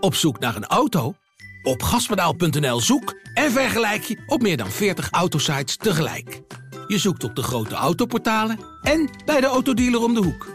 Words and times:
Op 0.00 0.14
zoek 0.14 0.38
naar 0.38 0.56
een 0.56 0.66
auto? 0.66 1.14
Op 1.62 1.82
gaspedaal.nl 1.82 2.80
zoek 2.80 3.14
en 3.34 3.52
vergelijk 3.52 4.02
je 4.02 4.22
op 4.26 4.42
meer 4.42 4.56
dan 4.56 4.70
40 4.70 5.10
autosites 5.10 5.76
tegelijk. 5.76 6.40
Je 6.86 6.98
zoekt 6.98 7.24
op 7.24 7.34
de 7.36 7.42
grote 7.42 7.74
autoportalen 7.74 8.58
en 8.82 9.10
bij 9.24 9.40
de 9.40 9.46
autodealer 9.46 10.02
om 10.02 10.14
de 10.14 10.20
hoek. 10.22 10.46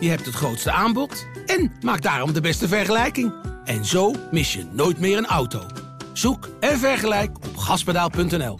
Je 0.00 0.08
hebt 0.08 0.26
het 0.26 0.34
grootste 0.34 0.70
aanbod 0.70 1.26
en 1.46 1.72
maakt 1.80 2.02
daarom 2.02 2.32
de 2.32 2.40
beste 2.40 2.68
vergelijking. 2.68 3.32
En 3.64 3.84
zo 3.84 4.14
mis 4.30 4.52
je 4.52 4.64
nooit 4.72 4.98
meer 5.00 5.18
een 5.18 5.26
auto. 5.26 5.66
Zoek 6.12 6.48
en 6.60 6.78
vergelijk 6.78 7.36
op 7.36 7.56
gaspedaal.nl. 7.56 8.58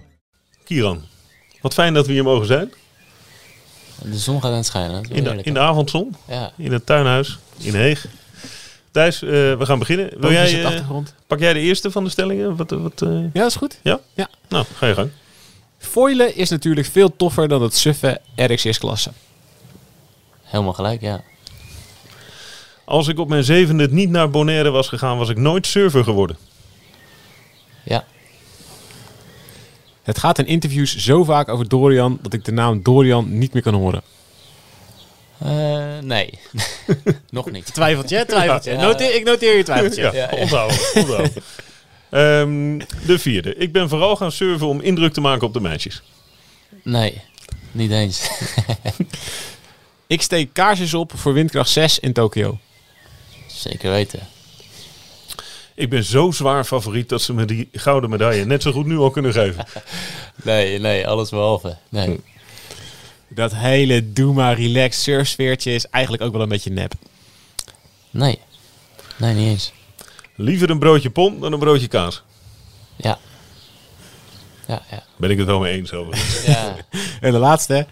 Kieran, 0.64 1.02
wat 1.60 1.74
fijn 1.74 1.94
dat 1.94 2.06
we 2.06 2.12
hier 2.12 2.24
mogen 2.24 2.46
zijn. 2.46 2.72
De 4.02 4.18
zon 4.18 4.40
gaat 4.40 4.50
aan 4.50 4.56
het 4.56 4.66
schijnen. 4.66 5.02
In 5.10 5.24
de, 5.24 5.42
in 5.42 5.54
de 5.54 5.60
avondzon, 5.60 6.16
Ja. 6.28 6.52
in 6.56 6.72
het 6.72 6.86
tuinhuis, 6.86 7.38
in 7.58 7.74
Heeg. 7.74 8.06
Thijs, 8.90 9.22
eh, 9.22 9.30
we 9.30 9.58
gaan 9.60 9.78
beginnen. 9.78 10.10
Wil 10.20 10.30
jij, 10.32 10.58
eh, 10.60 10.66
achtergrond. 10.66 11.14
pak 11.26 11.38
jij 11.38 11.52
de 11.52 11.60
eerste 11.60 11.90
van 11.90 12.04
de 12.04 12.10
stellingen? 12.10 12.56
Wat, 12.56 12.72
eh, 12.72 12.82
wat, 12.82 13.02
eh, 13.02 13.08
Ja, 13.10 13.30
dat 13.32 13.46
is 13.50 13.56
goed. 13.56 13.78
ja? 13.82 14.00
Ja. 14.14 14.28
Nou, 14.48 14.64
ga 14.74 14.86
je 14.86 14.94
gang. 14.94 15.10
Foilen 15.78 16.36
is 16.36 16.50
natuurlijk 16.50 16.86
veel 16.86 17.16
toffer 17.16 17.48
dan 17.48 17.62
het 17.62 17.76
suffe 17.76 18.20
RXS-klasse. 18.36 19.10
Helemaal 20.42 20.72
gelijk, 20.72 21.00
ja. 21.00 21.22
Als 22.84 23.08
ik 23.08 23.18
op 23.18 23.28
mijn 23.28 23.44
zevende 23.44 23.88
niet 23.90 24.10
naar 24.10 24.30
Bonaire 24.30 24.70
was 24.70 24.88
gegaan, 24.88 25.18
was 25.18 25.28
ik 25.28 25.36
nooit 25.36 25.66
surfer 25.66 26.04
geworden. 26.04 26.36
Ja. 27.84 28.04
Het 30.02 30.18
gaat 30.18 30.38
in 30.38 30.46
interviews 30.46 30.96
zo 30.96 31.24
vaak 31.24 31.48
over 31.48 31.68
Dorian 31.68 32.18
dat 32.22 32.32
ik 32.32 32.44
de 32.44 32.52
naam 32.52 32.82
Dorian 32.82 33.38
niet 33.38 33.52
meer 33.52 33.62
kan 33.62 33.74
horen. 33.74 34.02
Eh, 35.40 35.98
nee. 36.02 36.38
Nog 37.30 37.50
niet. 37.50 37.74
Twijfeltje, 37.74 38.24
twijfeltje. 38.26 38.70
Ja. 38.72 38.80
Noteer, 38.86 39.14
ik 39.14 39.24
noteer 39.24 39.56
je 39.56 39.62
twijfeltje. 39.62 40.02
Ja, 40.02 40.12
Ja, 40.12 40.28
ja. 40.30 40.36
onthouden. 40.42 40.78
onthouden. 40.94 41.32
Ehm, 42.10 42.78
de 43.06 43.18
vierde. 43.18 43.54
Ik 43.54 43.72
ben 43.72 43.88
vooral 43.88 44.16
gaan 44.16 44.32
surfen 44.32 44.66
om 44.66 44.80
indruk 44.80 45.12
te 45.12 45.20
maken 45.20 45.46
op 45.46 45.52
de 45.52 45.60
meisjes. 45.60 46.02
Nee. 46.82 47.20
Niet 47.72 47.90
eens. 47.90 48.30
Ik 50.06 50.22
steek 50.22 50.52
kaarsjes 50.52 50.94
op 50.94 51.12
voor 51.16 51.32
windkracht 51.32 51.70
6 51.70 51.98
in 51.98 52.12
Tokio. 52.12 52.58
Zeker 53.46 53.90
weten. 53.90 54.20
Ik 55.74 55.90
ben 55.90 56.04
zo 56.04 56.30
zwaar 56.30 56.64
favoriet 56.64 57.08
dat 57.08 57.22
ze 57.22 57.34
me 57.34 57.44
die 57.44 57.68
gouden 57.72 58.10
medaille 58.10 58.44
net 58.44 58.62
zo 58.62 58.72
goed 58.72 58.86
nu 58.86 58.96
al 58.98 59.10
kunnen 59.10 59.32
geven. 59.32 59.64
Nee, 60.42 60.78
nee, 60.78 61.08
alles 61.08 61.30
behalve. 61.30 61.76
Nee. 61.88 62.20
Dat 63.34 63.54
hele 63.54 64.12
doe 64.12 64.34
maar 64.34 64.54
relax 64.60 65.02
surfsfeertje 65.02 65.72
is 65.74 65.86
eigenlijk 65.88 66.22
ook 66.24 66.32
wel 66.32 66.42
een 66.42 66.48
beetje 66.48 66.70
nep. 66.70 66.92
Nee. 68.10 68.38
Nee, 69.16 69.34
niet 69.34 69.48
eens. 69.48 69.72
Liever 70.34 70.70
een 70.70 70.78
broodje 70.78 71.10
pom 71.10 71.40
dan 71.40 71.52
een 71.52 71.58
broodje 71.58 71.88
kaas. 71.88 72.22
Ja. 72.96 73.18
Ja, 74.66 74.82
ja. 74.90 75.02
Ben 75.16 75.30
ik 75.30 75.38
het 75.38 75.46
wel 75.46 75.60
mee 75.60 75.72
eens 75.76 75.92
over. 75.92 76.42
Ja, 76.46 76.74
En 77.20 77.32
de 77.32 77.38
laatste. 77.38 77.86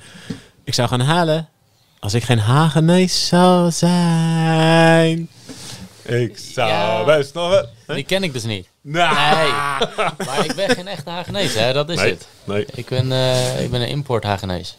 Ik 0.64 0.74
zou 0.74 0.88
gaan 0.88 1.00
halen 1.00 1.48
als 1.98 2.14
ik 2.14 2.22
geen 2.24 2.38
Hagenees 2.38 3.26
zou 3.26 3.70
zijn. 3.70 5.28
ik 6.02 6.38
zou 6.38 6.68
Ja. 6.68 7.04
best 7.04 7.34
nog 7.34 7.48
wel... 7.50 7.94
die 7.96 8.04
ken 8.04 8.22
ik 8.22 8.32
dus 8.32 8.44
niet. 8.44 8.68
Nou. 8.80 9.14
Nee. 9.36 9.52
Maar 10.26 10.44
ik 10.44 10.54
ben 10.54 10.70
geen 10.70 10.88
echte 10.88 11.10
Hagenees, 11.10 11.54
hè. 11.54 11.72
Dat 11.72 11.88
is 11.90 11.96
Nee, 11.96 12.10
het. 12.10 12.28
nee. 12.44 12.66
Ik 12.74 12.86
ben, 12.88 13.12
eh, 13.12 13.62
ik 13.62 13.70
ben 13.70 13.80
een 13.80 13.88
import 13.88 14.24
Hagenees. 14.24 14.76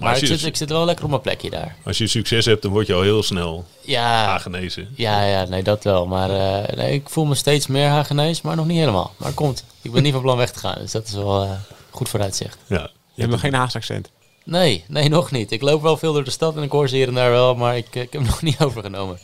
Maar 0.00 0.10
als 0.10 0.20
ik 0.22 0.26
zit, 0.26 0.44
ik 0.44 0.56
zit 0.56 0.68
wel 0.68 0.84
lekker 0.84 1.04
op 1.04 1.10
mijn 1.10 1.22
plekje 1.22 1.50
daar. 1.50 1.76
als 1.84 1.98
je 1.98 2.06
succes 2.06 2.44
hebt, 2.44 2.62
dan 2.62 2.70
word 2.70 2.86
je 2.86 2.94
al 2.94 3.02
heel 3.02 3.22
snel 3.22 3.64
Ja, 3.80 4.26
aangenezen. 4.26 4.88
ja, 4.96 5.24
ja 5.24 5.44
nee, 5.44 5.62
dat 5.62 5.84
wel. 5.84 6.06
Maar 6.06 6.30
eh, 6.30 6.76
nee, 6.76 6.92
ik 6.92 7.08
voel 7.08 7.24
me 7.24 7.34
steeds 7.34 7.66
meer 7.66 7.88
Hagenees, 7.88 8.40
maar 8.40 8.56
nog 8.56 8.66
niet 8.66 8.78
helemaal. 8.78 9.14
Maar 9.16 9.32
komt. 9.32 9.64
Ik 9.82 9.92
ben 9.92 10.02
niet 10.02 10.12
van 10.12 10.22
plan 10.22 10.36
weg 10.36 10.50
te 10.50 10.58
gaan, 10.58 10.78
dus 10.78 10.90
dat 10.92 11.06
is 11.06 11.12
wel 11.14 11.42
eh, 11.42 11.50
goed 11.90 12.08
vooruitzicht. 12.08 12.58
Ja. 12.66 12.90
Je 13.14 13.20
hebt 13.20 13.30
nog 13.30 13.40
geen 13.40 13.54
Haagse 13.54 13.76
accent. 13.76 14.10
Nee, 14.44 14.84
nee, 14.88 15.08
nog 15.08 15.30
niet. 15.30 15.50
Ik 15.50 15.62
loop 15.62 15.82
wel 15.82 15.96
veel 15.96 16.12
door 16.12 16.24
de 16.24 16.30
stad 16.30 16.56
en 16.56 16.62
ik 16.62 16.70
hoor 16.70 16.88
ze 16.88 16.94
hier 16.96 17.08
en 17.08 17.14
daar 17.14 17.30
wel, 17.30 17.54
maar 17.54 17.76
ik, 17.76 17.86
ik 17.86 17.94
heb 17.94 18.12
hem 18.12 18.24
nog 18.30 18.42
niet 18.42 18.60
overgenomen. 18.60 19.18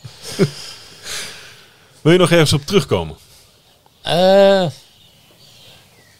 Wil 2.01 2.11
je 2.11 2.17
nog 2.17 2.31
ergens 2.31 2.53
op 2.53 2.65
terugkomen? 2.65 3.15
Eh 4.01 4.65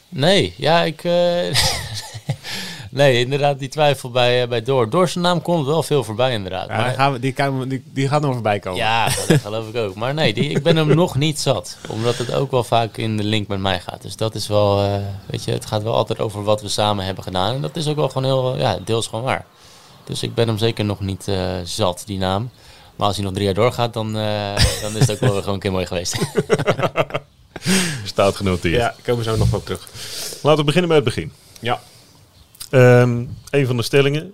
nee, 0.09 0.53
ja, 0.57 0.83
ik... 0.83 1.01
nee, 2.97 3.19
inderdaad, 3.19 3.59
die 3.59 3.69
twijfel 3.69 4.11
bij, 4.11 4.41
eh, 4.41 4.47
bij 4.47 4.61
Door. 4.61 4.89
Door 4.89 5.09
zijn 5.09 5.23
naam 5.23 5.41
komt 5.41 5.65
wel 5.65 5.83
veel 5.83 6.03
voorbij, 6.03 6.33
inderdaad. 6.33 6.67
Ja, 6.67 6.75
maar, 6.75 6.85
dan 6.85 6.93
gaan 6.93 7.13
we, 7.13 7.19
die, 7.19 7.31
kan- 7.33 7.67
die, 7.67 7.83
die 7.93 8.07
gaat 8.07 8.21
nog 8.21 8.33
voorbij 8.33 8.59
komen. 8.59 8.79
Ja, 8.79 9.05
dat 9.27 9.39
geloof 9.45 9.67
ik 9.69 9.75
ook. 9.75 9.95
Maar 9.95 10.13
nee, 10.13 10.33
die, 10.33 10.49
ik 10.49 10.63
ben 10.63 10.75
hem 10.75 10.95
nog 10.95 11.15
niet 11.15 11.39
zat. 11.39 11.77
Omdat 11.89 12.17
het 12.17 12.33
ook 12.33 12.51
wel 12.51 12.63
vaak 12.63 12.97
in 12.97 13.17
de 13.17 13.23
link 13.23 13.47
met 13.47 13.59
mij 13.59 13.79
gaat. 13.79 14.01
Dus 14.01 14.15
dat 14.15 14.35
is 14.35 14.47
wel, 14.47 14.83
eh, 14.83 14.93
weet 15.25 15.43
je, 15.43 15.51
het 15.51 15.65
gaat 15.65 15.83
wel 15.83 15.93
altijd 15.95 16.19
over 16.19 16.43
wat 16.43 16.61
we 16.61 16.67
samen 16.67 17.05
hebben 17.05 17.23
gedaan. 17.23 17.55
En 17.55 17.61
dat 17.61 17.75
is 17.75 17.87
ook 17.87 17.95
wel 17.95 18.09
gewoon 18.09 18.23
heel, 18.23 18.57
ja, 18.57 18.77
deels 18.85 19.07
gewoon 19.07 19.23
waar. 19.23 19.45
Dus 20.03 20.23
ik 20.23 20.33
ben 20.33 20.47
hem 20.47 20.57
zeker 20.57 20.85
nog 20.85 20.99
niet 20.99 21.27
eh, 21.27 21.37
zat, 21.63 22.03
die 22.05 22.17
naam. 22.17 22.49
Maar 22.95 23.07
als 23.07 23.15
hij 23.15 23.25
nog 23.25 23.33
drie 23.33 23.45
jaar 23.45 23.53
doorgaat, 23.53 23.93
dan, 23.93 24.17
eh, 24.17 24.55
dan 24.81 24.95
is 24.95 24.99
het 24.99 25.11
ook 25.11 25.19
wel 25.19 25.31
weer 25.31 25.39
gewoon 25.39 25.53
een 25.53 25.59
keer 25.59 25.71
mooi 25.71 25.85
geweest. 25.85 26.15
Staat 28.03 28.35
genoteerd. 28.35 28.75
Ja, 28.81 28.95
komen 29.03 29.23
we 29.23 29.29
zo 29.31 29.37
nog 29.37 29.53
op 29.53 29.65
terug. 29.65 29.87
Laten 30.41 30.59
we 30.59 30.63
beginnen 30.65 30.87
bij 30.87 30.95
het 30.97 31.05
begin. 31.05 31.31
Ja. 31.59 31.79
Ehm, 32.69 33.23
een 33.49 33.65
van 33.65 33.77
de 33.77 33.83
stellingen 33.83 34.33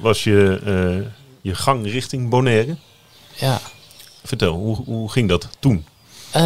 was 0.00 0.24
je, 0.24 0.60
eh, 0.64 1.06
je 1.40 1.54
gang 1.54 1.86
richting 1.90 2.28
Bonaire. 2.30 2.76
ja. 3.34 3.60
Vertel, 4.24 4.52
hoe, 4.54 4.76
hoe 4.84 5.10
ging 5.10 5.28
dat 5.28 5.48
toen? 5.58 5.84
Eh, 6.30 6.42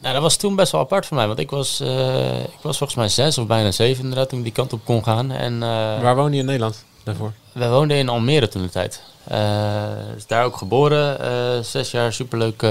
nou, 0.00 0.14
dat 0.14 0.22
was 0.22 0.36
toen 0.36 0.56
best 0.56 0.72
wel 0.72 0.80
apart 0.80 1.06
voor 1.06 1.16
mij. 1.16 1.26
Want 1.26 1.38
ik 1.38 1.50
was, 1.50 1.80
eh, 1.80 2.40
ik 2.40 2.58
was 2.62 2.78
volgens 2.78 2.98
mij 2.98 3.08
zes 3.08 3.38
of 3.38 3.46
bijna 3.46 3.70
zeven 3.70 4.02
inderdaad 4.02 4.28
toen 4.28 4.38
ik 4.38 4.44
die 4.44 4.52
kant 4.52 4.72
op 4.72 4.84
kon 4.84 5.04
gaan. 5.04 5.30
En, 5.30 5.52
eh, 5.62 5.68
Waar 6.02 6.16
woon 6.16 6.32
je 6.32 6.38
in 6.38 6.44
Nederland 6.44 6.84
daarvoor? 7.04 7.32
Wij 7.52 7.68
woonden 7.70 7.96
in 7.96 8.08
Almere 8.08 8.48
toen 8.48 8.62
de 8.62 8.70
tijd. 8.70 9.02
Eh, 9.24 9.82
dus 10.14 10.26
daar 10.26 10.44
ook 10.44 10.56
geboren. 10.56 11.20
eh, 11.20 11.62
zes 11.64 11.90
jaar 11.90 12.12
superleuk. 12.12 12.62
eh 12.62 12.70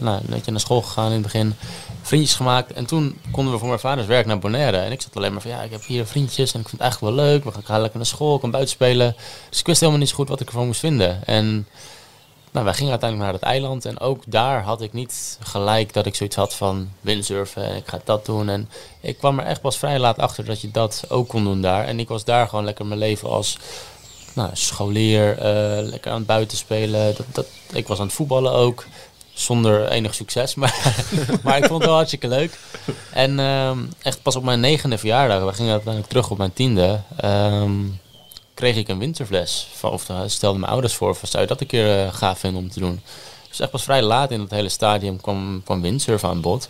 nou, 0.00 0.16
een 0.20 0.26
beetje 0.26 0.50
naar 0.50 0.60
school 0.60 0.82
gegaan 0.82 1.06
in 1.06 1.12
het 1.12 1.22
begin. 1.22 1.54
Vriendjes 2.02 2.34
gemaakt. 2.34 2.72
En 2.72 2.86
toen 2.86 3.18
konden 3.30 3.52
we 3.52 3.58
voor 3.58 3.68
mijn 3.68 3.80
vaders 3.80 4.06
werk 4.06 4.26
naar 4.26 4.38
Bonaire. 4.38 4.76
En 4.76 4.92
ik 4.92 5.02
zat 5.02 5.16
alleen 5.16 5.32
maar 5.32 5.40
van 5.42 5.50
ja, 5.50 5.62
ik 5.62 5.70
heb 5.70 5.84
hier 5.84 6.06
vriendjes 6.06 6.52
en 6.54 6.60
ik 6.60 6.68
vind 6.68 6.80
het 6.82 6.90
eigenlijk 6.90 7.14
wel 7.16 7.24
leuk. 7.26 7.44
We 7.44 7.50
gaan- 7.64 7.80
lekker 7.80 7.98
naar 7.98 8.06
school, 8.08 8.34
ik 8.34 8.40
kan 8.40 8.50
buiten 8.50 8.72
spelen. 8.74 9.16
Dus 9.50 9.60
ik 9.60 9.66
wist 9.66 9.80
helemaal 9.80 10.00
niet 10.00 10.08
zo 10.10 10.14
goed 10.16 10.28
wat 10.28 10.40
ik 10.40 10.46
ervan 10.46 10.66
moest 10.66 10.80
vinden. 10.80 11.26
En 11.26 11.66
nou, 12.50 12.64
wij 12.64 12.74
gingen 12.74 12.90
uiteindelijk 12.90 13.30
naar 13.30 13.40
het 13.40 13.50
eiland. 13.50 13.84
En 13.84 14.00
ook 14.00 14.22
daar 14.26 14.62
had 14.62 14.82
ik 14.82 14.92
niet 14.92 15.38
gelijk 15.42 15.92
dat 15.92 16.06
ik 16.06 16.14
zoiets 16.14 16.36
had 16.36 16.54
van 16.54 16.88
windsurfen. 17.00 17.64
En 17.64 17.76
ik 17.76 17.88
ga 17.88 18.00
dat 18.04 18.26
doen. 18.26 18.48
En 18.48 18.68
ik 19.00 19.18
kwam 19.18 19.38
er 19.38 19.44
echt 19.44 19.60
pas 19.60 19.78
vrij 19.78 19.98
laat 19.98 20.18
achter 20.18 20.44
dat 20.44 20.60
je 20.60 20.70
dat 20.70 21.04
ook 21.08 21.28
kon 21.28 21.44
doen 21.44 21.60
daar. 21.60 21.84
En 21.84 22.00
ik 22.00 22.08
was 22.08 22.24
daar 22.24 22.48
gewoon 22.48 22.64
lekker 22.64 22.86
mijn 22.86 23.00
leven 23.00 23.28
als 23.28 23.58
nou, 24.34 24.50
scholier, 24.52 25.38
eh, 25.38 25.88
lekker 25.88 26.10
aan 26.10 26.18
het 26.18 26.26
buiten 26.26 26.56
spelen. 26.56 27.14
Dat, 27.16 27.26
dat, 27.32 27.46
ik 27.72 27.86
was 27.86 27.98
aan 27.98 28.06
het 28.06 28.14
voetballen 28.14 28.52
ook, 28.52 28.86
zonder 29.32 29.88
enig 29.88 30.14
succes, 30.14 30.54
maar, 30.60 30.94
maar 31.42 31.56
ik 31.56 31.64
vond 31.64 31.78
het 31.78 31.86
wel 31.86 31.94
hartstikke 31.94 32.28
leuk. 32.28 32.58
En 33.12 33.38
ehm, 33.38 33.78
echt 34.02 34.22
pas 34.22 34.36
op 34.36 34.44
mijn 34.44 34.60
negende 34.60 34.98
verjaardag, 34.98 35.44
we 35.44 35.52
gingen 35.52 35.72
uiteindelijk 35.72 36.12
terug 36.12 36.30
op 36.30 36.38
mijn 36.38 36.52
tiende, 36.52 37.00
ehm, 37.16 37.72
kreeg 38.60 38.76
ik 38.76 38.88
een 38.88 38.98
windsurfles. 38.98 39.68
Van, 39.72 39.90
of 39.90 40.08
uh, 40.08 40.20
stelden 40.26 40.60
mijn 40.60 40.72
ouders 40.72 40.94
voor, 40.94 41.14
van, 41.14 41.28
zou 41.28 41.42
je 41.42 41.48
dat 41.48 41.60
een 41.60 41.66
keer 41.66 41.98
eh, 41.98 42.12
gaaf 42.12 42.38
vinden 42.38 42.62
om 42.62 42.70
te 42.70 42.80
doen? 42.80 43.00
Dus 43.48 43.60
echt 43.60 43.70
pas 43.70 43.82
vrij 43.82 44.02
laat 44.02 44.30
in 44.30 44.40
het 44.40 44.50
hele 44.50 44.68
stadium 44.68 45.20
kwam, 45.20 45.62
kwam 45.64 45.80
windsurfen 45.80 46.28
aan 46.28 46.40
bod. 46.40 46.68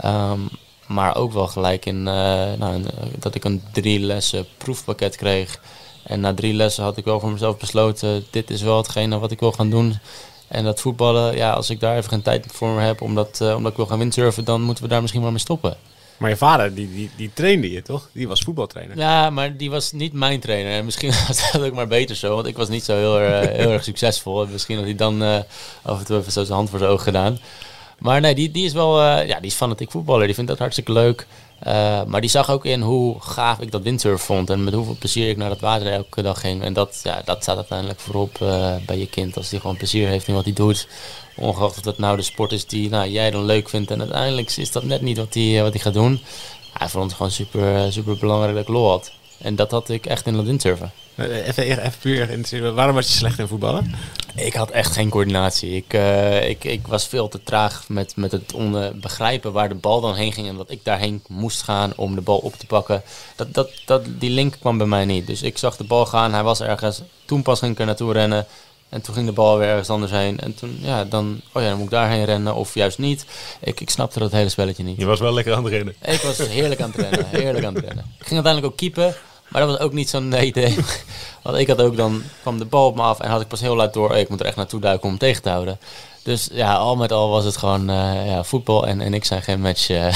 Ehm, 0.00 0.40
maar 0.86 1.16
ook 1.16 1.32
wel 1.32 1.46
gelijk 1.46 1.86
in 1.86 2.08
eh, 2.08 2.52
nou, 2.58 2.82
dat 3.18 3.34
ik 3.34 3.44
een 3.44 3.62
drie 3.72 4.00
lessen 4.00 4.46
proefpakket 4.58 5.16
kreeg. 5.16 5.60
En 6.02 6.20
na 6.20 6.34
drie 6.34 6.54
lessen 6.54 6.84
had 6.84 6.96
ik 6.96 7.04
wel 7.04 7.20
voor 7.20 7.30
mezelf 7.30 7.56
besloten, 7.56 8.26
dit 8.30 8.50
is 8.50 8.62
wel 8.62 8.76
hetgene 8.76 9.18
wat 9.18 9.30
ik 9.30 9.40
wil 9.40 9.52
gaan 9.52 9.70
doen. 9.70 9.98
En 10.48 10.64
dat 10.64 10.80
voetballen, 10.80 11.36
ja, 11.36 11.52
als 11.52 11.70
ik 11.70 11.80
daar 11.80 11.96
even 11.96 12.08
geen 12.08 12.22
tijd 12.22 12.46
voor 12.52 12.80
heb 12.80 13.00
omdat, 13.00 13.40
eh, 13.40 13.54
omdat 13.54 13.70
ik 13.70 13.76
wil 13.76 13.86
gaan 13.86 13.98
windsurfen, 13.98 14.44
dan 14.44 14.62
moeten 14.62 14.84
we 14.84 14.90
daar 14.90 15.00
misschien 15.00 15.22
maar 15.22 15.30
mee 15.30 15.40
stoppen. 15.40 15.76
Maar 16.18 16.30
je 16.30 16.36
vader, 16.36 16.74
die, 16.74 16.94
die, 16.94 17.10
die 17.16 17.30
trainde 17.34 17.70
je 17.70 17.82
toch? 17.82 18.08
Die 18.12 18.28
was 18.28 18.40
voetbaltrainer. 18.40 18.96
Ja, 18.98 19.30
maar 19.30 19.56
die 19.56 19.70
was 19.70 19.92
niet 19.92 20.12
mijn 20.12 20.40
trainer. 20.40 20.72
En 20.72 20.84
misschien 20.84 21.12
was 21.26 21.52
dat 21.52 21.62
ook 21.62 21.72
maar 21.74 21.86
beter 21.86 22.16
zo, 22.16 22.34
want 22.34 22.46
ik 22.46 22.56
was 22.56 22.68
niet 22.68 22.84
zo 22.84 22.96
heel, 22.96 23.18
erg- 23.20 23.50
heel 23.62 23.70
erg 23.70 23.84
succesvol. 23.84 24.42
En 24.42 24.50
misschien 24.52 24.76
had 24.76 24.84
hij 24.84 24.94
dan 24.94 25.22
eh, 25.22 25.38
af 25.82 25.98
en 25.98 26.04
toe 26.04 26.18
even 26.18 26.32
zo 26.32 26.44
zijn 26.44 26.56
hand 26.56 26.70
voor 26.70 26.78
zijn 26.78 26.90
oog 26.90 27.02
gedaan. 27.02 27.38
Maar 27.98 28.20
nee, 28.20 28.34
die, 28.34 28.50
die 28.50 28.64
is 28.64 28.72
wel, 28.72 29.00
eh, 29.02 29.26
ja, 29.28 29.36
die 29.40 29.50
is 29.50 29.54
fanatiek 29.54 29.90
voetballer. 29.90 30.26
Die 30.26 30.34
vindt 30.34 30.50
dat 30.50 30.58
hartstikke 30.58 30.92
leuk. 30.92 31.26
Eh, 31.58 32.04
maar 32.04 32.20
die 32.20 32.30
zag 32.30 32.50
ook 32.50 32.64
in 32.64 32.80
hoe 32.80 33.20
gaaf 33.20 33.58
ik 33.58 33.70
dat 33.70 33.82
windsurf 33.82 34.22
vond. 34.22 34.50
En 34.50 34.64
met 34.64 34.74
hoeveel 34.74 34.96
plezier 34.98 35.28
ik 35.28 35.36
naar 35.36 35.48
dat 35.48 35.60
water 35.60 35.92
elke 35.92 36.22
dag 36.22 36.40
ging. 36.40 36.62
En 36.62 36.72
dat, 36.72 37.00
ja, 37.02 37.22
dat 37.24 37.42
staat 37.42 37.56
uiteindelijk 37.56 38.00
voorop 38.00 38.40
eh, 38.40 38.74
bij 38.86 38.98
je 38.98 39.08
kind. 39.08 39.36
Als 39.36 39.50
hij 39.50 39.60
gewoon 39.60 39.76
plezier 39.76 40.08
heeft 40.08 40.28
in 40.28 40.34
wat 40.34 40.44
hij 40.44 40.52
doet. 40.52 40.88
Ongeacht 41.36 41.76
of 41.76 41.82
dat 41.82 41.98
nou 41.98 42.16
de 42.16 42.22
sport 42.22 42.52
is 42.52 42.66
die 42.66 42.88
nou, 42.88 43.08
jij 43.08 43.30
dan 43.30 43.44
leuk 43.44 43.68
vindt. 43.68 43.90
En 43.90 44.00
uiteindelijk 44.00 44.56
is 44.56 44.72
dat 44.72 44.84
net 44.84 45.00
niet 45.00 45.16
wat 45.16 45.34
hij, 45.34 45.56
eh, 45.56 45.62
wat 45.62 45.80
gaat 45.80 45.94
doen. 45.94 46.20
Hij 46.72 46.88
vond 46.88 47.04
het 47.04 47.14
gewoon 47.14 47.32
super, 47.32 47.92
super 47.92 48.16
belangrijk 48.16 48.54
dat 48.54 48.62
ik 48.62 48.68
lol 48.68 48.88
had. 48.88 49.12
En 49.38 49.56
dat 49.56 49.70
had 49.70 49.88
ik 49.88 50.06
echt 50.06 50.26
in 50.26 50.34
dat 50.34 50.44
windsurfen. 50.44 50.92
Eh, 51.16 51.46
Even, 51.46 51.64
even 51.64 51.92
puur 52.00 52.30
in 52.30 52.74
waarom 52.74 52.94
was 52.94 53.06
je 53.06 53.12
slecht 53.12 53.38
in 53.38 53.48
voetballen? 53.48 53.94
Ik 54.34 54.54
had 54.54 54.70
echt 54.70 54.92
geen 54.92 55.08
coördinatie. 55.08 55.70
Ik, 55.70 55.92
eh, 55.92 56.48
ik, 56.48 56.64
ik 56.64 56.86
was 56.86 57.06
veel 57.06 57.28
te 57.28 57.42
traag 57.42 57.88
met, 57.88 58.16
met 58.16 58.32
het 58.32 58.52
begrijpen 59.00 59.52
waar 59.52 59.68
de 59.68 59.74
bal 59.74 60.00
dan 60.00 60.14
heen 60.14 60.32
ging 60.32 60.48
en 60.48 60.56
dat 60.56 60.70
ik 60.70 60.80
daarheen 60.82 61.22
moest 61.28 61.62
gaan 61.62 61.92
om 61.96 62.14
de 62.14 62.20
bal 62.20 62.38
op 62.38 62.54
te 62.54 62.66
pakken. 62.66 63.02
Dat, 63.36 63.54
dat, 63.54 63.70
dat, 63.84 64.02
die 64.06 64.30
link 64.30 64.56
kwam 64.60 64.78
bij 64.78 64.86
mij 64.86 65.04
niet. 65.04 65.26
Dus 65.26 65.42
ik 65.42 65.58
zag 65.58 65.76
de 65.76 65.84
bal 65.84 66.06
gaan, 66.06 66.32
hij 66.32 66.42
was 66.42 66.60
ergens. 66.60 67.02
Toen 67.24 67.42
pas 67.42 67.58
ging 67.58 67.72
ik 67.72 67.78
er 67.78 67.86
naartoe 67.86 68.12
rennen. 68.12 68.46
En 68.88 69.00
toen 69.00 69.14
ging 69.14 69.26
de 69.26 69.32
bal 69.32 69.58
weer 69.58 69.68
ergens 69.68 69.90
anders 69.90 70.12
heen. 70.12 70.40
En 70.40 70.54
toen, 70.54 70.78
ja, 70.82 71.04
dan, 71.04 71.40
oh 71.52 71.62
ja, 71.62 71.68
dan 71.68 71.76
moet 71.76 71.86
ik 71.86 71.92
daarheen 71.92 72.24
rennen 72.24 72.54
of 72.54 72.74
juist 72.74 72.98
niet. 72.98 73.26
Ik, 73.60 73.80
ik 73.80 73.90
snapte 73.90 74.18
dat 74.18 74.32
hele 74.32 74.48
spelletje 74.48 74.82
niet. 74.82 74.98
Je 74.98 75.04
was 75.04 75.20
wel 75.20 75.32
lekker 75.32 75.54
aan 75.54 75.64
het 75.64 75.72
rennen. 75.72 75.94
Ik 76.04 76.20
was 76.20 76.38
heerlijk 76.38 76.80
aan 76.80 76.90
het 76.90 77.00
rennen. 77.00 77.26
Heerlijk 77.26 77.64
aan 77.64 77.74
het 77.74 77.84
rennen. 77.84 78.04
Ik 78.18 78.26
ging 78.26 78.44
uiteindelijk 78.44 78.66
ook 78.72 78.76
keeper. 78.78 79.18
Maar 79.48 79.60
dat 79.60 79.70
was 79.70 79.80
ook 79.80 79.92
niet 79.92 80.10
zo'n 80.10 80.32
idee. 80.52 80.76
Want 81.42 81.56
ik 81.56 81.66
had 81.66 81.80
ook 81.80 81.96
dan, 81.96 82.22
kwam 82.40 82.58
de 82.58 82.64
bal 82.64 82.86
op 82.86 82.96
me 82.96 83.02
af 83.02 83.20
en 83.20 83.30
had 83.30 83.40
ik 83.40 83.48
pas 83.48 83.60
heel 83.60 83.76
laat 83.76 83.94
door, 83.94 84.10
oh, 84.10 84.16
ik 84.16 84.28
moet 84.28 84.40
er 84.40 84.46
echt 84.46 84.56
naartoe 84.56 84.80
duiken 84.80 85.04
om 85.04 85.10
hem 85.10 85.18
tegen 85.18 85.42
te 85.42 85.48
houden. 85.48 85.78
Dus 86.22 86.48
ja, 86.52 86.74
al 86.74 86.96
met 86.96 87.12
al 87.12 87.30
was 87.30 87.44
het 87.44 87.56
gewoon 87.56 87.90
eh, 87.90 88.26
ja, 88.26 88.44
voetbal 88.44 88.86
en, 88.86 89.00
en 89.00 89.14
ik 89.14 89.24
zijn 89.24 89.42
geen 89.42 89.60
match, 89.60 89.88
eh, 89.88 90.14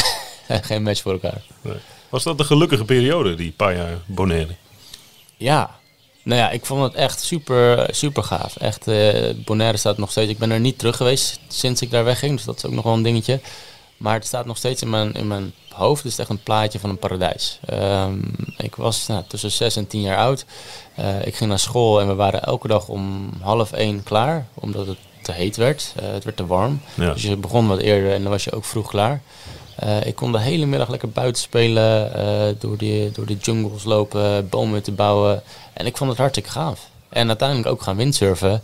geen 0.68 0.82
match 0.82 1.02
voor 1.02 1.12
elkaar. 1.12 1.42
Nee. 1.60 1.76
Was 2.08 2.22
dat 2.22 2.38
de 2.38 2.44
gelukkige 2.44 2.84
periode, 2.84 3.34
die 3.34 3.52
paar 3.52 3.76
jaar 3.76 3.98
Bonaire? 4.06 4.54
Ja, 5.36 5.78
nou 6.22 6.40
ja, 6.40 6.50
ik 6.50 6.66
vond 6.66 6.82
het 6.82 6.94
echt 6.94 7.22
super, 7.22 7.88
super 7.90 8.22
gaaf. 8.22 8.56
Echt, 8.56 8.88
eh 8.88 9.34
Bonaire 9.44 9.76
staat 9.76 9.98
nog 9.98 10.10
steeds. 10.10 10.30
Ik 10.30 10.38
ben 10.38 10.50
er 10.50 10.60
niet 10.60 10.78
terug 10.78 10.96
geweest 10.96 11.40
sinds 11.48 11.82
ik 11.82 11.90
daar 11.90 12.04
wegging, 12.04 12.36
dus 12.36 12.44
dat 12.44 12.56
is 12.56 12.64
ook 12.64 12.72
nog 12.72 12.84
wel 12.84 12.92
een 12.92 13.02
dingetje. 13.02 13.40
Maar 13.96 14.14
het 14.14 14.26
staat 14.26 14.46
nog 14.46 14.56
steeds 14.56 14.82
in 14.82 14.90
mijn, 14.90 15.12
in 15.14 15.26
mijn 15.26 15.52
hoofd. 15.80 16.02
Het 16.02 16.12
is 16.12 16.18
echt 16.18 16.28
een 16.28 16.42
plaatje 16.42 16.78
van 16.78 16.90
een 16.90 16.98
paradijs. 16.98 17.58
Ehm, 17.66 18.18
ik 18.56 18.76
was 18.76 19.06
nou, 19.06 19.22
tussen 19.26 19.50
6 19.50 19.76
en 19.76 19.86
10 19.86 20.00
jaar 20.00 20.18
oud. 20.18 20.44
Eh, 20.94 21.26
ik 21.26 21.36
ging 21.36 21.50
naar 21.50 21.58
school 21.58 22.00
en 22.00 22.06
we 22.06 22.14
waren 22.14 22.42
elke 22.42 22.68
dag 22.68 22.88
om 22.88 23.30
half 23.40 23.72
één 23.72 24.02
klaar, 24.02 24.46
omdat 24.54 24.86
het 24.86 24.98
te 25.22 25.32
heet 25.32 25.56
werd. 25.56 25.92
Eh, 25.96 26.12
het 26.12 26.24
werd 26.24 26.36
te 26.36 26.46
warm. 26.46 26.80
Ja. 26.94 27.12
Dus 27.12 27.22
je 27.22 27.36
begon 27.36 27.68
wat 27.68 27.78
eerder 27.78 28.12
en 28.12 28.22
dan 28.22 28.30
was 28.30 28.44
je 28.44 28.52
ook 28.52 28.64
vroeg 28.64 28.88
klaar. 28.88 29.20
Eh, 29.76 30.06
ik 30.06 30.14
kon 30.14 30.32
de 30.32 30.40
hele 30.40 30.66
middag 30.66 30.88
lekker 30.88 31.10
buiten 31.10 31.42
spelen, 31.42 32.12
door, 32.58 32.76
die, 32.76 33.10
door 33.10 33.26
de 33.26 33.36
jungles 33.36 33.84
lopen, 33.84 34.48
bomen 34.48 34.82
te 34.82 34.92
bouwen. 34.92 35.42
En 35.72 35.86
ik 35.86 35.96
vond 35.96 36.10
het 36.10 36.18
hartstikke 36.18 36.50
gaaf. 36.50 36.88
En 37.08 37.28
uiteindelijk 37.28 37.68
ook 37.68 37.82
gaan 37.82 37.96
windsurfen. 37.96 38.62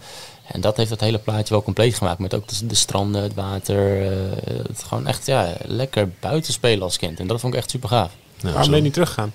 En 0.48 0.60
dat 0.60 0.76
heeft 0.76 0.90
het 0.90 1.00
hele 1.00 1.18
plaatje 1.18 1.54
wel 1.54 1.62
compleet 1.62 1.94
gemaakt. 1.94 2.18
Met 2.18 2.34
ook 2.34 2.48
de, 2.48 2.66
de 2.66 2.74
stranden, 2.74 3.22
het 3.22 3.34
water. 3.34 4.02
eh, 4.02 4.56
het 4.68 4.82
gewoon 4.82 5.06
echt 5.06 5.26
ja, 5.26 5.52
lekker 5.64 6.10
buiten 6.20 6.52
spelen 6.52 6.82
als 6.82 6.98
kind. 6.98 7.20
En 7.20 7.26
dat 7.26 7.40
vond 7.40 7.52
ik 7.54 7.58
echt 7.58 7.70
super 7.70 7.88
gaaf. 7.88 8.12
Ja, 8.36 8.50
waarom 8.50 8.68
ben 8.68 8.76
je 8.76 8.82
niet 8.82 8.92
teruggegaan? 8.92 9.32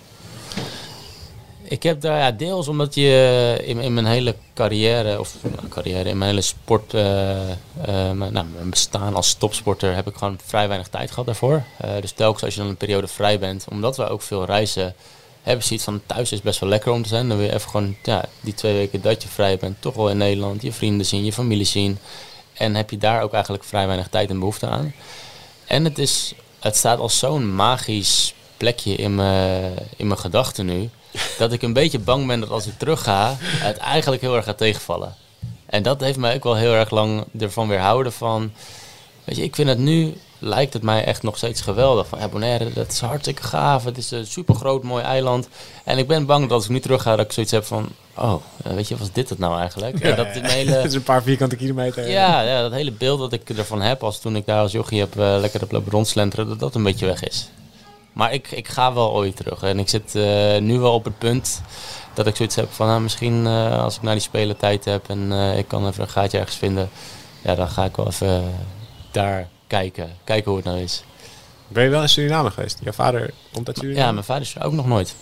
Ik 1.71 1.83
heb 1.83 2.01
daar 2.01 2.17
ja, 2.17 2.31
deels 2.31 2.67
omdat 2.67 2.95
je 2.95 3.61
in, 3.65 3.79
in 3.79 3.93
mijn 3.93 4.05
hele 4.05 4.35
carrière, 4.53 5.19
of 5.19 5.35
nou, 5.41 5.67
carrière, 5.69 6.09
in 6.09 6.17
mijn 6.17 6.29
hele 6.29 6.41
sport, 6.41 6.93
eh, 6.93 7.51
eh, 7.51 7.57
mijn, 8.11 8.33
nou, 8.33 8.45
mijn 8.55 8.69
bestaan 8.69 9.15
als 9.15 9.33
topsporter, 9.33 9.95
heb 9.95 10.07
ik 10.07 10.15
gewoon 10.15 10.39
vrij 10.45 10.67
weinig 10.67 10.87
tijd 10.87 11.09
gehad 11.09 11.25
daarvoor. 11.25 11.63
Eh, 11.77 11.89
dus 12.01 12.11
telkens 12.11 12.43
als 12.43 12.53
je 12.53 12.59
dan 12.59 12.69
een 12.69 12.77
periode 12.77 13.07
vrij 13.07 13.39
bent, 13.39 13.65
omdat 13.69 13.97
we 13.97 14.07
ook 14.07 14.21
veel 14.21 14.45
reizen, 14.45 14.95
hebben 15.41 15.65
ze 15.65 15.73
iets 15.73 15.83
van 15.83 16.01
thuis 16.05 16.31
is 16.31 16.41
best 16.41 16.59
wel 16.59 16.69
lekker 16.69 16.91
om 16.91 17.03
te 17.03 17.09
zijn. 17.09 17.27
Dan 17.27 17.37
wil 17.37 17.45
je 17.45 17.53
even 17.53 17.69
gewoon 17.69 17.95
ja, 18.03 18.25
die 18.41 18.53
twee 18.53 18.73
weken 18.73 19.01
dat 19.01 19.23
je 19.23 19.29
vrij 19.29 19.57
bent, 19.57 19.81
toch 19.81 19.95
wel 19.95 20.09
in 20.09 20.17
Nederland, 20.17 20.61
je 20.61 20.71
vrienden 20.71 21.05
zien, 21.05 21.25
je 21.25 21.33
familie 21.33 21.65
zien. 21.65 21.97
En 22.53 22.75
heb 22.75 22.89
je 22.89 22.97
daar 22.97 23.21
ook 23.21 23.33
eigenlijk 23.33 23.63
vrij 23.63 23.87
weinig 23.87 24.07
tijd 24.07 24.29
en 24.29 24.39
behoefte 24.39 24.67
aan. 24.67 24.93
En 25.65 25.83
het, 25.83 25.99
is, 25.99 26.33
het 26.59 26.75
staat 26.75 26.99
als 26.99 27.19
zo'n 27.19 27.55
magisch 27.55 28.33
plekje 28.57 28.95
in 28.95 29.15
mijn, 29.15 29.73
in 29.97 30.07
mijn 30.07 30.19
gedachten 30.19 30.65
nu. 30.65 30.89
Dat 31.37 31.51
ik 31.51 31.61
een 31.61 31.73
beetje 31.73 31.99
bang 31.99 32.27
ben 32.27 32.39
dat 32.39 32.49
als 32.49 32.67
ik 32.67 32.77
terug 32.77 33.03
ga, 33.03 33.35
het 33.39 33.77
eigenlijk 33.77 34.21
heel 34.21 34.35
erg 34.35 34.45
gaat 34.45 34.57
tegenvallen. 34.57 35.15
En 35.65 35.83
dat 35.83 36.01
heeft 36.01 36.17
mij 36.17 36.35
ook 36.35 36.43
wel 36.43 36.55
heel 36.55 36.73
erg 36.73 36.89
lang 36.89 37.25
ervan 37.39 37.67
weerhouden 37.67 38.13
van... 38.13 38.51
Weet 39.23 39.35
je, 39.35 39.43
ik 39.43 39.55
vind 39.55 39.69
het 39.69 39.77
nu, 39.77 40.13
lijkt 40.41 40.73
het 40.73 40.83
mij 40.83 41.03
echt 41.03 41.23
nog 41.23 41.37
steeds 41.37 41.61
geweldig. 41.61 42.07
Van 42.07 42.19
ja, 42.19 42.27
Bonaire, 42.27 42.73
dat 42.73 42.91
is 42.91 42.99
hartstikke 42.99 43.43
gaaf. 43.43 43.83
Het 43.83 43.97
is 43.97 44.11
een 44.11 44.25
super 44.25 44.55
groot, 44.55 44.83
mooi 44.83 45.03
eiland. 45.03 45.47
En 45.83 45.97
ik 45.97 46.07
ben 46.07 46.25
bang 46.25 46.41
dat 46.41 46.51
als 46.51 46.63
ik 46.63 46.69
nu 46.69 46.79
terug 46.79 47.01
ga, 47.01 47.15
dat 47.15 47.25
ik 47.25 47.31
zoiets 47.31 47.51
heb 47.51 47.65
van... 47.65 47.89
Oh, 48.15 48.41
eh, 48.63 48.73
weet 48.73 48.87
je, 48.87 48.97
was 48.97 49.11
dit 49.11 49.29
het 49.29 49.39
nou 49.39 49.59
eigenlijk? 49.59 50.03
Ja, 50.03 50.15
dat 50.15 50.27
een 50.35 50.45
hele... 50.45 50.71
Het 50.81 50.85
is 50.85 50.93
een 50.93 51.03
paar 51.03 51.23
vierkante 51.23 51.55
kilometer. 51.55 52.09
Ja, 52.09 52.41
ja, 52.41 52.61
dat 52.61 52.71
hele 52.71 52.91
beeld 52.91 53.19
dat 53.19 53.33
ik 53.33 53.49
ervan 53.49 53.81
heb 53.81 54.03
als 54.03 54.19
toen 54.19 54.35
ik 54.35 54.45
daar 54.45 54.61
als 54.61 54.71
jochie 54.71 54.99
heb 54.99 55.19
eh, 55.19 55.37
lekker 55.39 55.59
heb 55.59 55.71
lopen 55.71 55.91
rondslenteren, 55.91 56.47
dat 56.47 56.59
dat 56.59 56.75
een 56.75 56.83
beetje 56.83 57.05
weg 57.05 57.23
is. 57.23 57.49
Maar 58.13 58.33
ik, 58.33 58.51
ik 58.51 58.67
ga 58.67 58.93
wel 58.93 59.11
ooit 59.11 59.35
terug. 59.35 59.63
En 59.63 59.79
ik 59.79 59.89
zit 59.89 60.15
eh, 60.15 60.57
nu 60.57 60.79
wel 60.79 60.93
op 60.93 61.03
het 61.03 61.17
punt 61.17 61.61
dat 62.13 62.27
ik 62.27 62.35
zoiets 62.35 62.55
heb 62.55 62.71
van 62.71 62.87
nou, 62.87 63.01
misschien 63.01 63.47
als 63.47 63.95
ik 63.95 64.01
naar 64.01 64.13
die 64.13 64.21
spelen 64.21 64.57
tijd 64.57 64.85
heb 64.85 65.09
en 65.09 65.31
ik 65.57 65.67
kan 65.67 65.87
even 65.87 66.03
een 66.03 66.09
gaatje 66.09 66.37
ergens 66.37 66.57
vinden, 66.57 66.89
ja, 67.41 67.55
dan 67.55 67.67
ga 67.67 67.85
ik 67.85 67.95
wel 67.95 68.07
even 68.07 68.43
daar 69.11 69.47
kijken. 69.71 70.17
Kijken 70.23 70.51
hoe 70.51 70.59
het 70.59 70.69
nou 70.69 70.79
is. 70.79 71.03
Ben 71.67 71.83
je 71.83 71.89
wel 71.89 72.01
in 72.01 72.09
Suriname 72.09 72.51
geweest? 72.51 72.79
Jouw 72.83 72.93
vader 72.93 73.33
komt 73.53 73.67
uit 73.67 73.77
Suriname? 73.77 74.05
Ja, 74.05 74.11
mijn 74.11 74.25
vader 74.25 74.41
is 74.41 74.55
er 74.55 74.63
ook 74.63 74.73
nog 74.73 74.87
nooit. 74.87 75.15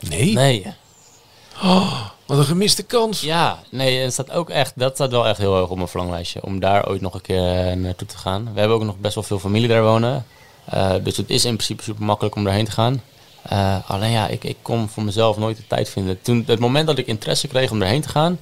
Nee? 0.00 0.32
Nee. 0.32 0.66
Wat 2.26 2.38
een 2.38 2.44
gemiste 2.44 2.82
kans. 2.82 3.20
Ja, 3.20 3.58
nee, 3.70 3.98
het 3.98 4.12
staat 4.12 4.30
ook 4.30 4.50
echt, 4.50 4.72
dat 4.76 4.94
staat 4.94 5.10
wel 5.10 5.26
echt 5.26 5.38
heel 5.38 5.60
erg 5.60 5.68
op 5.68 5.76
mijn 5.76 5.88
verlanglijstje. 5.88 6.42
Om 6.42 6.60
daar 6.60 6.88
ooit 6.88 7.00
nog 7.00 7.14
een 7.14 7.20
keer 7.20 7.68
eh, 7.68 7.76
naartoe 7.76 8.06
te 8.06 8.18
gaan. 8.18 8.52
We 8.52 8.58
hebben 8.58 8.76
ook 8.76 8.84
nog 8.84 8.98
best 8.98 9.14
wel 9.14 9.24
veel 9.24 9.38
familie 9.38 9.68
daar 9.68 9.82
wonen. 9.82 10.26
Eh, 10.64 10.94
dus 11.02 11.16
het 11.16 11.30
is 11.30 11.44
in 11.44 11.54
principe 11.54 11.82
super 11.82 12.04
makkelijk 12.04 12.34
om 12.34 12.44
daarheen 12.44 12.64
te 12.64 12.70
gaan. 12.70 13.02
Eh, 13.42 13.90
alleen 13.90 14.10
ja, 14.10 14.26
ik, 14.28 14.44
ik 14.44 14.56
kon 14.62 14.88
voor 14.88 15.02
mezelf 15.02 15.36
nooit 15.36 15.56
de 15.56 15.66
tijd 15.66 15.88
vinden. 15.88 16.22
Toen, 16.22 16.44
het 16.46 16.58
moment 16.58 16.86
dat 16.86 16.98
ik 16.98 17.06
interesse 17.06 17.48
kreeg 17.48 17.70
om 17.70 17.82
erheen 17.82 18.00
te 18.00 18.08
gaan, 18.08 18.38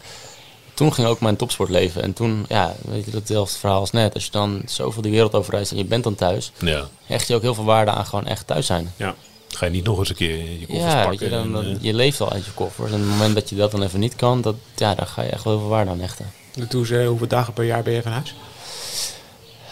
toen 0.77 0.93
ging 0.95 1.07
ook 1.07 1.21
mijn 1.21 1.37
topsportleven. 1.37 2.03
En 2.03 2.13
toen, 2.13 2.45
ja, 2.49 2.75
weet 2.89 3.05
je, 3.05 3.11
datzelfde 3.11 3.59
verhaal 3.59 3.81
als 3.81 3.91
net. 3.91 4.15
Als 4.15 4.25
je 4.25 4.31
dan 4.31 4.63
zoveel 4.67 5.03
die 5.03 5.11
wereld 5.11 5.35
over 5.35 5.55
reist 5.55 5.71
en 5.71 5.77
je 5.77 5.85
bent 5.85 6.05
dan 6.05 6.15
thuis, 6.15 6.53
Ja. 6.59 6.89
hecht 7.07 7.27
je 7.29 7.35
ook 7.35 7.43
heel 7.43 7.55
veel 7.55 7.65
waarde 7.65 7.91
aan 7.91 8.07
gewoon 8.07 8.27
echt 8.27 8.47
thuis 8.47 8.67
zijn. 8.67 8.93
ja. 8.97 9.15
Ga 9.49 9.65
je 9.65 9.71
niet 9.71 9.85
nog 9.85 9.99
eens 9.99 10.09
een 10.09 10.15
keer 10.15 10.37
je 10.37 10.67
koffers 10.67 10.93
Ja, 10.93 11.05
pakken? 11.07 11.25
je, 11.27 11.31
dan, 11.31 11.65
eh, 11.65 11.77
je 11.81 11.95
leeft 11.95 12.21
al 12.21 12.33
uit 12.33 12.45
je 12.45 12.51
koffers. 12.53 12.91
En 12.93 12.97
op 12.97 13.03
het 13.03 13.11
moment 13.11 13.35
dat 13.35 13.49
je 13.49 13.57
dat 13.57 13.71
dan 13.71 13.83
even 13.83 14.01
niet 14.01 14.17
kan, 14.17 14.41
dat, 14.41 14.55
ja, 14.77 14.95
daar 14.95 15.07
ga 15.07 15.23
je 15.23 15.29
echt 15.29 15.45
wel 15.45 15.53
heel 15.53 15.63
veel 15.63 15.71
waarde 15.71 15.91
aan 15.91 16.01
hechten. 16.01 16.33
Toen 16.69 16.87
ze, 16.87 17.05
hoeveel 17.05 17.27
dagen 17.29 17.53
per 17.53 17.65
jaar 17.65 17.83
ben 17.83 17.93
je 17.93 18.03
van 18.03 18.13
huis? 18.13 18.35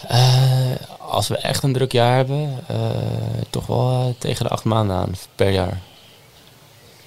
Eh, 0.08 0.70
als 0.98 1.28
we 1.28 1.36
echt 1.36 1.62
een 1.62 1.72
druk 1.72 1.92
jaar 1.92 2.16
hebben, 2.16 2.64
eh, 2.68 2.76
toch 3.50 3.66
wel 3.66 4.14
tegen 4.18 4.44
de 4.44 4.50
acht 4.50 4.64
maanden 4.64 4.96
aan 4.96 5.12
per 5.34 5.50
jaar. 5.50 5.80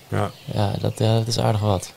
Ja. 0.08 0.32
Ja, 0.54 0.74
dat, 0.82 0.98
ja, 1.00 1.18
dat 1.18 1.28
is 1.28 1.40
aardig 1.40 1.62
wat. 1.62 1.94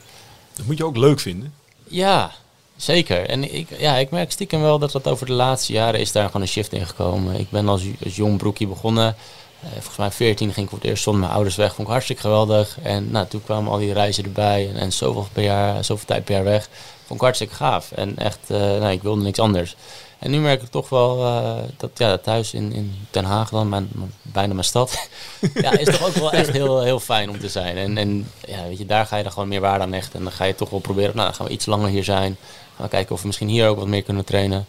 dat 0.57 0.67
moet 0.67 0.79
je 0.79 0.85
ook 0.85 0.97
leuk 0.97 1.21
vinden. 1.21 1.53
Ja, 1.91 2.33
zeker. 2.77 3.29
En 3.29 3.55
ik, 3.55 3.69
ja, 3.79 3.97
ik 3.97 4.11
merk 4.11 4.31
stiekem 4.33 4.61
wel 4.61 4.79
dat 4.79 4.93
dat 4.93 5.09
over 5.09 5.27
de 5.27 5.33
laatste 5.33 5.73
jaren 5.73 6.01
is 6.01 6.13
daar 6.13 6.27
gewoon 6.27 6.43
een 6.43 6.49
shift 6.49 6.73
in 6.73 6.87
gekomen. 6.87 7.41
Ik 7.41 7.51
ben 7.51 7.69
als, 7.69 7.83
als 8.05 8.17
jong 8.17 8.39
broekje 8.39 8.67
begonnen. 8.67 9.17
Eh, 9.63 9.71
volgens 9.73 9.97
mij 9.97 10.11
14 10.11 10.53
ging 10.53 10.65
ik 10.65 10.71
voor 10.73 10.81
het 10.81 10.89
eerst 10.89 11.03
zonder 11.03 11.23
mijn 11.23 11.35
ouders 11.35 11.57
weg. 11.57 11.75
Vond 11.75 11.87
ik 11.87 11.93
hartstikke 11.93 12.23
geweldig. 12.23 12.79
En 12.83 13.11
nou, 13.11 13.27
toen 13.27 13.45
kwamen 13.45 13.73
al 13.73 13.79
die 13.79 13.93
reizen 13.93 14.25
erbij. 14.25 14.69
En, 14.69 14.77
en 14.77 14.93
zoveel, 14.93 15.27
per 15.33 15.43
jaar, 15.43 15.85
zoveel 15.85 16.07
tijd 16.07 16.25
per 16.25 16.35
jaar 16.35 16.45
weg. 16.45 16.69
Vond 17.07 17.21
ik 17.21 17.21
hartstikke 17.21 17.55
gaaf. 17.55 17.93
En 17.93 18.19
echt, 18.19 18.39
eh, 18.47 18.59
nou, 18.59 18.91
ik 18.91 19.03
wilde 19.03 19.23
niks 19.23 19.39
anders. 19.39 19.77
En 20.21 20.31
nu 20.31 20.39
merk 20.39 20.63
ik 20.63 20.69
toch 20.69 20.89
wel 20.89 21.27
eh, 21.27 21.57
dat 21.77 21.91
ja, 21.95 22.19
thuis 22.19 22.55
in, 22.55 22.73
in 22.73 22.95
Den 23.11 23.25
Haag 23.25 23.51
dan, 23.51 23.89
bijna 24.23 24.53
mijn 24.53 24.65
stad, 24.65 25.09
ja, 25.55 25.79
is 25.79 25.87
toch 25.87 26.07
ook 26.07 26.15
wel 26.15 26.33
echt 26.33 26.51
heel, 26.51 26.83
heel 26.83 27.01
fijn 27.01 27.31
om 27.31 27.39
te 27.39 27.49
zijn. 27.49 27.77
En, 27.77 27.99
en 27.99 28.31
ja, 28.47 28.63
weet 28.69 28.79
je, 28.79 28.87
daar 28.87 29.07
ga 29.07 29.17
je 29.17 29.23
dan 29.23 29.33
gewoon 29.33 29.49
meer 29.49 29.61
waarde 29.61 29.85
aan 29.85 29.93
hechten. 29.93 30.19
En 30.19 30.25
dan 30.25 30.33
ga 30.33 30.45
je 30.45 30.55
toch 30.55 30.71
wel 30.71 30.81
proberen, 30.81 31.15
nou, 31.15 31.27
dan 31.27 31.35
gaan 31.35 31.47
we 31.47 31.53
iets 31.53 31.67
langer 31.67 31.89
hier 31.89 32.05
zijn. 32.05 32.37
Gaan 32.77 32.85
we 32.85 32.89
kijken 32.89 33.15
of 33.15 33.21
we 33.21 33.27
misschien 33.27 33.49
hier 33.49 33.69
ook 33.69 33.79
wat 33.79 33.87
meer 33.87 34.03
kunnen 34.03 34.25
trainen. 34.25 34.67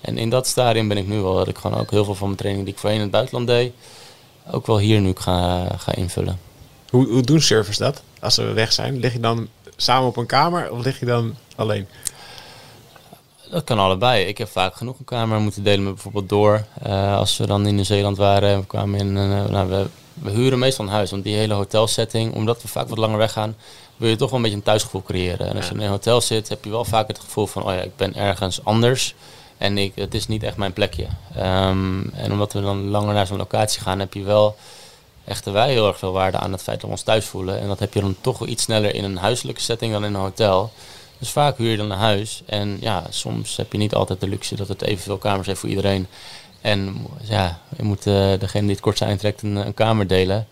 En 0.00 0.18
in 0.18 0.30
dat 0.30 0.46
stadium 0.46 0.88
ben 0.88 0.96
ik 0.96 1.06
nu 1.06 1.20
wel, 1.20 1.34
dat 1.34 1.48
ik 1.48 1.58
gewoon 1.58 1.80
ook 1.80 1.90
heel 1.90 2.04
veel 2.04 2.14
van 2.14 2.26
mijn 2.26 2.38
training 2.38 2.64
die 2.64 2.74
ik 2.74 2.80
voorheen 2.80 2.98
in 2.98 3.04
het 3.04 3.12
buitenland 3.12 3.46
deed, 3.46 3.72
ook 4.50 4.66
wel 4.66 4.78
hier 4.78 5.00
nu 5.00 5.12
ga, 5.14 5.66
ga 5.76 5.94
invullen. 5.94 6.38
Hoe, 6.90 7.06
hoe 7.08 7.22
doen 7.22 7.40
surfers 7.40 7.78
dat 7.78 8.02
als 8.20 8.34
ze 8.34 8.42
weg 8.42 8.72
zijn? 8.72 8.98
Lig 8.98 9.12
je 9.12 9.20
dan 9.20 9.48
samen 9.76 10.08
op 10.08 10.16
een 10.16 10.26
kamer 10.26 10.70
of 10.70 10.84
lig 10.84 11.00
je 11.00 11.06
dan 11.06 11.36
alleen? 11.56 11.86
Dat 13.54 13.64
kan 13.64 13.78
allebei. 13.78 14.24
Ik 14.24 14.38
heb 14.38 14.48
vaak 14.48 14.74
genoeg 14.74 14.98
een 14.98 15.04
kamer 15.04 15.40
moeten 15.40 15.62
delen 15.62 15.84
met 15.84 15.92
bijvoorbeeld 15.94 16.28
Door. 16.28 16.64
Eh, 16.82 17.16
als 17.16 17.36
we 17.36 17.46
dan 17.46 17.66
in 17.66 17.74
Nieuw-Zeeland 17.74 18.16
waren 18.16 18.48
en 18.48 18.60
we 18.60 18.66
kwamen 18.66 19.00
in 19.00 19.16
eh, 19.16 19.44
nou, 19.44 19.68
we, 19.68 19.86
we 20.14 20.30
huren 20.30 20.58
meestal 20.58 20.84
een 20.84 20.90
huis, 20.90 21.10
want 21.10 21.24
die 21.24 21.36
hele 21.36 21.54
hotelsetting, 21.54 22.34
omdat 22.34 22.62
we 22.62 22.68
vaak 22.68 22.88
wat 22.88 22.98
langer 22.98 23.18
weggaan, 23.18 23.56
wil 23.96 24.08
je 24.08 24.16
toch 24.16 24.28
wel 24.28 24.36
een 24.36 24.42
beetje 24.42 24.56
een 24.56 24.64
thuisgevoel 24.64 25.02
creëren. 25.02 25.48
En 25.48 25.56
als 25.56 25.68
je 25.68 25.74
in 25.74 25.80
een 25.80 25.88
hotel 25.88 26.20
zit, 26.20 26.48
heb 26.48 26.64
je 26.64 26.70
wel 26.70 26.84
vaak 26.84 27.08
het 27.08 27.18
gevoel 27.18 27.46
van, 27.46 27.62
oh 27.62 27.72
ja, 27.72 27.80
ik 27.80 27.96
ben 27.96 28.14
ergens 28.14 28.64
anders 28.64 29.14
en 29.58 29.78
ik, 29.78 29.92
het 29.94 30.14
is 30.14 30.26
niet 30.26 30.42
echt 30.42 30.56
mijn 30.56 30.72
plekje. 30.72 31.06
Ehm, 31.36 32.08
en 32.08 32.32
omdat 32.32 32.52
we 32.52 32.60
dan 32.60 32.88
langer 32.88 33.14
naar 33.14 33.26
zo'n 33.26 33.36
locatie 33.36 33.80
gaan, 33.80 33.98
heb 33.98 34.14
je 34.14 34.22
wel 34.22 34.56
hechten 35.24 35.52
wij 35.52 35.70
heel 35.70 35.86
erg 35.86 35.98
veel 35.98 36.12
waarde 36.12 36.38
aan 36.38 36.52
het 36.52 36.62
feit 36.62 36.80
dat 36.80 36.86
we 36.86 36.96
ons 36.96 37.02
thuis 37.04 37.24
voelen. 37.24 37.60
En 37.60 37.68
dat 37.68 37.78
heb 37.78 37.94
je 37.94 38.00
dan 38.00 38.16
toch 38.20 38.38
wel 38.38 38.48
iets 38.48 38.62
sneller 38.62 38.94
in 38.94 39.04
een 39.04 39.16
huiselijke 39.16 39.60
setting 39.60 39.92
dan 39.92 40.04
in 40.04 40.14
een 40.14 40.20
hotel. 40.20 40.72
Dus 41.18 41.30
vaak 41.30 41.56
huur 41.56 41.70
je 41.70 41.76
dan 41.76 41.90
een 41.90 41.98
huis. 41.98 42.42
En 42.46 42.76
ja, 42.80 43.06
soms 43.08 43.56
heb 43.56 43.72
je 43.72 43.78
niet 43.78 43.94
altijd 43.94 44.20
de 44.20 44.28
luxe 44.28 44.56
dat 44.56 44.68
het 44.68 44.82
evenveel 44.82 45.18
kamers 45.18 45.46
heeft 45.46 45.60
voor 45.60 45.68
iedereen. 45.68 46.06
En 46.60 47.06
ja, 47.22 47.60
je 47.76 47.82
moet 47.82 48.06
eh, 48.06 48.32
degene 48.38 48.62
die 48.62 48.70
het 48.70 48.80
kortste 48.80 49.04
eind 49.04 49.20
trekt 49.20 49.42
een, 49.42 49.56
een 49.56 49.74
kamer 49.74 50.06
delen. 50.06 50.46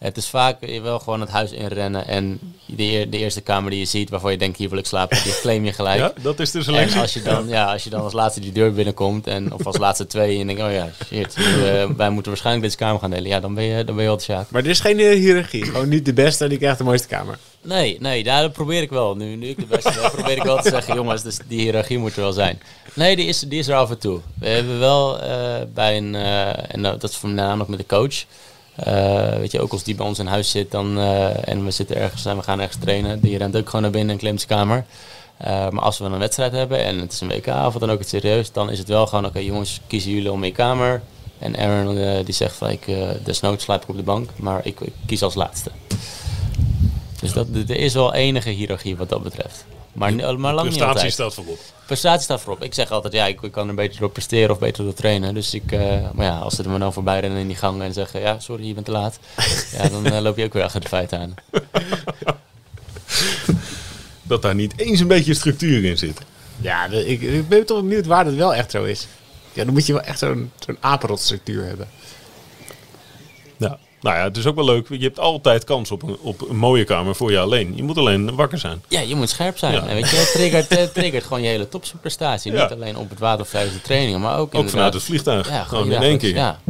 Het 0.00 0.16
is 0.16 0.28
vaak 0.28 0.64
je 0.66 0.80
wel 0.80 0.98
gewoon 0.98 1.20
het 1.20 1.28
huis 1.28 1.52
inrennen 1.52 2.06
en 2.06 2.38
de, 2.66 3.06
de 3.10 3.18
eerste 3.18 3.40
kamer 3.40 3.70
die 3.70 3.78
je 3.80 3.86
ziet 3.86 4.10
waarvan 4.10 4.32
je 4.32 4.38
denkt 4.38 4.58
hier 4.58 4.68
wil 4.68 4.78
ik 4.78 4.86
slapen, 4.86 5.22
die 5.22 5.40
claim 5.40 5.64
je 5.64 5.72
gelijk. 5.72 5.98
Ja, 6.00 6.12
dat 6.22 6.40
is 6.40 6.50
de 6.50 6.62
selectie. 6.62 6.94
En 6.94 7.00
als 7.00 7.12
je, 7.12 7.22
dan, 7.22 7.48
ja, 7.48 7.72
als 7.72 7.84
je 7.84 7.90
dan 7.90 8.00
als 8.00 8.12
laatste 8.12 8.40
die 8.40 8.52
deur 8.52 8.72
binnenkomt 8.72 9.26
en 9.26 9.52
of 9.52 9.66
als 9.66 9.78
laatste 9.78 10.06
twee 10.06 10.40
en 10.40 10.46
denkt, 10.46 10.62
oh 10.62 10.72
ja, 10.72 10.88
shit, 11.06 11.34
eh, 11.34 11.84
wij 11.96 12.10
moeten 12.10 12.30
waarschijnlijk 12.32 12.64
deze 12.64 12.76
kamer 12.76 13.00
gaan 13.00 13.10
delen. 13.10 13.28
Ja, 13.28 13.40
dan 13.40 13.54
ben 13.54 13.64
je, 13.64 13.84
dan 13.84 13.94
ben 13.94 14.04
je 14.04 14.10
al 14.10 14.16
de. 14.16 14.44
Maar 14.48 14.62
er 14.62 14.70
is 14.70 14.80
geen 14.80 14.98
eh, 14.98 15.10
hiërarchie. 15.10 15.64
Gewoon 15.64 15.88
niet 15.88 16.04
de 16.04 16.12
beste, 16.12 16.48
die 16.48 16.58
krijgt 16.58 16.78
de 16.78 16.84
mooiste 16.84 17.08
kamer. 17.08 17.38
Nee, 17.62 17.96
nee, 18.00 18.24
dat 18.24 18.52
probeer 18.52 18.82
ik 18.82 18.90
wel. 18.90 19.16
Nu, 19.16 19.36
nu 19.36 19.46
ik 19.46 19.56
de 19.56 19.66
beste 19.66 19.92
ben, 20.00 20.10
probeer 20.10 20.36
ik 20.36 20.42
wel 20.42 20.62
te 20.62 20.68
zeggen, 20.68 20.94
jongens, 20.94 21.22
dus 21.22 21.38
die 21.48 21.60
hiërarchie 21.60 21.98
moet 21.98 22.16
er 22.16 22.20
wel 22.22 22.32
zijn. 22.32 22.60
Nee, 22.94 23.16
die 23.16 23.26
is, 23.26 23.40
die 23.40 23.58
is 23.58 23.68
er 23.68 23.76
af 23.76 23.90
en 23.90 23.98
toe. 23.98 24.20
We 24.38 24.48
hebben 24.48 24.78
wel 24.78 25.20
eh, 25.20 25.54
bij 25.74 25.96
een, 25.96 26.14
en 26.14 26.82
dat 26.82 27.02
is 27.02 27.16
voornamelijk 27.16 27.70
met 27.70 27.78
de 27.78 27.86
coach. 27.86 28.24
Eh, 28.84 29.36
weet 29.38 29.52
je, 29.52 29.60
ook 29.60 29.72
als 29.72 29.82
die 29.82 29.94
bij 29.94 30.06
ons 30.06 30.18
in 30.18 30.26
huis 30.26 30.50
zit 30.50 30.70
dan, 30.70 30.98
eh, 30.98 31.48
en 31.48 31.64
we 31.64 31.70
zitten 31.70 31.96
ergens 31.96 32.24
en 32.24 32.36
we 32.36 32.42
gaan 32.42 32.60
ergens 32.60 32.82
trainen, 32.82 33.20
die 33.20 33.38
rent 33.38 33.56
ook 33.56 33.66
gewoon 33.66 33.82
naar 33.82 33.90
binnen 33.90 34.18
en 34.18 34.38
kamer. 34.46 34.84
Eh, 35.36 35.68
maar 35.68 35.82
als 35.82 35.98
we 35.98 36.04
een 36.04 36.18
wedstrijd 36.18 36.52
hebben 36.52 36.84
en 36.84 36.98
het 36.98 37.12
is 37.12 37.20
een 37.20 37.28
WK 37.28 37.46
of 37.46 37.74
dan 37.74 37.90
ook 37.90 37.98
het 37.98 38.08
serieus, 38.08 38.52
dan 38.52 38.70
is 38.70 38.78
het 38.78 38.88
wel 38.88 39.06
gewoon, 39.06 39.26
oké 39.26 39.38
jongens, 39.38 39.80
kiezen 39.86 40.10
jullie 40.10 40.32
om 40.32 40.44
je 40.44 40.52
kamer. 40.52 41.02
En 41.38 41.56
Aaron 41.56 42.24
die 42.24 42.34
zegt 42.34 42.62
eh, 42.62 43.08
desnoods 43.24 43.64
slaap 43.64 43.82
ik 43.82 43.88
op 43.88 43.96
de 43.96 44.02
bank, 44.02 44.30
maar 44.36 44.60
ik, 44.64 44.80
ik 44.80 44.92
kies 45.06 45.22
als 45.22 45.34
laatste. 45.34 45.70
Dus 47.20 47.32
dat, 47.32 47.46
er 47.68 47.76
is 47.76 47.94
wel 47.94 48.14
enige 48.14 48.50
hiërarchie 48.50 48.96
wat 48.96 49.08
dat 49.08 49.22
betreft. 49.22 49.64
Maar, 49.92 50.12
lang 50.12 50.36
niet 50.38 50.38
Prestatie 50.38 50.86
altijd. 50.86 51.12
staat 51.12 51.34
voorop. 51.34 51.58
Prestatie 51.86 52.22
staat 52.22 52.40
voorop. 52.40 52.62
Ik 52.62 52.74
zeg 52.74 52.90
altijd, 52.90 53.12
ja, 53.12 53.26
ik, 53.26 53.40
ik 53.40 53.52
kan 53.52 53.68
er 53.68 53.74
beter 53.74 54.00
door 54.00 54.10
presteren 54.10 54.50
of 54.50 54.58
beter 54.58 54.84
door 54.84 54.94
trainen. 54.94 55.34
Dus 55.34 55.54
ik, 55.54 55.72
eh, 55.72 56.10
maar 56.12 56.26
ja, 56.26 56.38
als 56.38 56.54
ze 56.54 56.62
er 56.62 56.70
me 56.70 56.78
dan 56.78 56.92
voorbij 56.92 57.20
rennen 57.20 57.40
in 57.40 57.46
die 57.46 57.56
gang 57.56 57.82
en 57.82 57.92
zeggen, 57.92 58.20
ja, 58.20 58.38
sorry, 58.38 58.66
je 58.66 58.74
bent 58.74 58.86
te 58.86 58.92
laat. 58.92 59.18
ja, 59.76 59.88
dan 59.88 60.06
eh, 60.06 60.20
loop 60.20 60.36
je 60.36 60.44
ook 60.44 60.52
weer 60.52 60.62
achter 60.62 60.80
de 60.80 60.88
feiten 60.88 61.18
aan. 61.18 61.34
Dat 64.22 64.42
daar 64.42 64.54
niet 64.54 64.78
eens 64.78 65.00
een 65.00 65.08
beetje 65.08 65.34
structuur 65.34 65.84
in 65.84 65.98
zit. 65.98 66.18
Ja, 66.56 66.86
ik 66.86 67.48
ben 67.48 67.66
toch 67.66 67.80
benieuwd 67.80 68.06
waar 68.06 68.24
dat 68.24 68.34
wel 68.34 68.54
echt 68.54 68.70
zo 68.70 68.84
is. 68.84 69.06
Ja, 69.52 69.64
dan 69.64 69.72
moet 69.72 69.86
je 69.86 69.92
wel 69.92 70.02
echt 70.02 70.18
zo'n 70.18 70.50
zo'n 70.58 70.76
apenrotstructuur 70.80 71.64
hebben. 71.64 71.88
Nou 74.00 74.16
ja, 74.16 74.22
het 74.22 74.36
is 74.36 74.46
ook 74.46 74.54
wel 74.54 74.64
leuk. 74.64 74.88
Je 74.88 74.98
hebt 74.98 75.18
altijd 75.18 75.64
kans 75.64 75.90
op 75.90 76.02
een, 76.02 76.16
op 76.20 76.48
een 76.48 76.56
mooie 76.56 76.84
kamer 76.84 77.14
voor 77.14 77.30
je 77.30 77.38
alleen. 77.38 77.76
Je 77.76 77.82
moet 77.82 77.98
alleen 77.98 78.34
wakker 78.34 78.58
zijn. 78.58 78.82
Ja, 78.88 79.00
je 79.00 79.14
moet 79.14 79.30
scherp 79.30 79.58
zijn. 79.58 79.72
Ja. 79.72 79.86
En 79.86 79.94
weet 79.94 80.10
je, 80.10 80.16
het 80.16 80.32
triggert, 80.32 80.68
het 80.68 80.94
triggert 80.94 81.24
gewoon 81.24 81.42
je 81.42 81.48
hele 81.48 81.68
topprestatie. 81.68 82.52
Ja. 82.52 82.62
Niet 82.62 82.72
alleen 82.72 82.96
op 82.96 83.10
het 83.10 83.18
water 83.18 83.40
of 83.40 83.50
tijdens 83.50 83.74
de 83.74 83.82
trainingen, 83.82 84.20
maar 84.20 84.38
ook, 84.38 84.54
Ook 84.54 84.68
vanuit 84.68 84.94
het 84.94 85.02
vliegtuig. 85.02 85.48
Ja, 85.48 85.64
Gewoon 85.64 85.92
in 85.92 86.02
één 86.02 86.18
keer. 86.18 86.34
Ja. 86.34 86.60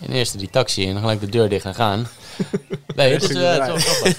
In 0.00 0.12
eerste 0.12 0.38
die 0.38 0.50
taxi 0.50 0.86
en 0.86 0.92
dan 0.92 1.00
gelijk 1.00 1.20
de 1.20 1.28
deur 1.28 1.48
dicht 1.48 1.64
en 1.64 1.74
gaan. 1.74 2.08
Nee, 2.94 3.12
het 3.12 3.22
is, 3.22 3.28
het 3.28 3.38
is 3.38 3.42
wel 3.42 3.78
grappig. 3.78 4.16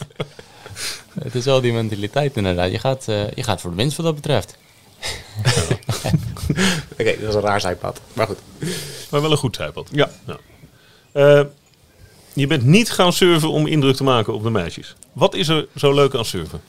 Het 1.24 1.36
is 1.36 1.46
wel 1.46 1.62
die 1.62 1.74
mentaliteit 1.74 2.38
inderdaad. 2.38 2.72
Je 2.72 2.80
gaat, 2.80 3.08
eh, 3.08 3.32
je 3.32 3.44
gaat 3.44 3.62
voor 3.62 3.70
de 3.70 3.76
winst 3.76 3.98
wat 3.98 4.06
dat 4.06 4.16
betreft. 4.16 4.58
Oké, 7.00 7.16
dat 7.20 7.30
is 7.30 7.36
een 7.36 7.42
raar 7.42 7.62
zijpad. 7.62 8.02
Maar 8.14 8.28
goed. 8.28 8.38
Maar 9.10 9.22
wel 9.22 9.32
een 9.32 9.38
goed 9.38 9.56
zijpad. 9.56 9.90
Ja. 9.92 10.10
Eh, 11.12 11.42
je 12.34 12.48
bent 12.48 12.64
niet 12.64 12.92
gaan 12.92 13.14
surfen 13.14 13.50
om 13.52 13.68
indruk 13.68 13.96
te 13.96 14.04
maken 14.04 14.34
op 14.34 14.44
de 14.44 14.50
meisjes. 14.50 14.96
Wat 15.14 15.34
is 15.34 15.48
er 15.48 15.68
zo 15.76 15.94
leuk 15.94 16.16
aan 16.16 16.26
surfen? 16.26 16.62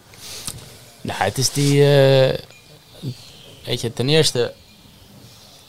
Nou, 1.00 1.22
het 1.22 1.38
is 1.38 1.50
die. 1.50 1.82
eh, 1.82 2.38
weet 3.64 3.80
je, 3.80 3.92
ten 3.92 4.08
eerste. 4.08 4.52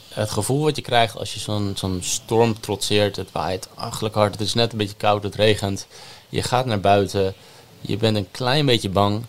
Het 0.08 0.30
gevoel 0.30 0.62
wat 0.62 0.76
je 0.76 0.82
krijgt 0.82 1.16
als 1.16 1.34
je 1.34 1.40
zo'n 1.40 1.72
zo'n 1.76 1.98
storm 2.02 2.60
trotseert. 2.60 3.16
Het 3.16 3.32
waait 3.32 3.68
achterlijk 3.74 4.14
hard. 4.14 4.32
Het 4.32 4.40
is 4.40 4.54
net 4.54 4.72
een 4.72 4.78
beetje 4.78 4.96
koud. 4.96 5.22
Het 5.22 5.34
regent. 5.34 5.86
Je 6.28 6.42
gaat 6.42 6.66
naar 6.66 6.80
buiten. 6.80 7.34
Je 7.80 7.96
bent 7.96 8.16
een 8.16 8.30
klein 8.30 8.66
beetje 8.66 8.88
bang. 8.88 9.24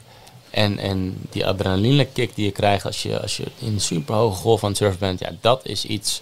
En, 0.49 0.77
en 0.77 1.17
die 1.29 1.45
adrenaline 1.45 2.05
kick 2.05 2.35
die 2.35 2.45
je 2.45 2.51
krijgt 2.51 2.85
als 2.85 3.03
je, 3.03 3.21
als 3.21 3.37
je 3.37 3.43
in 3.59 3.73
een 3.73 3.81
super 3.81 4.15
hoge 4.15 4.35
golf 4.41 4.63
aan 4.63 4.69
het 4.69 4.77
surfen 4.77 4.99
bent. 4.99 5.19
Ja, 5.19 5.31
dat 5.41 5.65
is 5.65 5.85
iets 5.85 6.21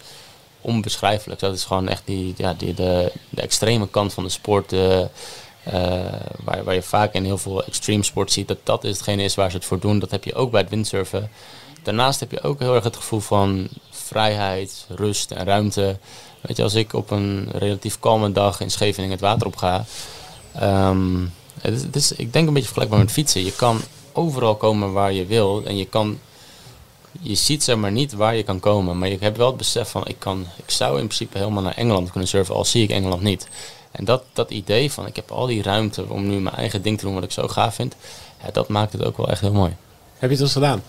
onbeschrijfelijks. 0.61 1.41
Dat 1.41 1.55
is 1.55 1.63
gewoon 1.63 1.87
echt 1.87 2.01
die, 2.05 2.33
ja, 2.37 2.53
die, 2.53 2.73
de, 2.73 3.11
de 3.29 3.41
extreme 3.41 3.87
kant 3.89 4.13
van 4.13 4.23
de 4.23 4.29
sport. 4.29 4.73
eh, 4.73 5.01
waar, 6.43 6.63
waar 6.63 6.73
je 6.73 6.81
vaak 6.81 7.13
in 7.13 7.23
heel 7.23 7.37
veel 7.37 7.63
extreme 7.63 8.03
sport 8.03 8.31
ziet. 8.31 8.47
Dat 8.47 8.57
dat 8.63 8.83
is 8.83 8.91
hetgene 8.97 9.23
is 9.23 9.35
waar 9.35 9.49
ze 9.49 9.55
het 9.55 9.65
voor 9.65 9.79
doen. 9.79 9.99
Dat 9.99 10.11
heb 10.11 10.23
je 10.23 10.33
ook 10.33 10.51
bij 10.51 10.61
het 10.61 10.69
windsurfen. 10.69 11.29
Daarnaast 11.83 12.19
heb 12.19 12.31
je 12.31 12.41
ook 12.41 12.59
heel 12.59 12.75
erg 12.75 12.83
het 12.83 12.95
gevoel 12.95 13.19
van 13.19 13.67
vrijheid, 13.89 14.85
rust 14.89 15.31
en 15.31 15.45
ruimte. 15.45 15.97
Weet 16.41 16.57
je, 16.57 16.63
als 16.63 16.73
ik 16.73 16.93
op 16.93 17.11
een 17.11 17.49
relatief 17.51 17.99
kalme 17.99 18.31
dag 18.31 18.59
in 18.59 18.71
Scheveningen 18.71 19.11
het 19.11 19.21
water 19.25 19.47
op 19.47 19.55
ga. 19.55 19.85
ehm, 20.55 21.25
het 21.61 21.95
is, 21.95 22.11
ik 22.11 22.33
denk 22.33 22.47
een 22.47 22.53
beetje 22.53 22.67
vergelijkbaar 22.71 22.99
met 22.99 23.11
fietsen. 23.11 23.45
Je 23.45 23.55
kan 23.55 23.81
overal 24.11 24.55
komen 24.55 24.93
waar 24.93 25.13
je 25.13 25.25
wil. 25.25 25.63
En 25.65 25.77
je 25.77 25.85
kan 25.85 26.19
je 27.21 27.35
ziet 27.35 27.63
zeg 27.63 27.75
maar 27.75 27.91
niet 27.91 28.13
waar 28.13 28.35
je 28.35 28.43
kan 28.43 28.59
komen. 28.59 28.97
Maar 28.97 29.09
je 29.09 29.17
hebt 29.19 29.37
wel 29.37 29.47
het 29.47 29.57
besef 29.57 29.89
van 29.89 30.07
ik, 30.07 30.15
kan, 30.19 30.45
ik 30.55 30.71
zou 30.71 30.91
in 30.99 31.05
principe 31.05 31.37
helemaal 31.37 31.63
naar 31.63 31.77
Engeland 31.77 32.11
kunnen 32.11 32.29
surfen, 32.29 32.55
al 32.55 32.65
zie 32.65 32.83
ik 32.83 32.89
Engeland 32.89 33.21
niet. 33.21 33.47
En 33.91 34.05
dat, 34.05 34.23
dat 34.33 34.51
idee 34.51 34.91
van 34.91 35.05
ik 35.07 35.15
heb 35.15 35.31
al 35.31 35.45
die 35.45 35.63
ruimte 35.63 36.05
om 36.07 36.27
nu 36.27 36.39
mijn 36.39 36.55
eigen 36.55 36.81
ding 36.81 36.97
te 36.97 37.05
doen 37.05 37.13
wat 37.13 37.23
ik 37.23 37.31
zo 37.31 37.47
gaaf 37.47 37.75
vind, 37.75 37.95
ja, 38.43 38.51
dat 38.51 38.67
maakt 38.67 38.93
het 38.93 39.03
ook 39.03 39.17
wel 39.17 39.29
echt 39.29 39.41
heel 39.41 39.53
mooi. 39.53 39.75
Heb 40.17 40.29
je 40.29 40.35
het 40.35 40.45
eens 40.45 40.53
gedaan? 40.53 40.83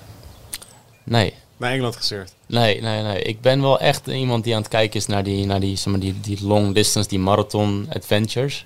Nee, 1.04 1.34
Naar 1.56 1.70
Engeland 1.70 1.96
gesurfd? 1.96 2.34
nee, 2.46 2.80
nee, 2.80 3.02
nee. 3.02 3.22
Ik 3.22 3.40
ben 3.40 3.62
wel 3.62 3.80
echt 3.80 4.06
iemand 4.06 4.44
die 4.44 4.54
aan 4.54 4.60
het 4.60 4.70
kijken 4.70 5.00
is 5.00 5.06
naar 5.06 5.22
die, 5.24 5.46
naar 5.46 5.60
die, 5.60 5.76
zeg 5.76 5.86
maar, 5.86 6.00
die, 6.00 6.20
die 6.20 6.46
long 6.46 6.74
distance, 6.74 7.08
die 7.08 7.18
marathon 7.18 7.88
adventures. 7.94 8.64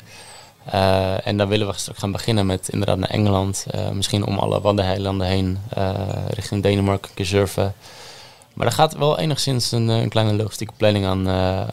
Eh, 0.70 1.26
en 1.26 1.36
dan 1.36 1.48
willen 1.48 1.66
we 1.66 1.72
straks 1.76 1.98
gaan 1.98 2.12
beginnen 2.12 2.46
met 2.46 2.68
inderdaad 2.68 2.98
naar 2.98 3.08
Engeland. 3.10 3.66
eh, 3.70 3.90
misschien 3.90 4.26
om 4.26 4.38
alle 4.38 4.60
Waddeneilanden 4.60 5.26
heen, 5.26 5.58
eh, 5.68 5.90
richting 6.28 6.62
Denemarken, 6.62 7.08
een 7.08 7.14
keer 7.14 7.26
surfen. 7.26 7.74
Maar 8.54 8.66
daar 8.66 8.76
gaat 8.76 8.96
wel 8.96 9.18
enigszins 9.18 9.72
een, 9.72 9.88
een 9.88 10.08
kleine 10.08 10.34
logistieke 10.34 10.72
planning 10.76 11.06
aan, 11.06 11.28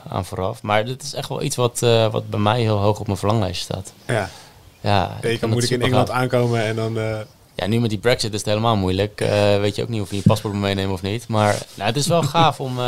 aan 0.09 0.25
vooraf. 0.25 0.61
Maar 0.61 0.85
dit 0.85 1.03
is 1.03 1.13
echt 1.13 1.29
wel 1.29 1.41
iets 1.41 1.55
wat, 1.55 1.79
wat 2.11 2.29
bij 2.29 2.39
mij 2.39 2.61
heel 2.61 2.77
hoog 2.77 2.99
op 2.99 3.05
mijn 3.05 3.17
verlanglijstje 3.17 3.63
staat. 3.63 3.93
Ja. 4.07 4.29
Ja, 4.81 5.05
ik 5.05 5.21
kan 5.21 5.31
het 5.31 5.49
moeilijk 5.49 5.71
in. 5.71 5.81
Engeland 5.81 6.09
aankomen 6.09 6.63
en 6.63 6.75
dan... 6.75 6.93
Ja, 7.55 7.67
nu 7.67 7.79
met 7.79 7.89
die 7.89 7.99
Brexit 7.99 8.33
is 8.33 8.39
het 8.39 8.47
helemaal 8.49 8.75
moeilijk. 8.75 9.19
Weet 9.59 9.75
je 9.75 9.81
ook 9.81 9.89
niet 9.89 10.01
of 10.01 10.09
je 10.09 10.15
je 10.15 10.21
paspoort 10.21 10.53
moet 10.53 10.63
meenemen 10.63 10.93
of 10.93 11.01
niet. 11.01 11.27
Maar 11.27 11.65
nou, 11.73 11.87
het 11.89 11.97
is 11.97 12.07
wel 12.07 12.23
gaaf 12.33 12.59
om, 12.59 12.79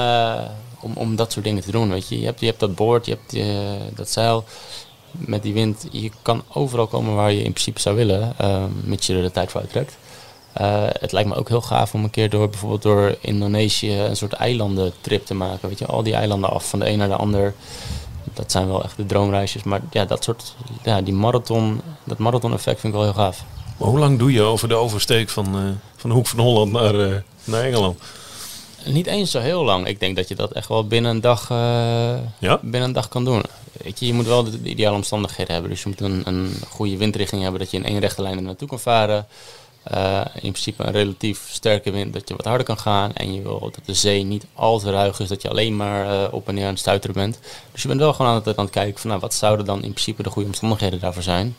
om, 0.79 0.91
om 0.95 1.15
dat 1.15 1.31
soort 1.31 1.45
dingen 1.45 1.63
te 1.63 1.71
doen. 1.71 1.89
Weet 1.89 2.09
je. 2.09 2.19
Je, 2.19 2.25
hebt, 2.25 2.39
je 2.39 2.45
hebt 2.45 2.59
dat 2.59 2.75
boord, 2.75 3.05
je 3.05 3.17
hebt 3.17 3.97
dat 3.97 4.09
zeil. 4.09 4.45
Met 5.17 5.43
die 5.43 5.53
wind, 5.53 5.87
je 5.91 6.11
kan 6.21 6.43
overal 6.53 6.87
komen 6.87 7.15
waar 7.15 7.31
je 7.31 7.43
in 7.43 7.51
principe 7.51 7.79
zou 7.79 7.95
willen. 7.95 8.33
eh, 8.37 8.63
mits 8.83 9.07
je 9.07 9.15
er 9.15 9.21
de 9.21 9.31
tijd 9.31 9.51
voor 9.51 9.61
uittrekt. 9.61 9.97
Eh, 10.53 10.83
het 10.87 11.11
lijkt 11.11 11.29
me 11.29 11.35
ook 11.35 11.49
heel 11.49 11.61
gaaf 11.61 11.93
om 11.93 12.03
een 12.03 12.09
keer 12.09 12.29
door 12.29 12.49
bijvoorbeeld 12.49 12.81
door 12.81 13.15
Indonesië 13.21 13.93
een 13.99 14.15
soort 14.15 14.33
eilandentrip 14.33 15.25
te 15.25 15.33
maken. 15.33 15.69
Weet 15.69 15.79
je, 15.79 15.85
al 15.85 16.03
die 16.03 16.13
eilanden 16.13 16.49
af 16.49 16.69
van 16.69 16.79
de 16.79 16.89
een 16.89 16.97
naar 16.97 17.07
de 17.07 17.15
ander. 17.15 17.53
Dat 18.33 18.51
zijn 18.51 18.67
wel 18.67 18.83
echt 18.83 18.97
de 18.97 19.05
droomreisjes. 19.05 19.63
Maar 19.63 19.81
ja, 19.91 20.05
dat 20.05 20.23
soort, 20.23 20.55
ja, 20.83 21.01
die 21.01 21.13
marathon, 21.13 21.81
dat 22.03 22.17
marathon 22.17 22.53
effect 22.53 22.79
vind 22.79 22.93
ik 22.93 22.99
wel 22.99 23.07
heel 23.09 23.17
gaaf. 23.23 23.43
Maar 23.77 23.87
hoe 23.89 23.99
lang 23.99 24.19
doe 24.19 24.31
je 24.31 24.41
over 24.41 24.67
de 24.67 24.75
oversteek 24.75 25.29
van, 25.29 25.45
eh, 25.45 25.61
van 25.95 26.09
de 26.09 26.15
hoek 26.15 26.27
van 26.27 26.39
Holland 26.39 26.71
naar, 26.71 26.99
eh, 26.99 27.15
naar 27.43 27.63
Engeland? 27.63 27.99
Niet 28.85 29.07
eens 29.07 29.31
zo 29.31 29.39
heel 29.39 29.63
lang. 29.63 29.87
Ik 29.87 29.99
denk 29.99 30.15
dat 30.15 30.27
je 30.27 30.35
dat 30.35 30.51
echt 30.51 30.67
wel 30.67 30.87
binnen 30.87 31.11
een 31.11 31.21
dag, 31.21 31.47
Ja? 32.39 32.59
binnen 32.61 32.81
een 32.81 32.93
dag 32.93 33.07
kan 33.07 33.25
doen. 33.25 33.43
Weet 33.83 33.99
je, 33.99 34.13
moet 34.13 34.25
wel 34.25 34.43
de, 34.43 34.61
de 34.61 34.69
ideale 34.69 34.95
omstandigheden 34.95 35.53
hebben. 35.53 35.71
Dus 35.71 35.83
je 35.83 35.89
moet 35.89 36.01
een, 36.01 36.21
een 36.25 36.53
goede 36.69 36.97
windrichting 36.97 37.41
hebben 37.41 37.59
dat 37.59 37.71
je 37.71 37.77
in 37.77 37.85
één 37.85 37.99
rechte 37.99 38.21
lijn 38.21 38.37
er 38.37 38.43
naartoe 38.43 38.67
kan 38.67 38.79
varen. 38.79 39.27
Eh, 39.83 40.21
in 40.33 40.51
principe 40.51 40.83
een 40.83 40.91
relatief 40.91 41.47
sterke 41.49 41.91
wind 41.91 42.13
dat 42.13 42.27
je 42.27 42.35
wat 42.35 42.45
harder 42.45 42.65
kan 42.65 42.77
gaan. 42.77 43.13
En 43.13 43.33
je 43.33 43.41
wil 43.41 43.59
dat 43.59 43.85
de 43.85 43.93
zee 43.93 44.23
niet 44.23 44.45
al 44.53 44.79
te 44.79 44.91
ruig 44.91 45.19
is, 45.19 45.27
dat 45.27 45.41
je 45.41 45.49
alleen 45.49 45.75
maar 45.75 46.23
eh, 46.23 46.33
op 46.33 46.47
en 46.47 46.55
neer 46.55 46.63
aan 46.63 46.69
het 46.69 46.79
stuiteren 46.79 47.15
bent. 47.15 47.39
Dus 47.71 47.81
je 47.81 47.87
bent 47.87 47.99
wel 47.99 48.13
gewoon 48.13 48.31
aan 48.31 48.41
het, 48.45 48.57
aan 48.57 48.65
het 48.65 48.73
kijken 48.73 48.99
van 48.99 49.09
nou, 49.09 49.21
wat 49.21 49.33
zouden 49.33 49.65
dan 49.65 49.83
in 49.83 49.91
principe 49.91 50.23
de 50.23 50.29
goede 50.29 50.47
omstandigheden 50.47 50.99
daarvoor 50.99 51.23
zijn. 51.23 51.55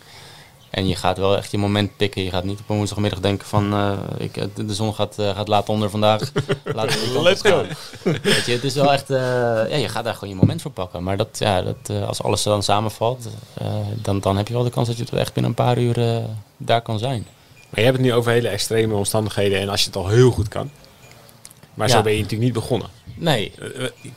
En 0.76 0.88
je 0.88 0.96
gaat 0.96 1.18
wel 1.18 1.36
echt 1.36 1.50
je 1.50 1.58
moment 1.58 1.96
pikken. 1.96 2.22
Je 2.22 2.30
gaat 2.30 2.44
niet 2.44 2.60
op 2.60 2.68
een 2.68 2.76
woensdagmiddag 2.76 3.20
denken 3.20 3.46
van 3.46 3.72
eh, 3.72 3.92
ik, 4.18 4.34
de, 4.54 4.74
zon 4.74 4.94
gaat, 4.94 5.18
eh, 5.18 5.36
gaat 5.36 5.48
laat 5.48 5.68
onder 5.68 5.90
vandaag. 5.90 6.32
Laten 6.64 6.98
we 6.98 7.04
die 7.04 7.12
kant 7.12 7.24
Let's 7.24 7.40
gaan. 7.40 7.66
Weet 8.22 8.44
je, 8.46 8.52
het 8.52 8.64
is 8.64 8.74
wel 8.74 8.92
echt, 8.92 9.10
eh, 9.10 9.18
ja, 9.68 9.76
je 9.76 9.88
gaat 9.88 10.04
daar 10.04 10.14
gewoon 10.14 10.28
je 10.28 10.40
moment 10.40 10.62
voor 10.62 10.70
pakken. 10.70 11.02
Maar 11.02 11.16
dat, 11.16 11.38
ja, 11.38 11.62
dat, 11.62 12.06
als 12.06 12.22
alles 12.22 12.42
dan 12.42 12.62
samenvalt, 12.62 13.28
dan, 13.94 14.20
dan 14.20 14.36
heb 14.36 14.48
je 14.48 14.54
wel 14.54 14.62
de 14.62 14.70
kans 14.70 14.88
dat 14.88 14.96
je 14.96 15.02
het 15.02 15.12
echt 15.12 15.32
binnen 15.32 15.50
een 15.50 15.64
paar 15.64 15.78
uur 15.78 16.22
daar 16.56 16.82
kan 16.82 16.98
zijn. 16.98 17.26
Maar 17.68 17.80
je 17.80 17.84
hebt 17.84 17.96
het 17.96 18.06
nu 18.06 18.12
over 18.12 18.32
hele 18.32 18.48
extreme 18.48 18.94
omstandigheden 18.94 19.60
en 19.60 19.68
als 19.68 19.80
je 19.80 19.86
het 19.86 19.96
al 19.96 20.08
heel 20.08 20.30
goed 20.30 20.48
kan. 20.48 20.70
Maar 21.74 21.88
zo 21.88 22.02
ben 22.02 22.12
je 22.12 22.22
natuurlijk 22.22 22.44
niet 22.44 22.60
begonnen. 22.60 22.88
Nee, 23.14 23.52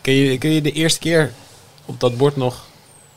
Kun 0.02 0.14
je, 0.14 0.38
kun 0.38 0.50
je 0.50 0.62
de 0.62 0.72
eerste 0.72 1.00
keer 1.00 1.34
op 1.86 2.00
dat 2.00 2.18
bord 2.18 2.36
nog 2.36 2.66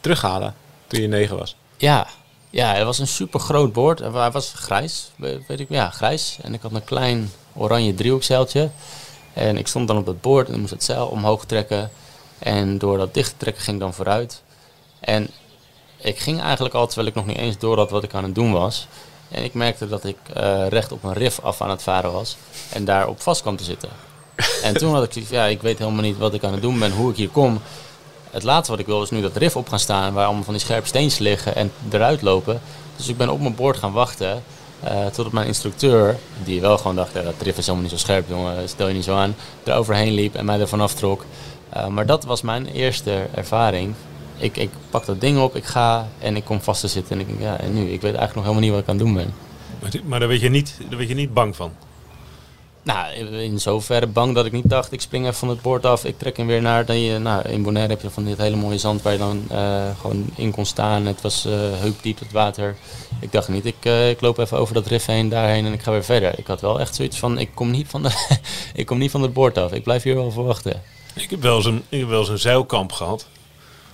terughalen 0.00 0.54
toen 0.86 1.00
je 1.00 1.08
negen 1.08 1.36
was? 1.36 1.56
Ja, 1.76 2.06
ja, 2.52 2.74
het 2.74 2.84
was 2.84 2.98
een 2.98 3.06
super 3.06 3.40
groot 3.40 3.72
boord. 3.72 4.00
En 4.00 4.12
Hij 4.14 4.30
was 4.30 4.52
grijs, 4.56 5.10
we- 5.16 5.40
weet 5.48 5.60
ik, 5.60 5.66
ja, 5.68 5.90
grijs. 5.90 6.36
En 6.42 6.54
ik 6.54 6.62
had 6.62 6.72
een 6.72 6.84
klein 6.84 7.32
oranje 7.54 7.94
driehoekzeiltje. 7.94 8.70
En 9.32 9.56
ik 9.58 9.66
stond 9.66 9.88
dan 9.88 9.96
op 9.96 10.06
dat 10.06 10.20
boord 10.20 10.48
en 10.48 10.60
moest 10.60 10.70
het 10.72 10.84
zeil 10.84 11.06
omhoog 11.06 11.44
trekken. 11.44 11.90
En 12.38 12.78
door 12.78 12.98
dat 12.98 13.14
dicht 13.14 13.34
trekken 13.36 13.62
ging 13.62 13.76
ik 13.76 13.82
dan 13.82 13.94
vooruit. 13.94 14.42
En 15.00 15.30
ik 15.96 16.18
ging 16.18 16.40
eigenlijk 16.40 16.74
al 16.74 16.86
terwijl 16.86 17.08
ik 17.08 17.14
nog 17.14 17.26
niet 17.26 17.36
eens 17.36 17.58
door 17.58 17.76
had 17.76 17.90
wat 17.90 18.02
ik 18.04 18.14
aan 18.14 18.24
het 18.24 18.34
doen 18.34 18.52
was. 18.52 18.86
En 19.28 19.44
ik 19.44 19.54
merkte 19.54 19.88
dat 19.88 20.04
ik 20.04 20.16
eh, 20.34 20.68
recht 20.68 20.92
op 20.92 21.04
een 21.04 21.12
rif 21.12 21.40
af 21.40 21.60
aan 21.60 21.70
het 21.70 21.82
varen 21.82 22.12
was. 22.12 22.36
En 22.72 22.84
daarop 22.84 23.20
vast 23.20 23.40
kwam 23.42 23.56
te 23.56 23.64
zitten. 23.64 23.88
En 24.62 24.74
toen 24.76 24.92
had 24.94 25.04
ik 25.04 25.12
zoiets, 25.12 25.30
ja, 25.30 25.44
ik 25.44 25.62
weet 25.62 25.78
helemaal 25.78 26.02
niet 26.02 26.18
wat 26.18 26.34
ik 26.34 26.44
aan 26.44 26.52
het 26.52 26.62
doen 26.62 26.78
ben, 26.78 26.92
hoe 26.92 27.10
ik 27.10 27.16
hier 27.16 27.28
kom. 27.28 27.60
Het 28.32 28.42
laatste 28.42 28.70
wat 28.70 28.80
ik 28.80 28.86
wil 28.86 29.02
is 29.02 29.10
nu 29.10 29.20
dat 29.20 29.36
rif 29.36 29.56
op 29.56 29.68
gaan 29.68 29.78
staan, 29.78 30.12
waar 30.12 30.24
allemaal 30.24 30.44
van 30.44 30.52
die 30.52 30.62
scherpe 30.62 30.86
steentjes 30.86 31.18
liggen 31.18 31.54
en 31.54 31.72
eruit 31.90 32.22
lopen. 32.22 32.60
Dus 32.96 33.08
ik 33.08 33.16
ben 33.16 33.28
op 33.28 33.40
mijn 33.40 33.54
boord 33.54 33.76
gaan 33.76 33.92
wachten. 33.92 34.42
Uh, 34.84 35.06
totdat 35.06 35.32
mijn 35.32 35.46
instructeur, 35.46 36.18
die 36.44 36.60
wel 36.60 36.78
gewoon 36.78 36.96
dacht, 36.96 37.12
ja, 37.12 37.22
dat 37.22 37.34
rif 37.38 37.58
is 37.58 37.66
helemaal 37.66 37.82
niet 37.82 37.90
zo 37.90 37.98
scherp, 37.98 38.28
jongen, 38.28 38.68
stel 38.68 38.88
je 38.88 38.94
niet 38.94 39.04
zo 39.04 39.16
aan, 39.16 39.34
er 39.64 39.74
overheen 39.74 40.12
liep 40.12 40.34
en 40.34 40.44
mij 40.44 40.60
er 40.60 40.68
vanaf 40.68 40.94
trok. 40.94 41.24
Uh, 41.76 41.86
maar 41.86 42.06
dat 42.06 42.24
was 42.24 42.42
mijn 42.42 42.66
eerste 42.66 43.26
ervaring. 43.34 43.94
Ik, 44.36 44.56
ik 44.56 44.70
pak 44.90 45.06
dat 45.06 45.20
ding 45.20 45.38
op, 45.38 45.56
ik 45.56 45.64
ga 45.64 46.08
en 46.18 46.36
ik 46.36 46.44
kom 46.44 46.60
vast 46.60 46.80
te 46.80 46.88
zitten. 46.88 47.18
En 47.18 47.28
ik 47.28 47.40
ja, 47.40 47.58
en 47.58 47.74
nu? 47.74 47.80
Ik 47.80 48.00
weet 48.00 48.14
eigenlijk 48.14 48.34
nog 48.34 48.44
helemaal 48.44 48.62
niet 48.62 48.72
wat 48.72 48.80
ik 48.80 48.88
aan 48.88 48.96
het 48.96 49.04
doen 49.04 49.14
ben. 49.14 49.34
Maar, 49.80 49.90
maar 50.04 50.18
daar, 50.18 50.28
weet 50.28 50.40
je 50.40 50.50
niet, 50.50 50.78
daar 50.88 50.98
weet 50.98 51.08
je 51.08 51.14
niet 51.14 51.34
bang 51.34 51.56
van? 51.56 51.72
Nou, 52.84 53.14
in 53.14 53.60
zoverre 53.60 54.06
bang 54.06 54.34
dat 54.34 54.46
ik 54.46 54.52
niet 54.52 54.68
dacht, 54.68 54.92
ik 54.92 55.00
spring 55.00 55.24
even 55.24 55.36
van 55.36 55.48
het 55.48 55.62
bord 55.62 55.86
af, 55.86 56.04
ik 56.04 56.18
trek 56.18 56.36
hem 56.36 56.46
weer 56.46 56.62
naar. 56.62 56.86
Dan 56.86 57.00
je, 57.00 57.18
nou, 57.18 57.48
in 57.48 57.62
Bonaire 57.62 57.92
heb 57.92 58.02
je 58.02 58.10
van 58.10 58.24
dit 58.24 58.38
hele 58.38 58.56
mooie 58.56 58.78
zand 58.78 59.02
waar 59.02 59.12
je 59.12 59.18
dan 59.18 59.44
uh, 59.52 59.98
gewoon 60.00 60.30
in 60.36 60.50
kon 60.50 60.66
staan. 60.66 61.06
Het 61.06 61.20
was 61.20 61.46
uh, 61.46 61.52
heupdiep, 61.54 62.18
het 62.18 62.32
water. 62.32 62.76
Ik 63.20 63.32
dacht 63.32 63.48
niet, 63.48 63.66
ik, 63.66 63.84
uh, 63.84 64.10
ik 64.10 64.20
loop 64.20 64.38
even 64.38 64.58
over 64.58 64.74
dat 64.74 64.86
rif 64.86 65.06
heen, 65.06 65.28
daarheen 65.28 65.66
en 65.66 65.72
ik 65.72 65.82
ga 65.82 65.90
weer 65.90 66.04
verder. 66.04 66.38
Ik 66.38 66.46
had 66.46 66.60
wel 66.60 66.80
echt 66.80 66.94
zoiets 66.94 67.18
van, 67.18 67.38
ik 67.38 67.50
kom 67.54 67.70
niet 67.70 67.88
van, 67.88 68.02
de 68.02 68.38
ik 68.74 68.86
kom 68.86 68.98
niet 68.98 69.10
van 69.10 69.22
het 69.22 69.32
bord 69.32 69.58
af, 69.58 69.72
ik 69.72 69.82
blijf 69.82 70.02
hier 70.02 70.14
wel 70.14 70.30
voor 70.30 70.44
wachten. 70.44 70.82
Ik 71.14 71.30
heb 71.30 71.42
wel 71.42 71.56
eens 71.56 71.66
een, 71.66 71.82
ik 71.88 72.00
heb 72.00 72.08
wel 72.08 72.20
eens 72.20 72.28
een 72.28 72.38
zeilkamp 72.38 72.92
gehad. 72.92 73.26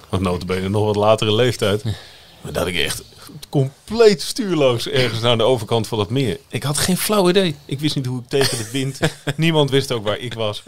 Want 0.08 0.22
notabene 0.22 0.68
nog 0.68 0.84
wat 0.84 0.96
latere 0.96 1.32
leeftijd. 1.32 1.84
Maar 2.40 2.52
dat 2.52 2.66
ik 2.66 2.76
echt 2.76 3.02
compleet 3.48 4.22
stuurloos 4.22 4.88
ergens 4.88 5.20
naar 5.20 5.36
de 5.36 5.42
overkant 5.42 5.86
van 5.86 5.98
het 5.98 6.10
meer. 6.10 6.38
Ik 6.48 6.62
had 6.62 6.78
geen 6.78 6.96
flauw 6.96 7.28
idee. 7.28 7.54
Ik 7.64 7.80
wist 7.80 7.94
niet 7.96 8.06
hoe 8.06 8.18
ik 8.20 8.28
tegen 8.28 8.58
de 8.58 8.70
wind. 8.72 8.98
Niemand 9.36 9.70
wist 9.70 9.92
ook 9.92 10.04
waar 10.04 10.18
ik 10.18 10.34
was. 10.34 10.62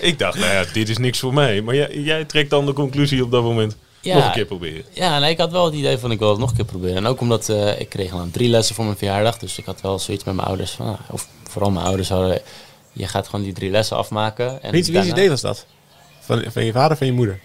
ik 0.00 0.18
dacht, 0.18 0.38
nou 0.38 0.52
ja, 0.52 0.64
dit 0.72 0.88
is 0.88 0.98
niks 0.98 1.18
voor 1.18 1.34
mij. 1.34 1.62
Maar 1.62 1.74
jij, 1.74 1.98
jij 1.98 2.24
trekt 2.24 2.50
dan 2.50 2.66
de 2.66 2.72
conclusie 2.72 3.22
op 3.24 3.30
dat 3.30 3.42
moment. 3.42 3.76
Ja, 4.00 4.14
nog 4.14 4.24
een 4.24 4.32
keer 4.32 4.44
proberen. 4.44 4.84
Ja, 4.92 5.18
nee, 5.18 5.30
ik 5.30 5.38
had 5.38 5.50
wel 5.52 5.64
het 5.64 5.74
idee 5.74 5.98
van 5.98 6.10
ik 6.10 6.18
wil 6.18 6.30
het 6.30 6.38
nog 6.38 6.50
een 6.50 6.56
keer 6.56 6.64
proberen. 6.64 6.96
En 6.96 7.06
ook 7.06 7.20
omdat 7.20 7.48
uh, 7.48 7.80
ik 7.80 7.88
kreeg 7.88 8.10
dan 8.10 8.30
drie 8.30 8.48
lessen 8.48 8.74
voor 8.74 8.84
mijn 8.84 8.96
verjaardag. 8.96 9.38
Dus 9.38 9.58
ik 9.58 9.64
had 9.64 9.80
wel 9.80 9.98
zoiets 9.98 10.24
met 10.24 10.34
mijn 10.34 10.48
ouders. 10.48 10.70
Van, 10.70 10.96
of 11.10 11.28
vooral 11.48 11.70
mijn 11.70 11.86
ouders 11.86 12.08
hadden... 12.08 12.40
Je 12.92 13.06
gaat 13.06 13.28
gewoon 13.28 13.44
die 13.44 13.52
drie 13.54 13.70
lessen 13.70 13.96
afmaken. 13.96 14.62
En 14.62 14.72
Wie 14.72 14.84
wie 14.84 14.92
daarna- 14.92 15.10
idee 15.10 15.28
was 15.28 15.40
dat? 15.40 15.66
Van, 16.20 16.44
van 16.48 16.64
je 16.64 16.72
vader 16.72 16.90
of 16.90 16.98
van 16.98 17.06
je 17.06 17.12
moeder? 17.12 17.40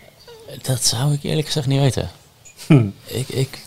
Dat 0.61 0.83
zou 0.83 1.13
ik 1.13 1.23
eerlijk 1.23 1.45
gezegd 1.47 1.67
niet 1.67 1.79
weten. 1.79 2.11
Hm. 2.67 2.87
Ik, 3.05 3.29
ik, 3.29 3.59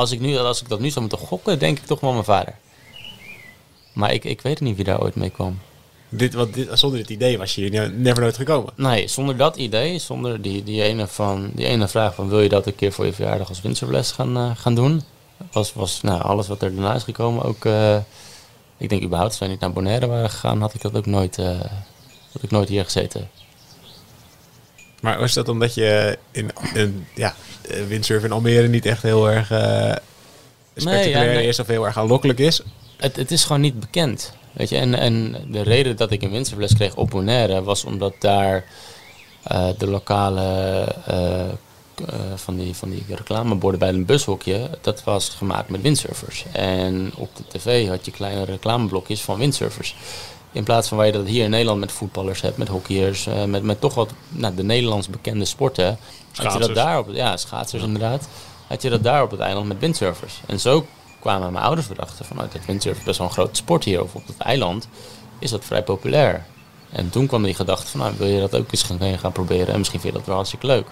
als, 0.00 0.10
ik 0.10 0.20
nu, 0.20 0.38
als 0.38 0.60
ik 0.62 0.68
dat 0.68 0.80
nu 0.80 0.90
zou 0.90 1.00
moeten 1.00 1.26
gokken, 1.26 1.58
denk 1.58 1.78
ik 1.78 1.86
toch 1.86 2.00
wel 2.00 2.12
mijn 2.12 2.24
vader. 2.24 2.54
Maar 3.92 4.12
ik, 4.12 4.24
ik 4.24 4.40
weet 4.40 4.60
niet 4.60 4.76
wie 4.76 4.84
daar 4.84 5.02
ooit 5.02 5.14
mee 5.14 5.30
kwam. 5.30 5.58
Dit, 6.08 6.34
want 6.34 6.54
dit, 6.54 6.68
zonder 6.72 6.98
dit 6.98 7.10
idee 7.10 7.38
was 7.38 7.54
je 7.54 7.60
hier 7.60 7.92
never 7.92 8.22
nooit 8.22 8.36
gekomen. 8.36 8.72
Nee, 8.76 9.08
zonder 9.08 9.36
dat 9.36 9.56
idee, 9.56 9.98
zonder 9.98 10.42
die, 10.42 10.62
die, 10.62 10.82
ene, 10.82 11.06
van, 11.06 11.50
die 11.54 11.66
ene 11.66 11.88
vraag 11.88 12.14
van 12.14 12.28
wil 12.28 12.40
je 12.40 12.48
dat 12.48 12.66
een 12.66 12.74
keer 12.74 12.92
voor 12.92 13.06
je 13.06 13.12
verjaardag 13.12 13.48
als 13.48 13.60
windsurfles 13.60 14.12
gaan, 14.12 14.36
eh, 14.36 14.50
gaan 14.54 14.74
doen, 14.74 15.02
was, 15.52 15.72
was 15.72 16.00
nou, 16.02 16.22
alles 16.22 16.48
wat 16.48 16.62
er 16.62 16.74
daarna 16.74 16.94
is 16.94 17.02
gekomen 17.02 17.42
ook... 17.44 17.64
eh, 17.64 17.96
ik 18.76 18.88
denk 18.88 19.02
überhaupt, 19.02 19.30
als 19.30 19.40
wij 19.40 19.48
niet 19.48 19.60
naar 19.60 19.72
Bonaire 19.72 20.06
waren 20.06 20.30
gegaan, 20.30 20.60
had 20.60 20.74
ik 20.74 20.80
dat 20.80 20.96
ook 20.96 21.06
nooit, 21.06 21.36
had 22.32 22.42
ik 22.42 22.50
nooit 22.50 22.68
hier 22.68 22.84
gezeten. 22.84 23.28
Maar 25.00 25.18
was 25.18 25.34
dat 25.34 25.48
omdat 25.48 25.74
je 25.74 26.18
in, 26.30 26.50
in 26.74 27.06
ja, 27.14 27.34
windsurfen 27.88 28.28
in 28.28 28.34
Almere 28.34 28.68
niet 28.68 28.86
echt 28.86 29.02
heel 29.02 29.30
erg 29.30 29.50
eh 29.50 29.94
spectaculair 30.74 31.34
nee. 31.34 31.46
is 31.46 31.58
of 31.58 31.66
heel 31.66 31.86
erg 31.86 31.98
aanlokkelijk 31.98 32.38
is? 32.38 32.62
Het, 32.96 33.16
het 33.16 33.30
is 33.30 33.44
gewoon 33.44 33.60
niet 33.60 33.80
bekend. 33.80 34.32
Weet 34.52 34.68
je? 34.68 34.76
En, 34.76 34.94
en 34.94 35.36
de 35.48 35.62
reden 35.62 35.96
dat 35.96 36.10
ik 36.10 36.22
een 36.22 36.30
windsurfles 36.30 36.74
kreeg 36.74 36.96
op 36.96 37.10
Bonaire 37.10 37.62
was 37.62 37.84
omdat 37.84 38.14
daar 38.18 38.64
eh, 39.42 39.68
de 39.78 39.86
lokale 39.86 40.84
eh, 41.06 41.46
van, 42.34 42.56
die, 42.56 42.74
van 42.74 42.90
die 42.90 43.04
reclameborden 43.08 43.80
bij 43.80 43.88
een 43.88 44.04
bushokje, 44.04 44.70
dat 44.80 45.04
was 45.04 45.28
gemaakt 45.28 45.68
met 45.68 45.82
windsurfers. 45.82 46.44
En 46.52 47.12
op 47.16 47.36
de 47.36 47.42
tv 47.48 47.88
had 47.88 48.04
je 48.04 48.10
kleine 48.10 48.44
reclameblokjes 48.44 49.20
van 49.20 49.38
windsurfers. 49.38 49.96
In 50.52 50.64
plaats 50.64 50.88
van 50.88 50.96
waar 50.96 51.06
je 51.06 51.12
dat 51.12 51.26
hier 51.26 51.44
in 51.44 51.50
Nederland 51.50 51.80
met 51.80 51.92
voetballers 51.92 52.40
hebt, 52.40 52.56
met 52.56 52.68
hockeyers, 52.68 53.26
eh, 53.26 53.44
met, 53.44 53.62
met 53.62 53.80
toch 53.80 53.94
wat 53.94 54.10
nou, 54.28 54.54
de 54.54 54.62
Nederlands 54.62 55.08
bekende 55.08 55.44
sporten. 55.44 55.86
Had 55.86 55.96
je 55.96 56.42
dat 56.42 56.52
Schaatsers. 56.52 56.74
daar 56.74 56.98
op, 56.98 57.08
ja, 57.10 57.36
schaatsers 57.36 57.82
inderdaad. 57.82 58.28
Had 58.66 58.82
je 58.82 58.90
dat 58.90 59.02
daar 59.02 59.22
op 59.22 59.30
het 59.30 59.40
eiland 59.40 59.68
met 59.68 59.78
windsurfers. 59.78 60.40
En 60.46 60.60
zo 60.60 60.86
kwamen 61.20 61.52
mijn 61.52 61.64
ouders 61.64 61.90
erachter 61.90 62.24
van, 62.24 62.36
nou, 62.36 62.48
dat 62.52 62.64
windsurfen 62.64 63.04
best 63.04 63.18
wel 63.18 63.26
een 63.26 63.32
grote 63.32 63.56
sport 63.56 63.84
hier. 63.84 64.02
Of 64.02 64.14
op 64.14 64.26
het 64.26 64.38
eiland 64.38 64.88
is 65.38 65.50
dat 65.50 65.64
vrij 65.64 65.82
populair. 65.82 66.46
En 66.90 67.10
toen 67.10 67.26
kwam 67.26 67.42
die 67.42 67.54
gedachte 67.54 67.90
van, 67.90 68.00
nou, 68.00 68.12
wil 68.18 68.26
je 68.26 68.40
dat 68.40 68.54
ook 68.56 68.72
eens 68.72 68.82
gaan, 68.82 69.18
gaan 69.18 69.32
proberen? 69.32 69.72
En 69.72 69.78
misschien 69.78 70.00
vind 70.00 70.12
je 70.12 70.18
dat 70.18 70.26
wel 70.26 70.36
hartstikke 70.36 70.66
leuk. 70.66 70.86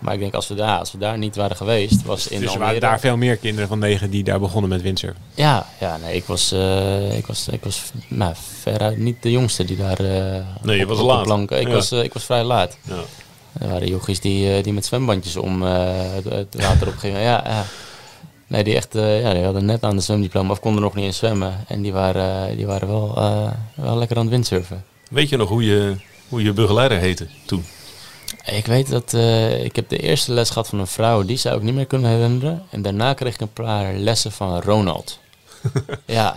Maar 0.00 0.14
ik 0.14 0.20
denk, 0.20 0.34
als 0.34 0.48
we 0.48 0.54
daar, 0.54 0.78
als 0.78 0.92
we 0.92 0.98
daar 0.98 1.18
niet 1.18 1.36
waren 1.36 1.56
geweest, 1.56 2.02
was 2.02 2.28
in 2.28 2.40
dus 2.40 2.52
er 2.52 2.58
waren 2.58 2.80
daar 2.80 3.00
veel 3.00 3.16
meer 3.16 3.36
kinderen 3.36 3.68
van 3.68 3.78
negen 3.78 4.10
die 4.10 4.24
daar 4.24 4.40
begonnen 4.40 4.70
met 4.70 4.82
windsurfen. 4.82 5.22
Ja, 5.34 5.66
ja 5.80 5.96
nee, 5.96 6.14
ik 6.16 6.24
was, 6.24 6.52
eh, 6.52 7.16
ik 7.16 7.26
was, 7.26 7.48
ik 7.48 7.64
was 7.64 7.82
nou, 8.08 8.34
veruit 8.60 8.98
niet 8.98 9.22
de 9.22 9.30
jongste 9.30 9.64
die 9.64 9.76
daar... 9.76 9.98
eh 9.98 10.44
Nee, 10.62 10.76
je 10.76 10.82
op- 10.82 10.88
was 10.88 10.98
op- 10.98 11.06
laat. 11.06 11.18
op 11.18 11.24
planken- 11.24 11.60
Ik, 11.60 11.66
Ja. 11.68 11.72
was, 11.74 11.90
eh, 11.92 12.02
ik 12.02 12.12
was 12.12 12.24
vrij 12.24 12.42
laat. 12.44 12.76
Ja. 12.82 12.94
Er 13.60 13.68
waren 13.68 13.88
jochies 13.88 14.20
die, 14.20 14.62
die 14.62 14.72
met 14.72 14.84
zwembandjes 14.86 15.36
om 15.36 15.62
het, 15.62 16.54
water 16.54 16.88
op 16.88 16.96
gingen. 16.96 17.20
Ja, 17.20 17.42
ja. 17.46 17.64
Nee, 18.46 18.64
die, 18.64 18.74
echt, 18.74 18.92
ja, 18.94 19.32
die 19.32 19.42
hadden 19.42 19.64
net 19.64 19.82
aan 19.82 19.96
de 19.96 20.02
zwemdiploma 20.02 20.50
of 20.50 20.60
konden 20.60 20.82
nog 20.82 20.94
niet 20.94 21.04
eens 21.04 21.16
zwemmen. 21.16 21.54
En 21.68 21.82
die 21.82 21.92
waren, 21.92 22.56
die 22.56 22.66
waren 22.66 22.88
wel, 22.88 23.14
wel 23.74 23.96
lekker 23.98 24.16
aan 24.16 24.22
het 24.22 24.30
windsurfen. 24.32 24.84
Weet 25.10 25.28
je 25.28 25.36
nog 25.36 25.48
hoe 25.48 25.64
je, 25.64 25.94
hoe 26.28 26.42
je 26.42 26.52
begeleider 26.52 26.98
heette 26.98 27.26
toen? 27.46 27.64
Ik 28.44 28.66
weet 28.66 28.88
dat 28.88 29.14
eh, 29.14 29.64
ik 29.64 29.76
heb 29.76 29.88
de 29.88 29.98
eerste 29.98 30.32
les 30.32 30.48
gehad 30.48 30.68
van 30.68 30.78
een 30.78 30.86
vrouw, 30.86 31.22
die 31.24 31.36
zou 31.36 31.56
ik 31.56 31.62
niet 31.62 31.74
meer 31.74 31.86
kunnen 31.86 32.10
herinneren. 32.10 32.62
En 32.70 32.82
daarna 32.82 33.14
kreeg 33.14 33.34
ik 33.34 33.40
een 33.40 33.52
paar 33.52 33.94
lessen 33.94 34.32
van 34.32 34.60
Ronald. 34.60 35.18
ja, 36.04 36.36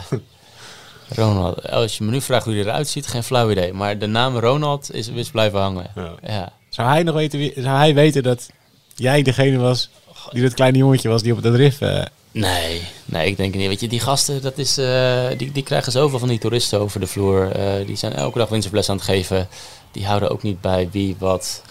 Ronald. 1.09 1.69
Als 1.69 1.97
je 1.97 2.03
me 2.03 2.11
nu 2.11 2.21
vraagt 2.21 2.45
hoe 2.45 2.53
hij 2.53 2.63
eruit 2.63 2.87
ziet, 2.87 3.07
geen 3.07 3.23
flauw 3.23 3.51
idee. 3.51 3.73
Maar 3.73 3.97
de 3.97 4.07
naam 4.07 4.37
Ronald 4.37 4.93
is, 4.93 5.07
is 5.07 5.29
blijven 5.29 5.59
hangen. 5.59 5.91
Ja. 5.95 6.13
Ja. 6.23 6.53
Zou 6.69 6.89
hij 6.89 7.03
nog 7.03 7.15
weten, 7.15 7.39
wie, 7.39 7.53
zou 7.55 7.77
hij 7.77 7.93
weten 7.93 8.23
dat 8.23 8.49
jij 8.95 9.21
degene 9.21 9.57
was 9.57 9.89
die 10.31 10.41
dat 10.41 10.53
kleine 10.53 10.77
jongetje 10.77 11.09
was 11.09 11.21
die 11.21 11.33
op 11.33 11.43
dat 11.43 11.55
rif... 11.55 11.81
eh, 11.81 12.05
Nee, 12.31 12.81
nee, 13.05 13.27
ik 13.27 13.37
denk 13.37 13.55
niet. 13.55 13.67
Weet 13.67 13.79
je, 13.79 13.87
die 13.87 13.99
gasten, 13.99 14.41
dat 14.41 14.57
is, 14.57 14.77
eh, 14.77 15.27
die, 15.37 15.51
die 15.51 15.63
krijgen 15.63 15.91
zoveel 15.91 16.19
van 16.19 16.27
die 16.27 16.39
toeristen 16.39 16.79
over 16.79 16.99
de 16.99 17.07
vloer. 17.07 17.51
Eh, 17.51 17.85
die 17.85 17.95
zijn 17.95 18.13
elke 18.13 18.37
dag 18.37 18.49
windsurfles 18.49 18.89
aan 18.89 18.95
het 18.95 19.05
geven. 19.05 19.47
Die 19.91 20.05
houden 20.05 20.29
ook 20.29 20.43
niet 20.43 20.61
bij 20.61 20.89
wie, 20.91 21.15
wat. 21.19 21.61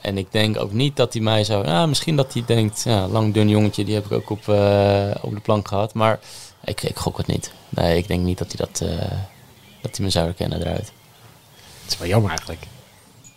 En 0.00 0.18
ik 0.18 0.26
denk 0.30 0.60
ook 0.60 0.72
niet 0.72 0.96
dat 0.96 1.12
hij 1.12 1.22
mij 1.22 1.44
zou... 1.44 1.66
Ja, 1.66 1.86
misschien 1.86 2.16
dat 2.16 2.32
hij 2.32 2.42
denkt, 2.46 2.82
ja, 2.84 3.06
lang 3.08 3.34
dun 3.34 3.48
jongetje, 3.48 3.84
die 3.84 3.94
heb 3.94 4.04
ik 4.04 4.12
ook 4.12 4.30
op, 4.30 4.48
eh, 4.48 5.10
op 5.20 5.34
de 5.34 5.40
plank 5.40 5.68
gehad. 5.68 5.94
Maar 5.94 6.18
ik, 6.64 6.82
ik 6.82 6.96
gok 6.96 7.16
het 7.16 7.26
niet. 7.26 7.52
Nee, 7.68 7.96
ik 7.96 8.08
denk 8.08 8.24
niet 8.24 8.38
dat 8.38 8.52
hij, 8.56 8.66
dat, 8.66 8.80
eh, 8.88 9.10
dat 9.82 9.96
hij 9.96 10.04
me 10.04 10.10
zou 10.10 10.24
herkennen 10.24 10.60
eruit. 10.60 10.92
Het 11.82 11.92
is 11.92 11.98
wel 11.98 12.08
jammer 12.08 12.30
eigenlijk. 12.30 12.62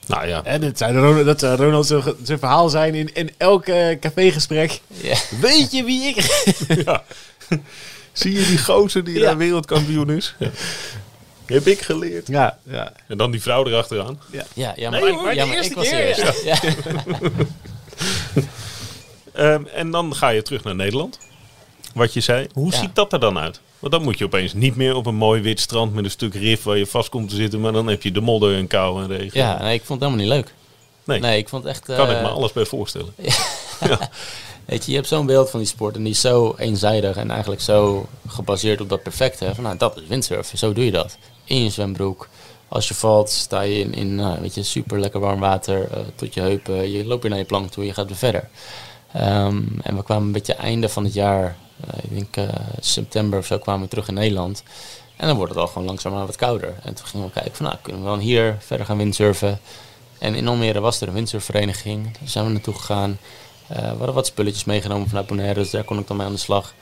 Nou 0.07 0.27
ja, 0.27 0.43
En 0.43 0.61
dat 0.61 0.77
zou, 0.77 1.23
dat 1.23 1.39
zou 1.39 1.57
Ronald 1.57 1.87
zijn, 1.87 2.03
zijn 2.23 2.39
verhaal 2.39 2.69
zijn 2.69 2.95
in, 2.95 3.13
in 3.15 3.31
elk 3.37 3.65
eh, 3.65 3.99
cafégesprek. 3.99 4.81
Ja. 4.87 5.15
Weet 5.41 5.71
je 5.71 5.83
wie 5.83 6.03
ik... 6.03 6.45
ja. 6.85 7.03
Zie 8.11 8.33
je 8.39 8.45
die 8.45 8.57
gozer 8.57 9.03
die 9.03 9.19
Ja. 9.19 9.25
daar 9.25 9.37
wereldkampioen 9.37 10.09
is? 10.09 10.35
Ja. 10.39 10.49
Heb 11.55 11.65
ik 11.67 11.81
geleerd. 11.81 12.27
Ja, 12.27 12.57
ja. 12.63 12.93
En 13.07 13.17
dan 13.17 13.31
die 13.31 13.41
vrouw 13.41 13.65
erachteraan. 13.65 14.19
Ja, 14.31 14.45
ja, 14.53 14.89
Nee, 14.89 15.01
maar, 15.01 15.11
hoor, 15.11 15.33
ja, 15.33 15.41
de 15.43 15.47
maar 15.47 15.55
eerste 15.55 15.71
ik 15.71 15.77
was 15.77 15.89
keer, 15.89 16.05
eerst. 16.05 16.43
Ja. 16.43 16.59
Ehm, 19.33 19.65
en 19.65 19.91
dan 19.91 20.15
ga 20.15 20.29
je 20.29 20.41
terug 20.41 20.63
naar 20.63 20.75
Nederland. 20.75 21.19
Wat 21.93 22.13
je 22.13 22.19
zei. 22.21 22.47
Hoe 22.53 22.71
Ja. 22.71 22.77
ziet 22.77 22.95
dat 22.95 23.13
er 23.13 23.19
dan 23.19 23.37
uit? 23.37 23.59
Want 23.79 23.93
dan 23.93 24.03
moet 24.03 24.17
je 24.17 24.25
opeens 24.25 24.53
niet 24.53 24.75
meer 24.75 24.95
op 24.95 25.05
een 25.05 25.15
mooi 25.15 25.41
wit 25.41 25.59
strand 25.59 25.93
met 25.93 26.03
een 26.05 26.11
stuk 26.11 26.33
rif 26.33 26.63
waar 26.63 26.77
je 26.77 26.85
vast 26.87 27.09
komt 27.09 27.29
te 27.29 27.35
zitten. 27.35 27.61
Maar 27.61 27.71
dan 27.71 27.87
heb 27.87 28.01
je 28.03 28.11
de 28.11 28.21
modder 28.21 28.55
en 28.55 28.67
kou 28.67 29.01
en 29.03 29.07
regen. 29.17 29.39
Ja, 29.39 29.61
nee, 29.61 29.73
ik 29.73 29.83
vond 29.85 30.01
het 30.01 30.09
helemaal 30.09 30.35
niet 30.35 30.45
leuk. 30.45 30.53
Nee, 31.03 31.19
Nee, 31.19 31.37
ik 31.37 31.49
vond 31.49 31.63
het 31.63 31.71
echt... 31.71 31.85
kan 31.85 32.09
ik 32.09 32.15
eh, 32.15 32.21
me 32.21 32.27
alles 32.27 32.51
bij 32.51 32.65
voorstellen. 32.65 33.13
Weet 34.65 34.85
je, 34.85 34.91
je 34.91 34.97
hebt 34.97 35.07
zo'n 35.09 35.25
beeld 35.25 35.49
van 35.49 35.59
die 35.59 35.67
sport 35.69 35.95
en 35.95 36.03
die 36.03 36.11
is 36.11 36.21
zo 36.21 36.55
eenzijdig 36.57 37.15
en 37.15 37.31
eigenlijk 37.31 37.61
zo 37.61 38.07
gebaseerd 38.27 38.81
op 38.81 38.89
dat 38.89 39.03
perfecte. 39.03 39.51
Van, 39.55 39.63
nou, 39.63 39.77
dat 39.77 39.97
is 39.97 40.07
windsurfen, 40.07 40.57
zo 40.57 40.73
doe 40.73 40.85
je 40.85 40.91
dat. 40.91 41.17
In 41.47 41.63
je 41.63 41.69
zwembroek. 41.69 42.27
Als 42.67 42.87
je 42.87 42.93
valt, 42.93 43.29
sta 43.29 43.61
je 43.61 43.79
in, 43.79 43.93
in 43.93 44.15
nou, 44.15 44.41
weet 44.41 44.55
je, 44.55 44.63
super 44.63 44.99
lekker 44.99 45.19
warm 45.19 45.39
water 45.39 45.91
eh, 45.91 45.99
tot 46.15 46.33
je 46.33 46.41
heupen. 46.41 46.91
Je 46.91 47.05
loopt 47.05 47.21
weer 47.21 47.31
naar 47.31 47.39
je 47.39 47.45
plank 47.45 47.71
toe, 47.71 47.85
je 47.85 47.93
gaat 47.93 48.07
weer 48.07 48.15
verder. 48.15 48.49
Ehm, 49.13 49.63
en 49.81 49.95
we 49.95 50.03
kwamen 50.03 50.25
een 50.25 50.31
beetje 50.31 50.53
einde 50.53 50.89
van 50.89 51.03
het 51.03 51.13
jaar, 51.13 51.57
eh, 51.87 52.03
ik 52.03 52.09
denk 52.09 52.35
eh, 52.49 52.55
september 52.79 53.39
of 53.39 53.45
zo, 53.45 53.57
kwamen 53.57 53.81
we 53.81 53.87
terug 53.87 54.07
in 54.07 54.13
Nederland. 54.13 54.63
En 55.15 55.27
dan 55.27 55.35
wordt 55.35 55.51
het 55.51 55.61
al 55.61 55.67
gewoon 55.67 55.87
langzaamaan 55.87 56.25
wat 56.25 56.35
kouder. 56.35 56.75
En 56.83 56.93
toen 56.93 57.05
gingen 57.05 57.25
we 57.25 57.31
kijken 57.31 57.55
van, 57.55 57.65
nou, 57.65 57.77
kunnen 57.81 58.01
we 58.01 58.07
dan 58.07 58.19
hier 58.19 58.55
verder 58.59 58.85
gaan 58.85 58.97
windsurfen? 58.97 59.59
En 60.17 60.35
in 60.35 60.47
Almere 60.47 60.79
was 60.79 61.01
er 61.01 61.07
een 61.07 61.13
windsurfvereniging. 61.13 62.03
Daar 62.03 62.29
zijn 62.29 62.45
we 62.45 62.51
naartoe 62.51 62.73
gegaan. 62.73 63.19
we 63.67 63.75
hadden 63.75 64.13
wat 64.13 64.25
spulletjes 64.27 64.63
meegenomen 64.65 65.07
vanuit 65.07 65.27
Bonaire, 65.27 65.59
dus 65.59 65.69
daar 65.69 65.83
kon 65.83 65.99
ik 65.99 66.07
dan 66.07 66.17
mee 66.17 66.25
aan 66.25 66.33
de 66.33 66.39
slag. 66.39 66.73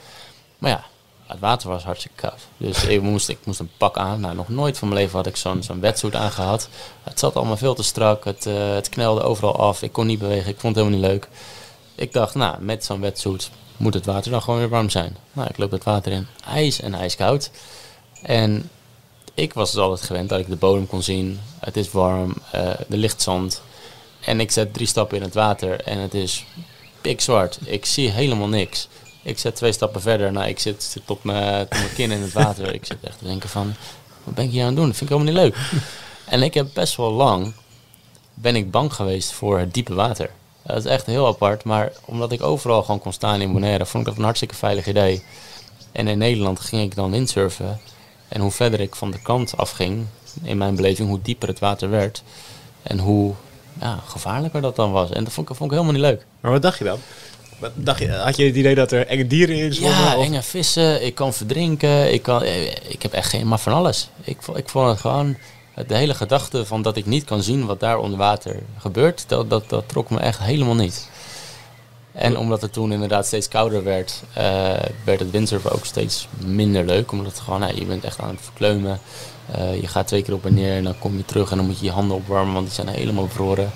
Maar 0.58 0.70
ja, 0.70 0.86
het 1.26 1.40
water 1.40 1.70
was 1.70 1.84
hartstikke 1.84 2.22
koud. 2.22 2.40
Dus 2.58 2.84
ik 2.86 3.02
moest, 3.02 3.30
ik 3.30 3.38
moest 3.44 3.60
een 3.60 3.72
pak 3.78 3.98
aan. 3.98 4.20
Nou, 4.20 4.36
nog 4.36 4.50
nooit 4.50 4.78
van 4.78 4.88
mijn 4.88 5.00
leven 5.00 5.16
had 5.16 5.28
ik 5.28 5.36
zo'n 5.36 5.64
zo'n 5.64 5.80
wetsuit 5.80 6.16
aangehad. 6.16 6.70
Het 7.04 7.20
zat 7.20 7.36
allemaal 7.36 7.58
veel 7.58 7.76
te 7.76 7.84
strak. 7.84 8.26
Het, 8.26 8.46
uh, 8.46 8.74
het 8.74 8.90
knelde 8.90 9.22
overal 9.22 9.56
af. 9.56 9.82
Ik 9.82 9.92
kon 9.92 10.08
niet 10.08 10.20
bewegen. 10.20 10.50
Ik 10.50 10.60
vond 10.60 10.76
het 10.76 10.86
helemaal 10.86 11.10
niet 11.10 11.20
leuk. 11.20 11.28
Ik 11.96 12.14
dacht, 12.14 12.36
nou, 12.36 12.62
met 12.62 12.86
zo'n 12.86 13.02
wetsuit 13.02 13.50
moet 13.78 13.94
het 13.94 14.06
water 14.06 14.32
dan 14.32 14.42
gewoon 14.42 14.60
weer 14.60 14.70
warm 14.70 14.90
zijn. 14.90 15.18
Nou, 15.34 15.48
ik 15.50 15.58
loop 15.58 15.72
het 15.72 15.84
water 15.84 16.12
in. 16.12 16.28
IJs 16.46 16.82
en 16.82 16.94
ijskoud. 16.94 17.52
En 18.22 18.70
ik 19.34 19.54
was 19.54 19.72
dus 19.72 19.82
altijd 19.82 20.02
gewend 20.02 20.30
dat 20.30 20.40
ik 20.40 20.48
de 20.50 20.56
bodem 20.56 20.88
kon 20.88 21.04
zien. 21.04 21.40
Het 21.60 21.78
is 21.78 21.92
warm. 21.92 22.34
Uh, 22.56 22.62
er 22.68 22.86
ligt 22.88 23.22
zand. 23.22 23.62
En 24.20 24.40
ik 24.40 24.52
zet 24.52 24.74
drie 24.74 24.88
stappen 24.88 25.18
in 25.18 25.24
het 25.24 25.34
water 25.34 25.82
en 25.82 25.98
het 25.98 26.14
is 26.14 26.46
pikzwart. 27.02 27.60
Ik 27.64 27.86
zie 27.86 28.10
helemaal 28.10 28.48
niks. 28.48 28.88
Ik 29.26 29.40
zet 29.40 29.56
twee 29.56 29.72
stappen 29.72 30.02
verder. 30.02 30.32
Nou, 30.32 30.48
ik 30.48 30.60
zit, 30.60 30.84
zit 30.84 31.06
tot, 31.06 31.24
mijn, 31.24 31.68
kin 31.96 32.12
in 32.12 32.22
het 32.22 32.34
water. 32.34 32.74
ik 32.74 32.86
zit 32.86 32.98
echt 33.02 33.18
te 33.18 33.26
denken 33.26 33.50
van, 33.50 33.74
wat 34.24 34.34
ben 34.34 34.46
ik 34.46 34.52
hier 34.52 34.62
aan 34.62 34.68
het 34.68 34.76
doen? 34.76 34.88
Dat 34.88 34.96
vind 34.96 35.12
ik 35.12 35.18
helemaal 35.18 35.34
niet 35.34 35.54
leuk. 35.54 35.72
en 36.34 36.44
ik 36.44 36.54
heb 36.54 36.68
best 36.74 36.96
wel 36.96 37.12
lang, 37.12 37.54
ben 38.34 38.56
ik 38.56 38.72
bang 38.72 38.94
geweest 38.94 39.32
voor 39.32 39.60
het 39.60 39.74
diepe 39.74 39.94
water. 39.94 40.30
Dat 40.62 40.78
is 40.78 40.86
echt 40.86 41.06
heel 41.06 41.28
apart. 41.28 41.64
Maar 41.64 41.92
omdat 42.06 42.32
ik 42.32 42.44
overal 42.44 42.84
gewoon 42.84 43.00
kon 43.00 43.14
staan 43.14 43.42
in 43.42 43.54
Bonaire, 43.54 43.86
vond 43.86 44.04
ik 44.04 44.10
dat 44.10 44.18
een 44.18 44.26
hartstikke 44.26 44.56
veilig 44.56 44.88
idee. 44.88 45.24
En 45.92 46.08
in 46.08 46.18
Nederland 46.18 46.60
ging 46.60 46.82
ik 46.82 46.96
dan 46.96 47.12
windsurfen. 47.12 47.80
En 48.28 48.42
hoe 48.42 48.52
verder 48.52 48.80
ik 48.80 48.96
van 48.96 49.12
de 49.12 49.22
kant 49.22 49.58
afging, 49.58 50.06
in 50.44 50.58
mijn 50.58 50.76
beleving, 50.76 51.10
hoe 51.10 51.22
dieper 51.22 51.48
het 51.48 51.60
water 51.60 51.90
werd. 51.90 52.24
En 52.84 53.00
hoe 53.00 53.34
ja, 53.80 54.00
gevaarlijker 54.06 54.62
dat 54.62 54.76
dan 54.76 54.92
was. 54.92 55.10
En 55.10 55.24
dat 55.24 55.34
vond 55.34 55.50
ik, 55.50 55.56
vond 55.56 55.72
ik 55.72 55.78
helemaal 55.78 56.00
niet 56.00 56.10
leuk. 56.10 56.26
Maar 56.40 56.52
wat 56.52 56.62
dacht 56.62 56.78
je 56.78 56.84
dan? 56.84 57.00
Wat 57.60 57.72
dacht 57.74 58.00
je, 58.00 58.12
had 58.12 58.38
je 58.38 58.46
het 58.46 58.56
idee 58.56 58.76
dat 58.76 58.92
er 58.92 59.08
enge 59.08 59.28
dieren 59.28 59.56
in 59.56 59.74
zwommen? 59.74 60.00
Ja, 60.00 60.16
enge 60.16 60.42
vissen. 60.42 61.06
Ik 61.06 61.16
kan 61.16 61.34
verdrinken. 61.34 62.14
Ik, 62.14 62.22
kan, 62.22 62.44
eh, 62.44 62.66
ik 62.72 63.02
heb 63.02 63.14
echt 63.14 63.30
geen... 63.30 63.48
Maar 63.48 63.60
van 63.60 63.74
alles. 63.74 64.10
Ik, 64.24 64.38
ik 64.56 64.70
vond 64.70 64.88
het 64.88 65.00
gewoon... 65.00 65.38
De 65.88 65.96
hele 65.96 66.14
gedachte 66.14 66.66
van 66.66 66.82
dat 66.82 66.98
ik 66.98 67.06
niet 67.06 67.24
kan 67.24 67.44
zien 67.44 67.66
wat 67.66 67.80
daar 67.80 67.98
onder 67.98 68.18
water 68.18 68.60
gebeurt, 68.78 69.24
dat, 69.28 69.50
dat, 69.50 69.70
dat 69.70 69.90
trok 69.90 70.10
me 70.10 70.20
echt 70.20 70.40
helemaal 70.40 70.76
niet. 70.76 71.10
En 72.12 72.38
omdat 72.38 72.62
het 72.62 72.74
toen 72.74 72.92
inderdaad 72.92 73.26
steeds 73.26 73.48
kouder 73.48 73.84
werd, 73.84 74.24
uh, 74.38 74.44
werd 75.04 75.20
het 75.20 75.32
windsurfen 75.32 75.72
ook 75.72 75.86
steeds 75.86 76.28
minder 76.38 76.86
leuk. 76.86 77.12
Omdat 77.12 77.26
het 77.26 77.40
gewoon, 77.40 77.60
nou, 77.60 77.76
je 77.76 77.86
bent 77.86 78.04
echt 78.04 78.20
aan 78.20 78.30
het 78.30 78.44
verkleumen. 78.44 79.00
Uh, 79.58 79.82
je 79.82 79.88
gaat 79.88 80.08
twee 80.08 80.22
keer 80.22 80.34
op 80.34 80.46
en 80.46 80.54
neer 80.54 80.76
en 80.76 80.84
dan 80.84 81.00
kom 81.00 81.18
je 81.18 81.26
terug 81.26 81.52
en 81.52 81.58
dan 81.58 81.66
moet 81.66 81.80
je 81.80 81.86
je 81.86 81.92
handen 81.92 82.18
opwarmen, 82.18 82.54
want 82.54 82.66
die 82.66 82.76
zijn 82.76 82.88
helemaal 82.88 83.26
bevroren. 83.26 83.72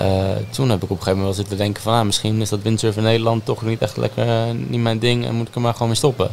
Uh, 0.00 0.30
toen 0.50 0.70
heb 0.70 0.82
ik 0.82 0.90
op 0.90 0.90
een 0.90 0.96
gegeven 0.96 1.18
moment 1.18 1.36
wel 1.36 1.44
zitten 1.44 1.56
denken 1.56 1.82
van 1.82 1.94
ah, 1.94 2.04
misschien 2.04 2.40
is 2.40 2.48
dat 2.48 2.62
windsurfen 2.62 3.02
in 3.02 3.08
Nederland 3.08 3.44
toch 3.44 3.62
niet 3.62 3.80
echt 3.80 3.96
lekker 3.96 4.26
uh, 4.26 4.54
niet 4.68 4.80
mijn 4.80 4.98
ding 4.98 5.26
en 5.26 5.34
moet 5.34 5.48
ik 5.48 5.54
er 5.54 5.60
maar 5.60 5.72
gewoon 5.72 5.88
mee 5.88 5.96
stoppen. 5.96 6.30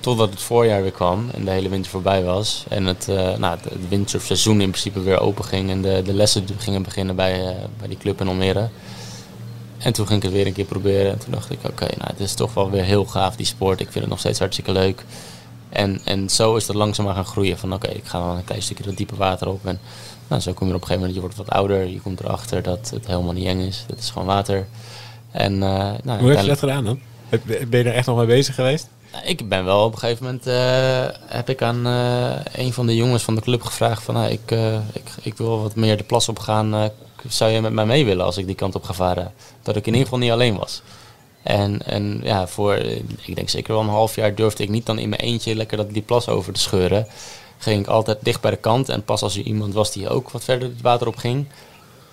Totdat 0.00 0.30
het 0.30 0.40
voorjaar 0.40 0.82
weer 0.82 0.90
kwam 0.90 1.28
en 1.34 1.44
de 1.44 1.50
hele 1.50 1.68
winter 1.68 1.90
voorbij 1.90 2.22
was. 2.24 2.64
En 2.68 2.86
het, 2.86 3.06
uh, 3.10 3.36
nou, 3.36 3.58
het, 3.60 3.88
windsurfseizoen 3.88 4.60
in 4.60 4.70
principe 4.70 5.00
weer 5.00 5.20
open 5.20 5.44
ging 5.44 5.70
en 5.70 5.82
de, 5.82 6.02
de 6.04 6.12
lessen 6.12 6.46
gingen 6.58 6.82
beginnen 6.82 7.16
bij, 7.16 7.56
bij 7.78 7.88
die 7.88 7.98
club 7.98 8.20
in 8.20 8.28
Almere. 8.28 8.68
En 9.78 9.92
toen 9.92 10.06
ging 10.06 10.18
ik 10.18 10.24
het 10.24 10.32
weer 10.32 10.46
een 10.46 10.52
keer 10.52 10.64
proberen. 10.64 11.12
En 11.12 11.18
toen 11.18 11.32
dacht 11.32 11.50
ik, 11.50 11.58
oké, 11.62 11.84
nou, 11.84 12.10
het 12.10 12.20
is 12.20 12.34
toch 12.34 12.54
wel 12.54 12.70
weer 12.70 12.82
heel 12.82 13.04
gaaf 13.04 13.36
die 13.36 13.46
sport. 13.46 13.80
Ik 13.80 13.86
vind 13.86 14.00
het 14.00 14.08
nog 14.08 14.18
steeds 14.18 14.38
hartstikke 14.38 14.72
leuk. 14.72 15.04
En, 15.68 16.00
en 16.04 16.30
zo 16.30 16.56
is 16.56 16.66
dat 16.66 16.76
langzaam 16.76 17.06
gaan 17.06 17.24
groeien. 17.24 17.58
Van 17.58 17.72
oké, 17.72 17.88
ik 17.88 18.04
ga 18.04 18.18
dan 18.18 18.36
een 18.36 18.44
klein 18.44 18.62
stukje 18.62 18.84
dat 18.84 18.96
diepe 18.96 19.16
water 19.16 19.48
op. 19.48 19.66
En 19.66 19.80
nou, 20.30 20.42
zo 20.42 20.52
kom 20.52 20.68
je 20.68 20.74
op 20.74 20.80
een 20.80 20.86
gegeven 20.86 20.98
moment, 20.98 21.14
je 21.14 21.20
wordt 21.20 21.36
wat 21.36 21.50
ouder. 21.50 21.86
Je 21.86 22.00
komt 22.00 22.20
erachter 22.20 22.62
dat 22.62 22.90
het 22.90 23.06
helemaal 23.06 23.32
niet 23.32 23.46
eng 23.46 23.60
is. 23.60 23.84
Het 23.86 23.98
is 23.98 24.10
gewoon 24.10 24.26
water. 24.26 24.66
En, 25.30 25.52
uh, 25.52 25.60
nou, 26.02 26.20
Hoe 26.20 26.30
heb 26.30 26.40
je 26.40 26.46
dat 26.46 26.58
gedaan 26.58 26.84
dan? 26.84 27.00
Ben 27.68 27.78
je 27.78 27.84
er 27.84 27.94
echt 27.94 28.06
nog 28.06 28.16
mee 28.16 28.26
bezig 28.26 28.54
geweest? 28.54 28.88
Nou, 29.12 29.24
ik 29.24 29.48
ben 29.48 29.64
wel 29.64 29.84
op 29.84 29.92
een 29.92 29.98
gegeven 29.98 30.24
moment 30.24 30.46
uh, 30.46 31.06
heb 31.26 31.48
ik 31.48 31.62
aan 31.62 31.86
uh, 31.86 32.30
een 32.52 32.72
van 32.72 32.86
de 32.86 32.96
jongens 32.96 33.22
van 33.22 33.34
de 33.34 33.40
club 33.40 33.62
gevraagd 33.62 34.02
van 34.02 34.14
nou, 34.14 34.30
ik, 34.30 34.50
uh, 34.50 34.74
ik, 34.92 35.10
ik 35.22 35.36
wil 35.36 35.62
wat 35.62 35.74
meer 35.74 35.96
de 35.96 36.04
plas 36.04 36.28
op 36.28 36.38
gaan. 36.38 36.90
zou 37.28 37.50
je 37.50 37.60
met 37.60 37.72
mij 37.72 37.86
mee 37.86 38.04
willen 38.04 38.24
als 38.24 38.36
ik 38.36 38.46
die 38.46 38.54
kant 38.54 38.74
op 38.74 38.84
ga 38.84 38.92
varen? 38.92 39.32
Dat 39.62 39.76
ik 39.76 39.86
in 39.86 39.92
ieder 39.92 40.04
geval 40.04 40.18
niet 40.18 40.30
alleen 40.30 40.56
was. 40.56 40.82
En, 41.42 41.86
en 41.86 42.20
ja, 42.22 42.46
voor 42.46 42.76
ik 43.24 43.34
denk 43.34 43.48
zeker 43.48 43.72
wel 43.72 43.82
een 43.82 43.88
half 43.88 44.14
jaar 44.14 44.34
durfde 44.34 44.62
ik 44.62 44.68
niet 44.68 44.86
dan 44.86 44.98
in 44.98 45.08
mijn 45.08 45.20
eentje 45.20 45.54
lekker 45.54 45.76
dat 45.76 45.92
die 45.92 46.02
plas 46.02 46.28
over 46.28 46.52
te 46.52 46.60
scheuren. 46.60 47.06
Ging 47.60 47.80
ik 47.80 47.86
altijd 47.86 48.18
dicht 48.22 48.40
bij 48.40 48.50
de 48.50 48.56
kant 48.56 48.88
en 48.88 49.04
pas 49.04 49.22
als 49.22 49.36
er 49.36 49.42
iemand 49.42 49.74
was 49.74 49.92
die 49.92 50.08
ook 50.08 50.30
wat 50.30 50.44
verder 50.44 50.68
het 50.68 50.80
water 50.80 51.06
op 51.06 51.16
ging, 51.16 51.46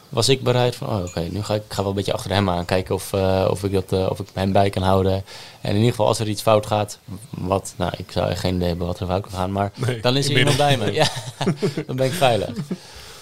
was 0.10 0.30
ik 0.30 0.44
bereid 0.44 0.76
van, 0.76 0.88
oh, 0.88 1.04
oké, 1.04 1.28
nu 1.32 1.44
ga 1.44 1.54
ik, 1.54 1.62
ga 1.68 1.82
wel 1.82 1.90
een 1.90 1.96
beetje 1.96 2.14
achter 2.14 2.32
hem 2.32 2.50
aan. 2.50 2.66
Kijken 2.66 2.96
of, 2.96 3.14
uh, 3.14 3.48
of, 3.50 3.64
ik 3.64 3.72
dat, 3.72 3.94
uh, 3.94 4.10
of 4.10 4.20
ik 4.20 4.28
hem 4.34 4.52
bij 4.52 4.70
kan 4.70 4.84
houden. 4.84 5.14
En 5.62 5.70
in 5.70 5.76
ieder 5.76 5.90
geval, 5.90 6.08
als 6.08 6.20
er 6.20 6.28
iets 6.28 6.42
fout 6.42 6.66
gaat, 6.66 7.00
wat, 7.30 7.74
nou, 7.78 7.92
ik 7.98 8.12
zou 8.12 8.36
geen 8.36 8.56
idee 8.56 8.68
hebben 8.68 8.88
wat 8.88 9.00
er 9.00 9.08
fout 9.08 9.22
kan 9.22 9.32
gaan, 9.32 9.52
maar 9.52 9.72
nee, 9.76 10.00
dan 10.00 10.18
is 10.18 10.30
er 10.30 10.38
iemand 10.38 10.58
bij 10.58 10.78
me. 10.78 10.94
Ja, 10.94 11.08
dan 11.88 11.96
ben 11.96 12.06
ik 12.06 12.14
veilig. 12.14 12.50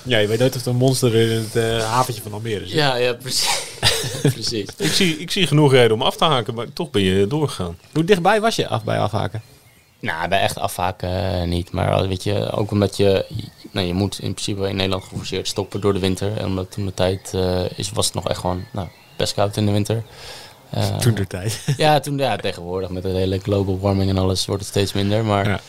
Ja, 0.04 0.18
je 0.18 0.28
weet 0.28 0.40
nooit 0.40 0.56
of 0.56 0.62
er 0.62 0.68
een 0.68 0.76
monster 0.76 1.16
in 1.16 1.30
het 1.30 1.56
uh, 1.56 1.92
haventje 1.92 2.22
van 2.22 2.34
Almere 2.34 2.66
zit. 2.66 2.76
Ja, 2.76 2.96
ja 2.96 3.14
precies. 3.14 3.64
precies. 4.34 4.70
ik, 4.78 4.92
zie, 4.92 5.18
ik 5.18 5.32
zie 5.32 5.48
genoeg 5.48 5.72
reden 5.72 5.92
om 5.92 6.02
af 6.02 6.16
te 6.16 6.26
haken, 6.26 6.54
maar 6.54 6.74
toch 6.74 6.92
ben 6.92 7.02
je 7.02 7.28
doorgegaan. 7.28 7.78
Hoe 7.94 8.04
dichtbij 8.04 8.42
was 8.42 8.56
je 8.56 8.68
af 8.68 8.84
bij 8.84 9.00
afhaken? 9.00 9.42
Nou, 10.06 10.28
bij 10.28 10.40
echt 10.40 10.58
afhaken 10.58 11.50
niet. 11.50 11.72
Maar 11.72 12.08
weet 12.08 12.24
je, 12.24 12.52
ook 12.52 12.72
omdat 12.72 12.98
je, 12.98 13.26
nou, 13.72 13.88
je 13.88 13.94
moet 13.94 14.20
in 14.20 14.34
principe 14.34 14.70
in 14.70 14.76
Nederland 14.76 15.04
geforceerd 15.04 15.48
stoppen 15.48 15.82
door 15.82 15.94
de 15.94 16.00
winter. 16.00 16.38
En 16.38 16.46
omdat 16.46 16.72
toen 16.72 16.86
de 16.86 16.94
tijd 16.94 17.32
uh, 17.36 17.70
is, 17.76 17.92
was 17.92 18.06
het 18.06 18.16
nog 18.16 18.28
echt 18.28 18.40
gewoon 18.40 18.66
nou, 18.72 18.88
best 19.16 19.34
koud 19.34 19.58
in 19.58 19.66
de 19.66 19.72
winter. 19.72 20.04
Uh, 20.78 20.98
toen 20.98 21.14
de 21.14 21.28
tijd? 21.28 21.64
ja, 21.78 22.00
toen, 22.00 22.18
ja, 22.18 22.36
tegenwoordig 22.36 22.90
met 22.90 23.04
het 23.04 23.14
hele 23.14 23.40
global 23.40 23.80
warming 23.80 24.10
en 24.10 24.18
alles 24.18 24.46
wordt 24.46 24.62
het 24.62 24.72
steeds 24.72 24.94
minder. 24.94 25.26
Maar 25.26 25.48
ja. 25.48 25.60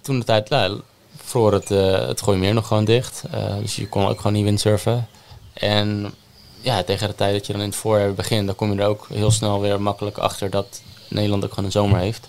toen 0.00 0.18
de 0.18 0.24
tijd, 0.24 0.48
nou, 0.48 0.80
vroor 1.16 1.52
het, 1.52 1.70
uh, 1.70 2.06
het 2.06 2.26
meer 2.26 2.54
nog 2.54 2.66
gewoon 2.66 2.84
dicht. 2.84 3.22
dus 3.60 3.76
je 3.76 3.88
kon 3.88 4.06
ook 4.06 4.16
gewoon 4.16 4.32
niet 4.32 4.44
windsurfen. 4.44 5.08
En 5.52 6.14
ja, 6.60 6.82
tegen 6.82 7.08
de 7.08 7.14
tijd 7.14 7.32
dat 7.32 7.46
je 7.46 7.52
dan 7.52 7.62
in 7.62 7.68
het 7.68 7.78
voorjaar 7.78 8.14
begint, 8.14 8.46
dan 8.46 8.54
kom 8.54 8.72
je 8.72 8.80
er 8.80 8.88
ook 8.88 9.06
heel 9.12 9.30
snel 9.30 9.60
weer 9.60 9.80
makkelijk 9.80 10.18
achter 10.18 10.50
dat 10.50 10.82
Nederland 11.08 11.44
ook 11.44 11.50
gewoon 11.50 11.64
een 11.64 11.72
zomer 11.72 11.98
heeft. 11.98 12.28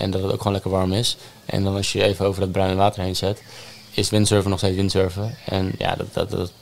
En 0.00 0.10
dat 0.10 0.22
het 0.22 0.32
ook 0.32 0.38
gewoon 0.38 0.52
lekker 0.52 0.70
warm 0.70 0.92
is. 0.92 1.16
En 1.46 1.64
dan 1.64 1.76
als 1.76 1.92
je 1.92 2.02
even 2.02 2.26
over 2.26 2.40
dat 2.40 2.52
bruine 2.52 2.76
water 2.76 3.02
heen 3.02 3.16
zet, 3.16 3.42
is 3.90 4.10
windsurfen 4.10 4.50
nog 4.50 4.58
steeds 4.58 4.76
windsurfen. 4.76 5.36
En 5.44 5.72
ja, 5.78 5.94
dat, 5.94 6.14
dat, 6.14 6.30
dat, 6.30 6.52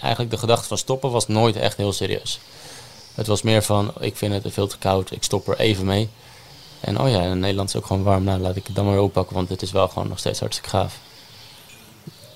eigenlijk 0.00 0.30
de 0.30 0.38
gedachte 0.38 0.68
van 0.68 0.78
stoppen 0.78 1.10
was 1.10 1.28
nooit 1.28 1.56
echt 1.56 1.76
heel 1.76 1.92
serieus. 1.92 2.40
Het 3.14 3.26
was 3.26 3.42
meer 3.42 3.62
van, 3.62 3.92
ik 4.00 4.16
vind 4.16 4.42
het 4.42 4.52
veel 4.52 4.66
te 4.66 4.78
koud, 4.78 5.10
ik 5.10 5.22
stop 5.22 5.48
er 5.48 5.58
even 5.58 5.84
mee. 5.84 6.08
En 6.80 7.00
oh 7.00 7.10
ja, 7.10 7.22
in 7.22 7.38
Nederland 7.38 7.68
is 7.68 7.76
ook 7.76 7.86
gewoon 7.86 8.02
warm, 8.02 8.24
nou 8.24 8.40
laat 8.40 8.56
ik 8.56 8.66
het 8.66 8.76
dan 8.76 8.84
maar 8.84 8.98
oppakken, 8.98 9.34
want 9.34 9.48
het 9.48 9.62
is 9.62 9.72
wel 9.72 9.88
gewoon 9.88 10.08
nog 10.08 10.18
steeds 10.18 10.40
hartstikke 10.40 10.70
gaaf. 10.70 10.98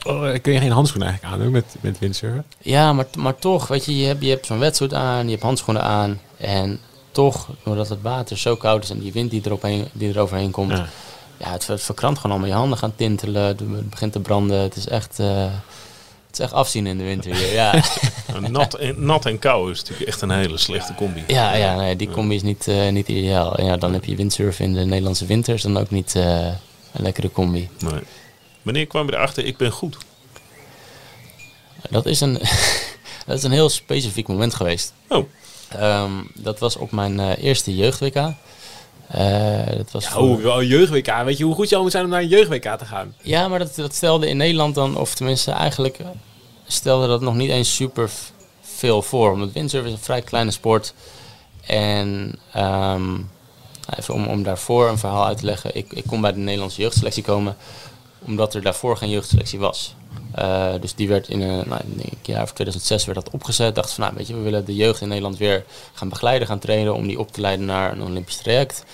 Oh, 0.02 0.34
kun 0.42 0.52
je 0.52 0.58
geen 0.58 0.70
handschoenen 0.70 1.08
eigenlijk 1.08 1.42
aan 1.42 1.50
met, 1.50 1.76
met 1.80 1.98
windsurfen? 1.98 2.44
Ja, 2.58 2.92
maar, 2.92 3.06
maar 3.18 3.36
toch, 3.36 3.66
weet 3.66 3.84
je, 3.84 3.96
je 3.96 4.06
hebt, 4.06 4.22
je 4.22 4.28
hebt 4.28 4.46
zo'n 4.46 4.58
wetsuit 4.58 4.94
aan, 4.94 5.24
je 5.24 5.30
hebt 5.30 5.42
handschoenen 5.42 5.82
aan. 5.82 6.20
En 6.36 6.80
toch, 7.18 7.48
doordat 7.64 7.88
het 7.88 8.02
water 8.02 8.38
zo 8.38 8.56
koud 8.56 8.82
is 8.82 8.90
en 8.90 8.98
die 8.98 9.12
wind 9.12 9.30
die, 9.30 9.40
eroverheen, 9.44 9.88
die 9.92 10.08
eroverheen 10.08 10.50
komt, 10.50 10.70
ja. 10.70 10.88
ja 11.36 11.50
het, 11.50 11.66
het, 11.66 11.82
verkrampt 11.82 12.18
gewoon 12.18 12.36
allemaal. 12.36 12.54
Je 12.54 12.60
handen 12.60 12.78
gaan 12.78 12.92
tintelen, 12.96 13.42
het 13.42 13.90
begint 13.90 14.12
te 14.12 14.20
branden. 14.20 14.60
Het 14.60 14.76
is 14.76 14.88
echt, 14.88 15.18
uh, 15.20 15.42
het 16.26 16.32
is 16.32 16.38
echt 16.38 16.52
afzien 16.52 16.86
in 16.86 16.98
de 16.98 17.04
winter 17.04 17.34
hier. 17.34 17.52
Ja. 17.60 17.82
nat, 18.48 18.74
en, 18.74 19.04
nat 19.04 19.26
en 19.26 19.38
kou 19.38 19.70
is 19.70 19.78
natuurlijk 19.78 20.08
echt 20.08 20.20
een 20.20 20.30
hele 20.30 20.58
slechte 20.58 20.94
combi. 20.94 21.24
Ja, 21.26 21.54
ja 21.54 21.76
nee, 21.76 21.96
die 21.96 22.10
combi 22.10 22.34
is 22.34 22.42
niet, 22.42 22.66
uh, 22.66 22.88
niet 22.88 23.08
ideaal. 23.08 23.56
En 23.56 23.64
ja, 23.64 23.76
dan 23.76 23.92
heb 23.92 24.04
je 24.04 24.16
windsurfen 24.16 24.64
in 24.64 24.74
de 24.74 24.84
Nederlandse 24.84 25.26
winters, 25.26 25.62
dan 25.62 25.78
ook 25.78 25.90
niet 25.90 26.14
uh, 26.16 26.46
een 26.92 27.02
lekkere 27.02 27.30
combi. 27.30 27.68
Nee. 27.78 28.00
Wanneer 28.62 28.86
kwam 28.86 29.06
je 29.06 29.14
erachter, 29.14 29.44
ik 29.44 29.56
ben 29.56 29.70
goed? 29.70 29.96
Dat 31.90 32.06
is 32.06 32.20
een, 32.20 32.32
dat 33.26 33.38
is 33.38 33.42
een 33.42 33.50
heel 33.50 33.68
specifiek 33.68 34.28
moment 34.28 34.54
geweest. 34.54 34.92
Oh. 35.08 35.24
Um, 35.76 36.30
dat 36.34 36.58
was 36.58 36.76
op 36.76 36.90
mijn 36.90 37.18
uh, 37.18 37.42
eerste 37.42 37.76
jeugd-WK. 37.76 38.16
Uh, 38.16 39.66
dat 39.76 39.90
was 39.90 40.04
ja, 40.04 40.10
voor... 40.10 40.44
oh, 40.44 40.62
jeugd-WK. 40.62 41.22
Weet 41.24 41.38
je 41.38 41.44
hoe 41.44 41.54
goed 41.54 41.68
je 41.68 41.76
al 41.76 41.82
moet 41.82 41.90
zijn 41.90 42.04
om 42.04 42.10
naar 42.10 42.20
een 42.20 42.28
jeugd-WK 42.28 42.78
te 42.78 42.84
gaan? 42.84 43.14
Ja, 43.22 43.48
maar 43.48 43.58
dat, 43.58 43.74
dat 43.74 43.94
stelde 43.94 44.28
in 44.28 44.36
Nederland 44.36 44.74
dan, 44.74 44.96
of 44.96 45.14
tenminste 45.14 45.50
eigenlijk 45.50 45.98
stelde 46.66 47.06
dat 47.06 47.20
nog 47.20 47.34
niet 47.34 47.50
eens 47.50 47.74
super 47.74 48.10
veel 48.60 49.02
voor. 49.02 49.32
Omdat 49.32 49.52
windsurf 49.52 49.84
is 49.84 49.92
een 49.92 49.98
vrij 49.98 50.22
kleine 50.22 50.50
sport. 50.50 50.94
En 51.66 52.38
um, 52.56 53.30
even 53.98 54.14
om, 54.14 54.26
om 54.26 54.42
daarvoor 54.42 54.88
een 54.88 54.98
verhaal 54.98 55.26
uit 55.26 55.38
te 55.38 55.44
leggen. 55.44 55.76
Ik, 55.76 55.92
ik 55.92 56.04
kon 56.06 56.20
bij 56.20 56.32
de 56.32 56.38
Nederlandse 56.38 56.80
jeugdselectie 56.80 57.22
komen 57.22 57.56
omdat 58.24 58.54
er 58.54 58.62
daarvoor 58.62 58.96
geen 58.96 59.10
jeugdselectie 59.10 59.58
was. 59.58 59.94
Uh, 60.38 60.72
dus 60.80 60.94
die 60.94 61.08
werd 61.08 61.28
in 61.28 61.40
een 61.40 61.68
nou, 61.68 61.80
jaar 62.22 62.42
of 62.42 62.52
2006 62.52 63.04
werd 63.04 63.24
dat 63.24 63.34
opgezet. 63.34 63.74
Dacht 63.74 63.92
van, 63.92 64.04
nou, 64.04 64.16
weet 64.16 64.26
je, 64.26 64.34
we 64.34 64.40
willen 64.40 64.64
de 64.64 64.74
jeugd 64.74 65.00
in 65.00 65.08
Nederland 65.08 65.36
weer 65.36 65.64
gaan 65.92 66.08
begeleiden, 66.08 66.48
gaan 66.48 66.58
trainen 66.58 66.94
om 66.94 67.06
die 67.06 67.18
op 67.18 67.32
te 67.32 67.40
leiden 67.40 67.66
naar 67.66 67.92
een 67.92 68.02
Olympisch 68.02 68.36
traject. 68.36 68.84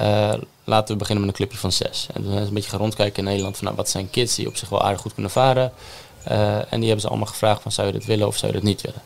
Uh, 0.00 0.32
laten 0.64 0.92
we 0.92 0.98
beginnen 0.98 1.26
met 1.26 1.34
een 1.34 1.40
clubje 1.40 1.58
van 1.58 1.72
zes. 1.72 2.06
En 2.12 2.22
toen 2.22 2.38
is 2.38 2.48
een 2.48 2.54
beetje 2.54 2.70
gaan 2.70 2.78
rondkijken 2.78 3.18
in 3.18 3.24
Nederland 3.24 3.56
van, 3.56 3.64
nou, 3.64 3.76
wat 3.76 3.88
zijn 3.88 4.10
kids 4.10 4.34
die 4.34 4.46
op 4.46 4.56
zich 4.56 4.68
wel 4.68 4.82
aardig 4.82 5.00
goed 5.00 5.12
kunnen 5.12 5.30
varen. 5.30 5.72
En 6.24 6.78
die 6.78 6.84
hebben 6.84 7.00
ze 7.00 7.08
allemaal 7.08 7.26
gevraagd 7.26 7.62
van, 7.62 7.72
zou 7.72 7.86
je 7.86 7.92
dit 7.92 8.04
willen 8.04 8.26
of 8.26 8.36
zou 8.36 8.52
je 8.52 8.58
dit 8.58 8.66
niet 8.66 8.80
willen? 8.80 9.02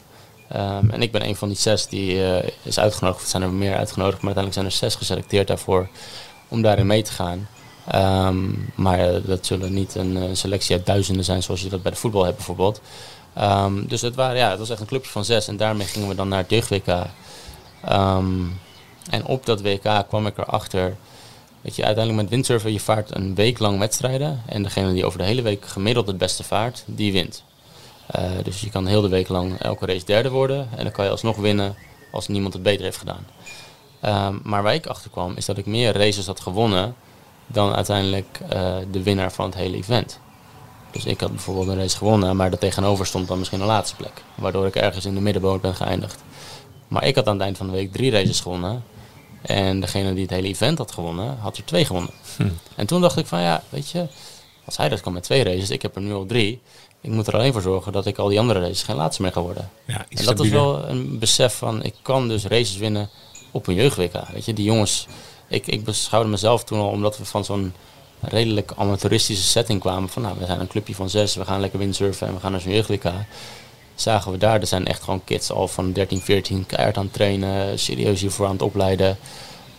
Ehm, 0.48 0.90
en 0.90 1.02
ik 1.02 1.12
ben 1.12 1.24
een 1.24 1.36
van 1.36 1.48
die 1.48 1.56
zes 1.56 1.86
die 1.86 2.20
is 2.62 2.78
uitgenodigd. 2.78 3.22
Er 3.22 3.28
zijn 3.28 3.42
er 3.42 3.50
meer 3.50 3.76
uitgenodigd, 3.76 4.22
maar 4.22 4.34
uiteindelijk 4.34 4.54
zijn 4.54 4.66
er 4.66 4.90
zes 4.90 4.94
geselecteerd 4.94 5.46
daarvoor 5.46 5.88
om 6.48 6.62
daarin 6.62 6.86
mee 6.86 7.02
te 7.02 7.12
gaan. 7.12 7.48
Ehm, 7.86 8.50
maar 8.74 9.22
dat 9.22 9.46
zullen 9.46 9.72
niet 9.72 9.94
een, 9.94 10.36
selectie 10.36 10.76
uit 10.76 10.86
duizenden 10.86 11.24
zijn 11.24 11.42
zoals 11.42 11.62
je 11.62 11.68
dat 11.68 11.82
bij 11.82 11.90
de 11.90 11.96
voetbal 11.96 12.24
hebt 12.24 12.36
bijvoorbeeld. 12.36 12.80
Um, 13.40 13.86
dus 13.88 14.00
het, 14.00 14.14
waren, 14.14 14.36
ja, 14.36 14.50
het 14.50 14.58
was 14.58 14.70
echt 14.70 14.80
een 14.80 14.86
clubje 14.86 15.10
van 15.10 15.24
zes 15.24 15.48
en 15.48 15.56
daarmee 15.56 15.86
gingen 15.86 16.08
we 16.08 16.14
dan 16.14 16.28
naar 16.28 16.38
het 16.38 16.50
jeugd-WK. 16.50 17.06
en 19.10 19.26
op 19.26 19.46
dat 19.46 19.62
WK 19.62 20.04
kwam 20.08 20.26
ik 20.26 20.38
erachter 20.38 20.96
dat 21.62 21.76
je 21.76 21.84
uiteindelijk 21.84 22.22
met 22.22 22.32
windsurfen 22.32 22.72
je 22.72 22.80
vaart 22.80 23.14
een 23.14 23.34
week 23.34 23.58
lang 23.58 23.78
wedstrijden. 23.78 24.42
En 24.46 24.62
degene 24.62 24.92
die 24.92 25.06
over 25.06 25.18
de 25.18 25.24
hele 25.24 25.42
week 25.42 25.66
gemiddeld 25.66 26.06
het 26.06 26.18
beste 26.18 26.44
vaart, 26.44 26.82
die 26.86 27.12
wint. 27.12 27.44
Uh, 28.16 28.22
dus 28.42 28.60
je 28.60 28.70
kan 28.70 28.86
heel 28.86 29.00
de 29.00 29.08
week 29.08 29.28
lang 29.28 29.58
elke 29.58 29.86
race 29.86 30.04
derde 30.04 30.30
worden. 30.30 30.68
En 30.76 30.82
dan 30.84 30.92
kan 30.92 31.04
je 31.04 31.10
alsnog 31.10 31.36
winnen 31.36 31.76
als 32.12 32.28
niemand 32.28 32.54
het 32.54 32.62
beter 32.62 32.84
heeft 32.84 32.98
gedaan. 32.98 33.26
Maar 34.42 34.62
waar 34.62 34.74
ik 34.74 34.86
achter 34.86 35.10
kwam, 35.10 35.32
is 35.36 35.44
dat 35.44 35.58
ik 35.58 35.66
meer 35.66 35.92
races 35.92 36.26
had 36.26 36.40
gewonnen 36.40 36.94
dan 37.46 37.74
uiteindelijk 37.74 38.40
uh, 38.42 38.76
de 38.90 39.02
winnaar 39.02 39.32
van 39.32 39.44
het 39.44 39.54
hele 39.54 39.76
event. 39.76 40.18
Dus 40.90 41.04
ik 41.04 41.20
had 41.20 41.30
bijvoorbeeld 41.30 41.68
een 41.68 41.76
race 41.76 41.96
gewonnen, 41.96 42.36
maar 42.36 42.52
er 42.52 42.58
tegenover 42.58 43.06
stond 43.06 43.28
dan 43.28 43.38
misschien 43.38 43.60
een 43.60 43.66
laatste 43.66 43.96
plek. 43.96 44.22
Waardoor 44.34 44.66
ik 44.66 44.76
ergens 44.76 45.04
in 45.04 45.14
de 45.14 45.20
middenboot 45.20 45.60
ben 45.60 45.74
geëindigd. 45.74 46.22
Maar 46.88 47.04
ik 47.04 47.14
had 47.14 47.26
aan 47.26 47.34
het 47.34 47.42
eind 47.42 47.56
van 47.56 47.66
de 47.66 47.72
week 47.72 47.92
drie 47.92 48.10
races 48.10 48.40
gewonnen. 48.40 48.84
En 49.42 49.80
degene 49.80 50.12
die 50.12 50.22
het 50.22 50.30
hele 50.30 50.48
event 50.48 50.78
had 50.78 50.92
gewonnen, 50.92 51.38
had 51.38 51.56
er 51.56 51.64
twee 51.64 51.84
gewonnen. 51.84 52.10
Hm. 52.36 52.48
En 52.74 52.86
toen 52.86 53.00
dacht 53.00 53.16
ik 53.16 53.26
van 53.26 53.40
ja, 53.40 53.62
weet 53.68 53.90
je, 53.90 54.06
als 54.64 54.76
hij 54.76 54.88
dat 54.88 55.00
kan 55.00 55.12
met 55.12 55.22
twee 55.22 55.44
races, 55.44 55.70
ik 55.70 55.82
heb 55.82 55.96
er 55.96 56.02
nu 56.02 56.12
al 56.12 56.26
drie. 56.26 56.60
Ik 57.00 57.10
moet 57.10 57.26
er 57.26 57.34
alleen 57.34 57.52
voor 57.52 57.62
zorgen 57.62 57.92
dat 57.92 58.06
ik 58.06 58.18
al 58.18 58.28
die 58.28 58.38
andere 58.38 58.60
races 58.60 58.82
geen 58.82 58.96
laatste 58.96 59.22
meer 59.22 59.32
ga 59.32 59.40
worden. 59.40 59.70
Ja, 59.84 60.06
en 60.08 60.24
dat 60.24 60.40
is 60.40 60.50
wel 60.50 60.88
een 60.88 61.18
besef 61.18 61.54
van, 61.54 61.82
ik 61.82 61.94
kan 62.02 62.28
dus 62.28 62.44
races 62.44 62.76
winnen 62.76 63.10
op 63.50 63.66
een 63.66 63.74
jeugd 63.74 63.96
Weet 63.96 64.44
je, 64.44 64.52
die 64.52 64.64
jongens, 64.64 65.06
ik, 65.48 65.66
ik 65.66 65.84
beschouwde 65.84 66.30
mezelf 66.30 66.64
toen 66.64 66.78
al, 66.78 66.88
omdat 66.88 67.18
we 67.18 67.24
van 67.24 67.44
zo'n 67.44 67.72
redelijk 68.20 68.72
amateuristische 68.76 69.44
setting 69.44 69.80
kwamen. 69.80 70.08
Van 70.08 70.22
nou, 70.22 70.38
we 70.38 70.46
zijn 70.46 70.60
een 70.60 70.66
clubje 70.66 70.94
van 70.94 71.10
zes, 71.10 71.34
we 71.34 71.44
gaan 71.44 71.60
lekker 71.60 71.78
windsurfen 71.78 72.26
en 72.26 72.34
we 72.34 72.40
gaan 72.40 72.52
naar 72.52 72.60
zo'n 72.60 72.72
jeugd 72.72 72.90
zagen 73.94 74.32
we 74.32 74.38
daar, 74.38 74.60
er 74.60 74.66
zijn 74.66 74.86
echt 74.86 75.02
gewoon 75.02 75.24
kids 75.24 75.50
al 75.50 75.68
van 75.68 75.92
13, 75.92 76.20
14 76.20 76.66
keihard 76.66 76.96
aan 76.96 77.04
het 77.04 77.12
trainen, 77.12 77.78
serieus 77.78 78.20
hiervoor 78.20 78.46
aan 78.46 78.52
het 78.52 78.62
opleiden. 78.62 79.18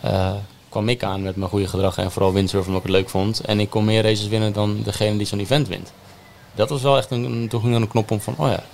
Uh, 0.04 0.32
kwam 0.68 0.88
ik 0.88 1.02
aan 1.02 1.22
met 1.22 1.36
mijn 1.36 1.50
goede 1.50 1.66
gedrag 1.66 1.98
en 1.98 2.12
vooral 2.12 2.32
windsurfen 2.32 2.68
omdat 2.68 2.84
ik 2.84 2.90
het 2.90 3.00
leuk 3.00 3.10
vond. 3.10 3.40
En 3.40 3.60
ik 3.60 3.70
kon 3.70 3.84
meer 3.84 4.02
races 4.02 4.28
winnen 4.28 4.52
dan 4.52 4.82
degene 4.82 5.16
die 5.16 5.26
zo'n 5.26 5.38
event 5.38 5.68
wint. 5.68 5.92
Dat 6.54 6.70
was 6.70 6.82
wel 6.82 6.96
echt 6.96 7.10
een, 7.10 7.48
toen 7.48 7.72
een 7.72 7.88
knop 7.88 8.10
om 8.10 8.20
van, 8.20 8.34
oh 8.38 8.48
ja, 8.48 8.64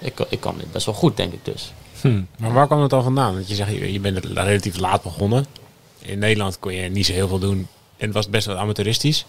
ik, 0.00 0.20
ik 0.28 0.40
kan 0.40 0.54
dit 0.58 0.72
best 0.72 0.86
wel 0.86 0.94
goed, 0.94 1.16
denk 1.16 1.32
ik 1.32 1.44
dus. 1.44 1.72
Hm. 2.00 2.22
Maar 2.38 2.52
waar 2.52 2.66
kwam 2.66 2.80
het 2.80 2.90
dan 2.90 3.02
vandaan? 3.02 3.34
Want 3.34 3.48
je 3.48 3.54
zegt, 3.54 3.70
je 3.70 4.00
bent 4.00 4.24
relatief 4.24 4.78
laat 4.78 5.02
begonnen. 5.02 5.46
In 5.98 6.18
Nederland 6.18 6.58
kon 6.58 6.74
je 6.74 6.88
niet 6.88 7.06
zo 7.06 7.12
heel 7.12 7.28
veel 7.28 7.38
doen 7.38 7.68
en 7.96 8.06
het 8.06 8.14
was 8.14 8.28
best 8.28 8.46
wel 8.46 8.56
amateuristisch. 8.56 9.26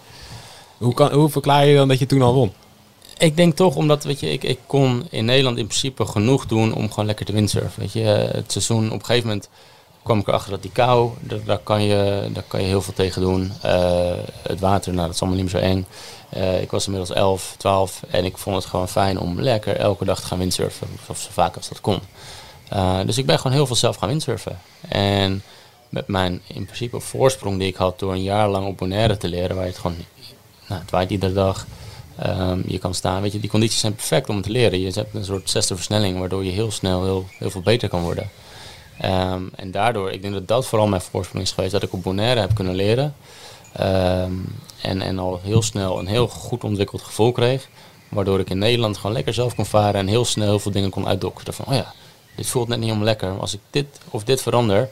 Hoe, 0.78 0.94
kan, 0.94 1.12
hoe 1.12 1.28
verklaar 1.28 1.66
je 1.66 1.76
dan 1.76 1.88
dat 1.88 1.98
je 1.98 2.06
toen 2.06 2.22
al 2.22 2.34
won? 2.34 2.52
Ik 3.18 3.36
denk 3.36 3.56
toch, 3.56 3.76
omdat 3.76 4.04
weet 4.04 4.20
je, 4.20 4.32
ik, 4.32 4.42
ik 4.42 4.58
kon 4.66 5.06
in 5.10 5.24
Nederland 5.24 5.58
in 5.58 5.66
principe 5.66 6.06
genoeg 6.06 6.46
doen 6.46 6.74
om 6.74 6.88
gewoon 6.88 7.06
lekker 7.06 7.26
te 7.26 7.32
windsurfen. 7.32 7.80
Weet 7.80 7.92
je, 7.92 8.00
het 8.32 8.52
seizoen 8.52 8.86
op 8.86 8.98
een 8.98 9.04
gegeven 9.04 9.28
moment 9.28 9.48
kwam 10.02 10.18
ik 10.18 10.28
erachter 10.28 10.50
dat 10.50 10.62
die 10.62 10.70
kou, 10.70 11.10
daar, 11.44 11.58
kan, 11.58 11.82
je, 11.82 12.28
daar 12.32 12.44
kan 12.46 12.60
je 12.60 12.66
heel 12.66 12.82
veel 12.82 12.92
tegen 12.92 13.22
doen. 13.22 13.52
Uh, 13.64 14.12
het 14.42 14.60
water, 14.60 14.92
nou 14.92 15.06
dat 15.06 15.14
is 15.14 15.20
allemaal 15.20 15.42
niet 15.42 15.52
meer 15.52 15.62
zo 15.62 15.68
eng. 15.68 15.86
Uh, 16.36 16.62
ik 16.62 16.70
was 16.70 16.86
inmiddels 16.86 17.16
11, 17.16 17.54
12 17.58 18.02
en 18.10 18.24
ik 18.24 18.38
vond 18.38 18.56
het 18.56 18.64
gewoon 18.64 18.88
fijn 18.88 19.18
om 19.18 19.40
lekker 19.40 19.76
elke 19.76 20.04
dag 20.04 20.20
te 20.20 20.26
gaan 20.26 20.38
windsurfen. 20.38 20.88
Of 21.06 21.20
zo 21.20 21.28
vaak 21.32 21.56
als 21.56 21.68
dat 21.68 21.80
kon. 21.80 22.00
Uh, 22.72 22.98
dus 23.06 23.18
ik 23.18 23.26
ben 23.26 23.36
gewoon 23.36 23.52
heel 23.52 23.66
veel 23.66 23.76
zelf 23.76 23.96
gaan 23.96 24.08
windsurfen. 24.08 24.58
En 24.88 25.42
met 25.90 26.06
mijn 26.06 26.40
in 26.46 26.64
principe 26.64 27.00
voorsprong 27.00 27.58
die 27.58 27.68
ik 27.68 27.76
had 27.76 27.98
door 27.98 28.12
een 28.12 28.22
jaar 28.22 28.48
lang 28.48 28.66
op 28.66 28.76
Bonaire 28.76 29.16
te 29.16 29.28
leren, 29.28 29.56
waar 29.56 29.64
je 29.64 29.70
het 29.70 29.80
gewoon, 29.80 29.96
nou, 30.68 30.80
het 30.80 30.90
waait 30.90 31.10
iedere 31.10 31.32
dag. 31.32 31.66
Um, 32.26 32.64
je 32.66 32.78
kan 32.78 32.94
staan, 32.94 33.22
weet 33.22 33.32
je, 33.32 33.40
die 33.40 33.50
condities 33.50 33.80
zijn 33.80 33.94
perfect 33.94 34.28
om 34.28 34.42
te 34.42 34.50
leren. 34.50 34.80
Je 34.80 34.90
hebt 34.90 35.14
een 35.14 35.24
soort 35.24 35.50
zesde 35.50 35.74
versnelling, 35.74 36.18
waardoor 36.18 36.44
je 36.44 36.50
heel 36.50 36.70
snel 36.70 37.04
heel, 37.04 37.26
heel 37.38 37.50
veel 37.50 37.60
beter 37.60 37.88
kan 37.88 38.02
worden. 38.02 38.30
Um, 39.04 39.50
en 39.56 39.70
daardoor, 39.70 40.10
ik 40.10 40.22
denk 40.22 40.34
dat 40.34 40.48
dat 40.48 40.66
vooral 40.66 40.88
mijn 40.88 41.02
voorsprong 41.02 41.44
is 41.44 41.52
geweest, 41.52 41.72
dat 41.72 41.82
ik 41.82 41.92
op 41.92 42.02
Bonaire 42.02 42.40
heb 42.40 42.54
kunnen 42.54 42.74
leren. 42.74 43.14
Um, 43.80 44.58
en, 44.82 45.02
en 45.02 45.18
al 45.18 45.40
heel 45.42 45.62
snel 45.62 45.98
een 45.98 46.06
heel 46.06 46.28
goed 46.28 46.64
ontwikkeld 46.64 47.02
gevoel 47.02 47.32
kreeg. 47.32 47.68
Waardoor 48.08 48.40
ik 48.40 48.50
in 48.50 48.58
Nederland 48.58 48.96
gewoon 48.96 49.12
lekker 49.12 49.34
zelf 49.34 49.54
kon 49.54 49.66
varen 49.66 50.00
en 50.00 50.06
heel 50.06 50.24
snel 50.24 50.46
heel 50.46 50.58
veel 50.58 50.72
dingen 50.72 50.90
kon 50.90 51.06
uitdokteren. 51.06 51.54
Van, 51.54 51.64
oh 51.68 51.74
ja, 51.74 51.92
dit 52.36 52.46
voelt 52.46 52.68
net 52.68 52.76
niet 52.76 52.86
helemaal 52.86 53.08
lekker. 53.08 53.38
Als 53.38 53.54
ik 53.54 53.60
dit 53.70 53.86
of 54.10 54.24
dit 54.24 54.42
verander, 54.42 54.88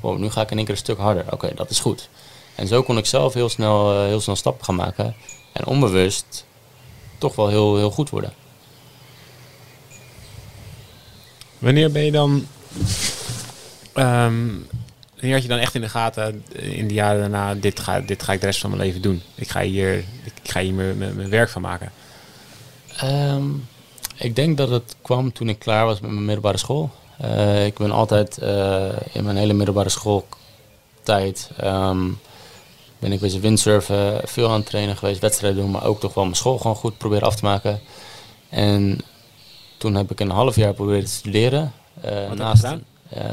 wow, 0.00 0.18
nu 0.18 0.30
ga 0.30 0.42
ik 0.42 0.50
in 0.50 0.56
één 0.56 0.66
keer 0.66 0.74
een 0.74 0.80
stuk 0.80 0.98
harder. 0.98 1.24
Oké, 1.30 1.54
dat 1.54 1.70
is 1.70 1.80
goed. 1.80 2.08
En 2.54 2.66
zo 2.66 2.82
kon 2.82 2.98
ik 2.98 3.06
zelf 3.06 3.34
heel 3.34 3.48
snel, 3.48 3.94
uh, 3.94 4.06
heel 4.06 4.20
snel 4.20 4.36
stappen 4.36 4.64
gaan 4.64 4.74
maken. 4.74 5.14
En 5.52 5.66
onbewust 5.66 6.44
toch 7.18 7.34
wel 7.34 7.48
heel, 7.48 7.76
heel 7.76 7.90
goed 7.90 8.10
worden. 8.10 8.32
Wanneer 11.58 11.92
ben 11.92 12.04
je 12.04 12.10
dan. 12.10 12.46
Um, 13.94 14.66
wanneer 15.14 15.32
had 15.32 15.42
je 15.42 15.48
dan 15.48 15.58
echt 15.58 15.74
in 15.74 15.80
de 15.80 15.88
gaten 15.88 16.44
in 16.52 16.88
de 16.88 16.94
jaren 16.94 17.20
daarna: 17.20 17.54
dit 17.54 17.80
ga, 17.80 18.00
dit 18.00 18.22
ga 18.22 18.32
ik 18.32 18.40
de 18.40 18.46
rest 18.46 18.60
van 18.60 18.70
mijn 18.70 18.82
leven 18.82 19.02
doen? 19.02 19.22
Ik 19.34 19.48
ga 19.48 19.60
hier, 19.60 19.98
ik 20.24 20.50
ga 20.50 20.60
hier 20.60 20.74
mijn, 20.74 20.98
mijn, 20.98 21.28
werk 21.28 21.48
van 21.48 21.62
maken. 21.62 21.92
Um, 23.04 23.68
ik 24.16 24.36
denk 24.36 24.56
dat 24.56 24.70
het 24.70 24.96
kwam 25.02 25.32
toen 25.32 25.48
ik 25.48 25.58
klaar 25.58 25.84
was 25.84 26.00
met 26.00 26.10
mijn 26.10 26.24
middelbare 26.24 26.58
school. 26.58 26.90
Uh, 27.24 27.66
ik 27.66 27.78
ben 27.78 27.90
altijd 27.90 28.38
uh, 28.42 28.88
in 29.12 29.24
mijn 29.24 29.36
hele 29.36 29.52
middelbare 29.52 29.88
schooltijd 29.88 31.50
um, 31.64 32.20
ben 32.98 33.12
ik 33.12 33.20
bezig 33.20 33.40
windsurfen, 33.40 34.20
veel 34.24 34.48
aan 34.48 34.54
het 34.54 34.66
trainen 34.66 34.96
geweest, 34.96 35.20
wedstrijden 35.20 35.60
doen, 35.60 35.70
maar 35.70 35.84
ook 35.84 36.00
toch 36.00 36.14
wel 36.14 36.24
mijn 36.24 36.36
school 36.36 36.58
gewoon 36.58 36.76
goed 36.76 36.98
proberen 36.98 37.26
af 37.26 37.36
te 37.36 37.44
maken. 37.44 37.80
En 38.48 38.98
toen 39.76 39.94
heb 39.94 40.10
ik 40.10 40.20
een 40.20 40.30
half 40.30 40.56
jaar 40.56 40.74
proberen 40.74 41.04
te 41.04 41.10
studeren. 41.10 41.72
Uh, 42.04 42.30
naast 42.30 42.66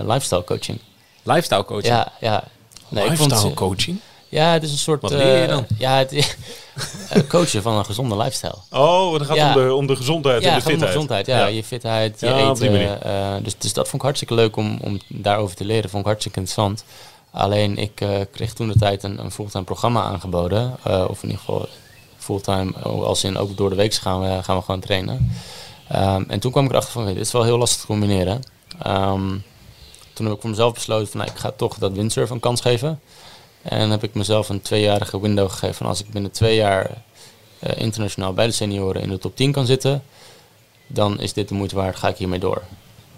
lifestyle 0.01 0.43
coaching. 0.43 0.79
Lifestyle 1.23 1.65
coaching? 1.65 1.93
Ja, 1.93 2.11
ja. 2.19 2.43
Nee, 2.87 3.09
lifestyle 3.09 3.39
vond, 3.39 3.55
coaching? 3.55 3.99
Ja, 4.29 4.51
het 4.51 4.63
is 4.63 4.71
een 4.71 4.77
soort... 4.77 5.01
Wat 5.01 5.11
leer 5.11 5.41
je 5.41 5.47
dan? 5.47 5.65
Uh, 5.71 5.79
ja, 5.79 5.97
het, 5.97 6.37
coachen 7.29 7.61
van 7.61 7.73
een 7.73 7.85
gezonde 7.85 8.17
lifestyle. 8.17 8.55
Oh, 8.71 9.13
het 9.13 9.25
gaat 9.25 9.55
om, 9.55 9.63
de, 9.63 9.73
om 9.73 9.87
de 9.87 9.95
gezondheid 9.95 10.43
ja, 10.43 10.49
en 10.49 10.55
de 10.55 10.61
fitheid. 10.61 10.81
Ja, 10.81 10.87
gezondheid. 10.87 11.25
Ja, 11.25 11.45
je 11.45 11.63
fitheid, 11.63 12.19
je 12.19 12.33
eten. 12.33 13.43
dus, 13.43 13.57
dus 13.57 13.73
dat 13.73 13.83
vond 13.83 13.95
ik 13.95 14.01
hartstikke 14.01 14.33
leuk 14.33 14.55
om, 14.55 14.77
om 14.81 14.99
daarover 15.07 15.55
te 15.55 15.65
leren. 15.65 15.89
Vond 15.89 16.01
ik 16.01 16.07
hartstikke 16.07 16.39
interessant. 16.39 16.83
Alleen 17.31 17.77
ik 17.77 18.01
uh, 18.01 18.09
kreeg 18.31 18.53
toen 18.53 18.67
de 18.67 18.77
tijd 18.79 19.03
een, 19.03 19.19
een 19.19 19.31
fulltime 19.31 19.63
programma 19.63 20.03
aangeboden. 20.03 20.75
Uh, 20.87 21.05
of 21.09 21.23
in 21.23 21.29
ieder 21.29 21.43
geval 21.45 21.67
fulltime, 22.17 22.73
als 22.81 23.23
in 23.23 23.37
ook 23.37 23.57
door 23.57 23.69
de 23.69 23.75
week 23.75 23.93
gaan 23.93 24.21
we, 24.21 24.43
gaan 24.43 24.57
we 24.57 24.63
gewoon 24.63 24.79
trainen. 24.79 25.31
Um, 25.95 26.25
en 26.27 26.39
toen 26.39 26.51
kwam 26.51 26.65
ik 26.65 26.71
erachter 26.71 26.91
van, 26.91 27.05
dit 27.05 27.17
is 27.17 27.31
wel 27.31 27.43
heel 27.43 27.57
lastig 27.57 27.79
te 27.79 27.87
combineren. 27.87 28.41
Um, 28.87 29.43
toen 30.13 30.25
heb 30.25 30.35
ik 30.35 30.41
voor 30.41 30.49
mezelf 30.49 30.73
besloten 30.73 31.07
van, 31.07 31.19
nou, 31.19 31.31
ik 31.31 31.37
ga 31.37 31.51
toch 31.51 31.77
dat 31.77 31.91
windsurfen 31.91 32.35
een 32.35 32.41
kans 32.41 32.61
geven. 32.61 32.99
En 33.67 33.89
heb 33.89 34.03
ik 34.03 34.13
mezelf 34.13 34.49
een 34.49 34.61
tweejarige 34.61 35.21
window 35.21 35.49
gegeven 35.49 35.75
van 35.75 35.87
als 35.87 35.99
ik 35.99 36.09
binnen 36.09 36.31
twee 36.31 36.55
jaar 36.55 36.89
uh, 37.59 37.71
internationaal 37.77 38.33
bij 38.33 38.45
de 38.45 38.51
senioren 38.51 39.01
in 39.01 39.09
de 39.09 39.17
top 39.17 39.35
10 39.35 39.51
kan 39.51 39.65
zitten, 39.65 40.03
dan 40.87 41.19
is 41.19 41.33
dit 41.33 41.47
de 41.47 41.55
moeite 41.55 41.75
waard, 41.75 41.95
ga 41.95 42.07
ik 42.07 42.17
hiermee 42.17 42.39
door. 42.39 42.61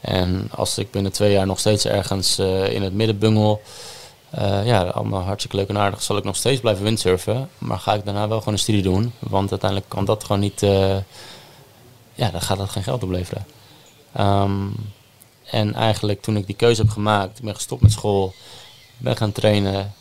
En 0.02 0.50
als 0.56 0.78
ik 0.78 0.92
binnen 0.92 1.12
twee 1.12 1.32
jaar 1.32 1.46
nog 1.46 1.60
steeds 1.60 1.86
ergens 1.86 2.40
uh, 2.40 2.74
in 2.74 2.82
het 2.82 2.94
midden 2.94 3.18
bungel, 3.18 3.62
uh, 4.40 4.66
ja, 4.66 4.82
allemaal 4.82 5.22
hartstikke 5.22 5.58
leuk 5.58 5.70
en 5.70 5.78
aardig. 5.78 6.02
Zal 6.04 6.18
ik 6.18 6.24
nog 6.24 6.36
steeds 6.36 6.62
blijven 6.62 6.84
windsurfen. 6.84 7.50
Maar 7.58 7.80
ga 7.80 7.94
ik 7.94 8.06
daarna 8.06 8.28
wel 8.28 8.40
gewoon 8.40 8.54
een 8.54 8.60
studie 8.60 8.82
doen. 8.82 9.14
Want 9.20 9.52
uiteindelijk 9.52 9.90
kan 9.90 10.06
dat 10.06 10.24
gewoon 10.24 10.42
niet... 10.42 10.60
Ja, 12.14 12.30
dan 12.32 12.42
gaat 12.42 12.58
dat 12.58 12.70
geen 12.70 12.84
geld 12.84 13.04
opleveren. 13.04 13.46
Um, 14.20 14.76
en 15.46 15.74
eigenlijk 15.74 16.22
toen 16.22 16.38
ik 16.38 16.46
die 16.46 16.56
keuze 16.56 16.82
heb 16.82 16.92
gemaakt... 16.92 17.38
Ik 17.38 17.44
ben 17.44 17.56
gestopt 17.56 17.82
met 17.82 17.92
school. 17.92 18.34
Ben 18.98 19.18
gaan 19.18 19.32
trainen. 19.32 19.94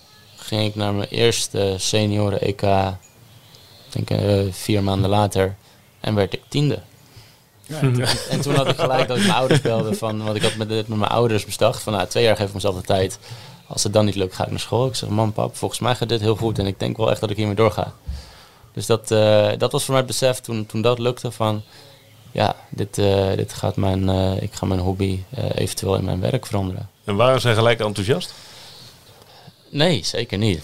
Ging 0.49 0.67
ik 0.67 0.75
naar 0.75 0.95
mijn 0.95 1.09
eerste 1.09 1.75
senioren 1.79 2.41
EK. 2.41 2.63
Ik 2.63 4.07
denk 4.07 4.11
uh, 4.11 4.53
vier 4.53 4.83
maanden 4.83 5.11
later. 5.11 5.57
En 6.01 6.15
werd 6.15 6.35
ik 6.35 6.43
tiende. 6.49 6.79
Ja, 7.67 7.81
en 8.31 8.41
toen 8.41 8.55
had 8.55 8.69
ik 8.69 8.79
gelijk 8.79 9.09
dat 9.09 9.17
ik 9.17 9.23
mijn 9.23 9.39
ouders 9.39 9.61
belde 9.61 9.95
van, 9.95 10.25
want 10.25 10.37
ik 10.37 10.43
had 10.43 10.57
met, 10.57 10.69
met 10.69 10.89
mijn 10.89 11.11
ouders 11.11 11.45
bedacht 11.45 11.83
van, 11.83 11.93
nou, 11.93 12.07
twee 12.07 12.25
jaar 12.25 12.37
geef 12.37 12.49
ik 12.49 12.55
mezelf 12.55 12.75
de 12.75 12.83
tijd 12.83 13.19
als 13.67 13.83
het 13.83 13.93
dan 13.93 14.05
niet 14.05 14.15
lukt, 14.15 14.35
ga 14.35 14.45
ik 14.45 14.51
naar 14.51 14.61
school. 14.61 14.87
Ik 14.87 14.95
zeg, 14.95 15.09
man, 15.09 15.33
pap, 15.33 15.57
volgens 15.57 15.81
mij 15.81 15.95
gaat 15.95 16.09
dit 16.09 16.21
heel 16.21 16.37
goed 16.37 16.59
en 16.59 16.67
ik 16.67 16.79
denk 16.81 16.97
wel 16.97 17.11
echt 17.11 17.21
dat 17.21 17.31
ik 17.31 17.37
hiermee 17.37 17.55
doorga. 17.55 17.93
Dus 18.73 18.87
dat, 18.87 19.11
uh, 19.11 19.51
dat 19.59 19.73
was 19.73 19.85
voor 19.85 19.95
mij 19.95 20.03
het 20.03 20.13
besef 20.13 20.41
toen, 20.41 20.67
toen 20.67 20.83
dat 20.83 20.99
lukte 20.99 21.31
van, 21.31 21.63
ja, 22.33 22.57
dit, 22.69 22.99
uh, 22.99 23.33
dit 23.37 23.53
gaat 23.53 23.77
mijn, 23.77 24.09
uh, 24.09 24.43
ik 24.43 24.55
ga 24.55 24.67
mijn 24.67 24.81
hobby 24.81 25.23
eventueel 25.55 25.97
in 25.97 26.05
mijn 26.05 26.21
werk 26.21 26.47
veranderen. 26.47 26.89
En 27.05 27.17
waren 27.17 27.41
ze 27.41 27.55
gelijk 27.55 27.81
enthousiast? 27.81 28.35
Nee, 29.71 30.05
zeker 30.05 30.39
niet. 30.39 30.63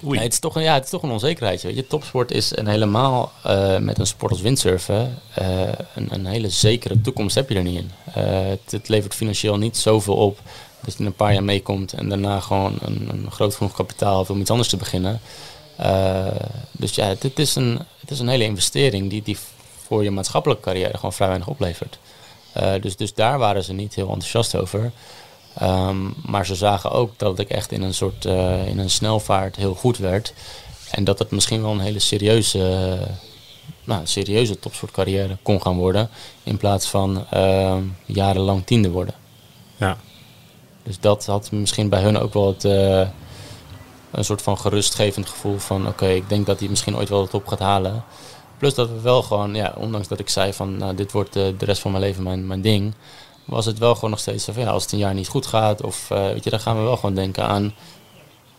Nee, 0.00 0.20
het, 0.20 0.32
is 0.32 0.38
toch 0.38 0.56
een, 0.56 0.62
ja, 0.62 0.74
het 0.74 0.84
is 0.84 0.90
toch 0.90 1.02
een 1.02 1.10
onzekerheidje. 1.10 1.66
Weet 1.66 1.76
je. 1.76 1.86
Topsport 1.86 2.30
is 2.30 2.54
en 2.54 2.66
helemaal 2.66 3.32
eh, 3.42 3.78
met 3.78 3.98
een 3.98 4.06
sport 4.06 4.32
als 4.32 4.40
windsurfen 4.40 5.18
eh, 5.34 5.60
een, 5.94 6.08
een 6.10 6.26
hele 6.26 6.48
zekere 6.48 7.00
toekomst 7.00 7.34
heb 7.34 7.48
je 7.48 7.54
er 7.54 7.62
niet 7.62 7.78
in. 7.78 7.90
Eh, 8.14 8.24
het, 8.48 8.70
het 8.70 8.88
levert 8.88 9.14
financieel 9.14 9.58
niet 9.58 9.76
zoveel 9.76 10.14
op 10.14 10.38
dat 10.80 10.94
je 10.98 11.04
een 11.04 11.12
paar 11.12 11.32
jaar 11.32 11.44
meekomt 11.44 11.92
en 11.92 12.08
daarna 12.08 12.40
gewoon 12.40 12.78
een, 12.80 13.08
een 13.12 13.30
groot 13.30 13.54
genoeg 13.54 13.72
kapitaal 13.72 14.16
hebt 14.16 14.30
om 14.30 14.40
iets 14.40 14.50
anders 14.50 14.68
te 14.68 14.76
beginnen. 14.76 15.20
Dus 16.72 16.94
ja, 16.94 17.06
het, 17.06 17.22
het 17.22 17.38
is 17.38 17.54
een, 17.54 17.78
het 18.00 18.10
is 18.10 18.18
een 18.18 18.28
hele 18.28 18.44
investering 18.44 19.10
die, 19.10 19.22
die 19.22 19.36
voor 19.86 20.02
je 20.02 20.10
maatschappelijke 20.10 20.62
carrière 20.62 20.94
gewoon 20.94 21.12
vrij 21.12 21.28
weinig 21.28 21.48
oplevert. 21.48 21.98
Dus, 22.80 22.96
dus 22.96 23.14
daar 23.14 23.38
waren 23.38 23.64
ze 23.64 23.72
niet 23.72 23.94
heel 23.94 24.08
enthousiast 24.08 24.56
over. 24.56 24.92
Ehm, 25.54 25.96
maar 26.24 26.46
ze 26.46 26.54
zagen 26.54 26.90
ook 26.90 27.18
dat 27.18 27.38
ik 27.38 27.48
echt 27.48 27.72
in 27.72 27.82
een 27.82 27.94
soort 27.94 28.24
eh, 28.24 28.66
in 28.66 28.78
een 28.78 28.90
snelvaart 28.90 29.56
heel 29.56 29.74
goed 29.74 29.98
werd. 29.98 30.32
En 30.90 31.04
dat 31.04 31.18
het 31.18 31.30
misschien 31.30 31.62
wel 31.62 31.70
een 31.70 31.80
hele 31.80 31.98
serieuze, 31.98 32.98
nou, 33.84 34.00
serieuze 34.04 34.58
topsportcarrière 34.58 35.36
kon 35.42 35.62
gaan 35.62 35.76
worden. 35.76 36.08
In 36.42 36.56
plaats 36.56 36.88
van 36.88 37.26
ehm, 37.30 37.82
jarenlang 38.06 38.66
tiende 38.66 38.90
worden. 38.90 39.14
Ja. 39.76 39.96
Dus 40.82 41.00
dat 41.00 41.26
had 41.26 41.50
misschien 41.50 41.88
bij 41.88 42.02
hun 42.02 42.18
ook 42.18 42.34
wel 42.34 42.46
het, 42.46 42.64
eh, 42.64 43.08
een 44.10 44.24
soort 44.24 44.42
van 44.42 44.58
gerustgevend 44.58 45.28
gevoel 45.28 45.58
van 45.58 45.88
oké, 45.88 46.06
ik 46.06 46.28
denk 46.28 46.46
dat 46.46 46.60
hij 46.60 46.68
misschien 46.68 46.96
ooit 46.96 47.08
wel 47.08 47.22
het 47.22 47.34
op 47.34 47.46
gaat 47.46 47.58
halen. 47.58 48.04
Plus 48.58 48.74
dat 48.74 48.88
we 48.88 49.00
wel 49.00 49.22
gewoon, 49.22 49.54
ja, 49.54 49.74
ondanks 49.76 50.08
dat 50.08 50.18
ik 50.18 50.28
zei 50.28 50.52
van 50.52 50.76
nou, 50.76 50.94
dit 50.94 51.12
wordt 51.12 51.36
eh, 51.36 51.44
de 51.58 51.64
rest 51.64 51.80
van 51.80 51.90
mijn 51.90 52.02
leven 52.02 52.22
mijn, 52.22 52.46
mijn 52.46 52.60
ding, 52.60 52.94
was 53.50 53.66
het 53.66 53.78
wel 53.78 53.94
gewoon 53.94 54.10
nog 54.10 54.18
steeds 54.18 54.44
zo 54.44 54.52
van 54.52 54.62
ja, 54.62 54.70
als 54.70 54.82
het 54.82 54.92
een 54.92 54.98
jaar 54.98 55.14
niet 55.14 55.28
goed 55.28 55.46
gaat 55.46 55.82
of 55.82 56.10
eh, 56.10 56.26
weet 56.26 56.44
je, 56.44 56.50
dan 56.50 56.60
gaan 56.60 56.76
we 56.76 56.82
wel 56.82 56.96
gewoon 56.96 57.14
denken 57.14 57.44
aan 57.44 57.74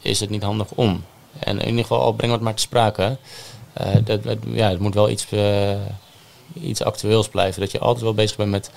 is 0.01 0.19
het 0.19 0.29
niet 0.29 0.43
handig 0.43 0.67
om. 0.75 1.03
En 1.39 1.59
in 1.59 1.67
ieder 1.67 1.81
geval 1.81 1.99
al 2.01 2.11
brengen 2.13 2.27
we 2.27 2.33
het 2.35 2.43
maar 2.43 2.53
te 2.55 2.61
sprake. 2.61 3.17
Eh, 3.73 3.87
dat, 4.03 4.23
dat- 4.23 4.37
ja, 4.51 4.69
het 4.69 4.79
moet 4.79 4.93
wel 4.93 5.09
iets, 5.09 5.27
eh, 5.31 5.71
iets 6.53 6.83
actueels 6.83 7.27
blijven. 7.29 7.61
Dat 7.61 7.71
je 7.71 7.79
altijd 7.79 8.03
wel 8.03 8.13
bezig 8.13 8.37
bent 8.37 8.49
met 8.49 8.71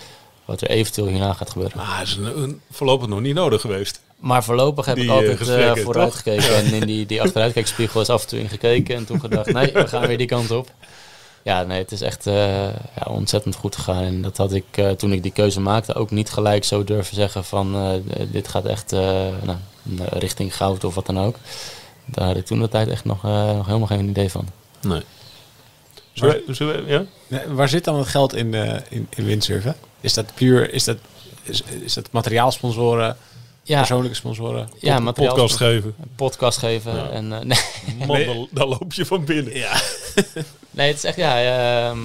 wat 0.44 0.60
er 0.60 0.68
eventueel 0.70 1.06
hierna 1.06 1.32
gaat 1.32 1.50
gebeuren. 1.50 1.76
Maar 1.76 2.02
is 2.02 2.16
een, 2.16 2.38
een- 2.42 2.60
voorlopig 2.70 3.08
nog 3.08 3.20
niet 3.20 3.34
nodig 3.34 3.60
geweest. 3.60 4.00
Maar 4.18 4.44
voorlopig 4.44 4.84
heb 4.86 4.94
Die, 4.96 5.04
ik 5.04 5.10
altijd 5.10 5.36
gesprekken, 5.38 5.76
eh 5.76 5.82
vooruit 5.84 6.14
gekeken. 6.14 6.56
En 6.56 6.72
in 6.72 6.86
die, 6.86 7.06
die 7.06 7.22
achteruitkijkspiegel 7.22 8.00
is 8.00 8.08
af 8.08 8.22
en 8.22 8.28
toe 8.28 8.38
ingekeken. 8.38 8.96
En 8.96 9.04
toen 9.04 9.20
gedacht, 9.20 9.52
nee, 9.58 9.72
we 9.72 9.86
gaan 9.88 10.06
weer 10.06 10.18
die 10.18 10.26
kant 10.26 10.50
op. 10.50 10.70
Ja, 11.44 11.62
nee, 11.62 11.78
het 11.78 11.92
is 11.92 12.00
echt 12.00 12.26
eh, 12.26 12.66
ja, 12.68 13.06
ontzettend 13.08 13.54
goed 13.54 13.76
gegaan. 13.76 14.02
En 14.04 14.22
dat 14.22 14.36
had 14.36 14.52
ik 14.52 14.64
eh, 14.70 14.90
toen 14.90 15.12
ik 15.12 15.22
die 15.22 15.32
keuze 15.32 15.60
maakte 15.60 15.94
ook 15.94 16.10
niet 16.10 16.30
gelijk 16.30 16.64
zo 16.64 16.84
durven 16.84 17.14
zeggen 17.14 17.44
van... 17.44 17.74
eh, 17.74 18.20
dit 18.30 18.48
gaat 18.48 18.64
echt 18.64 18.92
eh, 18.92 19.26
nou, 19.42 19.58
richting 20.10 20.56
goud 20.56 20.84
of 20.84 20.94
wat 20.94 21.06
dan 21.06 21.18
ook. 21.20 21.36
Daar 22.04 22.26
had 22.26 22.36
ik 22.36 22.46
toen 22.46 22.60
de 22.60 22.68
tijd 22.68 22.88
echt 22.88 23.04
nog, 23.04 23.24
eh, 23.24 23.56
nog 23.56 23.66
helemaal 23.66 23.86
geen 23.86 24.08
idee 24.08 24.30
van. 24.30 24.48
Nee. 24.80 25.02
Zullen 26.12 26.42
we, 26.46 26.54
zullen 26.54 26.84
we- 26.84 26.92
ja? 26.92 27.04
Nee, 27.26 27.46
Waar 27.48 27.68
zit 27.68 27.84
dan 27.84 27.98
het 27.98 28.08
geld 28.08 28.34
in, 28.34 28.54
eh, 28.54 28.80
in, 28.88 29.06
in 29.16 29.24
windsurfen? 29.24 29.76
Is 30.00 30.14
dat 30.14 30.34
puur, 30.34 30.72
is 30.72 30.84
dat, 30.84 30.96
is, 31.42 31.62
is 31.62 31.94
dat 31.94 32.08
materiaalsponsoren, 32.10 33.16
Ja, 33.64 33.78
persoonlijke 33.78 34.16
sponsoren? 34.16 34.68
ja 34.78 34.98
materiaal, 34.98 35.34
Podcast 35.34 35.56
geven. 35.56 35.94
podcast 36.16 36.58
geven. 36.58 36.94
Ja. 36.94 37.08
En, 37.08 37.32
eh, 37.32 37.40
nee, 37.98 38.06
Man, 38.06 38.24
dan, 38.24 38.48
dan 38.50 38.68
loop 38.68 38.92
je 38.92 39.06
van 39.06 39.24
binnen. 39.24 39.56
Ja. 39.56 39.80
Nee, 40.70 40.86
het 40.86 40.96
is 40.96 41.04
echt 41.04 41.16
ja, 41.16 41.42
ehm, 41.42 41.98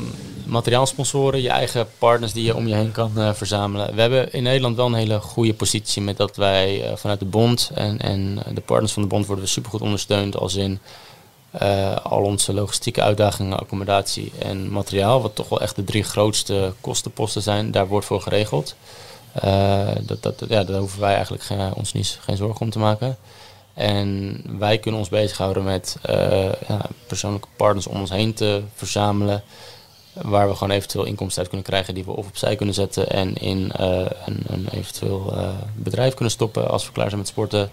materiaalsponsoren, 0.46 1.42
je 1.42 1.50
eigen 1.50 1.88
partners 1.98 2.34
die 2.34 2.44
je 2.44 2.56
om 2.56 2.68
je 2.68 2.76
heen 2.76 2.92
kan 2.92 3.12
eh, 3.18 3.34
verzamelen. 3.34 3.96
We 3.96 4.02
hebben 4.02 4.32
in 4.32 4.44
Nederland 4.44 4.76
wel 4.76 4.86
een 4.86 4.94
hele 4.94 5.20
goede 5.20 5.54
positie 5.54 6.02
met 6.02 6.18
dat 6.18 6.36
wij 6.36 6.84
eh, 6.84 6.96
vanuit 6.96 7.20
de 7.20 7.26
bond 7.26 7.72
en, 7.74 8.00
en 8.00 8.40
de 8.54 8.62
partners 8.62 8.94
van 8.94 9.02
de 9.02 9.08
bond 9.08 9.26
worden 9.26 9.46
we 9.46 9.50
supergoed 9.50 9.82
ondersteund 9.82 10.38
als 10.38 10.56
in 10.56 10.80
al 12.04 12.24
onze 12.24 12.54
logistieke 12.54 13.02
uitdagingen, 13.02 13.60
accommodatie 13.60 14.32
en 14.40 14.72
materiaal, 14.72 15.22
wat 15.22 15.36
toch 15.36 15.50
wel 15.50 15.62
echt 15.62 15.76
de 15.76 15.84
drie 15.84 16.04
grootste 16.04 16.74
kostenposten 16.82 17.42
zijn, 17.42 17.72
daar 17.72 17.88
wordt 17.88 18.06
voor 18.06 18.22
geregeld. 18.22 18.76
Eh, 19.34 19.88
dat, 20.02 20.24
dat, 20.24 20.44
ja, 20.48 20.64
daar 20.64 20.80
hoeven 20.80 21.00
wij 21.00 21.14
eigenlijk 21.14 21.44
ge- 21.44 21.72
ons 21.76 21.94
niet, 21.94 22.20
geen 22.22 22.38
zorgen 22.38 22.62
om 22.62 22.70
te 22.70 22.80
maken. 22.80 23.18
En 23.74 24.42
wij 24.58 24.78
kunnen 24.78 25.00
ons 25.00 25.10
bezighouden 25.10 25.64
met 25.64 25.98
eh, 26.02 26.52
ja, 26.68 26.82
persoonlijke 27.08 27.48
partners 27.56 27.88
om 27.88 28.00
ons 28.00 28.10
heen 28.10 28.34
te 28.34 28.62
verzamelen. 28.76 29.44
Waar 30.14 30.48
we 30.50 30.54
gewoon 30.56 30.74
eventueel 30.76 31.06
inkomsten 31.06 31.40
uit 31.40 31.48
kunnen 31.50 31.68
krijgen 31.68 31.94
die 31.94 32.04
we 32.06 32.12
of 32.12 32.28
opzij 32.28 32.56
kunnen 32.56 32.76
zetten 32.76 33.10
en 33.10 33.36
in 33.36 33.72
eh, 33.72 34.06
een, 34.26 34.44
een 34.48 34.68
eventueel 34.72 35.34
bedrijf 35.76 36.14
kunnen 36.14 36.32
stoppen 36.34 36.70
als 36.70 36.86
we 36.86 36.92
klaar 36.92 37.08
zijn 37.08 37.20
met 37.20 37.28
sporten. 37.30 37.70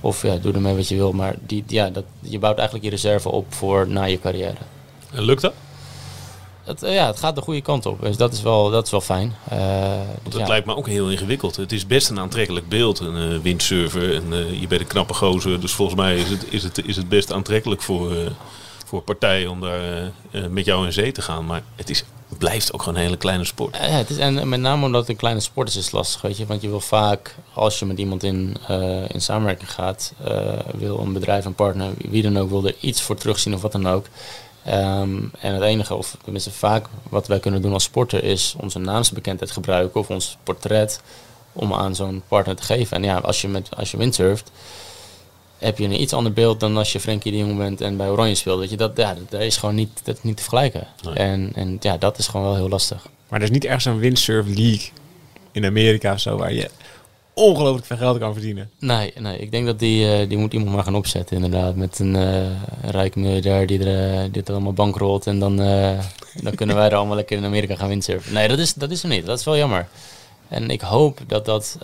Of 0.00 0.22
ja, 0.22 0.36
doe 0.36 0.52
ermee 0.52 0.74
wat 0.76 0.88
je 0.88 0.96
wil. 0.96 1.12
Maar 1.12 1.34
die, 1.46 1.64
ja, 1.66 1.90
dat, 1.90 2.04
je 2.20 2.38
bouwt 2.38 2.56
eigenlijk 2.56 2.84
je 2.84 2.90
reserve 2.92 3.28
op 3.30 3.54
voor 3.54 3.88
na 3.88 4.04
je 4.04 4.20
carrière. 4.20 4.56
En 5.12 5.22
lukt 5.22 5.40
dat? 5.42 5.52
Het, 6.64 6.82
eh, 6.82 6.94
ja, 6.94 7.06
het 7.06 7.18
gaat 7.18 7.34
de 7.34 7.40
goede 7.40 7.60
kant 7.60 7.86
op. 7.86 8.00
Dus 8.00 8.16
dat 8.16 8.32
is 8.32 8.42
wel, 8.42 8.70
dat 8.70 8.84
is 8.84 8.90
wel 8.90 9.00
fijn. 9.00 9.34
Eh, 9.48 9.58
dus 10.22 10.32
Dat 10.32 10.40
ja. 10.40 10.46
lijkt 10.46 10.66
me 10.66 10.76
ook 10.76 10.86
heel 10.86 11.10
ingewikkeld. 11.10 11.56
Het 11.56 11.72
is 11.72 11.86
best 11.86 12.10
een 12.10 12.18
aantrekkelijk 12.18 12.68
beeld, 12.68 12.98
een 13.00 13.32
eh, 13.32 13.38
windsurfer. 13.38 14.14
En 14.14 14.60
je 14.60 14.66
bent 14.66 14.80
een 14.80 14.86
knappe 14.86 15.14
gozer. 15.14 15.60
Dus 15.60 15.72
volgens 15.72 16.00
mij 16.00 16.16
is 16.16 16.28
het, 16.28 16.46
is 16.52 16.62
het, 16.62 16.86
is 16.86 16.96
het 16.96 17.08
best 17.08 17.32
aantrekkelijk 17.32 17.82
voor, 17.82 18.12
voor 18.86 19.02
partijen 19.02 19.50
om 19.50 19.60
daar 19.60 20.12
met 20.50 20.64
jou 20.64 20.86
in 20.86 20.92
zee 20.92 21.12
te 21.12 21.22
gaan. 21.22 21.46
Maar 21.46 21.62
het 21.76 21.90
is, 21.90 22.04
blijft 22.38 22.72
ook 22.72 22.82
gewoon 22.82 22.98
een 22.98 23.04
hele 23.04 23.16
kleine 23.16 23.44
sport. 23.44 23.76
Ja, 23.76 23.82
het 23.82 24.10
is, 24.10 24.16
en 24.16 24.48
met 24.48 24.60
name 24.60 24.84
omdat 24.84 25.00
het 25.00 25.10
een 25.10 25.16
kleine 25.16 25.40
sport 25.40 25.68
is, 25.68 25.76
is 25.76 25.84
het 25.84 25.92
lastig. 25.92 26.20
Weet 26.20 26.36
je? 26.36 26.46
Want 26.46 26.62
je 26.62 26.68
wil 26.68 26.80
vaak, 26.80 27.36
als 27.52 27.78
je 27.78 27.86
met 27.86 27.98
iemand 27.98 28.22
in, 28.22 28.56
in 29.08 29.20
samenwerking 29.20 29.72
gaat, 29.72 30.12
wil 30.74 30.98
een 30.98 31.12
bedrijf, 31.12 31.44
een 31.44 31.54
partner, 31.54 31.92
wie 31.98 32.22
dan 32.22 32.38
ook, 32.38 32.50
wil 32.50 32.66
er 32.66 32.74
iets 32.80 33.02
voor 33.02 33.16
terugzien 33.16 33.54
of 33.54 33.62
wat 33.62 33.72
dan 33.72 33.88
ook. 33.88 34.06
Ehm, 34.64 35.18
en 35.40 35.54
het 35.54 35.62
enige, 35.62 35.94
of 35.94 36.16
tenminste 36.22 36.50
vaak 36.50 36.86
wat 37.08 37.26
wij 37.26 37.40
kunnen 37.40 37.62
doen 37.62 37.72
als 37.72 37.84
sporter, 37.84 38.24
is 38.24 38.54
onze 38.58 38.78
naamsbekendheid 38.78 39.50
gebruiken 39.50 40.00
of 40.00 40.10
ons 40.10 40.36
portret 40.42 41.00
om 41.52 41.72
aan 41.74 41.94
zo'n 41.94 42.22
partner 42.28 42.56
te 42.56 42.62
geven. 42.62 42.96
En 42.96 43.02
ja, 43.02 43.16
als 43.16 43.40
je, 43.40 43.48
met, 43.48 43.76
als 43.76 43.90
je 43.90 43.96
windsurft, 43.96 44.50
heb 45.58 45.78
je 45.78 45.84
een 45.84 46.00
iets 46.00 46.12
ander 46.12 46.32
beeld 46.32 46.60
dan 46.60 46.76
als 46.76 46.92
je 46.92 47.00
Frenkie 47.00 47.32
de 47.32 47.38
Jong 47.38 47.56
bent 47.56 47.80
en 47.80 47.96
bij 47.96 48.08
Oranje 48.08 48.34
speelt. 48.34 48.58
Weet 48.58 48.70
je, 48.70 48.76
dat, 48.76 48.96
ja, 48.96 49.16
dat 49.28 49.40
is 49.40 49.56
gewoon 49.56 49.74
niet, 49.74 50.00
dat 50.04 50.22
niet 50.22 50.36
te 50.36 50.42
vergelijken. 50.42 50.86
Nee. 51.02 51.14
En, 51.14 51.52
en 51.54 51.76
ja, 51.80 51.96
dat 51.96 52.18
is 52.18 52.26
gewoon 52.26 52.46
wel 52.46 52.56
heel 52.56 52.68
lastig. 52.68 53.06
Maar 53.28 53.38
er 53.38 53.46
is 53.46 53.52
niet 53.52 53.64
ergens 53.64 53.84
een 53.84 53.98
windsurf 53.98 54.46
league 54.46 54.90
in 55.52 55.64
Amerika 55.64 56.12
of 56.12 56.20
zo 56.20 56.36
waar 56.36 56.52
je 56.52 56.70
ongelooflijk 57.34 57.86
veel 57.86 57.96
geld 57.96 58.18
kan 58.18 58.32
verdienen. 58.32 58.70
Nee, 58.78 59.12
nee, 59.18 59.38
ik 59.38 59.50
denk 59.50 59.66
dat 59.66 59.78
die, 59.78 60.12
eh, 60.12 60.28
die 60.28 60.38
moet 60.38 60.52
iemand 60.52 60.74
maar 60.74 60.84
gaan 60.84 60.94
opzetten 60.94 61.36
inderdaad. 61.36 61.74
Met 61.74 61.98
een, 61.98 62.14
een 62.14 62.56
rijke 62.90 63.18
miljardair 63.18 63.66
die 63.66 63.84
er 63.84 64.22
eh, 64.22 64.32
dit 64.32 64.50
allemaal 64.50 64.72
bankrolt. 64.72 65.26
En 65.26 65.38
dan, 65.38 65.56
dan 66.42 66.54
kunnen 66.54 66.76
wij 66.76 66.88
er 66.88 66.94
allemaal 66.94 67.16
lekker 67.16 67.36
in 67.36 67.44
Amerika 67.44 67.76
gaan 67.76 67.88
windsurfen. 67.88 68.32
Nee, 68.32 68.48
dat 68.48 68.58
is, 68.58 68.74
dat 68.74 68.90
is 68.90 69.02
er 69.02 69.08
niet. 69.08 69.26
Dat 69.26 69.38
is 69.38 69.44
wel 69.44 69.56
jammer. 69.56 69.88
En 70.48 70.70
ik 70.70 70.80
hoop 70.80 71.18
dat 71.26 71.44
dat 71.44 71.78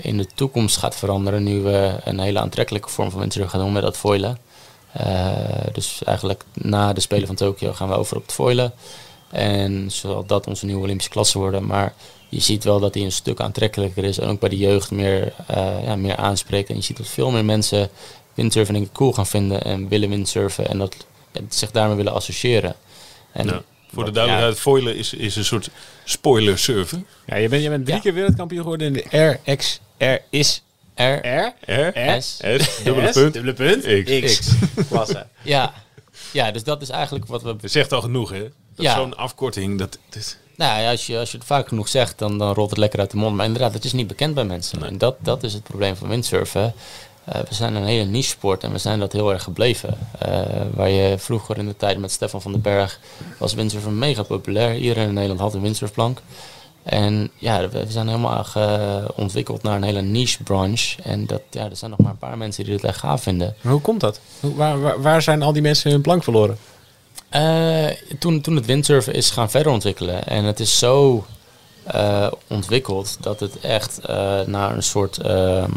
in 0.00 0.16
de 0.16 0.26
toekomst 0.34 0.76
gaat 0.76 0.96
veranderen. 0.96 1.42
Nu 1.42 1.60
we 1.60 1.94
een 2.04 2.20
hele 2.20 2.38
aantrekkelijke 2.38 2.88
vorm 2.88 3.10
van 3.10 3.20
windsurfen 3.20 3.50
gaan 3.50 3.60
doen 3.60 3.72
met 3.72 3.82
dat 3.82 3.96
foilen. 3.96 4.38
Dus 5.72 6.02
eigenlijk 6.04 6.44
na 6.52 6.92
de 6.92 7.00
Spelen 7.00 7.26
van 7.26 7.36
Tokio 7.36 7.72
gaan 7.72 7.88
we 7.88 7.94
over 7.94 8.16
op 8.16 8.22
het 8.22 8.32
foilen. 8.32 8.72
En 9.30 9.90
zal 9.90 10.26
dat 10.26 10.46
onze 10.46 10.66
nieuwe 10.66 10.82
Olympische 10.82 11.10
klasse 11.10 11.38
worden. 11.38 11.66
Maar 11.66 11.94
je 12.30 12.40
ziet 12.40 12.64
wel 12.64 12.80
dat 12.80 12.92
die 12.92 13.04
een 13.04 13.12
stuk 13.12 13.40
aantrekkelijker 13.40 14.04
is. 14.04 14.18
En 14.18 14.28
ook 14.28 14.40
bij 14.40 14.48
de 14.48 14.56
jeugd 14.56 14.90
meer, 14.90 15.32
eh, 15.46 15.84
ja, 15.84 15.96
meer 15.96 16.16
aanspreekt. 16.16 16.68
En 16.68 16.76
je 16.76 16.82
ziet 16.82 16.96
dat 16.96 17.08
veel 17.08 17.30
meer 17.30 17.44
mensen 17.44 17.88
windsurfen 18.34 18.74
denk 18.74 18.86
ik 18.86 18.92
cool 18.92 19.12
gaan 19.12 19.26
vinden. 19.26 19.62
En 19.62 19.88
willen 19.88 20.08
windsurfen. 20.08 20.68
En 20.68 20.78
dat 20.78 20.96
ja, 21.32 21.40
zich 21.48 21.70
daarmee 21.70 21.96
willen 21.96 22.12
associëren. 22.12 22.74
En 23.32 23.46
Ja. 23.46 23.62
Voor 23.92 24.04
de 24.04 24.10
duidelijkheid, 24.10 24.60
foilen 24.60 24.96
is, 24.96 25.14
is 25.14 25.36
een 25.36 25.44
soort 25.44 25.70
spoiler 26.04 26.58
surfen. 26.58 27.06
Ja, 27.26 27.36
je 27.36 27.48
bent, 27.48 27.62
je 27.62 27.68
bent 27.68 27.84
drie 27.84 27.96
Ja. 27.96 28.02
keer 28.02 28.14
wereldkampioen 28.14 28.62
geworden 28.62 28.86
in 28.86 28.92
de 29.10 29.36
RX, 29.46 29.80
R 29.98 30.16
is, 30.30 30.62
R, 30.94 31.02
R, 31.26 31.52
R, 31.66 32.22
S. 32.22 32.36
S, 32.58 32.82
dubbele 32.84 33.08
S, 33.08 33.12
punt, 33.12 33.32
dubbele 33.32 33.52
punt, 33.54 34.04
X. 34.04 34.38
X. 34.38 34.50
Klasse. 34.88 35.26
Ja. 35.42 35.74
ja, 36.32 36.50
dus 36.50 36.64
dat 36.64 36.82
is 36.82 36.88
eigenlijk 36.88 37.26
wat 37.26 37.42
we 37.42 37.56
Dat 37.56 37.70
zegt 37.70 37.92
al 37.92 38.00
genoeg, 38.00 38.30
hè? 38.30 38.40
Dat 38.40 38.50
Ja. 38.76 38.94
Zo'n 38.94 39.16
afkorting, 39.16 39.78
dat, 39.78 39.98
dat- 40.08 40.36
Nou 40.60 40.80
ja, 40.80 40.90
als 40.90 41.06
je, 41.06 41.18
als 41.18 41.30
je 41.30 41.36
het 41.38 41.46
vaak 41.46 41.68
genoeg 41.68 41.88
zegt, 41.88 42.18
dan, 42.18 42.38
dan 42.38 42.54
rolt 42.54 42.70
het 42.70 42.78
lekker 42.78 42.98
uit 43.00 43.10
de 43.10 43.16
mond. 43.16 43.36
Maar 43.36 43.46
inderdaad, 43.46 43.74
het 43.74 43.84
is 43.84 43.92
niet 43.92 44.06
bekend 44.06 44.34
bij 44.34 44.44
mensen. 44.44 44.78
Nee. 44.78 44.88
En 44.88 44.98
dat, 44.98 45.16
dat 45.18 45.42
is 45.42 45.52
het 45.52 45.62
probleem 45.62 45.96
van 45.96 46.08
windsurfen. 46.08 46.72
Eh, 47.24 47.40
we 47.48 47.54
zijn 47.54 47.74
een 47.74 47.84
hele 47.84 48.04
niche 48.04 48.28
sport 48.28 48.62
en 48.64 48.72
we 48.72 48.78
zijn 48.78 48.98
dat 49.00 49.12
heel 49.12 49.32
erg 49.32 49.42
gebleven. 49.42 49.98
Eh, 50.18 50.40
waar 50.74 50.88
je 50.88 51.18
vroeger 51.18 51.58
in 51.58 51.66
de 51.66 51.76
tijd 51.76 51.98
met 51.98 52.10
Stefan 52.10 52.42
van 52.42 52.52
den 52.52 52.60
Berg 52.60 53.00
was 53.38 53.54
windsurfen 53.54 53.98
mega 53.98 54.22
populair. 54.22 54.76
Iedereen 54.76 55.08
in 55.08 55.14
Nederland 55.14 55.40
had 55.40 55.54
een 55.54 55.60
windsurfplank. 55.60 56.20
En 56.82 57.30
ja, 57.38 57.68
we 57.68 57.84
zijn 57.88 58.06
helemaal 58.08 58.44
ge- 58.44 59.12
ontwikkeld 59.16 59.62
naar 59.62 59.76
een 59.76 59.82
hele 59.82 60.02
niche 60.02 60.42
branche. 60.42 61.02
En 61.02 61.26
dat, 61.26 61.40
ja, 61.50 61.64
er 61.64 61.76
zijn 61.76 61.90
nog 61.90 62.00
maar 62.00 62.10
een 62.10 62.18
paar 62.18 62.38
mensen 62.38 62.64
die 62.64 62.74
het 62.74 62.84
echt 62.84 62.98
gaaf 62.98 63.22
vinden. 63.22 63.54
Maar 63.60 63.72
hoe 63.72 63.80
komt 63.82 64.00
dat? 64.00 64.20
Waar, 64.40 65.00
waar 65.02 65.22
zijn 65.22 65.42
al 65.42 65.52
die 65.52 65.62
mensen 65.62 65.90
hun 65.90 66.00
plank 66.00 66.22
verloren? 66.24 66.58
Eh, 67.30 67.86
toen, 68.18 68.40
toen 68.40 68.56
het 68.56 68.66
windsurfen 68.66 69.14
is 69.14 69.30
gaan 69.30 69.50
verder 69.50 69.72
ontwikkelen. 69.72 70.26
En 70.26 70.44
het 70.44 70.60
is 70.60 70.78
zo 70.78 71.24
eh, 71.84 72.26
ontwikkeld 72.46 73.16
dat 73.20 73.40
het 73.40 73.60
echt 73.60 73.98
eh, 73.98 74.40
naar 74.40 74.76
een 74.76 74.82
soort 74.82 75.18
ehm, 75.18 75.70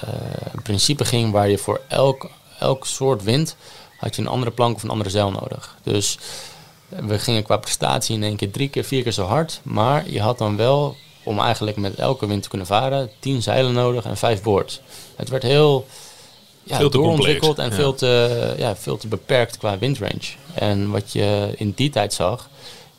eh, 0.00 0.62
principe 0.62 1.04
ging 1.04 1.32
waar 1.32 1.48
je 1.48 1.58
voor 1.58 1.80
elk 1.88 2.30
elk 2.58 2.86
soort 2.86 3.22
wind 3.22 3.56
had 3.96 4.16
je 4.16 4.22
een 4.22 4.28
andere 4.28 4.50
plank 4.50 4.76
of 4.76 4.82
een 4.82 4.90
andere 4.90 5.10
zeil 5.10 5.30
nodig. 5.30 5.76
Dus 5.82 6.18
we 6.88 7.18
gingen 7.18 7.42
qua 7.42 7.56
prestatie 7.56 8.16
in 8.16 8.22
één 8.22 8.36
keer 8.36 8.50
drie 8.50 8.68
keer, 8.68 8.84
vier 8.84 9.02
keer 9.02 9.12
zo 9.12 9.24
hard. 9.24 9.60
Maar 9.62 10.10
je 10.10 10.20
had 10.20 10.38
dan 10.38 10.56
wel, 10.56 10.96
om 11.22 11.40
eigenlijk 11.40 11.76
met 11.76 11.94
elke 11.94 12.26
wind 12.26 12.42
te 12.42 12.48
kunnen 12.48 12.66
varen, 12.66 13.10
tien 13.18 13.42
zeilen 13.42 13.72
nodig 13.72 14.04
en 14.04 14.16
vijf 14.16 14.42
boards. 14.42 14.80
Het 15.16 15.28
werd 15.28 15.42
heel 15.42 15.86
ja, 16.64 16.76
Veel 16.76 16.90
te 16.90 16.96
doorontwikkeld 16.96 17.56
complex, 17.56 17.70
en 17.70 17.76
veel, 17.76 17.94
te, 17.94 18.54
ja, 18.58 18.76
veel 18.76 18.96
te 18.96 19.08
beperkt 19.08 19.56
qua 19.56 19.78
windrange. 19.78 20.34
En 20.54 20.90
wat 20.90 21.12
je 21.12 21.52
in 21.56 21.72
die 21.76 21.90
tijd 21.90 22.12
zag, 22.12 22.48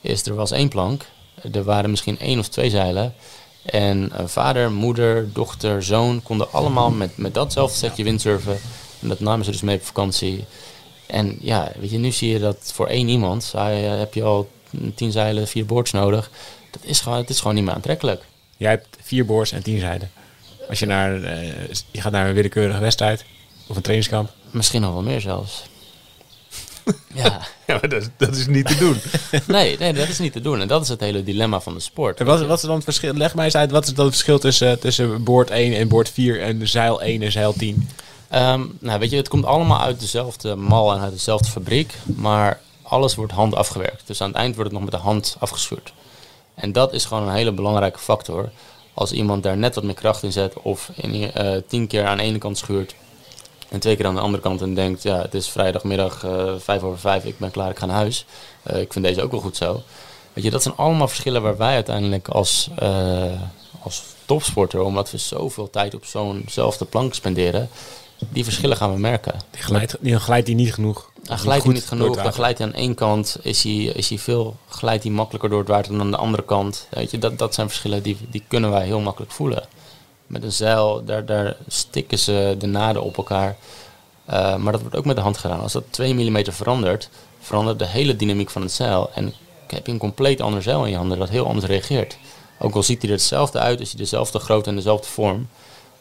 is 0.02 0.26
er 0.26 0.36
was 0.36 0.52
één 0.52 0.70
plank. 0.70 1.06
Er 1.52 1.64
waren 1.64 1.90
misschien 1.90 2.20
één 2.20 2.40
of 2.40 2.48
twee 2.48 2.70
zeilen. 2.70 3.14
En 3.66 4.12
eh, 4.12 4.26
vader, 4.26 4.72
moeder, 4.72 5.34
dochter, 5.34 5.84
zoon 5.84 6.24
konden 6.24 6.52
allemaal 6.52 6.92
met, 6.92 7.18
met 7.18 7.34
datzelfde 7.34 7.78
setje 7.78 8.04
windsurfen. 8.04 8.58
En 9.02 9.08
dat 9.08 9.20
namen 9.20 9.46
ze 9.46 9.52
dus 9.52 9.62
mee 9.62 9.76
op 9.76 9.86
vakantie. 9.86 10.46
En 11.06 11.38
ja, 11.42 11.72
weet 11.80 11.92
je, 11.92 11.98
nu 11.98 12.12
zie 12.12 12.32
je 12.32 12.40
dat 12.40 12.72
voor 12.74 12.88
één 12.88 13.08
iemand 13.08 13.52
eh, 13.56 13.98
heb 13.98 14.14
je 14.14 14.24
al 14.24 14.50
tien 14.96 15.12
zeilen, 15.12 15.48
vier 15.48 15.66
boards 15.66 15.92
nodig. 15.92 16.32
Dat 16.72 16.82
is 16.84 17.00
gewoon, 17.00 17.18
het 17.18 17.30
is 17.30 17.40
gewoon 17.40 17.56
niet 17.56 17.64
meer 17.64 17.74
aantrekkelijk. 17.74 18.24
Jij 18.58 18.70
hebt 18.70 18.88
vier 19.02 19.26
boards 19.26 19.52
en 19.52 19.64
tien 19.64 19.80
zijden. 19.80 20.12
Als 20.70 20.80
je, 20.80 20.86
naar, 20.86 21.24
eh, 21.24 21.48
je 21.92 22.02
gaat 22.02 22.12
naar 22.12 22.28
een 22.28 22.34
willekeurige 22.34 22.80
wedstrijd 22.80 23.26
of 23.68 23.76
een 23.76 23.82
trainingskamp. 23.82 24.30
Misschien 24.52 24.82
nog 24.82 24.94
wel 24.94 25.02
meer 25.02 25.22
zelfs. 25.22 25.64
ja, 27.14 27.24
Ja, 27.68 27.74
maar 27.80 27.90
dat, 27.90 28.02
is- 28.02 28.08
dat 28.18 28.36
is 28.36 28.48
niet 28.48 28.68
te 28.68 28.76
doen. 28.78 28.98
nee, 29.56 29.78
nee, 29.78 29.94
dat 29.94 30.08
is 30.08 30.20
niet 30.20 30.34
te 30.34 30.42
doen. 30.42 30.62
En 30.62 30.68
dat 30.68 30.82
is 30.82 30.88
het 30.88 31.00
hele 31.00 31.24
dilemma 31.24 31.60
van 31.60 31.74
de 31.74 31.80
sport. 31.80 32.20
En 32.20 32.26
wat, 32.26 32.42
wat 32.46 32.58
is 32.58 32.64
dan 32.64 32.76
het 32.76 32.84
verschil? 32.84 33.14
Leg 33.14 33.36
mij 33.36 33.46
eens 33.46 33.56
uit, 33.56 33.72
wat 33.72 33.86
is 33.88 33.94
dan 33.94 34.06
het 34.06 34.14
verschil 34.14 34.40
tussen, 34.40 34.80
tussen 34.80 35.24
boord 35.24 35.50
1 35.50 35.74
en 35.76 35.88
boord 35.88 36.10
4 36.10 36.42
en 36.42 36.68
zeil 36.68 37.02
1 37.02 37.22
en 37.22 37.32
zeil 37.32 37.54
10? 37.54 37.90
Ehm, 38.30 38.64
nou, 38.80 39.00
weet 39.00 39.10
je, 39.10 39.16
het 39.18 39.28
komt 39.28 39.46
allemaal 39.46 39.82
uit 39.82 40.00
dezelfde 40.00 40.56
mal 40.56 40.94
en 40.94 41.00
uit 41.00 41.12
dezelfde 41.14 41.50
fabriek, 41.50 41.94
maar 42.04 42.60
alles 42.82 43.16
wordt 43.16 43.32
hand 43.32 43.56
afgewerkt. 43.56 44.02
Dus 44.08 44.22
aan 44.22 44.28
het 44.28 44.38
eind 44.38 44.56
wordt 44.56 44.72
het 44.72 44.80
nog 44.80 44.90
met 44.92 45.00
de 45.00 45.08
hand 45.08 45.36
afgeschuurd. 45.40 45.94
En 46.56 46.72
dat 46.72 46.94
is 46.94 47.06
gewoon 47.06 47.28
een 47.28 47.34
hele 47.36 47.52
belangrijke 47.52 48.00
factor. 48.00 48.50
Als 48.94 49.12
iemand 49.12 49.44
daar 49.44 49.58
net 49.58 49.76
wat 49.76 49.84
meer 49.84 49.94
kracht 49.94 50.24
in 50.24 50.32
zet 50.32 50.54
of 50.62 50.90
in, 50.96 51.32
eh, 51.32 51.52
tien 51.68 51.88
keer 51.88 52.06
aan 52.06 52.18
de 52.18 52.24
ene 52.24 52.38
kant 52.38 52.58
schuurt 52.58 52.96
en 53.76 53.82
twee 53.82 53.96
keer 53.96 54.06
aan 54.06 54.16
de 54.16 54.22
andere 54.22 54.44
kant 54.44 54.62
en 54.62 54.74
denkt, 54.74 55.04
ja, 55.04 55.22
het 55.22 55.34
is 55.34 55.50
vrijdagmiddag 55.50 56.24
eh, 56.24 56.54
vijf 56.58 56.84
over 56.84 57.00
vijf, 57.00 57.26
ik 57.26 57.38
ben 57.38 57.52
klaar, 57.52 57.70
ik 57.70 57.78
ga 57.78 57.86
naar 57.86 57.96
huis. 57.96 58.26
Eh, 58.64 58.82
ik 58.82 58.94
vind 58.94 59.06
deze 59.06 59.22
ook 59.22 59.32
wel 59.32 59.40
goed 59.40 59.58
zo. 59.58 59.82
Weet 60.34 60.44
je, 60.44 60.52
dat 60.52 60.64
zijn 60.64 60.76
allemaal 60.76 61.08
verschillen 61.08 61.42
waar 61.42 61.58
wij 61.58 61.74
uiteindelijk 61.74 62.28
als, 62.28 62.70
eh, 62.76 63.42
als 63.82 64.04
topsporter, 64.26 64.82
omdat 64.82 65.12
we 65.12 65.18
zoveel 65.18 65.70
tijd 65.70 65.96
op 65.96 66.06
zo'nzelfde 66.06 66.86
plank 66.86 67.14
spenderen, 67.14 67.70
die 68.30 68.44
verschillen 68.44 68.78
gaan 68.78 68.94
we 68.94 69.00
merken. 69.00 69.40
Die 69.52 69.62
glijdt, 69.64 69.98
die 70.00 70.20
glijdt 70.20 70.46
die 70.46 70.56
niet 70.56 70.74
genoeg. 70.74 71.10
Glijdt 71.24 71.44
hij 71.44 71.60
goed 71.60 71.74
niet 71.74 71.88
genoeg. 71.88 72.16
Dan 72.16 72.34
glijdt 72.34 72.58
hij 72.58 72.68
aan 72.68 72.74
één 72.74 72.96
kant, 72.96 73.38
is 73.42 73.64
hij, 73.64 73.74
is 73.74 74.10
hij 74.10 74.20
veel, 74.20 74.56
glijdt 74.70 75.04
hij 75.04 75.12
makkelijker 75.12 75.50
door 75.50 75.60
het 75.60 75.68
water 75.68 75.92
dan 75.92 76.02
aan 76.02 76.12
de 76.12 76.18
andere 76.18 76.44
kant. 76.44 76.88
Weet 76.90 77.12
je, 77.12 77.18
dat, 77.18 77.38
dat 77.38 77.54
zijn 77.54 77.68
verschillen 77.68 78.04
die, 78.04 78.18
die 78.30 78.44
kunnen 78.48 78.72
wij 78.72 78.86
heel 78.86 79.00
makkelijk 79.00 79.32
voelen. 79.32 79.68
Met 80.28 80.44
een 80.44 80.52
zeil, 80.52 81.06
daar, 81.06 81.26
daar 81.26 81.58
stikken 81.68 82.20
ze 82.20 82.56
de 82.60 82.68
naden 82.68 83.04
op 83.04 83.18
elkaar. 83.18 83.56
Eh, 84.26 84.56
maar 84.56 84.72
dat 84.72 84.82
wordt 84.82 84.96
ook 84.96 85.06
met 85.06 85.16
de 85.16 85.22
hand 85.22 85.38
gedaan. 85.38 85.60
Als 85.60 85.74
dat 85.74 85.84
2 85.90 86.14
mm 86.14 86.46
verandert, 86.52 87.10
verandert 87.40 87.80
de 87.80 87.88
hele 87.88 88.16
dynamiek 88.16 88.50
van 88.50 88.62
het 88.62 88.72
zeil. 88.72 89.10
En 89.14 89.34
heb 89.68 89.86
je 89.86 89.92
een 89.92 89.98
compleet 89.98 90.42
ander 90.42 90.62
zeil 90.62 90.84
in 90.84 90.92
je 90.92 90.98
handen 90.98 91.20
dat 91.20 91.30
heel 91.30 91.48
anders 91.48 91.66
reageert. 91.66 92.18
Ook 92.60 92.76
al 92.76 92.84
ziet 92.84 93.02
hij 93.02 93.12
er 93.12 93.16
hetzelfde 93.18 93.60
uit, 93.60 93.80
is 93.80 93.90
hij 93.90 94.00
dezelfde 94.00 94.40
grootte 94.40 94.70
en 94.70 94.76
dezelfde 94.76 95.08
vorm. 95.08 95.48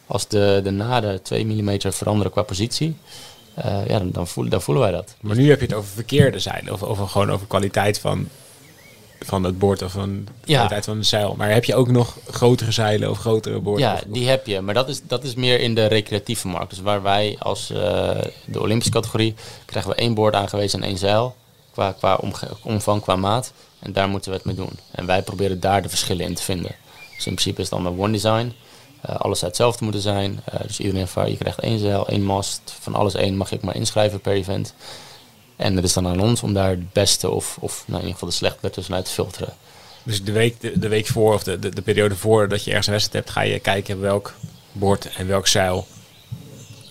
Als 0.07 0.27
de, 0.27 0.59
de 0.63 0.71
naden 0.71 1.21
2 1.21 1.45
mm 1.45 1.79
veranderen 1.81 2.31
qua 2.31 2.41
positie, 2.41 2.95
eh, 3.53 3.87
ja, 3.87 3.97
dan, 3.97 4.11
dan, 4.11 4.27
voelen, 4.27 4.51
dan 4.51 4.61
voelen 4.61 4.83
wij 4.83 4.91
dat. 4.91 5.15
Maar 5.21 5.35
nu 5.35 5.49
heb 5.49 5.59
je 5.59 5.65
het 5.65 5.75
over 5.75 5.89
verkeerde 5.89 6.39
zeilen. 6.39 6.73
Of 6.73 6.83
over, 6.83 7.07
gewoon 7.07 7.31
over 7.31 7.47
kwaliteit 7.47 7.99
van, 7.99 8.27
van 9.19 9.43
het 9.43 9.59
boord 9.59 9.81
of 9.81 9.91
van 9.91 10.25
de 10.25 10.53
kwaliteit 10.53 10.85
van 10.85 10.97
de 10.97 11.03
zeil. 11.03 11.35
Maar 11.37 11.51
heb 11.51 11.65
je 11.65 11.75
ook 11.75 11.91
nog 11.91 12.17
grotere 12.29 12.71
zeilen 12.71 13.09
of 13.09 13.19
grotere 13.19 13.59
boorden? 13.59 13.87
Ja, 13.87 13.99
die 14.07 14.27
heb 14.27 14.45
je. 14.45 14.61
Maar 14.61 14.73
dat 14.73 14.89
is, 14.89 15.01
dat 15.07 15.23
is 15.23 15.35
meer 15.35 15.59
in 15.59 15.75
de 15.75 15.85
recreatieve 15.85 16.47
markt. 16.47 16.69
Dus 16.69 16.79
waar 16.81 17.01
wij 17.01 17.35
als 17.39 17.69
eh, 17.69 17.77
de 18.45 18.61
Olympische 18.61 18.91
categorie 18.91 19.35
krijgen 19.65 19.91
we 19.91 19.97
één 19.97 20.13
boord 20.13 20.33
aangewezen 20.33 20.81
en 20.81 20.87
één 20.87 20.97
zeil. 20.97 21.35
Qua, 21.71 21.91
qua 21.91 22.19
omvang, 22.61 23.01
qua 23.01 23.15
maat. 23.15 23.53
En 23.79 23.93
daar 23.93 24.09
moeten 24.09 24.31
we 24.31 24.37
het 24.37 24.45
mee 24.45 24.55
doen. 24.55 24.79
En 24.91 25.05
wij 25.05 25.21
proberen 25.21 25.59
daar 25.59 25.81
de 25.81 25.89
verschillen 25.89 26.25
in 26.25 26.35
te 26.35 26.43
vinden. 26.43 26.75
Dus 27.15 27.25
in 27.25 27.33
principe 27.33 27.61
is 27.61 27.69
het 27.69 27.79
dan 27.79 27.85
een 27.85 27.99
one 27.99 28.11
design. 28.11 28.53
Eh, 29.01 29.15
alles 29.15 29.39
zou 29.39 29.51
hetzelfde 29.51 29.83
moeten 29.83 30.01
zijn. 30.01 30.39
Eh, 30.45 30.59
dus 30.61 30.79
iedereen 30.79 31.07
je 31.25 31.37
krijgt 31.37 31.59
één 31.59 31.79
zeil, 31.79 32.07
één 32.07 32.23
mast. 32.23 32.75
Van 32.79 32.95
alles 32.95 33.13
één 33.13 33.37
mag 33.37 33.49
je 33.49 33.55
ook 33.55 33.61
maar 33.61 33.75
inschrijven 33.75 34.19
per 34.19 34.33
event. 34.33 34.73
En 35.55 35.75
het 35.75 35.85
is 35.85 35.93
dan 35.93 36.07
aan 36.07 36.19
ons 36.19 36.43
om 36.43 36.53
daar 36.53 36.69
het 36.69 36.93
beste 36.93 37.29
of, 37.29 37.57
of 37.59 37.83
nou, 37.87 38.01
in 38.01 38.07
ieder 38.07 38.13
geval 38.13 38.29
de 38.29 38.35
slechte 38.35 38.59
ertussenuit 38.61 39.05
te 39.05 39.11
filteren. 39.11 39.53
Dus 40.03 40.23
de 40.23 40.31
week, 40.31 40.61
de, 40.61 40.79
de 40.79 40.87
week 40.87 41.07
voor 41.07 41.33
of 41.33 41.43
de, 41.43 41.59
de, 41.59 41.69
de 41.69 41.81
periode 41.81 42.15
voor 42.15 42.47
dat 42.47 42.63
je 42.63 42.69
ergens 42.69 42.87
een 42.87 42.93
wedstrijd 42.93 43.25
hebt, 43.25 43.37
ga 43.37 43.41
je 43.41 43.59
kijken 43.59 43.99
welk 43.99 44.33
boord 44.71 45.09
en 45.17 45.27
welk 45.27 45.47
zeil 45.47 45.87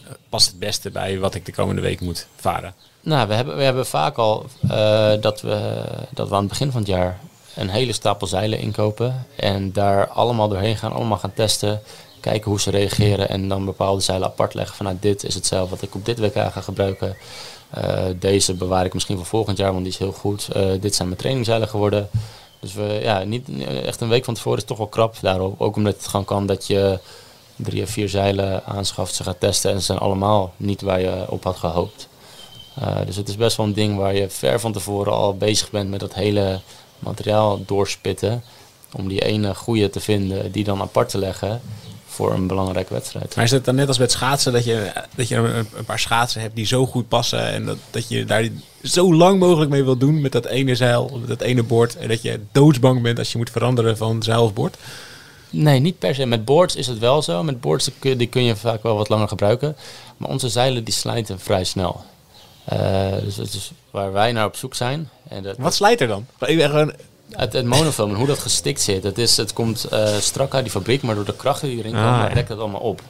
eh, 0.05 0.13
past 0.29 0.47
het 0.47 0.59
beste 0.59 0.91
bij 0.91 1.19
wat 1.19 1.35
ik 1.35 1.47
de 1.47 1.53
komende 1.53 1.83
week 1.83 2.01
moet 2.01 2.27
varen. 2.37 2.75
Nou, 3.01 3.29
we 3.29 3.35
hebben, 3.35 3.57
we 3.57 3.63
hebben 3.63 3.87
vaak 3.87 4.17
al 4.17 4.47
eh, 4.69 5.13
dat, 5.21 5.41
we, 5.41 5.85
dat 6.11 6.29
we 6.29 6.35
aan 6.35 6.41
het 6.41 6.49
begin 6.49 6.71
van 6.71 6.81
het 6.81 6.91
jaar 6.91 7.19
een 7.55 7.69
hele 7.69 7.93
stapel 7.93 8.27
zeilen 8.27 8.59
inkopen. 8.59 9.27
En 9.37 9.73
daar 9.73 10.09
allemaal 10.09 10.49
doorheen 10.49 10.77
gaan, 10.77 10.93
allemaal 10.93 11.19
gaan 11.19 11.35
testen. 11.35 11.83
Kijken 12.21 12.51
hoe 12.51 12.61
ze 12.61 12.71
reageren 12.71 13.29
en 13.29 13.49
dan 13.49 13.65
bepaalde 13.65 14.01
zeilen 14.01 14.29
apart 14.29 14.55
leggen. 14.55 14.77
Van 14.77 14.87
nou, 14.87 14.99
dit 15.01 15.25
is 15.25 15.35
het 15.35 15.47
zeil 15.47 15.69
wat 15.69 15.83
ik 15.83 15.95
op 15.95 16.05
dit 16.05 16.19
WK 16.19 16.35
ga 16.35 16.61
gebruiken. 16.61 17.17
Eh, 17.75 18.05
deze 18.19 18.55
bewaar 18.55 18.85
ik 18.85 18.95
misschien 18.95 19.17
voor 19.17 19.27
volgend 19.27 19.59
jaar, 19.59 19.73
want 19.73 19.85
die 19.85 19.93
is 19.93 19.99
heel 19.99 20.13
goed. 20.13 20.49
Eh, 20.53 20.71
dit 20.81 20.95
zijn 20.95 21.09
mijn 21.09 21.21
trainingszeilen 21.21 21.69
geworden. 21.69 22.09
Dus 22.61 22.75
we, 22.75 22.99
ja, 23.03 23.23
niet, 23.23 23.49
echt 23.85 24.01
een 24.01 24.09
week 24.09 24.25
van 24.25 24.35
tevoren 24.35 24.59
is 24.59 24.65
toch 24.65 24.79
wel 24.79 24.87
krap 24.87 25.17
daarop. 25.21 25.61
Ook 25.61 25.77
omdat 25.77 25.97
het 25.97 26.07
gewoon 26.07 26.25
kan 26.25 26.47
dat 26.47 26.67
je 26.67 26.99
drie 27.57 27.83
of 27.83 27.91
vier 27.91 28.09
zeilen 28.09 28.65
aanschaft, 28.65 29.15
ze 29.15 29.23
gaat 29.23 29.41
testen 29.41 29.71
en 29.71 29.79
ze 29.79 29.85
zijn 29.85 29.99
allemaal 29.99 30.53
niet 30.57 30.81
waar 30.81 31.01
je 31.01 31.25
op 31.29 31.45
had 31.45 31.57
gehoopt. 31.57 32.09
Dus 33.07 33.17
het 33.17 33.29
is 33.29 33.37
best 33.37 33.57
wel 33.57 33.67
een 33.67 33.75
ding 33.75 33.97
waar 33.97 34.15
je 34.15 34.31
ver 34.31 34.61
van 34.61 34.73
tevoren 34.73 35.13
al 35.13 35.37
bezig 35.37 35.71
bent 35.71 35.91
met 35.91 36.01
dat 36.01 36.15
hele 36.15 36.61
materiaal 36.99 37.65
doorspitten. 37.67 38.45
Om 38.97 39.09
die 39.09 39.25
ene 39.25 39.55
goede 39.55 39.91
te 39.91 40.01
vinden, 40.01 40.53
die 40.53 40.65
dan 40.65 40.81
apart 40.81 41.09
te 41.09 41.19
leggen 41.19 41.61
voor 42.15 42.33
een 42.33 42.47
belangrijke 42.47 42.93
wedstrijd. 42.93 43.37
Maar 43.37 43.45
is 43.45 43.51
het 43.51 43.65
dan 43.65 43.75
net 43.75 43.89
als 43.89 43.99
met 43.99 44.13
schaatsen 44.13 44.53
dat 44.53 44.65
je, 44.65 44.93
dat 45.15 45.29
je 45.29 45.37
een, 45.37 45.85
paar 45.87 45.99
schaatsen 45.99 46.41
hebt 46.41 46.57
die 46.57 46.67
zo 46.67 46.87
goed 46.87 47.09
passen 47.09 47.47
en 47.47 47.65
dat, 47.65 47.77
dat 47.91 48.09
je 48.09 48.25
daar 48.25 48.49
zo 48.83 49.15
lang 49.15 49.39
mogelijk 49.39 49.71
mee 49.71 49.85
wil 49.85 49.97
doen 49.97 50.21
met 50.21 50.33
dat 50.33 50.47
ene 50.47 50.75
zeil, 50.75 51.19
met 51.21 51.29
dat 51.29 51.41
ene 51.41 51.63
boord 51.63 51.97
en 51.97 52.09
dat 52.09 52.23
je 52.23 52.41
doodsbang 52.53 53.03
bent 53.03 53.19
als 53.19 53.33
je 53.33 53.39
moet 53.39 53.51
veranderen 53.51 53.97
van 53.97 54.23
zeil 54.23 54.45
of 54.45 54.53
boord? 54.53 54.77
Nee, 55.51 55.81
niet 55.81 55.99
per 55.99 56.15
se. 56.15 56.27
Met 56.27 56.45
boards 56.45 56.77
is 56.77 56.87
het 56.87 56.99
wel 56.99 57.23
zo. 57.23 57.43
Met 57.43 57.61
boards 57.61 57.85
die 57.85 57.95
kun, 57.99 58.19
die 58.19 58.27
kun 58.27 58.45
je 58.45 58.57
vaak 58.57 58.83
wel 58.83 58.97
wat 58.97 59.09
langer 59.09 59.29
gebruiken. 59.29 59.77
Maar 60.17 60.29
onze 60.29 60.49
zeilen 60.49 60.85
die 60.85 60.95
slijten 60.95 61.41
vrij 61.41 61.65
snel. 61.65 62.05
Uh, 62.73 63.13
dus 63.25 63.35
dat 63.35 63.47
is 63.47 63.73
waar 63.91 64.13
wij 64.13 64.33
naar 64.33 64.47
op 64.47 64.57
zoek 64.57 64.75
zijn. 64.75 65.09
En 65.29 65.43
dat, 65.43 65.57
Wat 65.59 65.75
slijt 65.75 66.01
er 66.01 66.09
dan? 66.09 66.27
Ik 66.39 66.57
ben 66.57 66.71
gewoon... 66.71 66.93
Het, 67.31 67.53
het 67.53 67.67
monofilm 67.67 68.11
en 68.11 68.17
hoe 68.17 68.27
dat 68.27 68.39
gestikt 68.39 68.81
zit. 68.81 69.03
Het, 69.03 69.19
is, 69.19 69.37
het 69.37 69.53
komt 69.53 69.87
uh, 69.93 70.17
strak 70.17 70.55
uit 70.55 70.63
die 70.63 70.73
fabriek, 70.73 71.03
maar 71.03 71.15
door 71.15 71.25
de 71.25 71.37
krachten 71.37 71.69
die 71.69 71.79
erin 71.79 71.93
komen, 71.93 72.09
Ah, 72.09 72.33
rekt 72.33 72.49
dat 72.49 72.59
allemaal 72.59 72.81
op. 72.81 73.01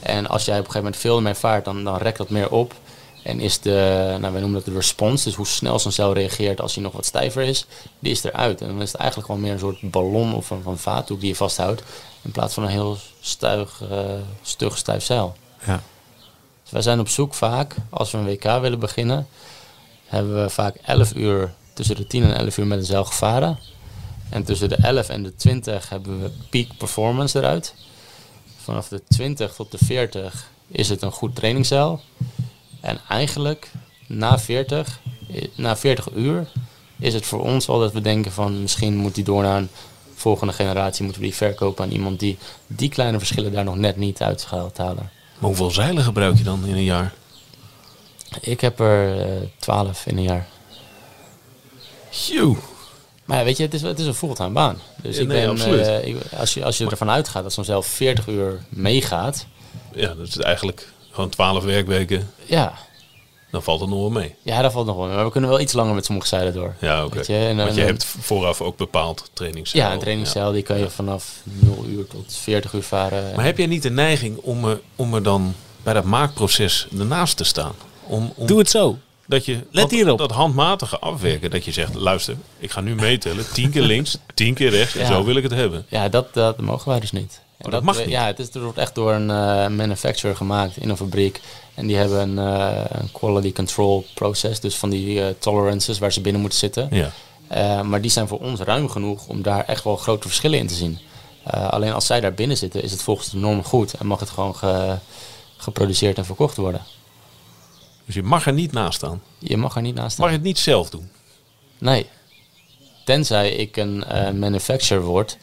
En 0.00 0.26
als 0.26 0.44
jij 0.44 0.58
op 0.58 0.64
een 0.64 0.70
gegeven 0.70 0.84
moment 0.84 1.02
veel 1.02 1.20
meer 1.20 1.36
vaart, 1.36 1.64
dan, 1.64 1.84
dan 1.84 1.96
rekt 1.96 2.18
dat 2.18 2.30
meer 2.30 2.50
op. 2.50 2.74
En 3.22 3.40
is 3.40 3.60
de, 3.60 4.16
nou, 4.20 4.32
wij 4.32 4.40
noemen 4.40 4.52
dat 4.52 4.64
de 4.64 4.78
response, 4.78 5.24
dus 5.24 5.34
hoe 5.34 5.46
snel 5.46 5.78
zo'n 5.78 5.92
cel 5.92 6.12
reageert 6.12 6.60
als 6.60 6.74
hij 6.74 6.82
nog 6.82 6.92
wat 6.92 7.06
stijver 7.06 7.42
is, 7.42 7.66
die 7.98 8.12
is 8.12 8.24
eruit. 8.24 8.60
En 8.60 8.66
dan 8.66 8.82
is 8.82 8.92
het 8.92 9.00
eigenlijk 9.00 9.30
gewoon 9.30 9.44
meer 9.44 9.52
een 9.52 9.58
soort 9.58 9.90
ballon 9.90 10.34
of 10.34 10.50
een 10.50 10.62
van 10.62 10.78
vaatdoek 10.78 11.20
die 11.20 11.28
je 11.28 11.36
vasthoudt, 11.36 11.82
in 12.22 12.30
plaats 12.30 12.54
van 12.54 12.62
een 12.62 12.68
heel 12.68 12.96
stuig, 13.20 13.80
uh, 13.90 13.98
stug, 14.42 14.78
stijf 14.78 15.04
zeil. 15.04 15.36
Ja. 15.66 15.82
Dus 16.62 16.70
wij 16.72 16.82
zijn 16.82 17.00
op 17.00 17.08
zoek 17.08 17.34
vaak, 17.34 17.74
als 17.90 18.10
we 18.10 18.18
een 18.18 18.24
WK 18.24 18.60
willen 18.60 18.78
beginnen, 18.78 19.28
hebben 20.06 20.42
we 20.42 20.50
vaak 20.50 20.74
11 20.84 21.14
uur, 21.14 21.52
tussen 21.80 21.96
de 21.96 22.06
10 22.06 22.22
en 22.22 22.36
11 22.36 22.58
uur 22.58 22.66
met 22.66 22.78
een 22.78 22.84
zeil 22.84 23.04
gevaren. 23.04 23.58
En 24.28 24.44
tussen 24.44 24.68
de 24.68 24.76
11 24.76 25.08
en 25.08 25.22
de 25.22 25.34
20 25.34 25.88
hebben 25.88 26.22
we 26.22 26.30
peak 26.50 26.66
performance 26.76 27.38
eruit. 27.38 27.74
Vanaf 28.56 28.88
de 28.88 29.02
20 29.08 29.54
tot 29.54 29.70
de 29.70 29.78
40 29.78 30.50
is 30.66 30.88
het 30.88 31.02
een 31.02 31.12
goed 31.12 31.34
trainingszeil. 31.34 32.00
En 32.80 33.00
eigenlijk 33.08 33.70
na 34.06 34.38
40, 34.38 35.00
na 35.54 35.76
40 35.76 36.10
uur 36.10 36.46
is 36.98 37.14
het 37.14 37.26
voor 37.26 37.40
ons 37.42 37.68
al 37.68 37.78
dat 37.78 37.92
we 37.92 38.00
denken 38.00 38.32
van 38.32 38.62
misschien 38.62 38.96
moet 38.96 39.14
die 39.14 39.24
door 39.24 39.42
naar 39.42 39.56
een 39.56 39.70
volgende 40.14 40.52
generatie, 40.52 41.04
moeten 41.04 41.22
we 41.22 41.28
die 41.28 41.36
verkopen 41.36 41.84
aan 41.84 41.90
iemand 41.90 42.20
die 42.20 42.38
die 42.66 42.88
kleine 42.88 43.18
verschillen 43.18 43.52
daar 43.52 43.64
nog 43.64 43.76
net 43.76 43.96
niet 43.96 44.22
uit 44.22 44.42
gaat 44.42 44.76
halen. 44.78 45.10
Maar 45.38 45.48
hoeveel 45.48 45.70
zeilen 45.70 46.04
gebruik 46.04 46.36
je 46.36 46.44
dan 46.44 46.66
in 46.66 46.74
een 46.74 46.84
jaar? 46.84 47.12
Ik 48.40 48.60
heb 48.60 48.80
er 48.80 49.26
uh, 49.26 49.48
12 49.58 50.06
in 50.06 50.16
een 50.16 50.22
jaar. 50.22 50.46
Joe. 52.10 52.56
Maar 53.24 53.38
ja, 53.38 53.44
weet 53.44 53.56
je, 53.56 53.62
het 53.62 53.74
is, 53.74 53.82
het 53.82 53.98
is 53.98 54.06
een 54.06 54.14
fulltime 54.14 54.50
baan. 54.50 54.78
Dus 55.02 55.16
Ja, 55.16 55.22
ik 55.22 55.28
nee, 55.28 55.40
ben, 55.40 55.50
absoluut. 55.50 55.86
uh, 55.86 56.06
ik, 56.06 56.16
als, 56.38 56.54
je, 56.54 56.64
als 56.64 56.78
je 56.78 56.86
ervan 56.90 57.10
uitgaat 57.10 57.42
dat 57.42 57.52
zo'n 57.52 57.64
zelf 57.64 57.86
40 57.86 58.26
uur 58.26 58.60
meegaat, 58.68 59.46
Ja, 59.94 60.14
dat 60.14 60.26
is 60.26 60.36
eigenlijk 60.36 60.88
gewoon 61.10 61.28
12 61.28 61.64
werkweken, 61.64 62.30
Ja, 62.44 62.72
dan 63.50 63.62
valt 63.62 63.80
het 63.80 63.88
nog 63.88 63.98
wel 63.98 64.10
mee. 64.10 64.34
ja, 64.42 64.62
dat 64.62 64.72
valt 64.72 64.86
nog 64.86 64.96
wel. 64.96 65.06
mee. 65.06 65.14
Maar 65.14 65.24
we 65.24 65.30
kunnen 65.30 65.50
wel 65.50 65.60
iets 65.60 65.72
langer 65.72 65.94
met 65.94 66.04
sommige 66.04 66.26
zeilen 66.28 66.52
door. 66.52 66.74
Ja, 66.80 67.04
oké. 67.04 67.14
Weet 67.16 67.26
je, 67.26 67.36
en, 67.36 67.56
Want 67.56 67.74
je 67.74 67.80
hebt 67.80 68.04
vooraf 68.04 68.60
ook 68.60 68.76
bepaald 68.76 69.30
trainingscel. 69.32 69.80
Ja, 69.80 69.92
een 69.92 69.98
trainingscel 69.98 70.52
die 70.52 70.62
kan 70.62 70.78
je 70.78 70.90
vanaf 70.90 71.40
0 71.44 71.84
uur 71.88 72.06
tot 72.06 72.34
40 72.40 72.72
uur 72.72 72.82
varen. 72.82 73.32
Maar 73.36 73.44
heb 73.44 73.56
jij 73.58 73.66
niet 73.66 73.82
de 73.82 73.90
neiging 73.90 74.36
om 74.36 74.64
er, 74.64 74.80
om 74.96 75.14
er 75.14 75.22
dan 75.22 75.54
bij 75.82 75.94
dat 75.94 76.04
maakproces 76.04 76.86
ernaast 76.98 77.36
te 77.36 77.44
staan? 77.44 77.72
Om, 78.06 78.32
om 78.36 78.46
Doe 78.46 78.58
het 78.58 78.70
zo. 78.70 78.98
Dat 79.30 79.44
je 79.44 79.58
dat, 79.72 79.90
hierop. 79.90 80.18
dat 80.18 80.30
handmatige 80.30 80.98
afwerken, 80.98 81.50
dat 81.50 81.64
je 81.64 81.72
zegt, 81.72 81.94
luister, 81.94 82.36
ik 82.58 82.70
ga 82.70 82.80
nu 82.80 82.94
meetellen, 82.94 83.52
tien 83.52 83.70
keer 83.70 83.82
links, 83.82 84.18
tien 84.34 84.54
keer 84.54 84.70
rechts, 84.70 84.94
en 84.94 85.00
Ja. 85.00 85.06
zo 85.06 85.24
wil 85.24 85.36
ik 85.36 85.42
het 85.42 85.52
hebben. 85.52 85.86
Ja, 85.88 86.08
dat, 86.08 86.34
dat 86.34 86.60
mogen 86.60 86.88
wij 86.88 87.00
dus 87.00 87.12
niet. 87.12 87.40
Oh, 87.60 87.70
dat 87.70 87.82
mag 87.82 87.98
niet? 87.98 88.08
Ja, 88.08 88.26
het, 88.26 88.38
is, 88.38 88.44
het 88.46 88.62
wordt 88.62 88.78
echt 88.78 88.94
door 88.94 89.12
een 89.12 89.30
eh, 89.30 89.68
manufacturer 89.68 90.36
gemaakt 90.36 90.76
in 90.76 90.88
een 90.88 90.96
fabriek. 90.96 91.40
En 91.74 91.86
die 91.86 91.96
hebben 91.96 92.20
een, 92.20 92.38
eh, 92.58 92.84
een 92.88 93.12
quality 93.12 93.52
control 93.52 94.06
process, 94.14 94.60
dus 94.60 94.74
van 94.76 94.90
die 94.90 95.20
eh, 95.22 95.26
tolerances 95.38 95.98
waar 95.98 96.12
ze 96.12 96.20
binnen 96.20 96.40
moeten 96.40 96.58
zitten. 96.58 96.88
Ja. 96.90 97.10
Eh, 97.48 97.80
maar 97.82 98.00
die 98.00 98.10
zijn 98.10 98.28
voor 98.28 98.38
ons 98.40 98.60
ruim 98.60 98.88
genoeg 98.88 99.26
om 99.26 99.42
daar 99.42 99.64
echt 99.64 99.84
wel 99.84 99.96
grote 99.96 100.26
verschillen 100.28 100.58
in 100.58 100.66
te 100.66 100.74
zien. 100.74 100.98
Eh, 101.44 101.68
alleen 101.68 101.92
als 101.92 102.06
zij 102.06 102.20
daar 102.20 102.34
binnen 102.34 102.56
zitten, 102.56 102.82
is 102.82 102.90
het 102.90 103.02
volgens 103.02 103.30
de 103.30 103.36
norm 103.36 103.64
goed 103.64 103.94
en 103.94 104.06
mag 104.06 104.20
het 104.20 104.30
gewoon 104.30 104.56
ge- 104.56 104.96
geproduceerd 105.56 106.18
en 106.18 106.24
verkocht 106.24 106.56
worden. 106.56 106.82
Dus 108.10 108.18
je 108.22 108.28
mag 108.28 108.46
er 108.46 108.52
niet 108.52 108.72
naast 108.72 108.96
staan. 108.96 109.22
Je 109.38 109.56
mag 109.56 109.76
er 109.76 109.82
niet 109.82 109.94
naast 109.94 110.10
staan. 110.12 110.24
Mag 110.24 110.30
je 110.34 110.36
het 110.40 110.46
niet 110.46 110.58
zelf 110.58 110.90
doen? 110.90 111.10
Nee. 111.78 112.06
Tenzij 113.04 113.50
ik 113.50 113.76
een 113.76 114.04
eh, 114.04 114.30
manufacturer 114.30 115.02
word 115.04 115.36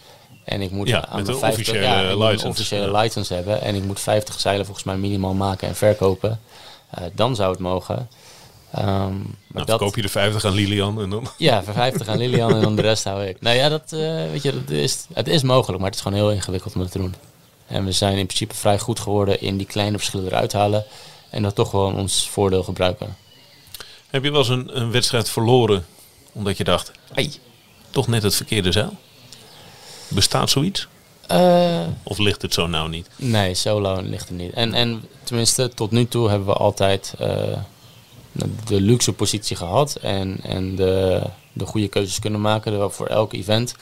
en 0.44 0.62
ik 0.62 0.72
moet 0.72 0.88
Ja, 0.88 1.08
aan 1.08 1.16
met 1.18 1.26
de 1.26 1.32
een 1.32 1.38
50 1.40 1.60
officiële 1.62 1.86
ja, 1.86 2.02
moet 2.02 2.12
een 2.12 2.18
license. 2.18 2.48
officiële 2.48 2.92
Ja. 2.92 3.00
license 3.02 3.34
hebben 3.34 3.62
en 3.62 3.76
ik 3.76 3.84
moet 3.84 4.00
50 4.00 4.40
zeilen 4.40 4.66
volgens 4.66 4.86
mij 4.86 4.98
minimaal 4.98 5.34
maken 5.34 5.68
en 5.68 5.76
verkopen. 5.76 6.40
Eh, 6.90 7.04
dan 7.14 7.36
zou 7.36 7.52
het 7.52 7.60
mogen. 7.60 8.10
Ehm, 8.72 8.86
maar 8.88 9.08
Nou, 9.08 9.26
dat, 9.54 9.68
verkoop 9.68 9.96
je 9.96 10.02
de 10.02 10.10
50 10.10 10.46
aan 10.46 10.54
Lilian 10.54 11.02
en 11.02 11.10
dan... 11.10 11.28
Ja, 11.38 11.64
voor 11.64 11.74
50 11.74 12.08
aan 12.08 12.18
Lilian 12.18 12.56
en 12.56 12.62
dan 12.62 12.76
de 12.76 12.82
rest 12.82 13.04
hou 13.04 13.26
ik. 13.26 13.42
Nou 13.42 13.56
ja, 13.56 13.70
dat, 13.70 13.92
eh, 13.92 14.00
weet 14.32 14.42
je, 14.44 14.52
dat 14.54 14.70
is, 14.70 15.06
het 15.14 15.28
is 15.28 15.42
mogelijk, 15.44 15.78
maar 15.78 15.88
het 15.90 15.96
is 16.00 16.02
gewoon 16.04 16.18
heel 16.18 16.32
ingewikkeld 16.32 16.74
om 16.76 16.82
dat 16.82 16.92
te 16.92 16.98
doen. 16.98 17.16
En 17.68 17.86
we 17.86 17.92
zijn 17.92 18.18
in 18.18 18.26
principe 18.26 18.56
vrij 18.56 18.80
goed 18.80 19.00
geworden 19.00 19.42
in 19.42 19.58
die 19.58 19.68
kleine 19.68 19.98
verschillen 19.98 20.26
eruit 20.28 20.54
halen 20.54 20.86
en 21.30 21.44
dat 21.44 21.56
toch 21.56 21.72
wel 21.72 21.90
in 21.90 21.96
ons 21.96 22.30
voordeel 22.30 22.64
gebruiken. 22.64 23.16
Heb 24.10 24.24
je 24.24 24.32
wel 24.32 24.40
eens 24.40 24.50
een, 24.50 24.80
een 24.82 24.92
wedstrijd 24.92 25.30
verloren 25.30 25.86
omdat 26.32 26.58
je 26.58 26.64
dacht, 26.64 26.92
hey, 27.14 27.32
toch 27.90 28.08
net 28.08 28.24
het 28.24 28.36
verkeerde 28.36 28.72
zeil? 28.72 28.94
Bestaat 30.08 30.50
zoiets? 30.50 30.88
Eh, 31.28 31.82
Of 32.04 32.18
ligt 32.18 32.42
het 32.42 32.54
zo 32.54 32.68
nou 32.68 32.90
niet? 32.90 33.10
Nee, 33.16 33.54
solo 33.54 34.02
ligt 34.02 34.30
er 34.30 34.36
niet. 34.36 34.54
En, 34.54 34.74
en 34.74 35.04
tenminste, 35.24 35.70
tot 35.74 35.92
nu 35.92 36.08
toe 36.08 36.30
hebben 36.30 36.48
we 36.48 36.54
altijd 36.54 37.14
eh, 37.20 37.58
de 38.66 38.82
luxe 38.82 39.14
positie 39.14 39.56
gehad. 39.56 39.96
En, 39.96 40.40
en 40.44 40.76
de, 40.76 41.22
de 41.54 41.66
goede 41.66 41.88
keuzes 41.88 42.20
kunnen 42.20 42.42
maken. 42.42 42.72
Dat 42.72 42.90
we 42.90 42.96
voor 42.96 43.08
elk 43.08 43.34
event 43.34 43.76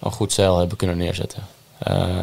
een 0.00 0.12
goed 0.12 0.32
zeil 0.32 0.58
hebben 0.58 0.76
kunnen 0.76 0.96
neerzetten. 0.96 1.46
Eh, 1.78 2.18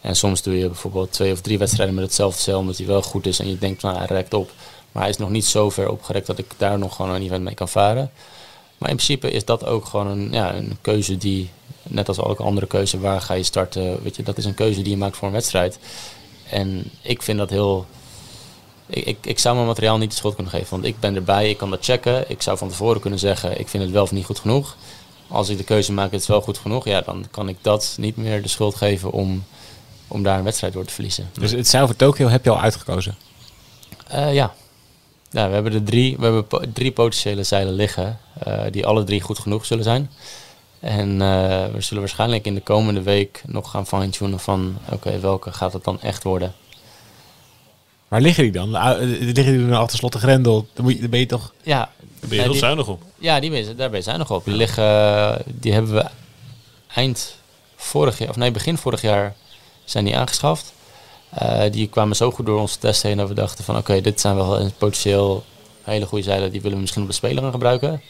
en 0.00 0.16
soms 0.16 0.42
doe 0.42 0.58
je 0.58 0.66
bijvoorbeeld 0.66 1.12
twee 1.12 1.32
of 1.32 1.40
drie 1.40 1.58
wedstrijden 1.58 1.94
met 1.94 2.04
hetzelfde 2.04 2.40
zeil. 2.40 2.58
Omdat 2.58 2.76
hij 2.76 2.86
wel 2.86 3.02
goed 3.02 3.26
is 3.26 3.38
en 3.38 3.48
je 3.48 3.58
denkt, 3.58 3.82
nou 3.82 3.96
hij 3.96 4.06
rekt 4.06 4.34
op. 4.34 4.50
Maar 4.92 5.02
hij 5.02 5.10
is 5.10 5.18
nog 5.18 5.30
niet 5.30 5.46
zo 5.46 5.70
ver 5.70 5.90
opgerekt 5.90 6.26
dat 6.26 6.38
ik 6.38 6.46
daar 6.56 6.78
nog 6.78 6.96
gewoon 6.96 7.14
een 7.14 7.22
event 7.22 7.44
mee 7.44 7.54
kan 7.54 7.68
varen. 7.68 8.10
Maar 8.78 8.90
in 8.90 8.96
principe 8.96 9.30
is 9.30 9.44
dat 9.44 9.64
ook 9.64 9.84
gewoon 9.84 10.06
een, 10.06 10.28
ja, 10.32 10.54
een 10.54 10.78
keuze 10.80 11.16
die, 11.16 11.50
net 11.82 12.08
als 12.08 12.18
elke 12.18 12.42
andere 12.42 12.66
keuze, 12.66 13.00
waar 13.00 13.20
ga 13.20 13.34
je 13.34 13.42
starten, 13.42 14.02
weet 14.02 14.16
je, 14.16 14.22
dat 14.22 14.38
is 14.38 14.44
een 14.44 14.54
keuze 14.54 14.82
die 14.82 14.90
je 14.90 14.96
maakt 14.96 15.16
voor 15.16 15.28
een 15.28 15.34
wedstrijd. 15.34 15.78
En 16.50 16.90
ik 17.02 17.22
vind 17.22 17.38
dat 17.38 17.50
heel. 17.50 17.86
Ik, 18.86 19.04
ik, 19.04 19.16
ik 19.26 19.38
zou 19.38 19.54
mijn 19.54 19.66
materiaal 19.66 19.98
niet 19.98 20.10
de 20.10 20.16
schuld 20.16 20.34
kunnen 20.34 20.52
geven, 20.52 20.70
want 20.70 20.84
ik 20.84 21.00
ben 21.00 21.14
erbij, 21.14 21.50
ik 21.50 21.56
kan 21.56 21.70
dat 21.70 21.84
checken. 21.84 22.30
Ik 22.30 22.42
zou 22.42 22.58
van 22.58 22.68
tevoren 22.68 23.00
kunnen 23.00 23.18
zeggen, 23.18 23.60
ik 23.60 23.68
vind 23.68 23.82
het 23.82 23.92
wel 23.92 24.02
of 24.02 24.12
niet 24.12 24.24
goed 24.24 24.38
genoeg. 24.38 24.76
Als 25.28 25.48
ik 25.48 25.58
de 25.58 25.64
keuze 25.64 25.92
maak, 25.92 26.12
het 26.12 26.20
is 26.20 26.26
wel 26.26 26.40
goed 26.40 26.58
genoeg, 26.58 26.84
ja, 26.84 27.00
dan 27.00 27.26
kan 27.30 27.48
ik 27.48 27.56
dat 27.60 27.96
niet 27.98 28.16
meer 28.16 28.42
de 28.42 28.48
schuld 28.48 28.74
geven 28.74 29.10
om, 29.10 29.44
om 30.08 30.22
daar 30.22 30.38
een 30.38 30.44
wedstrijd 30.44 30.72
door 30.72 30.84
te 30.84 30.92
verliezen. 30.94 31.30
Dus 31.38 31.50
het 31.50 31.70
voor 31.70 31.96
Tokio 31.96 32.28
heb 32.28 32.44
je 32.44 32.50
al 32.50 32.60
uitgekozen. 32.60 33.16
Eh, 34.08 34.34
ja. 34.34 34.54
ja, 35.30 35.48
we 35.48 35.54
hebben 35.54 35.72
er 35.72 35.82
drie, 35.82 36.16
we 36.16 36.22
hebben 36.22 36.46
po- 36.46 36.62
drie 36.72 36.92
potentiële 36.92 37.42
zeilen 37.42 37.74
liggen, 37.74 38.18
eh, 38.44 38.62
die 38.70 38.86
alle 38.86 39.04
drie 39.04 39.20
goed 39.20 39.38
genoeg 39.38 39.66
zullen 39.66 39.84
zijn. 39.84 40.10
En 40.80 41.22
eh, 41.22 41.66
we 41.72 41.80
zullen 41.80 42.02
waarschijnlijk 42.02 42.46
in 42.46 42.54
de 42.54 42.60
komende 42.60 43.02
week 43.02 43.42
nog 43.46 43.70
gaan 43.70 43.86
fine-tunen 43.86 44.40
van, 44.40 44.78
oké, 44.92 45.20
welke 45.20 45.52
gaat 45.52 45.72
het 45.72 45.84
dan 45.84 46.00
echt 46.00 46.22
worden? 46.22 46.54
Waar 48.08 48.20
liggen 48.20 48.42
die 48.42 48.52
dan? 48.52 48.68
Liggen 49.00 49.58
die 49.58 49.66
dan 49.68 49.78
achter 49.78 49.98
slot 49.98 50.12
de 50.12 50.18
grendel? 50.18 50.66
Dan, 50.72 50.84
moet 50.84 50.94
je, 50.94 51.00
dan 51.00 51.10
ben 51.10 51.20
je 51.20 51.26
toch... 51.26 51.52
Ja, 51.62 51.78
Daar 51.78 52.28
ben 52.28 52.36
je 52.36 52.42
heel 52.42 52.50
die- 52.50 52.60
zuinig 52.60 52.88
op. 52.88 53.02
Ja, 53.18 53.40
die 53.40 53.50
ben, 53.50 53.76
daar 53.76 53.90
ben 53.90 54.02
je 54.04 54.12
nog 54.12 54.30
op. 54.30 54.44
Die, 54.44 54.54
liggen, 54.54 55.42
die 55.46 55.72
hebben 55.72 55.94
we 55.94 56.06
eind 56.94 57.34
vorig 57.76 58.18
jaar, 58.18 58.28
of 58.28 58.36
nee, 58.36 58.50
begin 58.50 58.78
vorig 58.78 59.00
jaar 59.02 59.34
zijn 59.90 60.04
die 60.04 60.16
aangeschaft. 60.16 60.72
Eh, 61.30 61.62
die 61.70 61.88
kwamen 61.88 62.16
zo 62.16 62.30
goed 62.30 62.46
door 62.46 62.60
onze 62.60 62.78
test 62.78 63.02
heen 63.02 63.16
dat 63.16 63.28
we 63.28 63.34
dachten 63.34 63.64
van 63.64 63.76
oké, 63.76 64.00
dit 64.00 64.20
zijn 64.20 64.36
wel 64.36 64.60
een 64.60 64.72
potentieel 64.78 65.44
hele 65.82 66.06
goede 66.06 66.24
zeilen. 66.24 66.50
Die 66.50 66.60
willen 66.60 66.76
we 66.76 66.80
misschien 66.82 67.02
op 67.02 67.08
de 67.08 67.14
Speler 67.14 67.42
gaan 67.42 67.52
gebruiken. 67.52 68.02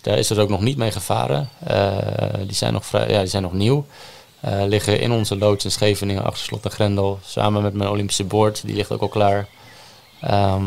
Daar 0.00 0.18
is 0.18 0.30
er 0.30 0.40
ook 0.40 0.48
nog 0.48 0.60
niet 0.60 0.76
mee 0.76 0.90
gevaren. 0.90 1.48
Eh, 1.64 1.98
die, 2.46 2.56
zijn 2.56 2.72
nog 2.72 2.86
vrij, 2.86 3.10
ja, 3.10 3.18
die 3.18 3.28
zijn 3.28 3.42
nog 3.42 3.52
nieuw. 3.52 3.86
Eh, 4.40 4.62
liggen 4.66 5.00
in 5.00 5.12
onze 5.12 5.38
loods 5.38 5.64
in 5.64 5.70
Scheveningen 5.70 6.24
achter 6.24 6.44
slot 6.44 6.64
en 6.64 6.70
grendel. 6.70 7.18
Samen 7.24 7.62
met 7.62 7.74
mijn 7.74 7.90
Olympische 7.90 8.24
boord. 8.24 8.66
Die 8.66 8.74
ligt 8.74 8.92
ook 8.92 9.00
al 9.00 9.08
klaar. 9.08 9.48
Ehm, 10.20 10.64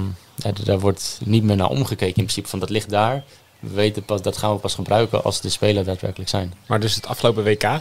daar 0.64 0.80
wordt 0.80 1.20
niet 1.26 1.44
meer 1.44 1.56
naar 1.56 1.70
omgekeken 1.70 2.08
in 2.08 2.14
principe. 2.14 2.48
Van 2.48 2.60
dat 2.60 2.70
ligt 2.70 2.90
daar. 2.90 3.24
We 3.60 3.70
weten 3.70 4.04
pas, 4.04 4.22
dat 4.22 4.38
gaan 4.38 4.54
we 4.54 4.60
pas 4.60 4.76
gebruiken 4.76 5.24
als 5.24 5.42
de 5.42 5.50
spelen 5.50 5.86
daadwerkelijk 5.86 6.30
zijn. 6.30 6.54
Maar 6.68 6.80
dus 6.80 6.96
het 6.96 7.08
afgelopen 7.08 7.44
WK, 7.44 7.80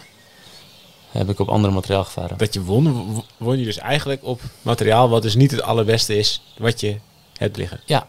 Heb 1.10 1.30
ik 1.30 1.38
op 1.38 1.48
andere 1.48 1.74
materiaal 1.74 2.04
gevaren. 2.04 2.38
dat 2.38 2.54
je 2.54 2.62
won, 2.62 3.24
won 3.36 3.58
je 3.58 3.64
dus 3.64 3.78
eigenlijk 3.78 4.24
op 4.24 4.40
materiaal 4.62 5.08
wat 5.08 5.22
dus 5.22 5.34
niet 5.34 5.50
het 5.50 5.62
allerbeste 5.62 6.16
is 6.16 6.42
wat 6.58 6.80
je 6.80 6.96
hebt 7.38 7.56
liggen. 7.56 7.80
Ja, 7.84 8.06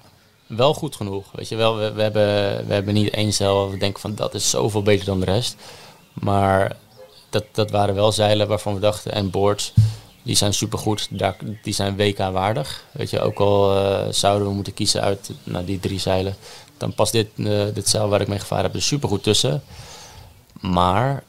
wel 0.47 0.73
goed 0.73 0.95
genoeg. 0.95 1.25
Weet 1.31 1.49
je 1.49 1.55
wel, 1.55 1.77
we, 1.77 1.91
we, 1.91 2.01
hebben, 2.01 2.67
we 2.67 2.73
hebben 2.73 2.93
niet 2.93 3.09
één 3.09 3.33
zeil 3.33 3.55
waar 3.55 3.71
we 3.71 3.77
denken 3.77 4.01
van 4.01 4.15
dat 4.15 4.33
is 4.33 4.49
zoveel 4.49 4.81
beter 4.81 5.05
dan 5.05 5.19
de 5.19 5.25
rest. 5.25 5.55
Maar 6.13 6.77
dat, 7.29 7.45
dat 7.51 7.71
waren 7.71 7.95
wel 7.95 8.11
zeilen 8.11 8.47
waarvan 8.47 8.73
we 8.73 8.79
dachten, 8.79 9.11
en 9.11 9.29
boards, 9.29 9.73
die 10.23 10.35
zijn 10.35 10.53
supergoed. 10.53 11.09
Die 11.63 11.73
zijn 11.73 11.95
WK 11.95 12.17
waardig. 12.17 12.83
Weet 12.91 13.09
je, 13.09 13.19
ook 13.19 13.39
al 13.39 13.77
eh, 13.77 14.07
zouden 14.11 14.47
we 14.47 14.53
moeten 14.53 14.73
kiezen 14.73 15.01
uit 15.01 15.31
nou, 15.43 15.65
die 15.65 15.79
drie 15.79 15.99
zeilen. 15.99 16.35
Dan 16.77 16.93
past 16.93 17.11
dit, 17.11 17.27
eh, 17.37 17.63
dit 17.73 17.89
zeil 17.89 18.09
waar 18.09 18.21
ik 18.21 18.27
mee 18.27 18.39
gevaren 18.39 18.65
heb 18.65 18.75
er 18.75 18.81
supergoed 18.81 19.23
tussen. 19.23 19.63
Maar 20.59 21.23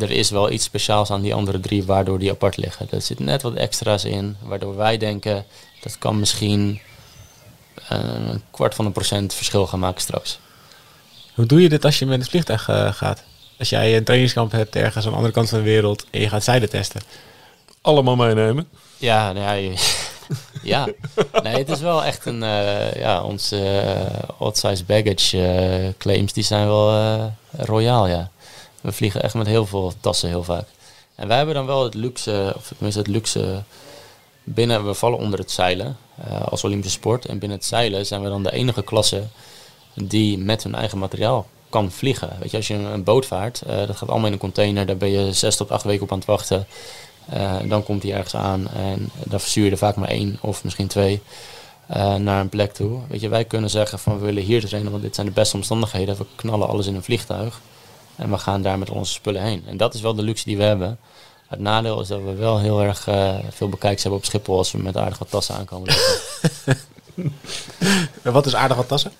er 0.00 0.10
is 0.10 0.30
wel 0.30 0.50
iets 0.50 0.64
speciaals 0.64 1.10
aan 1.10 1.20
die 1.20 1.34
andere 1.34 1.60
drie 1.60 1.84
waardoor 1.84 2.18
die 2.18 2.30
apart 2.30 2.56
liggen. 2.56 2.86
Er 2.90 3.02
zit 3.02 3.18
net 3.18 3.42
wat 3.42 3.54
extra's 3.54 4.04
in, 4.04 4.36
waardoor 4.42 4.76
wij 4.76 4.98
denken 4.98 5.44
dat 5.82 5.98
kan 5.98 6.18
misschien 6.18 6.80
eh, 7.88 7.98
een 8.28 8.42
kwart 8.50 8.74
van 8.74 8.86
een 8.86 8.92
procent 8.92 9.34
verschil 9.34 9.66
gaan 9.66 9.78
maken 9.78 10.00
straks. 10.00 10.38
Hoe 11.34 11.46
doe 11.46 11.62
je 11.62 11.68
dit 11.68 11.84
als 11.84 11.98
je 11.98 12.06
met 12.06 12.20
het 12.20 12.28
vliegtuig 12.30 12.68
eh, 12.68 12.92
gaat? 12.92 13.22
Als 13.58 13.68
jij 13.68 13.96
een 13.96 14.04
trainingskamp 14.04 14.52
hebt 14.52 14.76
ergens 14.76 15.04
aan 15.04 15.10
de 15.10 15.16
andere 15.16 15.34
kant 15.34 15.48
van 15.48 15.58
de 15.58 15.64
wereld 15.64 16.04
en 16.10 16.20
je 16.20 16.28
gaat 16.28 16.44
zeilen 16.44 16.70
testen. 16.70 17.00
Allemaal 17.80 18.16
meenemen. 18.16 18.68
Ja, 18.96 19.32
nou 19.32 19.44
ja, 19.44 19.52
je- 19.52 19.96
ja. 20.62 20.88
Nee, 21.42 21.56
het 21.56 21.68
is 21.68 21.80
wel 21.80 22.04
echt 22.04 22.26
een, 22.26 22.42
eh, 22.42 22.92
ja, 22.94 23.22
onze 23.22 23.70
eh, 23.80 24.28
odd 24.38 24.58
size 24.58 24.84
baggage 24.84 25.94
claims, 25.98 26.32
die 26.32 26.44
zijn 26.44 26.66
wel 26.66 26.90
eh, 26.90 27.24
royaal, 27.66 28.06
ja. 28.06 28.30
We 28.80 28.92
vliegen 28.92 29.22
echt 29.22 29.34
met 29.34 29.46
heel 29.46 29.66
veel 29.66 29.92
tassen 30.00 30.28
heel 30.28 30.44
vaak. 30.44 30.66
En 31.14 31.28
wij 31.28 31.36
hebben 31.36 31.54
dan 31.54 31.66
wel 31.66 31.84
het 31.84 31.94
luxe, 31.94 32.52
of 32.56 32.66
tenminste 32.66 32.98
het 33.00 33.08
luxe 33.08 33.62
binnen, 34.44 34.86
we 34.86 34.94
vallen 34.94 35.18
onder 35.18 35.38
het 35.38 35.50
zeilen 35.50 35.96
eh, 36.24 36.42
als 36.42 36.64
Olympische 36.64 36.98
sport. 36.98 37.26
En 37.26 37.38
binnen 37.38 37.58
het 37.58 37.66
zeilen 37.66 38.06
zijn 38.06 38.22
we 38.22 38.28
dan 38.28 38.42
de 38.42 38.52
enige 38.52 38.82
klasse 38.82 39.22
die 39.94 40.38
met 40.38 40.62
hun 40.62 40.74
eigen 40.74 40.98
materiaal 40.98 41.46
kan 41.68 41.90
vliegen. 41.90 42.36
Weet 42.40 42.50
je, 42.50 42.56
als 42.56 42.68
je 42.68 42.74
een, 42.74 43.04
boot 43.04 43.26
vaart, 43.26 43.62
eh, 43.62 43.86
dat 43.86 43.96
gaat 43.96 44.08
allemaal 44.08 44.26
in 44.26 44.32
een 44.32 44.38
container, 44.38 44.86
daar 44.86 44.96
ben 44.96 45.10
je 45.10 45.32
zes 45.32 45.56
tot 45.56 45.70
acht 45.70 45.84
weken 45.84 46.02
op 46.02 46.12
aan 46.12 46.18
het 46.18 46.26
wachten. 46.26 46.66
Eh, 47.28 47.56
dan 47.64 47.82
komt 47.82 48.02
hij 48.02 48.12
ergens 48.12 48.34
aan 48.34 48.68
en 48.68 49.10
dan 49.24 49.40
verstuur 49.40 49.64
je 49.64 49.70
er 49.70 49.78
vaak 49.78 49.96
maar 49.96 50.08
één 50.08 50.38
of 50.40 50.64
misschien 50.64 50.86
twee 50.86 51.22
naar 52.18 52.40
een 52.40 52.48
plek 52.48 52.72
toe. 52.72 53.00
Weet 53.08 53.20
je, 53.20 53.28
wij 53.28 53.44
kunnen 53.44 53.70
zeggen 53.70 53.98
van 53.98 54.18
we 54.18 54.24
willen 54.24 54.42
hier 54.42 54.66
trainen, 54.66 54.90
want 54.90 55.02
dit 55.02 55.14
zijn 55.14 55.26
de 55.26 55.32
beste 55.32 55.56
omstandigheden. 55.56 56.16
We 56.16 56.24
knallen 56.36 56.68
alles 56.68 56.86
in 56.86 56.94
een 56.94 57.02
vliegtuig 57.02 57.60
en 58.18 58.30
we 58.30 58.38
gaan 58.38 58.62
daar 58.62 58.78
met 58.78 58.90
onze 58.90 59.12
spullen 59.12 59.42
heen. 59.42 59.64
En 59.66 59.76
dat 59.76 59.94
is 59.94 60.00
wel 60.00 60.14
de 60.14 60.22
luxe 60.22 60.44
die 60.44 60.56
we 60.56 60.62
hebben. 60.62 60.98
Het 61.48 61.60
nadeel 61.60 62.00
is 62.00 62.08
dat 62.08 62.22
we 62.22 62.34
wel 62.34 62.58
heel 62.58 62.82
erg 62.82 63.08
eh, 63.08 63.34
veel 63.50 63.68
bekijks 63.68 64.02
hebben 64.02 64.20
op 64.20 64.26
Schiphol 64.26 64.56
als 64.58 64.72
we 64.72 64.78
met 64.78 64.96
aardig 64.96 65.18
wat 65.18 65.30
tassen 65.30 65.54
aankomen. 65.54 65.94
En 68.22 68.32
wat 68.32 68.46
is 68.46 68.54
aardig 68.54 68.76
wat 68.76 68.88
tassen? 68.88 69.12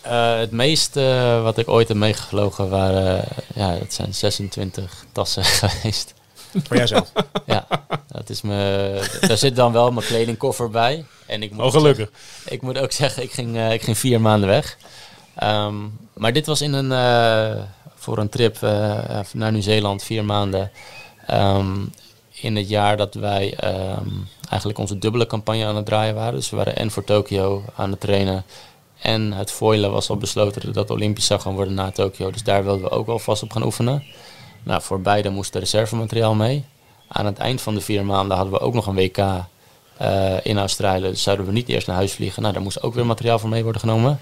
Eh, 0.00 0.38
het 0.38 0.50
meeste 0.50 1.40
wat 1.42 1.58
ik 1.58 1.68
ooit 1.68 1.88
heb 1.88 1.96
meegevlogen 1.96 2.68
waren, 2.68 3.24
ja, 3.54 3.78
dat 3.78 3.92
zijn 3.92 4.14
26 4.14 5.04
tassen 5.12 5.44
geweest. 5.60 6.14
Voor 6.66 6.76
jouzelf. 6.76 7.12
Ja, 7.46 7.66
dat 8.08 8.30
is 8.30 8.40
me, 8.42 9.18
daar 9.20 9.36
zit 9.36 9.56
dan 9.56 9.72
wel 9.72 9.90
mijn 9.92 10.06
kledingkoffer 10.06 10.70
bij. 10.70 11.04
En 11.26 11.42
ik 11.42 11.50
moet, 11.52 11.64
Oh, 11.64 11.70
gelukkig. 11.72 12.10
ik 12.44 12.62
moet 12.62 12.78
ook 12.78 12.92
zeggen, 12.92 13.22
ik 13.22 13.32
ging, 13.32 13.56
eh, 13.56 13.72
ik 13.72 13.82
ging 13.82 13.98
vier 13.98 14.20
maanden 14.20 14.48
weg. 14.48 14.76
Ehm, 15.34 15.74
maar 16.14 16.32
dit 16.32 16.46
was 16.46 16.60
in 16.60 16.72
een, 16.72 16.92
eh, 16.92 17.62
voor 18.08 18.18
een 18.18 18.28
trip 18.28 18.62
eh, 18.62 19.20
naar 19.32 19.52
Nieuw-Zeeland, 19.52 20.02
vier 20.02 20.24
maanden. 20.24 20.70
Ehm, 21.26 21.76
in 22.40 22.56
het 22.56 22.68
jaar 22.68 22.96
dat 22.96 23.14
wij 23.14 23.54
ehm, 23.54 24.08
eigenlijk 24.48 24.78
onze 24.78 24.98
dubbele 24.98 25.26
campagne 25.26 25.64
aan 25.64 25.76
het 25.76 25.86
draaien 25.86 26.14
waren. 26.14 26.34
Dus 26.34 26.50
we 26.50 26.56
waren 26.56 26.76
en 26.76 26.90
voor 26.90 27.04
Tokio 27.04 27.64
aan 27.76 27.90
het 27.90 28.00
trainen. 28.00 28.44
En 29.02 29.32
het 29.32 29.52
foilen 29.52 29.90
was 29.90 30.10
al 30.10 30.16
besloten 30.16 30.72
dat 30.72 30.90
Olympisch 30.90 31.26
zou 31.26 31.40
gaan 31.40 31.54
worden 31.54 31.74
na 31.74 31.90
Tokio. 31.90 32.30
Dus 32.30 32.42
daar 32.42 32.64
wilden 32.64 32.82
we 32.82 32.90
ook 32.90 33.06
wel 33.06 33.18
vast 33.18 33.42
op 33.42 33.52
gaan 33.52 33.64
oefenen. 33.64 34.04
Nou, 34.62 34.82
voor 34.82 35.00
beide 35.00 35.30
moest 35.30 35.54
er 35.54 35.60
reservemateriaal 35.60 36.34
mee. 36.34 36.64
Aan 37.08 37.26
het 37.26 37.38
eind 37.38 37.60
van 37.60 37.74
de 37.74 37.80
vier 37.80 38.04
maanden 38.04 38.36
hadden 38.36 38.54
we 38.54 38.60
ook 38.60 38.74
nog 38.74 38.86
een 38.86 38.94
WK 38.94 39.18
eh, 39.18 40.34
in 40.42 40.58
Australië. 40.58 41.02
Dus 41.08 41.22
zouden 41.22 41.46
we 41.46 41.52
niet 41.52 41.68
eerst 41.68 41.86
naar 41.86 41.96
huis 41.96 42.12
vliegen. 42.12 42.42
Nou, 42.42 42.54
daar 42.54 42.62
moest 42.62 42.82
ook 42.82 42.94
weer 42.94 43.06
materiaal 43.06 43.38
voor 43.38 43.48
mee 43.48 43.62
worden 43.62 43.80
genomen. 43.80 44.20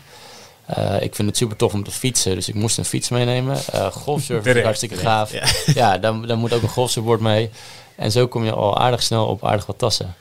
Eh, 0.66 0.94
ik 1.02 1.14
vind 1.14 1.28
het 1.28 1.36
super 1.36 1.56
tof 1.56 1.72
om 1.72 1.84
te 1.84 1.90
fietsen, 1.90 2.34
dus 2.34 2.48
ik 2.48 2.54
moest 2.54 2.78
een 2.78 2.84
fiets 2.84 3.08
meenemen. 3.08 3.56
Eh 3.72 3.86
golfsurfen 3.92 4.56
is 4.56 4.62
hartstikke 4.62 4.96
gaaf. 4.96 5.32
ja. 5.32 5.44
Ja, 5.74 5.98
dan, 5.98 6.26
dan 6.26 6.38
moet 6.38 6.52
ook 6.52 6.62
een 6.62 6.68
golfsurfboard 6.68 7.20
mee. 7.20 7.50
En 7.96 8.12
zo 8.12 8.26
kom 8.28 8.44
je 8.44 8.52
al 8.52 8.78
aardig 8.78 9.02
snel 9.02 9.26
op 9.26 9.44
aardig 9.44 9.66
wat 9.66 9.78
tassen. 9.78 10.14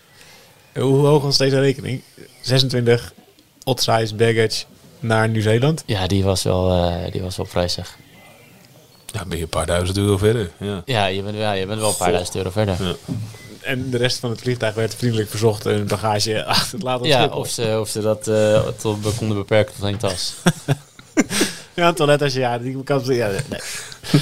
Hoe 0.74 1.06
hoog 1.06 1.24
was 1.24 1.38
deze 1.38 1.60
rekening? 1.60 2.02
26 2.42 3.14
odd 3.64 3.82
size 3.82 4.16
baggage 4.16 4.64
naar 5.00 5.30
Nieuw-Zeeland. 5.30 5.84
Ja, 5.86 6.08
die 6.08 6.24
was 6.24 6.44
wel, 6.44 6.72
eh, 6.72 7.12
die 7.12 7.22
was 7.22 7.38
wel 7.38 7.46
prijzig. 7.46 7.98
Ja, 9.14 9.26
ben 9.26 9.38
je 9.38 9.44
een 9.44 9.50
paar 9.50 9.66
duizend 9.66 9.98
euro 9.98 10.18
verder. 10.18 10.52
Ja. 10.60 10.82
Ja, 10.86 11.06
je 11.06 11.22
bent, 11.22 11.38
ja, 11.38 11.52
je 11.52 11.66
bent 11.66 11.80
wel 11.80 11.90
een 11.90 11.96
paar 11.96 12.06
Goh. 12.08 12.16
duizend 12.16 12.36
euro 12.38 12.50
verder. 12.50 12.76
Ja. 12.84 12.96
En 13.66 13.90
de 13.90 13.98
rest 13.98 14.20
van 14.20 14.30
het 14.30 14.42
vliegtuig 14.42 14.74
werd 14.74 14.96
vriendelijk 14.96 15.30
verzocht 15.30 15.66
een 15.66 15.88
bagage 15.88 16.46
achter 16.56 16.74
het 16.74 16.84
laten 16.84 17.08
Ja, 17.08 17.26
of 17.26 17.50
ze, 17.50 17.78
of 17.80 17.90
ze 17.90 18.02
dat 18.02 18.28
eh, 18.28 18.68
tot, 18.78 19.16
konden 19.18 19.38
beperken 19.38 19.74
tot 19.76 19.84
één 19.84 19.98
tas. 19.98 20.34
Ja, 21.76 21.88
een 21.88 21.96
toilet 21.96 22.22
als 22.22 22.34
je 22.34 22.40
ja, 22.40 22.58
die 22.58 22.84
kan 22.84 23.02
ja, 23.06 23.30
nee. 23.50 23.60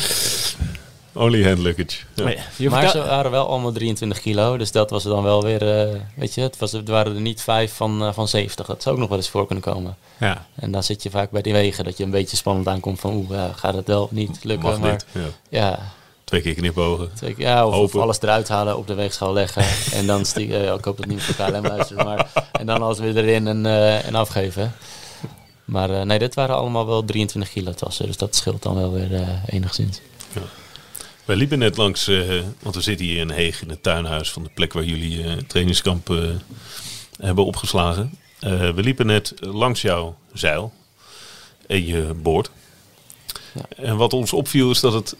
Only 1.13 1.43
hand 1.43 1.57
luggage. 1.57 1.97
Ja. 2.13 2.23
Maar, 2.69 2.83
ja, 2.83 2.89
ze 2.89 2.97
waren 2.99 3.31
wel 3.31 3.47
allemaal 3.47 3.71
23 3.71 4.19
kilo, 4.19 4.57
dus 4.57 4.71
dat 4.71 4.89
was 4.89 5.03
er 5.03 5.09
dan 5.09 5.23
wel 5.23 5.43
weer, 5.43 5.79
eh, 5.79 5.99
weet 6.15 6.33
je, 6.33 6.41
het, 6.41 6.57
was, 6.57 6.71
het 6.71 6.87
waren 6.87 7.15
er 7.15 7.21
niet 7.21 7.41
vijf 7.41 7.73
van, 7.73 8.03
eh, 8.03 8.13
van 8.13 8.27
70. 8.27 8.65
Dat 8.65 8.81
zou 8.81 8.95
ook 8.95 9.01
nog 9.01 9.09
wel 9.09 9.17
eens 9.17 9.29
voor 9.29 9.45
kunnen 9.45 9.63
komen. 9.63 9.97
ja. 10.17 10.45
En 10.55 10.71
dan 10.71 10.83
zit 10.83 11.03
je 11.03 11.09
vaak 11.09 11.31
bij 11.31 11.41
die 11.41 11.53
wegen 11.53 11.83
dat 11.83 11.97
je 11.97 12.03
een 12.03 12.09
beetje 12.09 12.37
spannend 12.37 12.67
aankomt 12.67 12.99
van, 12.99 13.13
oeh, 13.13 13.43
gaat 13.55 13.73
het 13.73 13.87
wel 13.87 14.03
of 14.03 14.11
niet 14.11 14.43
lukken? 14.43 14.69
Mag 14.69 14.79
maar 14.79 14.91
niet. 14.91 15.05
Ja. 15.11 15.21
ja, 15.49 15.79
Twee 16.33 16.53
keer 16.53 16.61
knipogen. 16.61 17.11
Twee 17.13 17.33
Ja, 17.37 17.67
of, 17.67 17.95
alles 17.95 18.21
eruit 18.21 18.47
halen, 18.47 18.77
op 18.77 18.87
de 18.87 18.93
weegschaal 18.93 19.33
leggen. 19.33 19.65
en 19.99 20.07
dan 20.07 20.25
stiek, 20.25 20.51
eh, 20.51 20.73
ik 20.73 20.85
hoop 20.85 20.97
dat 20.97 21.05
niemand 21.05 21.27
voor 21.27 21.45
KLM 21.45 21.67
luistert, 21.67 22.03
maar 22.03 22.31
en 22.51 22.65
dan 22.65 22.81
alles 22.81 22.99
weer 22.99 23.17
erin 23.17 23.47
en, 23.47 23.65
eh, 23.65 24.07
en 24.07 24.15
afgeven. 24.15 24.73
Maar 25.65 25.89
eh, 25.89 26.01
nee, 26.01 26.19
dit 26.19 26.33
waren 26.33 26.55
allemaal 26.55 26.85
wel 26.85 27.05
23 27.05 27.51
kilo 27.51 27.71
tassen, 27.71 28.05
dus 28.05 28.17
dat 28.17 28.35
scheelt 28.35 28.63
dan 28.63 28.75
wel 28.75 28.91
weer 28.91 29.13
eh, 29.13 29.27
enigszins. 29.45 30.01
Wij 31.25 31.35
liepen 31.35 31.59
net 31.59 31.77
langs, 31.77 32.05
want 32.59 32.75
we 32.75 32.81
zitten 32.81 33.05
hier 33.05 33.19
in 33.19 33.29
Heeg 33.29 33.61
in 33.61 33.69
het 33.69 33.83
tuinhuis 33.83 34.31
van 34.31 34.43
de 34.43 34.49
plek 34.53 34.73
waar 34.73 34.83
jullie 34.83 35.45
trainingskamp 35.45 36.13
hebben 37.17 37.45
opgeslagen. 37.45 38.17
We 38.39 38.73
liepen 38.75 39.05
net 39.05 39.33
langs 39.39 39.81
jouw 39.81 40.17
zeil 40.33 40.73
en 41.67 41.85
je 41.85 42.13
boord. 42.21 42.49
Ja. 43.53 43.61
En 43.75 43.97
wat 43.97 44.13
ons 44.13 44.33
opviel 44.33 44.71
is 44.71 44.79
dat 44.79 44.93
het, 44.93 45.15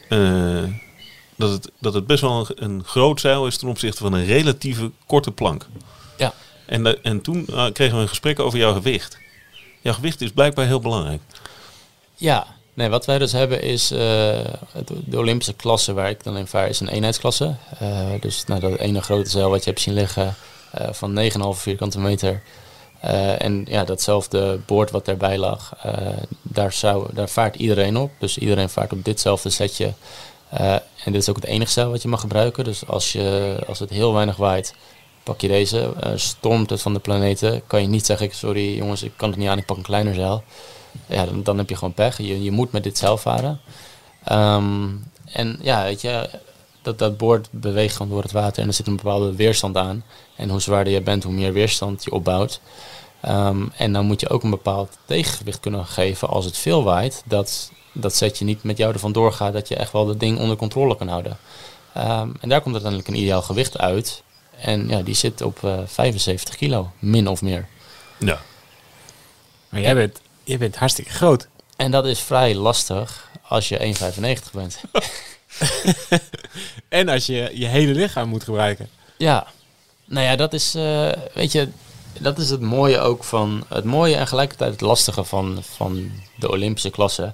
dat 1.35 1.51
het, 1.51 1.71
dat 1.79 1.93
het 1.93 2.07
best 2.07 2.21
wel 2.21 2.39
een, 2.39 2.63
een 2.63 2.83
groot 2.83 3.19
zeil 3.19 3.47
is 3.47 3.57
ten 3.57 3.67
opzichte 3.67 4.03
van 4.03 4.13
een 4.13 4.25
relatieve 4.25 4.91
korte 5.05 5.31
plank. 5.31 5.67
Ja. 6.17 6.33
En, 6.65 6.85
eh, 6.85 6.93
en 7.01 7.21
toen 7.21 7.45
eh, 7.47 7.65
kregen 7.71 7.95
we 7.95 8.01
een 8.01 8.07
gesprek 8.07 8.39
over 8.39 8.59
jouw 8.59 8.73
gewicht. 8.73 9.17
Jouw 9.81 9.93
gewicht 9.93 10.21
is 10.21 10.31
blijkbaar 10.31 10.65
heel 10.65 10.79
belangrijk. 10.79 11.21
Ja, 12.15 12.47
nee, 12.73 12.89
wat 12.89 13.05
wij 13.05 13.17
dus 13.17 13.31
hebben 13.31 13.61
is 13.61 13.91
eh, 13.91 13.97
de 15.05 15.17
Olympische 15.17 15.53
klasse 15.53 15.93
waar 15.93 16.09
ik 16.09 16.23
dan 16.23 16.37
in 16.37 16.47
vaar 16.47 16.67
is 16.67 16.79
een 16.79 16.87
eenheidsklasse. 16.87 17.55
Dus 18.19 18.45
nou, 18.45 18.59
dat 18.59 18.79
ene 18.79 19.01
grote 19.01 19.29
zeil 19.29 19.49
wat 19.49 19.63
je 19.63 19.69
hebt 19.69 19.81
zien 19.81 19.93
liggen 19.93 20.35
van 20.91 21.19
9,5 21.31 21.31
vierkante 21.51 21.99
meter. 21.99 22.41
En 23.37 23.65
ja, 23.69 23.83
datzelfde 23.83 24.59
boord 24.65 24.91
wat 24.91 25.05
daarbij 25.05 25.37
lag, 25.37 25.73
daar, 26.41 26.73
zou, 26.73 27.13
daar 27.13 27.29
vaart 27.29 27.55
iedereen 27.55 27.97
op. 27.97 28.11
Dus 28.17 28.37
iedereen 28.37 28.69
vaart 28.69 28.93
op 28.93 29.05
ditzelfde 29.05 29.49
setje. 29.49 29.93
Eh, 30.53 30.73
en 30.73 31.11
dit 31.11 31.21
is 31.21 31.29
ook 31.29 31.35
het 31.35 31.45
enige 31.45 31.89
wat 31.89 32.01
je 32.01 32.07
mag 32.07 32.19
gebruiken. 32.19 32.63
Dus 32.63 32.87
als, 32.87 33.11
je, 33.11 33.57
als 33.67 33.79
het 33.79 33.89
heel 33.89 34.13
weinig 34.13 34.35
waait, 34.35 34.75
pak 35.23 35.41
je 35.41 35.47
deze. 35.47 35.93
Eh, 35.99 36.11
stormt 36.15 36.69
het 36.69 36.81
van 36.81 36.93
de 36.93 36.99
planeten, 36.99 37.61
kan 37.67 37.81
je 37.81 37.87
niet 37.87 38.05
zeggen, 38.05 38.31
sorry 38.31 38.77
jongens, 38.77 39.03
ik 39.03 39.11
kan 39.15 39.29
het 39.29 39.37
niet 39.37 39.47
aan, 39.47 39.57
ik 39.57 39.65
pak 39.65 39.77
een 39.77 39.83
kleiner 39.83 40.13
zeil 40.13 40.43
ja, 41.07 41.25
dan, 41.25 41.43
dan 41.43 41.57
heb 41.57 41.69
je 41.69 41.75
gewoon 41.75 41.93
pech. 41.93 42.17
Je, 42.17 42.43
je 42.43 42.51
moet 42.51 42.71
met 42.71 42.83
dit 42.83 42.97
zeil 42.97 43.17
varen. 43.17 43.59
Ehm, 44.23 44.89
en 45.25 45.59
ja, 45.61 45.83
weet 45.83 46.01
je, 46.01 46.29
dat, 46.81 46.99
dat 46.99 47.17
boord 47.17 47.47
beweegt 47.51 47.95
gewoon 47.95 48.11
door 48.11 48.21
het 48.21 48.31
water 48.31 48.61
en 48.61 48.67
er 48.67 48.73
zit 48.73 48.87
een 48.87 48.95
bepaalde 48.95 49.35
weerstand 49.35 49.77
aan. 49.77 50.03
En 50.35 50.49
hoe 50.49 50.61
zwaarder 50.61 50.93
je 50.93 51.01
bent, 51.01 51.23
hoe 51.23 51.33
meer 51.33 51.53
weerstand 51.53 52.03
je 52.03 52.11
opbouwt. 52.11 52.61
Ehm, 53.21 53.65
en 53.77 53.93
dan 53.93 54.05
moet 54.05 54.19
je 54.19 54.29
ook 54.29 54.43
een 54.43 54.49
bepaald 54.49 54.97
tegengewicht 55.05 55.59
kunnen 55.59 55.85
geven 55.85 56.27
als 56.27 56.45
het 56.45 56.57
veel 56.57 56.83
waait. 56.83 57.23
Dat 57.25 57.71
dat 57.93 58.15
setje 58.15 58.45
niet 58.45 58.63
met 58.63 58.77
jou 58.77 58.93
ervan 58.93 59.11
doorgaat, 59.11 59.53
dat 59.53 59.67
je 59.67 59.75
echt 59.75 59.91
wel 59.91 60.05
dat 60.05 60.19
ding 60.19 60.39
onder 60.39 60.57
controle 60.57 60.95
kan 60.97 61.07
houden. 61.07 61.37
Ehm, 61.93 62.29
en 62.39 62.49
daar 62.49 62.61
komt 62.61 62.73
uiteindelijk 62.73 63.07
een 63.07 63.21
ideaal 63.21 63.41
gewicht 63.41 63.77
uit. 63.77 64.23
En 64.57 64.87
ja, 64.87 65.01
die 65.01 65.15
zit 65.15 65.41
op 65.41 65.63
eh 65.63 65.79
75 65.85 66.55
kilo, 66.55 66.91
min 66.99 67.27
of 67.27 67.41
meer. 67.41 67.67
Ja. 68.17 68.41
Maar 69.69 69.81
jij 69.81 69.95
bent, 69.95 70.21
jij 70.43 70.57
bent 70.57 70.75
hartstikke 70.75 71.11
groot. 71.11 71.47
En 71.75 71.91
dat 71.91 72.05
is 72.05 72.19
vrij 72.19 72.55
lastig 72.55 73.29
als 73.47 73.69
je 73.69 73.95
1,95 74.45 74.51
bent. 74.53 74.79
En 76.89 77.09
als 77.09 77.25
je 77.25 77.51
je 77.53 77.65
hele 77.65 77.93
lichaam 77.93 78.29
moet 78.29 78.43
gebruiken. 78.43 78.89
Ja, 79.17 79.47
nou 80.05 80.25
ja, 80.25 80.35
dat 80.35 80.53
is, 80.53 80.75
eh, 80.75 81.11
weet 81.33 81.51
je, 81.51 81.67
dat 82.19 82.37
is 82.37 82.49
het 82.49 82.61
mooie 82.61 82.99
ook 82.99 83.23
van, 83.23 83.63
het 83.67 83.83
mooie 83.83 84.15
en 84.15 84.27
gelijkertijd 84.27 84.71
het 84.71 84.81
lastige 84.81 85.23
van, 85.23 85.63
van 85.75 86.11
de 86.35 86.51
Olympische 86.51 86.89
klasse. 86.89 87.33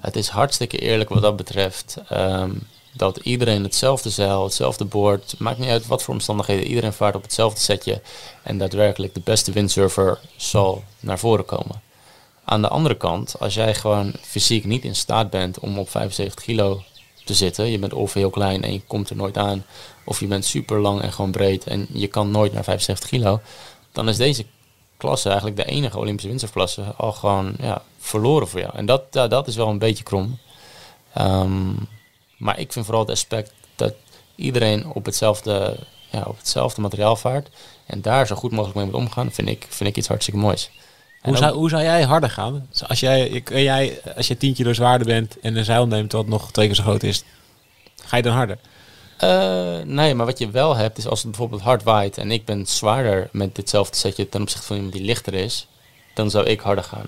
Het 0.00 0.16
is 0.16 0.28
hartstikke 0.28 0.78
eerlijk 0.78 1.08
wat 1.08 1.22
dat 1.22 1.36
betreft. 1.36 1.96
ehm, 2.08 2.50
dat 2.92 3.16
iedereen 3.16 3.62
hetzelfde 3.62 4.10
zeil, 4.10 4.44
hetzelfde 4.44 4.84
boord, 4.84 5.34
maakt 5.38 5.58
niet 5.58 5.68
uit 5.68 5.86
wat 5.86 6.02
voor 6.02 6.14
omstandigheden, 6.14 6.66
iedereen 6.66 6.92
vaart 6.92 7.14
op 7.14 7.22
hetzelfde 7.22 7.60
setje. 7.60 8.00
En 8.42 8.58
daadwerkelijk 8.58 9.14
de 9.14 9.20
beste 9.24 9.52
windsurfer 9.52 10.18
zal 10.36 10.84
naar 11.00 11.18
voren 11.18 11.44
komen. 11.44 11.82
Aan 12.44 12.62
de 12.62 12.68
andere 12.68 12.96
kant, 12.96 13.40
als 13.40 13.54
jij 13.54 13.74
gewoon 13.74 14.14
fysiek 14.20 14.64
niet 14.64 14.84
in 14.84 14.96
staat 14.96 15.30
bent 15.30 15.58
om 15.58 15.78
op 15.78 15.90
75 15.90 16.44
kilo 16.44 16.82
te 17.24 17.34
zitten, 17.34 17.70
je 17.70 17.78
bent 17.78 17.92
of 17.92 18.12
heel 18.12 18.30
klein 18.30 18.62
en 18.62 18.72
je 18.72 18.82
komt 18.86 19.10
er 19.10 19.16
nooit 19.16 19.36
aan, 19.36 19.64
of 20.04 20.20
je 20.20 20.26
bent 20.26 20.44
super 20.44 20.78
lang 20.78 21.00
en 21.00 21.12
gewoon 21.12 21.30
breed 21.30 21.64
en 21.64 21.86
je 21.92 22.06
kan 22.06 22.30
nooit 22.30 22.52
naar 22.52 22.64
75 22.64 23.08
kilo, 23.08 23.40
dan 23.92 24.08
is 24.08 24.16
deze 24.16 24.44
klasse 24.96 25.28
eigenlijk 25.28 25.56
de 25.56 25.64
enige 25.64 25.98
Olympische 25.98 26.28
windsurfklasse 26.28 26.82
al 26.96 27.12
gewoon 27.12 27.54
ja, 27.60 27.82
verloren 27.98 28.48
voor 28.48 28.60
jou. 28.60 28.76
En 28.76 28.86
dat, 28.86 29.02
ja, 29.10 29.28
dat 29.28 29.46
is 29.46 29.56
wel 29.56 29.68
een 29.68 29.78
beetje 29.78 30.04
krom. 30.04 30.38
Ehm, 31.12 31.72
maar 32.36 32.58
ik 32.58 32.72
vind 32.72 32.84
vooral 32.84 33.02
het 33.02 33.12
aspect 33.12 33.52
dat 33.74 33.94
iedereen 34.34 34.86
op 34.86 35.04
hetzelfde, 35.04 35.76
ja, 36.10 36.22
op 36.26 36.38
hetzelfde 36.38 36.80
materiaal 36.80 37.16
vaart 37.16 37.48
en 37.86 38.02
daar 38.02 38.26
zo 38.26 38.36
goed 38.36 38.50
mogelijk 38.50 38.76
mee 38.76 38.84
moet 38.84 38.94
omgaan, 38.94 39.32
vind 39.32 39.48
ik, 39.48 39.66
vind 39.68 39.90
ik 39.90 39.96
iets 39.96 40.08
hartstikke 40.08 40.40
moois. 40.40 40.70
Hoe 41.22 41.36
zou, 41.36 41.54
hoe 41.54 41.68
zou 41.68 41.82
jij 41.82 42.02
harder 42.02 42.30
gaan? 42.30 42.66
Dus 42.70 42.88
Als 42.88 43.00
jij, 43.00 43.40
kun 43.40 43.62
jij, 43.62 44.00
als 44.16 44.28
je 44.28 44.36
10 44.36 44.54
kilo 44.54 44.72
zwaarder 44.72 45.06
bent 45.06 45.40
en 45.40 45.56
een 45.56 45.64
zeil 45.64 45.86
neemt 45.86 46.12
wat 46.12 46.26
nog 46.26 46.52
twee 46.52 46.66
keer 46.66 46.74
zo 46.74 46.82
groot 46.82 47.02
is, 47.02 47.22
ga 48.04 48.16
je 48.16 48.22
dan 48.22 48.32
harder? 48.32 48.58
Eh, 49.18 49.78
nee, 49.84 50.14
maar 50.14 50.26
wat 50.26 50.38
je 50.38 50.50
wel 50.50 50.76
hebt 50.76 50.98
is 50.98 51.06
als 51.06 51.22
het 51.22 51.30
bijvoorbeeld 51.30 51.62
hard 51.62 51.82
waait 51.82 52.18
en 52.18 52.30
ik 52.30 52.44
ben 52.44 52.66
zwaarder 52.66 53.28
met 53.32 53.54
ditzelfde 53.54 53.96
setje 53.96 54.28
ten 54.28 54.40
opzichte 54.40 54.66
van 54.66 54.76
iemand 54.76 54.94
die 54.94 55.04
lichter 55.04 55.34
is, 55.34 55.66
dan 56.14 56.30
zou 56.30 56.46
ik 56.46 56.60
harder 56.60 56.84
gaan. 56.84 57.06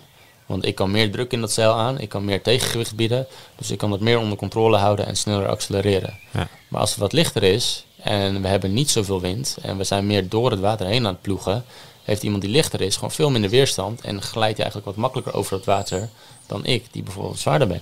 Want 0.51 0.65
ik 0.67 0.75
kan 0.75 0.91
meer 0.91 1.11
druk 1.11 1.33
in 1.33 1.41
dat 1.41 1.53
zeil 1.53 1.73
aan, 1.73 2.01
ik 2.01 2.09
kan 2.09 2.25
meer 2.25 2.43
tegengewicht 2.43 2.97
bieden, 2.97 3.27
dus 3.57 3.71
ik 3.71 3.79
kan 3.79 3.93
het 3.93 4.01
meer 4.01 4.19
onder 4.19 4.39
controle 4.39 4.77
houden 4.77 5.07
en 5.07 5.17
sneller 5.17 5.49
accelereren. 5.49 6.19
Ja. 6.31 6.49
Maar 6.69 6.81
als 6.81 6.91
het 6.91 6.99
wat 6.99 7.13
lichter 7.13 7.43
is 7.43 7.85
en 8.03 8.43
we 8.43 8.49
hebben 8.49 8.73
niet 8.73 8.91
zoveel 8.91 9.21
wind 9.21 9.57
en 9.63 9.77
we 9.77 9.85
zijn 9.85 10.07
meer 10.07 10.29
door 10.29 10.51
het 10.51 10.61
water 10.61 10.87
heen 10.87 11.07
aan 11.07 11.13
het 11.13 11.23
ploegen, 11.23 11.65
heeft 12.03 12.23
iemand 12.23 12.43
die 12.43 12.51
lichter 12.51 12.81
is 12.81 12.95
gewoon 12.95 13.11
veel 13.11 13.31
minder 13.31 13.51
weerstand 13.51 14.01
en 14.01 14.23
glijdt 14.23 14.57
hij 14.57 14.67
eigenlijk 14.67 14.87
wat 14.87 14.97
makkelijker 14.97 15.35
over 15.35 15.57
het 15.57 15.65
water 15.65 16.09
dan 16.47 16.65
ik, 16.65 16.85
die 16.91 17.03
bijvoorbeeld 17.03 17.39
zwaarder 17.39 17.69
ben. 17.69 17.81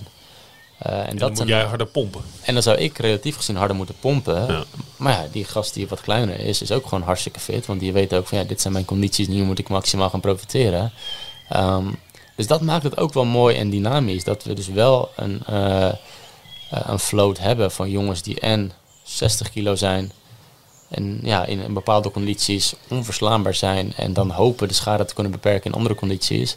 Eh, 0.77 0.91
en 0.91 1.07
En 1.07 1.17
dan 1.17 1.29
dat 1.29 1.37
moet 1.37 1.47
jij 1.47 1.63
harder 1.63 1.87
pompen. 1.87 2.21
en 2.41 2.53
dan 2.53 2.63
zou 2.63 2.77
ik 2.77 2.97
relatief 2.97 3.35
gezien 3.35 3.55
harder 3.55 3.75
moeten 3.75 3.95
pompen. 3.99 4.47
Ja. 4.47 4.63
Maar 4.95 5.13
ja, 5.13 5.27
die 5.31 5.45
gast 5.45 5.73
die 5.73 5.87
wat 5.87 6.01
kleiner 6.01 6.39
is, 6.39 6.61
is 6.61 6.71
ook 6.71 6.83
gewoon 6.87 7.03
hartstikke 7.03 7.39
fit. 7.39 7.65
Want 7.65 7.79
die 7.79 7.93
weet 7.93 8.13
ook 8.13 8.27
van 8.27 8.37
ja, 8.37 8.43
dit 8.43 8.61
zijn 8.61 8.73
mijn 8.73 8.85
condities, 8.85 9.27
nu 9.27 9.43
moet 9.43 9.59
ik 9.59 9.69
maximaal 9.69 10.09
gaan 10.09 10.19
profiteren. 10.19 10.91
Ehm, 11.49 11.87
dus 12.39 12.47
dat 12.47 12.61
maakt 12.61 12.83
het 12.83 12.97
ook 12.97 13.13
wel 13.13 13.25
mooi 13.25 13.55
en 13.55 13.69
dynamisch. 13.69 14.23
Dat 14.23 14.43
we 14.43 14.53
dus 14.53 14.67
wel 14.67 15.09
een, 15.15 15.41
eh, 15.45 15.87
eh, 15.87 15.95
een 16.69 16.99
float 16.99 17.39
hebben 17.39 17.71
van 17.71 17.89
jongens 17.89 18.21
die 18.21 18.39
en 18.39 18.71
60 19.03 19.49
kilo 19.49 19.75
zijn. 19.75 20.11
En 20.89 21.19
ja, 21.23 21.45
in, 21.45 21.73
bepaalde 21.73 22.11
condities 22.11 22.73
onverslaanbaar 22.89 23.53
zijn 23.53 23.93
en 23.95 24.13
dan 24.13 24.31
hopen 24.31 24.67
de 24.67 24.73
schade 24.73 25.05
te 25.05 25.13
kunnen 25.13 25.31
beperken 25.31 25.71
in 25.71 25.77
andere 25.77 25.95
condities. 25.95 26.55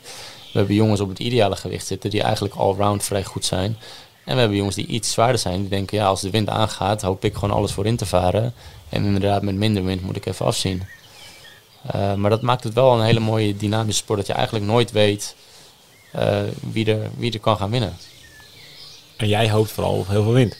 We 0.53 0.59
hebben 0.59 0.75
jongens 0.75 1.01
op 1.01 1.09
het 1.09 1.19
ideale 1.19 1.57
gewicht 1.57 1.87
zitten 1.87 2.11
die 2.11 2.23
eigenlijk 2.23 2.55
allround 2.55 3.03
vrij 3.03 3.25
goed 3.25 3.45
zijn. 3.45 3.77
En 4.25 4.35
we 4.35 4.41
hebben 4.41 4.57
jongens 4.57 4.77
die 4.77 4.87
iets 4.87 5.13
zwaarder 5.13 5.39
zijn. 5.39 5.61
Die 5.61 5.69
denken, 5.69 5.99
ja, 5.99 6.07
als 6.07 6.21
de 6.21 6.31
wind 6.31 6.49
aangaat, 6.49 7.03
hoop 7.03 7.25
ik 7.25 7.35
gewoon 7.35 7.57
alles 7.57 7.73
voor 7.73 7.87
in 7.87 7.97
te 7.97 8.07
varen. 8.07 8.55
En 8.89 9.05
inderdaad, 9.05 9.43
met 9.43 9.55
minder 9.55 9.85
wind 9.85 10.03
moet 10.03 10.17
ik 10.17 10.27
even 10.27 10.47
afzien. 10.47 10.83
Uh, 11.95 12.15
maar 12.15 12.31
dat 12.31 12.43
maakt 12.43 12.65
het 12.65 12.75
wel 12.75 12.95
een 12.95 13.05
hele 13.05 13.21
mooie 13.21 13.57
dynamische 13.57 14.03
sport. 14.03 14.19
Dat 14.19 14.27
je 14.27 14.33
eigenlijk 14.33 14.65
nooit 14.65 14.91
weet 14.91 15.35
wie, 16.61 16.87
er, 16.87 17.11
wie 17.17 17.33
er 17.33 17.41
kan 17.41 17.57
gaan 17.57 17.71
winnen. 17.71 17.97
En 19.17 19.29
jij 19.29 19.51
hoopt 19.51 19.71
vooral 19.71 19.99
op 19.99 20.09
heel 20.09 20.23
veel 20.23 20.33
wind. 20.33 20.57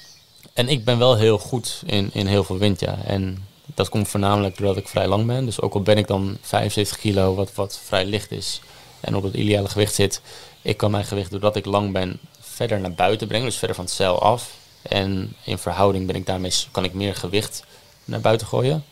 En 0.53 0.69
ik 0.69 0.85
ben 0.85 0.99
wel 0.99 1.17
heel 1.17 1.39
goed 1.39 1.83
in, 1.87 2.11
in 2.13 2.27
heel 2.27 2.45
veel 2.45 2.59
wind, 2.59 2.81
ja. 2.81 2.99
En 3.05 3.47
dat 3.75 3.89
komt 3.89 4.09
voornamelijk 4.09 4.57
doordat 4.57 4.77
ik 4.77 4.89
vrij 4.89 5.07
lang 5.07 5.27
ben. 5.27 5.45
Dus 5.45 5.61
ook 5.61 5.75
al 5.75 5.83
ben 5.83 5.99
ik 5.99 6.07
dan 6.07 6.39
75 6.41 6.99
kilo, 6.99 7.35
wat, 7.35 7.55
wat 7.55 7.81
vrij 7.85 8.05
licht 8.05 8.31
is, 8.31 8.61
en 9.01 9.17
op 9.17 9.23
het 9.23 9.35
ideale 9.35 9.69
gewicht 9.69 9.95
zit, 9.95 10.21
ik 10.63 10.77
kan 10.77 10.91
mijn 10.91 11.05
gewicht, 11.05 11.31
doordat 11.31 11.57
ik 11.57 11.65
lang 11.65 11.93
ben, 11.93 12.21
verder 12.41 12.81
naar 12.81 12.93
buiten 12.93 13.27
brengen. 13.27 13.47
Dus 13.47 13.57
verder 13.57 13.77
van 13.77 13.85
het 13.85 13.95
zeil 13.95 14.23
af. 14.23 14.51
En 14.83 15.37
in 15.45 15.59
verhouding 15.59 16.07
ben 16.07 16.17
ik 16.17 16.27
daarmee, 16.27 16.53
kan 16.71 16.85
ik 16.85 16.93
meer 16.93 17.15
gewicht 17.15 17.65
naar 18.05 18.21
buiten 18.21 18.47
gooien. 18.47 18.85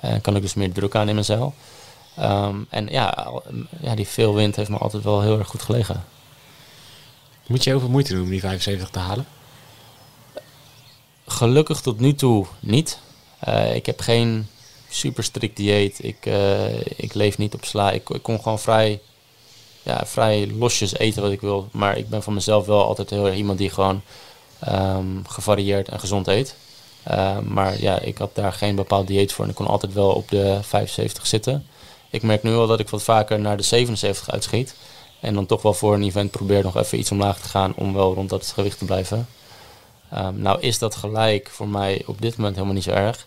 En 0.00 0.20
kan 0.20 0.36
ik 0.36 0.42
dus 0.42 0.54
meer 0.54 0.72
druk 0.72 0.94
aan 0.94 1.08
in 1.08 1.14
mijn 1.14 1.26
zeil. 1.26 1.54
Um, 2.20 2.66
en 2.70 2.86
ja, 2.86 3.32
ja, 3.80 3.94
die 3.94 4.06
veel 4.06 4.34
wind 4.34 4.56
heeft 4.56 4.70
me 4.70 4.78
altijd 4.78 5.02
wel 5.02 5.20
heel 5.20 5.38
erg 5.38 5.48
goed 5.48 5.62
gelegen. 5.62 6.04
Moet 7.46 7.64
je 7.64 7.70
heel 7.70 7.80
veel 7.80 7.88
moeite 7.88 8.12
doen 8.12 8.22
om 8.22 8.28
die 8.28 8.40
75 8.40 8.90
te 8.90 8.98
halen? 8.98 9.26
Gelukkig 11.26 11.80
tot 11.80 12.00
nu 12.00 12.14
toe 12.14 12.46
niet. 12.60 12.98
Uh, 13.48 13.74
ik 13.74 13.86
heb 13.86 14.00
geen 14.00 14.48
super 14.88 15.24
strikt 15.24 15.56
dieet. 15.56 16.04
Ik, 16.04 16.26
uh, 16.26 16.80
ik 16.80 17.14
leef 17.14 17.38
niet 17.38 17.54
op 17.54 17.64
sla. 17.64 17.90
Ik, 17.90 18.08
ik 18.08 18.22
kon 18.22 18.42
gewoon 18.42 18.58
vrij, 18.58 19.00
ja, 19.82 20.06
vrij 20.06 20.46
losjes 20.46 20.98
eten 20.98 21.22
wat 21.22 21.32
ik 21.32 21.40
wil. 21.40 21.68
Maar 21.72 21.98
ik 21.98 22.08
ben 22.08 22.22
van 22.22 22.34
mezelf 22.34 22.66
wel 22.66 22.84
altijd 22.84 23.10
heel 23.10 23.26
erg 23.26 23.36
iemand 23.36 23.58
die 23.58 23.70
gewoon 23.70 24.02
um, 24.68 25.22
gevarieerd 25.28 25.88
en 25.88 26.00
gezond 26.00 26.26
eet. 26.26 26.56
Uh, 27.10 27.38
maar 27.38 27.80
ja, 27.80 27.98
ik 27.98 28.18
had 28.18 28.34
daar 28.34 28.52
geen 28.52 28.74
bepaald 28.74 29.06
dieet 29.06 29.32
voor. 29.32 29.44
En 29.44 29.50
ik 29.50 29.56
kon 29.56 29.66
altijd 29.66 29.92
wel 29.92 30.10
op 30.10 30.28
de 30.28 30.58
75 30.62 31.26
zitten. 31.26 31.66
Ik 32.16 32.22
merk 32.22 32.42
nu 32.42 32.50
wel 32.50 32.66
dat 32.66 32.80
ik 32.80 32.88
wat 32.88 33.02
vaker 33.02 33.40
naar 33.40 33.56
de 33.56 33.62
77 33.62 34.30
uitschiet. 34.30 34.74
En 35.20 35.34
dan 35.34 35.46
toch 35.46 35.62
wel 35.62 35.74
voor 35.74 35.94
een 35.94 36.02
event 36.02 36.30
probeer 36.30 36.62
nog 36.62 36.76
even 36.76 36.98
iets 36.98 37.10
omlaag 37.10 37.40
te 37.40 37.48
gaan 37.48 37.72
om 37.74 37.94
wel 37.94 38.14
rond 38.14 38.30
dat 38.30 38.46
gewicht 38.46 38.78
te 38.78 38.84
blijven. 38.84 39.28
Um, 40.14 40.40
nou 40.40 40.60
is 40.60 40.78
dat 40.78 40.94
gelijk 40.94 41.48
voor 41.52 41.68
mij 41.68 42.02
op 42.06 42.22
dit 42.22 42.36
moment 42.36 42.54
helemaal 42.54 42.74
niet 42.74 42.84
zo 42.84 42.90
erg. 42.90 43.26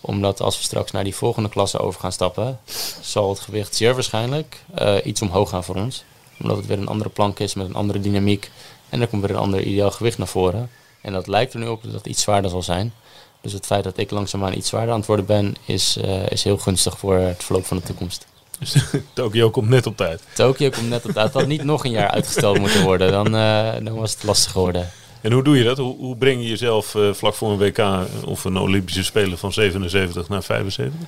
Omdat 0.00 0.40
als 0.40 0.56
we 0.56 0.62
straks 0.62 0.90
naar 0.90 1.04
die 1.04 1.14
volgende 1.14 1.48
klasse 1.48 1.78
over 1.78 2.00
gaan 2.00 2.12
stappen, 2.12 2.60
zal 3.00 3.28
het 3.28 3.40
gewicht 3.40 3.76
zeer 3.76 3.94
waarschijnlijk 3.94 4.64
uh, 4.80 4.96
iets 5.04 5.22
omhoog 5.22 5.48
gaan 5.48 5.64
voor 5.64 5.76
ons. 5.76 6.04
Omdat 6.40 6.56
het 6.56 6.66
weer 6.66 6.78
een 6.78 6.88
andere 6.88 7.10
plank 7.10 7.38
is 7.38 7.54
met 7.54 7.66
een 7.66 7.74
andere 7.74 8.00
dynamiek. 8.00 8.50
En 8.88 9.00
er 9.00 9.08
komt 9.08 9.22
weer 9.22 9.30
een 9.30 9.42
ander 9.42 9.62
ideaal 9.62 9.90
gewicht 9.90 10.18
naar 10.18 10.26
voren. 10.26 10.70
En 11.00 11.12
dat 11.12 11.26
lijkt 11.26 11.52
er 11.52 11.60
nu 11.60 11.66
op 11.66 11.82
dat 11.82 11.92
het 11.92 12.06
iets 12.06 12.22
zwaarder 12.22 12.50
zal 12.50 12.62
zijn. 12.62 12.92
Dus 13.40 13.52
het 13.52 13.66
feit 13.66 13.84
dat 13.84 13.98
ik 13.98 14.10
langzaamaan 14.10 14.56
iets 14.56 14.68
zwaarder 14.68 14.92
aan 14.92 14.98
het 14.98 15.06
worden 15.06 15.26
ben, 15.26 15.54
is, 15.64 15.96
uh, 16.04 16.30
is 16.30 16.44
heel 16.44 16.58
gunstig 16.58 16.98
voor 16.98 17.14
het 17.14 17.44
verloop 17.44 17.66
van 17.66 17.76
de 17.76 17.82
toekomst. 17.82 18.26
Dus 18.58 18.74
Tokio 19.12 19.50
komt 19.50 19.68
net 19.68 19.86
op 19.86 19.96
tijd. 19.96 20.22
Tokio 20.34 20.70
komt 20.70 20.88
net 20.88 21.04
op 21.04 21.10
tijd. 21.10 21.26
Het 21.26 21.34
had 21.34 21.46
niet 21.46 21.64
nog 21.64 21.84
een 21.84 21.90
jaar 21.90 22.10
uitgesteld 22.10 22.58
moeten 22.58 22.82
worden. 22.82 23.12
Dan, 23.12 23.34
uh, 23.34 23.72
dan 23.82 23.94
was 23.94 24.12
het 24.12 24.22
lastig 24.22 24.52
geworden. 24.52 24.90
En 25.20 25.32
hoe 25.32 25.42
doe 25.42 25.58
je 25.58 25.64
dat? 25.64 25.78
Hoe, 25.78 25.96
hoe 25.96 26.16
breng 26.16 26.42
je 26.42 26.48
jezelf 26.48 26.94
uh, 26.94 27.12
vlak 27.12 27.34
voor 27.34 27.50
een 27.50 27.58
WK 27.58 28.06
of 28.24 28.44
een 28.44 28.56
Olympische 28.56 29.04
Spelen 29.04 29.38
van 29.38 29.52
77 29.52 30.28
naar 30.28 30.42
75? 30.42 31.00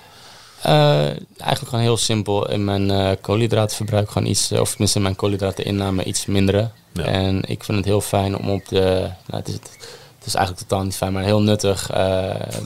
Uh, 0.66 0.72
eigenlijk 1.04 1.68
gewoon 1.68 1.80
heel 1.80 1.96
simpel. 1.96 2.48
In 2.48 2.64
mijn 2.64 3.20
koolhydraatverbruik 3.20 4.10
gewoon 4.10 4.28
iets, 4.28 4.52
of 4.52 4.70
tenminste 4.70 4.96
in 4.96 5.02
mijn 5.04 5.16
koolhydraateninname 5.16 6.04
iets 6.04 6.26
minderen. 6.26 6.72
Ja. 6.92 7.04
En 7.04 7.42
ik 7.46 7.64
vind 7.64 7.76
het 7.78 7.86
heel 7.86 8.00
fijn 8.00 8.38
om 8.38 8.50
op 8.50 8.68
de, 8.68 9.10
nou, 9.26 9.42
het, 9.42 9.48
is, 9.48 9.54
het 9.54 9.78
is 10.26 10.34
eigenlijk 10.34 10.68
totaal 10.68 10.84
niet 10.84 10.96
fijn, 10.96 11.12
maar 11.12 11.22
een 11.22 11.28
heel 11.28 11.42
nuttig 11.42 11.90
uh, 11.90 11.96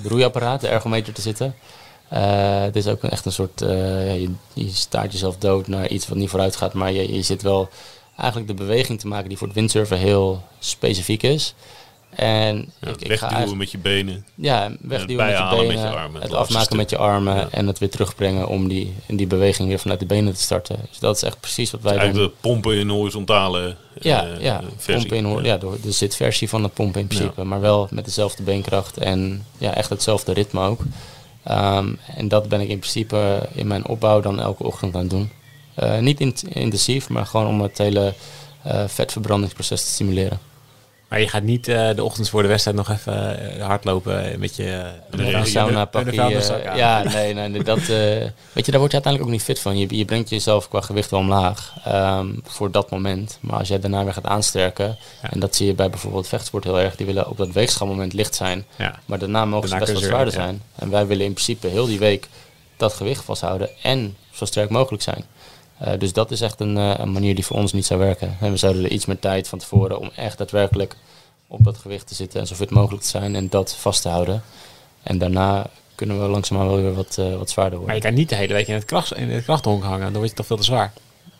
de 0.02 0.08
roeiapparaat, 0.08 0.60
de 0.60 0.68
ergometer 0.68 1.12
te 1.12 1.20
zitten. 1.20 1.54
Uh, 2.12 2.60
het 2.60 2.76
is 2.76 2.86
ook 2.86 3.02
een, 3.02 3.10
echt 3.10 3.24
een 3.24 3.32
soort, 3.32 3.60
ja, 3.60 4.12
je, 4.12 4.30
je, 4.52 4.70
staart 4.70 5.12
jezelf 5.12 5.36
dood 5.36 5.66
naar 5.66 5.88
iets 5.88 6.08
wat 6.08 6.18
niet 6.18 6.30
vooruit 6.30 6.56
gaat, 6.56 6.72
maar 6.72 6.92
je, 6.92 7.14
je 7.14 7.22
zit 7.22 7.42
wel 7.42 7.68
eigenlijk 8.16 8.48
de 8.48 8.64
beweging 8.64 9.00
te 9.00 9.06
maken 9.06 9.28
die 9.28 9.38
voor 9.38 9.46
het 9.46 9.56
windsurfen 9.56 9.98
heel 9.98 10.42
specifiek 10.58 11.22
is. 11.22 11.54
En 12.16 12.72
ja, 12.80 12.88
ik, 12.88 13.00
ik 13.00 13.18
ga 13.18 13.44
met 13.54 13.70
je 13.70 13.78
benen. 13.78 14.26
Ja, 14.34 14.72
wegduwen 14.80 15.26
met 15.26 15.36
je 15.36 15.48
benen. 15.50 15.66
Met 15.66 15.78
je 15.78 15.88
armen, 15.88 16.22
het 16.22 16.32
afmaken 16.32 16.76
met 16.76 16.90
je 16.90 16.96
armen 16.96 17.36
ja. 17.36 17.48
en 17.50 17.66
het 17.66 17.78
weer 17.78 17.90
terugbrengen 17.90 18.48
om 18.48 18.68
die, 18.68 18.94
in 19.06 19.16
die 19.16 19.26
beweging 19.26 19.68
weer 19.68 19.78
vanuit 19.78 20.00
de 20.00 20.06
benen 20.06 20.34
te 20.34 20.40
starten. 20.40 20.76
Dus 20.88 20.98
dat 20.98 21.16
is 21.16 21.22
echt 21.22 21.40
precies 21.40 21.70
wat 21.70 21.80
wij 21.80 21.92
dus 21.92 22.00
doen. 22.00 22.10
Eigenlijk 22.10 22.34
de 22.42 22.48
pompen 22.48 22.76
in 22.76 22.88
horizontale 22.88 23.76
ja, 24.00 24.26
uh, 24.26 24.40
ja, 24.40 24.62
versie. 24.76 25.08
Pompen 25.08 25.38
in, 25.38 25.44
ja, 25.44 25.58
de 25.82 25.92
zitversie 25.92 26.48
van 26.48 26.62
het 26.62 26.74
pompen 26.74 27.00
in 27.00 27.06
principe. 27.06 27.44
Maar 27.44 27.60
wel 27.60 27.88
met 27.90 28.04
dezelfde 28.04 28.42
beenkracht 28.42 28.98
en 28.98 29.46
ja, 29.58 29.74
echt 29.74 29.90
hetzelfde 29.90 30.32
ritme 30.32 30.60
ook. 30.60 30.80
Um, 31.50 31.98
en 32.16 32.28
dat 32.28 32.48
ben 32.48 32.60
ik 32.60 32.68
in 32.68 32.78
principe 32.78 33.48
in 33.52 33.66
mijn 33.66 33.86
opbouw 33.86 34.20
dan 34.20 34.40
elke 34.40 34.64
ochtend 34.64 34.94
aan 34.94 35.00
het 35.00 35.10
doen. 35.10 35.30
Uh, 35.82 35.98
niet 35.98 36.20
in, 36.20 36.34
intensief, 36.48 37.08
maar 37.08 37.26
gewoon 37.26 37.46
om 37.46 37.60
het 37.60 37.78
hele 37.78 38.14
uh, 38.66 38.82
vetverbrandingsproces 38.86 39.84
te 39.84 39.90
stimuleren. 39.90 40.38
Maar 41.08 41.20
je 41.20 41.28
gaat 41.28 41.42
niet 41.42 41.68
uh, 41.68 41.90
de 41.94 42.04
ochtends 42.04 42.30
voor 42.30 42.42
de 42.42 42.48
wedstrijd 42.48 42.76
nog 42.76 42.90
even 42.90 43.60
hardlopen 43.60 44.40
met 44.40 44.56
je 44.56 44.92
uh, 45.18 45.44
sauna 45.44 45.84
pakje. 45.84 46.30
Uh, 46.30 46.76
ja, 46.76 47.02
nee, 47.02 47.34
nee, 47.34 47.62
dat, 47.62 47.78
weet 47.78 48.66
je, 48.66 48.70
daar 48.70 48.80
word 48.80 48.92
je 48.92 49.00
uiteindelijk 49.00 49.22
ook 49.22 49.30
niet 49.30 49.42
fit 49.42 49.60
van. 49.60 49.78
Je, 49.78 49.96
je 49.96 50.04
brengt 50.04 50.28
jezelf 50.28 50.68
qua 50.68 50.80
gewicht 50.80 51.10
wel 51.10 51.20
omlaag 51.20 51.74
um, 51.88 52.40
voor 52.44 52.70
dat 52.70 52.90
moment. 52.90 53.38
Maar 53.40 53.58
als 53.58 53.68
jij 53.68 53.80
daarna 53.80 54.04
weer 54.04 54.12
gaat 54.12 54.26
aansterken, 54.26 54.96
ja. 55.22 55.30
en 55.30 55.40
dat 55.40 55.56
zie 55.56 55.66
je 55.66 55.74
bij 55.74 55.90
bijvoorbeeld 55.90 56.28
vechtsport 56.28 56.64
heel 56.64 56.80
erg, 56.80 56.96
die 56.96 57.06
willen 57.06 57.28
op 57.28 57.36
dat 57.36 57.52
weegschaalmoment 57.52 58.12
licht 58.12 58.34
zijn. 58.34 58.66
Ja. 58.76 58.98
Maar 59.04 59.18
daarna 59.18 59.44
mogen 59.44 59.70
daarna 59.70 59.86
ze 59.86 59.92
best 59.92 60.04
wat 60.04 60.12
zwaarder 60.12 60.34
ja. 60.34 60.40
zijn. 60.40 60.62
En 60.74 60.90
wij 60.90 61.06
willen 61.06 61.24
in 61.24 61.32
principe 61.32 61.66
heel 61.66 61.86
die 61.86 61.98
week 61.98 62.28
dat 62.76 62.92
gewicht 62.92 63.24
vasthouden 63.24 63.68
en 63.82 64.16
zo 64.32 64.44
sterk 64.44 64.70
mogelijk 64.70 65.02
zijn. 65.02 65.24
Uh, 65.82 65.92
dus 65.98 66.12
dat 66.12 66.30
is 66.30 66.40
echt 66.40 66.60
een, 66.60 66.76
uh, 66.76 66.94
een, 66.96 67.12
manier 67.12 67.34
die 67.34 67.46
voor 67.46 67.56
ons 67.56 67.72
niet 67.72 67.86
zou 67.86 68.00
werken. 68.00 68.36
En 68.40 68.50
we 68.50 68.56
zouden 68.56 68.84
er 68.84 68.90
iets 68.90 69.06
meer 69.06 69.18
tijd 69.18 69.48
van 69.48 69.58
tevoren 69.58 69.98
om 69.98 70.10
echt 70.14 70.38
daadwerkelijk 70.38 70.96
op 71.46 71.64
dat 71.64 71.78
gewicht 71.78 72.06
te 72.06 72.14
zitten 72.14 72.40
en 72.40 72.46
zo 72.46 72.54
fit 72.54 72.70
mogelijk 72.70 73.02
te 73.02 73.08
zijn 73.08 73.34
en 73.34 73.48
dat 73.48 73.74
vast 73.74 74.02
te 74.02 74.08
houden. 74.08 74.42
En 75.02 75.18
daarna 75.18 75.66
kunnen 75.94 76.20
we 76.22 76.28
langzaamaan 76.28 76.66
wel 76.66 76.76
weer 76.76 76.94
wat, 76.94 77.16
uh, 77.20 77.36
wat 77.36 77.50
zwaarder 77.50 77.78
worden. 77.78 77.86
Maar 77.86 77.94
je 77.94 78.08
kan 78.10 78.14
niet 78.14 78.28
de 78.28 78.34
hele 78.34 78.52
week 78.52 78.66
in 78.66 78.74
het, 78.74 78.84
kracht, 78.84 79.16
in 79.16 79.30
het 79.30 79.44
krachthonk 79.44 79.82
hangen, 79.82 80.12
dan 80.12 80.16
word 80.16 80.28
je 80.28 80.36
toch 80.36 80.46
veel 80.46 80.56
te 80.56 80.62
zwaar. 80.62 80.92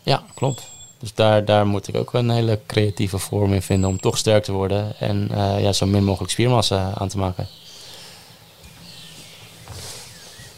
Ja, 0.03 0.23
klopt. 0.35 0.67
Dus 0.99 1.13
daar, 1.13 1.45
daar 1.45 1.67
moet 1.67 1.87
ik 1.87 1.95
ook 1.95 2.13
een 2.13 2.29
hele 2.29 2.59
creatieve 2.65 3.17
vorm 3.17 3.53
in 3.53 3.61
vinden 3.61 3.89
om 3.89 3.99
toch 3.99 4.17
sterk 4.17 4.43
te 4.43 4.51
worden 4.51 4.99
en 4.99 5.29
ja, 5.59 5.73
zo 5.73 5.85
min 5.85 6.03
mogelijk 6.03 6.31
spiermassa 6.31 6.93
aan 6.95 7.07
te 7.07 7.17
maken. 7.17 7.47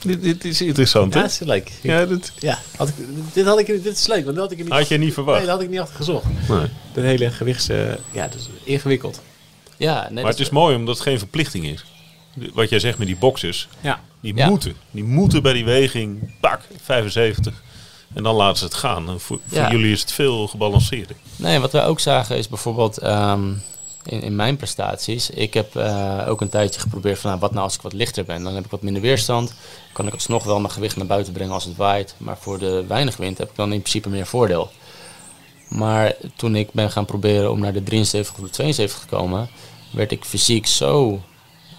Dit, 0.03 0.21
dit, 0.21 0.45
is 0.45 0.61
interessant, 0.61 1.13
ja, 1.13 1.19
hè? 1.19 1.25
dat 1.25 1.31
is 1.41 1.47
leuk. 1.47 1.71
Ja, 1.81 2.05
dit, 2.05 2.31
ja 2.39 2.59
had 2.77 2.89
ik, 2.89 2.95
dit, 3.33 3.45
had 3.45 3.59
ik, 3.59 3.67
dit 3.67 3.97
is 3.97 4.07
leuk, 4.07 4.23
want 4.23 4.35
dat 4.35 4.49
had 4.49 4.51
ik 4.51 4.57
niet... 4.57 4.73
Had 4.73 4.87
je 4.87 4.97
niet 4.97 5.13
verwacht? 5.13 5.37
Nee, 5.37 5.47
dat 5.47 5.55
had 5.55 5.65
ik 5.65 5.69
niet 5.71 5.79
achter 5.79 5.95
gezocht. 5.95 6.25
Nee. 6.49 6.67
Dat 6.93 7.03
hele 7.03 7.31
gewichts... 7.31 7.69
Uh, 7.69 7.93
ja, 8.11 8.27
dat 8.27 8.35
is 8.35 8.49
ingewikkeld. 8.63 9.21
Ja, 9.77 10.07
nee, 10.11 10.23
maar 10.23 10.31
het 10.31 10.41
is 10.41 10.49
mooi 10.49 10.75
omdat 10.75 10.95
het 10.95 11.03
geen 11.03 11.17
verplichting 11.17 11.65
is. 11.65 11.85
Wat 12.53 12.69
jij 12.69 12.79
zegt 12.79 12.97
met 12.97 13.07
die 13.07 13.15
boxers. 13.15 13.67
Ja. 13.81 14.01
Die 14.19 14.35
ja. 14.35 14.49
moeten. 14.49 14.75
Die 14.91 15.03
moeten 15.03 15.41
bij 15.41 15.53
die 15.53 15.65
weging, 15.65 16.33
pak, 16.39 16.61
75. 16.83 17.63
En 18.13 18.23
dan 18.23 18.35
laten 18.35 18.57
ze 18.57 18.63
het 18.63 18.73
gaan. 18.73 19.09
En 19.09 19.19
voor, 19.19 19.39
ja. 19.49 19.71
jullie 19.71 19.91
is 19.91 20.01
het 20.01 20.11
veel 20.11 20.47
gebalanceerder. 20.47 21.15
Nee, 21.35 21.59
wat 21.59 21.71
wij 21.71 21.85
ook 21.85 21.99
zagen 21.99 22.37
is 22.37 22.47
bijvoorbeeld... 22.47 23.03
Um, 23.03 23.61
in, 24.03 24.35
mijn 24.35 24.57
prestaties. 24.57 25.29
Ik 25.29 25.53
heb 25.53 25.75
uh, 25.75 26.25
ook 26.27 26.41
een 26.41 26.49
tijdje 26.49 26.79
geprobeerd 26.79 27.19
van 27.19 27.29
nou, 27.29 27.41
wat 27.41 27.51
nou 27.51 27.63
als 27.63 27.75
ik 27.75 27.81
wat 27.81 27.93
lichter 27.93 28.25
ben. 28.25 28.43
Dan 28.43 28.55
heb 28.55 28.65
ik 28.65 28.71
wat 28.71 28.81
minder 28.81 29.01
weerstand. 29.01 29.53
Kan 29.93 30.07
ik 30.07 30.13
alsnog 30.13 30.43
wel 30.43 30.59
mijn 30.59 30.73
gewicht 30.73 30.95
naar 30.95 31.05
buiten 31.05 31.33
brengen 31.33 31.53
als 31.53 31.65
het 31.65 31.75
waait. 31.75 32.15
Maar 32.17 32.37
voor 32.37 32.59
de 32.59 32.85
weinig 32.87 33.17
wind 33.17 33.37
heb 33.37 33.49
ik 33.49 33.55
dan 33.55 33.73
in 33.73 33.79
principe 33.79 34.09
meer 34.09 34.25
voordeel. 34.25 34.69
Maar 35.69 36.13
toen 36.35 36.55
ik 36.55 36.71
ben 36.71 36.91
gaan 36.91 37.05
proberen 37.05 37.51
om 37.51 37.59
naar 37.59 37.73
de 37.73 37.83
73 37.83 38.33
of 38.33 38.43
de 38.43 38.49
72 38.49 38.99
te 38.99 39.07
komen, 39.07 39.49
werd 39.91 40.11
ik 40.11 40.25
fysiek 40.25 40.67
zo 40.67 41.21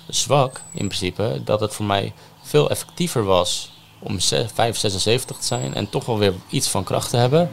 zwak 0.08 0.62
in 0.72 0.86
principe 0.86 1.40
dat 1.44 1.60
het 1.60 1.74
voor 1.74 1.86
mij 1.86 2.12
veel 2.42 2.70
effectiever 2.70 3.24
was 3.24 3.72
om 3.98 4.18
5,76 4.18 4.18
te 5.24 5.34
zijn 5.40 5.74
en 5.74 5.90
toch 5.90 6.06
wel 6.06 6.18
weer 6.18 6.34
iets 6.48 6.68
van 6.68 6.84
kracht 6.84 7.10
te 7.10 7.16
hebben. 7.16 7.50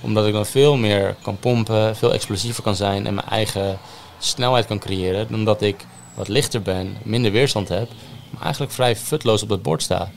Omdat 0.00 0.26
ik 0.26 0.32
dan 0.32 0.46
veel 0.46 0.76
meer 0.76 1.16
kan 1.22 1.38
pompen, 1.38 1.96
veel 1.96 2.12
explosiever 2.12 2.62
kan 2.62 2.76
zijn 2.76 3.06
en 3.06 3.14
mijn 3.14 3.28
eigen 3.28 3.78
snelheid 4.20 4.66
kan 4.66 4.78
creëren. 4.78 5.26
Dan 5.30 5.44
dat 5.44 5.62
ik 5.62 5.86
wat 6.14 6.28
lichter 6.28 6.62
ben, 6.62 6.96
minder 7.02 7.32
weerstand 7.32 7.68
heb, 7.68 7.88
maar 8.30 8.42
eigenlijk 8.42 8.72
vrij 8.72 8.96
futloos 8.96 9.42
op 9.42 9.48
het 9.48 9.62
bord 9.62 9.82
sta. 9.82 10.10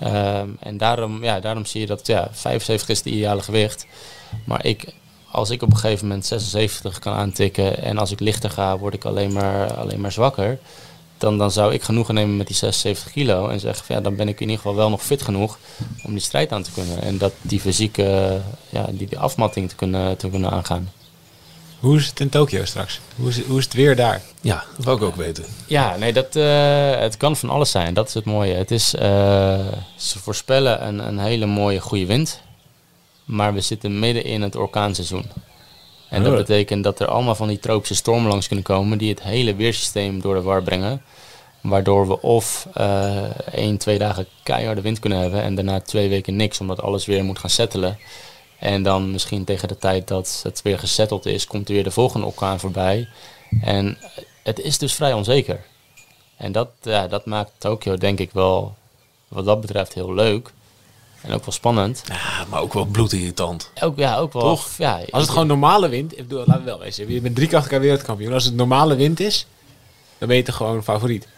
Ja. 0.00 0.40
Um, 0.40 0.56
en 0.60 0.76
daarom, 0.76 1.24
ja, 1.24 1.40
daarom 1.40 1.66
zie 1.66 1.80
je 1.80 1.86
dat 1.86 2.06
ja, 2.06 2.28
75 2.32 2.88
is 2.88 2.98
het 2.98 3.06
ideale 3.06 3.42
gewicht. 3.42 3.86
Maar 4.44 4.64
ik, 4.64 4.94
als 5.30 5.50
ik 5.50 5.62
op 5.62 5.70
een 5.70 5.76
gegeven 5.76 6.06
moment 6.06 6.26
76 6.26 6.98
kan 6.98 7.14
aantikken 7.14 7.82
en 7.82 7.98
als 7.98 8.10
ik 8.10 8.20
lichter 8.20 8.50
ga, 8.50 8.78
word 8.78 8.94
ik 8.94 9.04
alleen 9.04 9.32
maar, 9.32 9.72
alleen 9.72 10.00
maar 10.00 10.12
zwakker. 10.12 10.58
dan, 11.18 11.38
dan 11.38 11.50
zou 11.50 11.72
ik 11.72 11.82
genoegen 11.82 12.14
nemen 12.14 12.36
met 12.36 12.46
die 12.46 12.56
76 12.56 13.12
kilo. 13.12 13.48
En 13.48 13.60
zeggen 13.60 13.84
van 13.84 13.96
ja, 13.96 14.02
dan 14.02 14.16
ben 14.16 14.28
ik 14.28 14.40
in 14.40 14.48
ieder 14.48 14.56
geval 14.56 14.76
wel 14.76 14.90
nog 14.90 15.02
fit 15.02 15.22
genoeg 15.22 15.58
om 16.02 16.10
die 16.10 16.20
strijd 16.20 16.52
aan 16.52 16.62
te 16.62 16.72
kunnen. 16.72 17.02
En 17.02 17.18
dat 17.18 17.32
die 17.40 17.60
fysieke, 17.60 18.40
ja, 18.68 18.86
die, 18.90 19.08
die 19.08 19.18
afmatting 19.18 19.68
te 19.68 19.74
kunnen, 19.74 20.16
te 20.16 20.30
kunnen 20.30 20.50
aangaan. 20.50 20.90
Hoe 21.80 21.96
is 21.96 22.06
het 22.06 22.20
in 22.20 22.28
Tokio 22.28 22.64
straks? 22.64 23.00
Hoe 23.16 23.28
is, 23.28 23.42
hoe 23.42 23.58
is 23.58 23.64
het 23.64 23.72
weer 23.74 23.96
daar? 23.96 24.22
Ja, 24.40 24.64
dat 24.76 24.84
wou 24.84 24.96
ik 24.96 25.02
ook 25.02 25.16
weten. 25.16 25.44
Ja, 25.66 25.96
nee, 25.96 26.12
dat, 26.12 26.36
eh, 26.36 26.98
het 27.00 27.16
kan 27.16 27.36
van 27.36 27.50
alles 27.50 27.70
zijn. 27.70 27.94
Dat 27.94 28.08
is 28.08 28.14
het 28.14 28.24
mooie. 28.24 28.54
Het 28.54 28.70
is, 28.70 28.94
eh, 28.94 29.58
ze 29.96 30.18
voorspellen 30.18 30.86
een, 30.86 30.98
een 30.98 31.18
hele 31.18 31.46
mooie 31.46 31.80
goede 31.80 32.06
wind. 32.06 32.40
Maar 33.24 33.54
we 33.54 33.60
zitten 33.60 33.98
midden 33.98 34.24
in 34.24 34.42
het 34.42 34.56
orkaanseizoen. 34.56 35.24
En 36.08 36.22
dat 36.22 36.32
Oh. 36.32 36.38
betekent 36.38 36.84
dat 36.84 37.00
er 37.00 37.06
allemaal 37.06 37.34
van 37.34 37.48
die 37.48 37.58
tropische 37.58 37.94
stormen 37.94 38.30
langs 38.30 38.46
kunnen 38.46 38.64
komen 38.64 38.98
die 38.98 39.10
het 39.10 39.22
hele 39.22 39.54
weersysteem 39.54 40.20
door 40.20 40.34
de 40.34 40.42
war 40.42 40.62
brengen. 40.62 41.02
Waardoor 41.60 42.08
we 42.08 42.20
of 42.22 42.66
eh 42.74 43.24
één, 43.52 43.78
twee 43.78 43.98
dagen 43.98 44.26
keiharde 44.42 44.80
wind 44.80 44.98
kunnen 44.98 45.18
hebben 45.18 45.42
en 45.42 45.54
daarna 45.54 45.80
twee 45.80 46.08
weken 46.08 46.36
niks, 46.36 46.60
omdat 46.60 46.82
alles 46.82 47.06
weer 47.06 47.24
moet 47.24 47.38
gaan 47.38 47.50
settelen. 47.50 47.98
En 48.58 48.82
dan 48.82 49.10
misschien 49.10 49.44
tegen 49.44 49.68
de 49.68 49.78
tijd 49.78 50.08
dat 50.08 50.40
het 50.42 50.62
weer 50.62 50.78
gesetteld 50.78 51.26
is, 51.26 51.46
komt 51.46 51.68
er 51.68 51.74
weer 51.74 51.84
de 51.84 51.90
volgende 51.90 52.26
orkaan 52.26 52.60
voorbij. 52.60 53.08
En 53.60 53.98
het 54.42 54.60
is 54.60 54.78
dus 54.78 54.94
vrij 54.94 55.12
onzeker. 55.12 55.60
En 56.36 56.52
dat, 56.52 56.68
ja, 56.82 57.06
dat 57.06 57.26
maakt 57.26 57.52
Tokio 57.58 57.96
denk 57.96 58.18
ik 58.18 58.32
wel, 58.32 58.74
wat 59.28 59.44
dat 59.44 59.60
betreft, 59.60 59.94
heel 59.94 60.14
leuk. 60.14 60.52
En 61.20 61.32
ook 61.32 61.44
wel 61.44 61.54
spannend. 61.54 62.02
Ja, 62.06 62.46
maar 62.50 62.60
ook 62.60 62.72
wel 62.72 62.84
bloedirritant. 62.84 63.70
Ook, 63.80 63.98
ja, 63.98 64.16
ook 64.16 64.32
wel. 64.32 64.42
Toch? 64.42 64.68
Ja, 64.76 65.00
Als 65.10 65.22
het 65.22 65.30
gewoon 65.30 65.46
normale 65.46 65.88
wind... 65.88 66.12
Ik 66.12 66.28
bedoel, 66.28 66.38
laten 66.46 66.64
we 66.64 66.70
wel 66.70 66.78
wezen. 66.78 67.12
Je 67.12 67.20
bent 67.20 67.34
drie 67.34 67.48
keer 67.48 67.58
elkaar 67.58 67.80
wereldkampioen. 67.80 68.32
Als 68.32 68.44
het 68.44 68.54
normale 68.54 68.94
wind 68.94 69.20
is, 69.20 69.46
dan 70.18 70.28
ben 70.28 70.36
je 70.36 70.42
toch 70.42 70.56
gewoon 70.56 70.84
favoriet. 70.84 71.28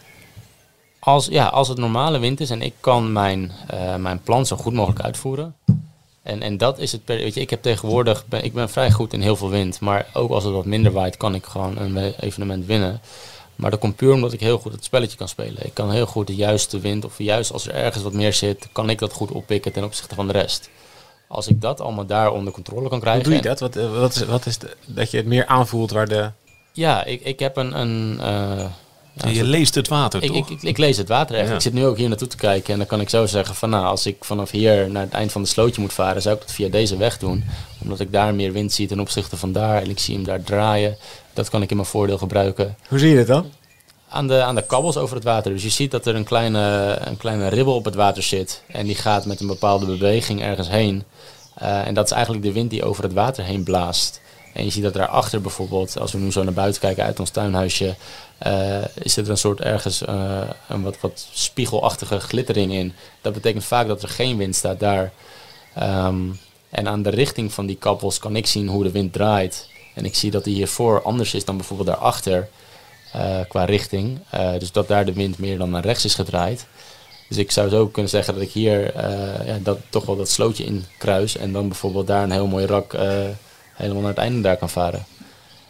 Als, 0.99 1.25
ja, 1.25 1.45
als 1.47 1.67
het 1.67 1.77
normale 1.77 2.19
wind 2.19 2.39
is 2.39 2.49
en 2.49 2.61
ik 2.61 2.73
kan 2.79 3.11
mijn, 3.11 3.51
eh, 3.67 3.95
mijn 3.95 4.21
plan 4.21 4.45
zo 4.45 4.55
goed 4.55 4.73
mogelijk 4.73 5.01
uitvoeren. 5.01 5.55
En, 6.23 6.41
en 6.41 6.57
dat 6.57 6.79
is 6.79 6.91
het. 6.91 7.01
Weet 7.05 7.33
je, 7.33 7.41
ik 7.41 7.49
heb 7.49 7.61
tegenwoordig. 7.61 8.25
Ben, 8.27 8.43
ik 8.43 8.53
ben 8.53 8.69
vrij 8.69 8.91
goed 8.91 9.13
in 9.13 9.21
heel 9.21 9.35
veel 9.35 9.49
wind. 9.49 9.79
Maar 9.79 10.07
ook 10.13 10.31
als 10.31 10.43
het 10.43 10.53
wat 10.53 10.65
minder 10.65 10.91
waait, 10.91 11.17
kan 11.17 11.35
ik 11.35 11.45
gewoon 11.45 11.77
een 11.77 11.97
evenement 12.19 12.65
winnen. 12.65 13.01
Maar 13.55 13.71
dat 13.71 13.79
komt 13.79 13.95
puur 13.95 14.13
omdat 14.13 14.33
ik 14.33 14.39
heel 14.39 14.57
goed 14.57 14.71
het 14.71 14.83
spelletje 14.83 15.17
kan 15.17 15.27
spelen. 15.27 15.65
Ik 15.65 15.73
kan 15.73 15.91
heel 15.91 16.05
goed 16.05 16.27
de 16.27 16.35
juiste 16.35 16.79
wind, 16.79 17.05
of 17.05 17.17
juist 17.17 17.51
als 17.51 17.67
er 17.67 17.73
ergens 17.73 18.03
wat 18.03 18.13
meer 18.13 18.33
zit, 18.33 18.67
kan 18.71 18.89
ik 18.89 18.99
dat 18.99 19.13
goed 19.13 19.31
oppikken 19.31 19.71
ten 19.71 19.83
opzichte 19.83 20.15
van 20.15 20.27
de 20.27 20.33
rest. 20.33 20.69
Als 21.27 21.47
ik 21.47 21.61
dat 21.61 21.81
allemaal 21.81 22.05
daar 22.05 22.31
onder 22.31 22.53
controle 22.53 22.81
kan 22.81 22.91
Hoe 22.91 22.99
krijgen. 22.99 23.23
doe 23.23 23.33
je 23.33 23.41
dat? 23.41 23.59
Wat, 23.59 23.75
eh, 23.75 23.99
wat 23.99 24.15
is, 24.15 24.25
wat 24.25 24.45
is 24.45 24.57
de- 24.57 24.75
dat 24.85 25.11
je 25.11 25.17
het 25.17 25.25
meer 25.25 25.45
aanvoelt 25.45 25.91
waar 25.91 26.07
de... 26.07 26.31
Ja, 26.73 27.03
ik, 27.03 27.21
ik 27.23 27.39
heb 27.39 27.57
een. 27.57 27.79
een 27.79 28.19
eh, 28.19 28.65
je 29.13 29.43
leest 29.43 29.75
het 29.75 29.87
water, 29.87 30.23
Ik, 30.23 30.31
toch? 30.31 30.49
ik, 30.49 30.49
ik, 30.49 30.63
ik 30.63 30.77
lees 30.77 30.97
het 30.97 31.07
water 31.07 31.35
echt. 31.35 31.49
Ja. 31.49 31.55
Ik 31.55 31.61
zit 31.61 31.73
nu 31.73 31.85
ook 31.85 31.97
hier 31.97 32.07
naartoe 32.07 32.27
te 32.27 32.37
kijken 32.37 32.71
en 32.73 32.79
dan 32.79 32.87
kan 32.87 33.01
ik 33.01 33.09
zo 33.09 33.25
zeggen 33.25 33.55
van 33.55 33.69
nou, 33.69 33.85
als 33.85 34.05
ik 34.05 34.17
vanaf 34.19 34.51
hier 34.51 34.89
naar 34.89 35.03
het 35.03 35.13
eind 35.13 35.31
van 35.31 35.41
de 35.41 35.47
slootje 35.47 35.81
moet 35.81 35.93
varen, 35.93 36.21
zou 36.21 36.35
ik 36.35 36.41
dat 36.41 36.51
via 36.51 36.69
deze 36.69 36.97
weg 36.97 37.17
doen. 37.17 37.43
Omdat 37.81 37.99
ik 37.99 38.11
daar 38.11 38.35
meer 38.35 38.51
wind 38.51 38.73
zie 38.73 38.87
ten 38.87 38.99
opzichte 38.99 39.37
van 39.37 39.51
daar 39.51 39.81
en 39.81 39.89
ik 39.89 39.99
zie 39.99 40.15
hem 40.15 40.23
daar 40.23 40.43
draaien. 40.43 40.97
Dat 41.33 41.49
kan 41.49 41.61
ik 41.61 41.69
in 41.69 41.75
mijn 41.75 41.87
voordeel 41.87 42.17
gebruiken. 42.17 42.77
Hoe 42.87 42.99
zie 42.99 43.09
je 43.09 43.15
dat 43.15 43.27
dan? 43.27 43.51
Aan 44.09 44.27
de, 44.27 44.41
aan 44.41 44.55
de 44.55 44.65
kabbels 44.65 44.97
over 44.97 45.15
het 45.15 45.23
water. 45.23 45.51
Dus 45.51 45.63
je 45.63 45.69
ziet 45.69 45.91
dat 45.91 46.05
er 46.05 46.15
een 46.15 46.23
kleine, 46.23 46.97
een 47.03 47.17
kleine 47.17 47.47
ribbel 47.47 47.75
op 47.75 47.85
het 47.85 47.95
water 47.95 48.23
zit. 48.23 48.63
En 48.67 48.85
die 48.85 48.95
gaat 48.95 49.25
met 49.25 49.39
een 49.39 49.47
bepaalde 49.47 49.85
beweging 49.85 50.41
ergens 50.41 50.69
heen. 50.69 51.03
Eh, 51.55 51.87
en 51.87 51.93
dat 51.93 52.05
is 52.05 52.11
eigenlijk 52.11 52.43
de 52.43 52.51
wind 52.51 52.69
die 52.69 52.83
over 52.83 53.03
het 53.03 53.13
water 53.13 53.43
heen 53.43 53.63
blaast. 53.63 54.21
En 54.53 54.63
je 54.63 54.71
ziet 54.71 54.83
dat 54.83 54.93
daarachter 54.93 55.41
bijvoorbeeld, 55.41 55.99
als 55.99 56.11
we 56.11 56.17
nu 56.17 56.31
zo 56.31 56.43
naar 56.43 56.53
buiten 56.53 56.81
kijken 56.81 57.03
uit 57.03 57.19
ons 57.19 57.29
tuinhuisje, 57.29 57.95
eh, 58.37 58.85
is 58.93 59.17
er 59.17 59.29
een 59.29 59.37
soort 59.37 59.61
ergens 59.61 60.01
eh, 60.01 60.41
een 60.67 60.83
wat, 60.83 60.99
wat 60.99 61.27
spiegelachtige 61.33 62.19
glittering 62.19 62.71
in. 62.71 62.93
Dat 63.21 63.33
betekent 63.33 63.63
vaak 63.63 63.87
dat 63.87 64.03
er 64.03 64.09
geen 64.09 64.37
wind 64.37 64.55
staat 64.55 64.79
daar. 64.79 65.11
Ehm, 65.75 66.19
en 66.69 66.87
aan 66.87 67.01
de 67.01 67.09
richting 67.09 67.53
van 67.53 67.65
die 67.65 67.75
kabbels 67.75 68.19
kan 68.19 68.35
ik 68.35 68.47
zien 68.47 68.67
hoe 68.67 68.83
de 68.83 68.91
wind 68.91 69.13
draait. 69.13 69.69
En 69.95 70.05
ik 70.05 70.15
zie 70.15 70.31
dat 70.31 70.43
die 70.43 70.55
hiervoor 70.55 71.01
anders 71.01 71.33
is 71.33 71.45
dan 71.45 71.57
bijvoorbeeld 71.57 71.89
daarachter 71.89 72.49
eh, 73.11 73.39
qua 73.47 73.65
richting. 73.65 74.19
Dus 74.59 74.71
dat 74.71 74.87
daar 74.87 75.05
de 75.05 75.13
wind 75.13 75.37
meer 75.37 75.57
dan 75.57 75.69
naar 75.69 75.83
rechts 75.83 76.05
is 76.05 76.15
gedraaid. 76.15 76.65
Dus 77.29 77.37
ik 77.37 77.51
zou 77.51 77.69
zo 77.69 77.87
kunnen 77.87 78.11
zeggen 78.11 78.33
dat 78.33 78.43
ik 78.43 78.51
hier 78.51 79.01
ja, 79.45 79.57
dat, 79.63 79.77
toch 79.89 80.05
wel 80.05 80.15
dat 80.15 80.29
slootje 80.29 80.63
in 80.63 80.85
kruis. 80.97 81.37
En 81.37 81.51
dan 81.51 81.67
bijvoorbeeld 81.67 82.07
daar 82.07 82.23
een 82.23 82.31
heel 82.31 82.47
mooi 82.47 82.65
rak 82.65 82.93
helemaal 83.81 84.01
naar 84.01 84.11
het 84.11 84.19
einde 84.19 84.41
daar 84.41 84.57
kan 84.57 84.69
varen. 84.69 85.05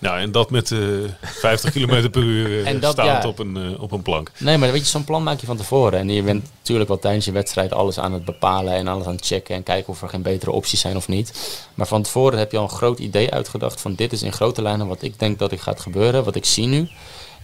Nou, 0.01 0.19
en 0.19 0.31
dat 0.31 0.49
met 0.49 0.71
eh 0.71 0.79
50 1.21 1.71
km 1.73 2.09
per 2.09 2.23
uur 2.23 2.61
eh, 2.61 2.67
En 2.67 2.79
dat, 2.79 2.91
staand 2.91 3.23
ja. 3.23 3.29
op, 3.29 3.39
een, 3.39 3.57
eh, 3.57 3.81
op 3.81 3.91
een 3.91 4.01
plank. 4.01 4.31
Nee, 4.37 4.57
maar 4.57 4.71
weet 4.71 4.81
je, 4.81 4.87
zo'n 4.87 5.03
plan 5.03 5.23
maak 5.23 5.39
je 5.39 5.45
van 5.45 5.57
tevoren. 5.57 5.99
En 5.99 6.09
je 6.09 6.23
bent 6.23 6.43
natuurlijk 6.57 6.87
wel 6.87 6.99
tijdens 6.99 7.25
je 7.25 7.31
wedstrijd 7.31 7.73
alles 7.73 7.99
aan 7.99 8.13
het 8.13 8.25
bepalen 8.25 8.73
en 8.73 8.87
alles 8.87 9.05
aan 9.05 9.15
het 9.15 9.25
checken 9.25 9.55
en 9.55 9.63
kijken 9.63 9.93
of 9.93 10.01
er 10.01 10.09
geen 10.09 10.21
betere 10.21 10.51
opties 10.51 10.79
zijn 10.79 10.95
of 10.95 11.07
niet. 11.07 11.59
Maar 11.73 11.87
van 11.87 12.01
tevoren 12.01 12.39
heb 12.39 12.51
je 12.51 12.57
al 12.57 12.63
een 12.63 12.69
groot 12.69 12.99
idee 12.99 13.31
uitgedacht 13.31 13.81
van 13.81 13.95
dit 13.95 14.11
is 14.11 14.21
in 14.21 14.33
grote 14.33 14.61
lijnen 14.61 14.87
wat 14.87 15.01
ik 15.01 15.19
denk 15.19 15.39
dat 15.39 15.51
ik 15.51 15.59
gaat 15.59 15.79
gebeuren, 15.79 16.23
wat 16.23 16.35
ik 16.35 16.45
zie 16.45 16.67
nu. 16.67 16.89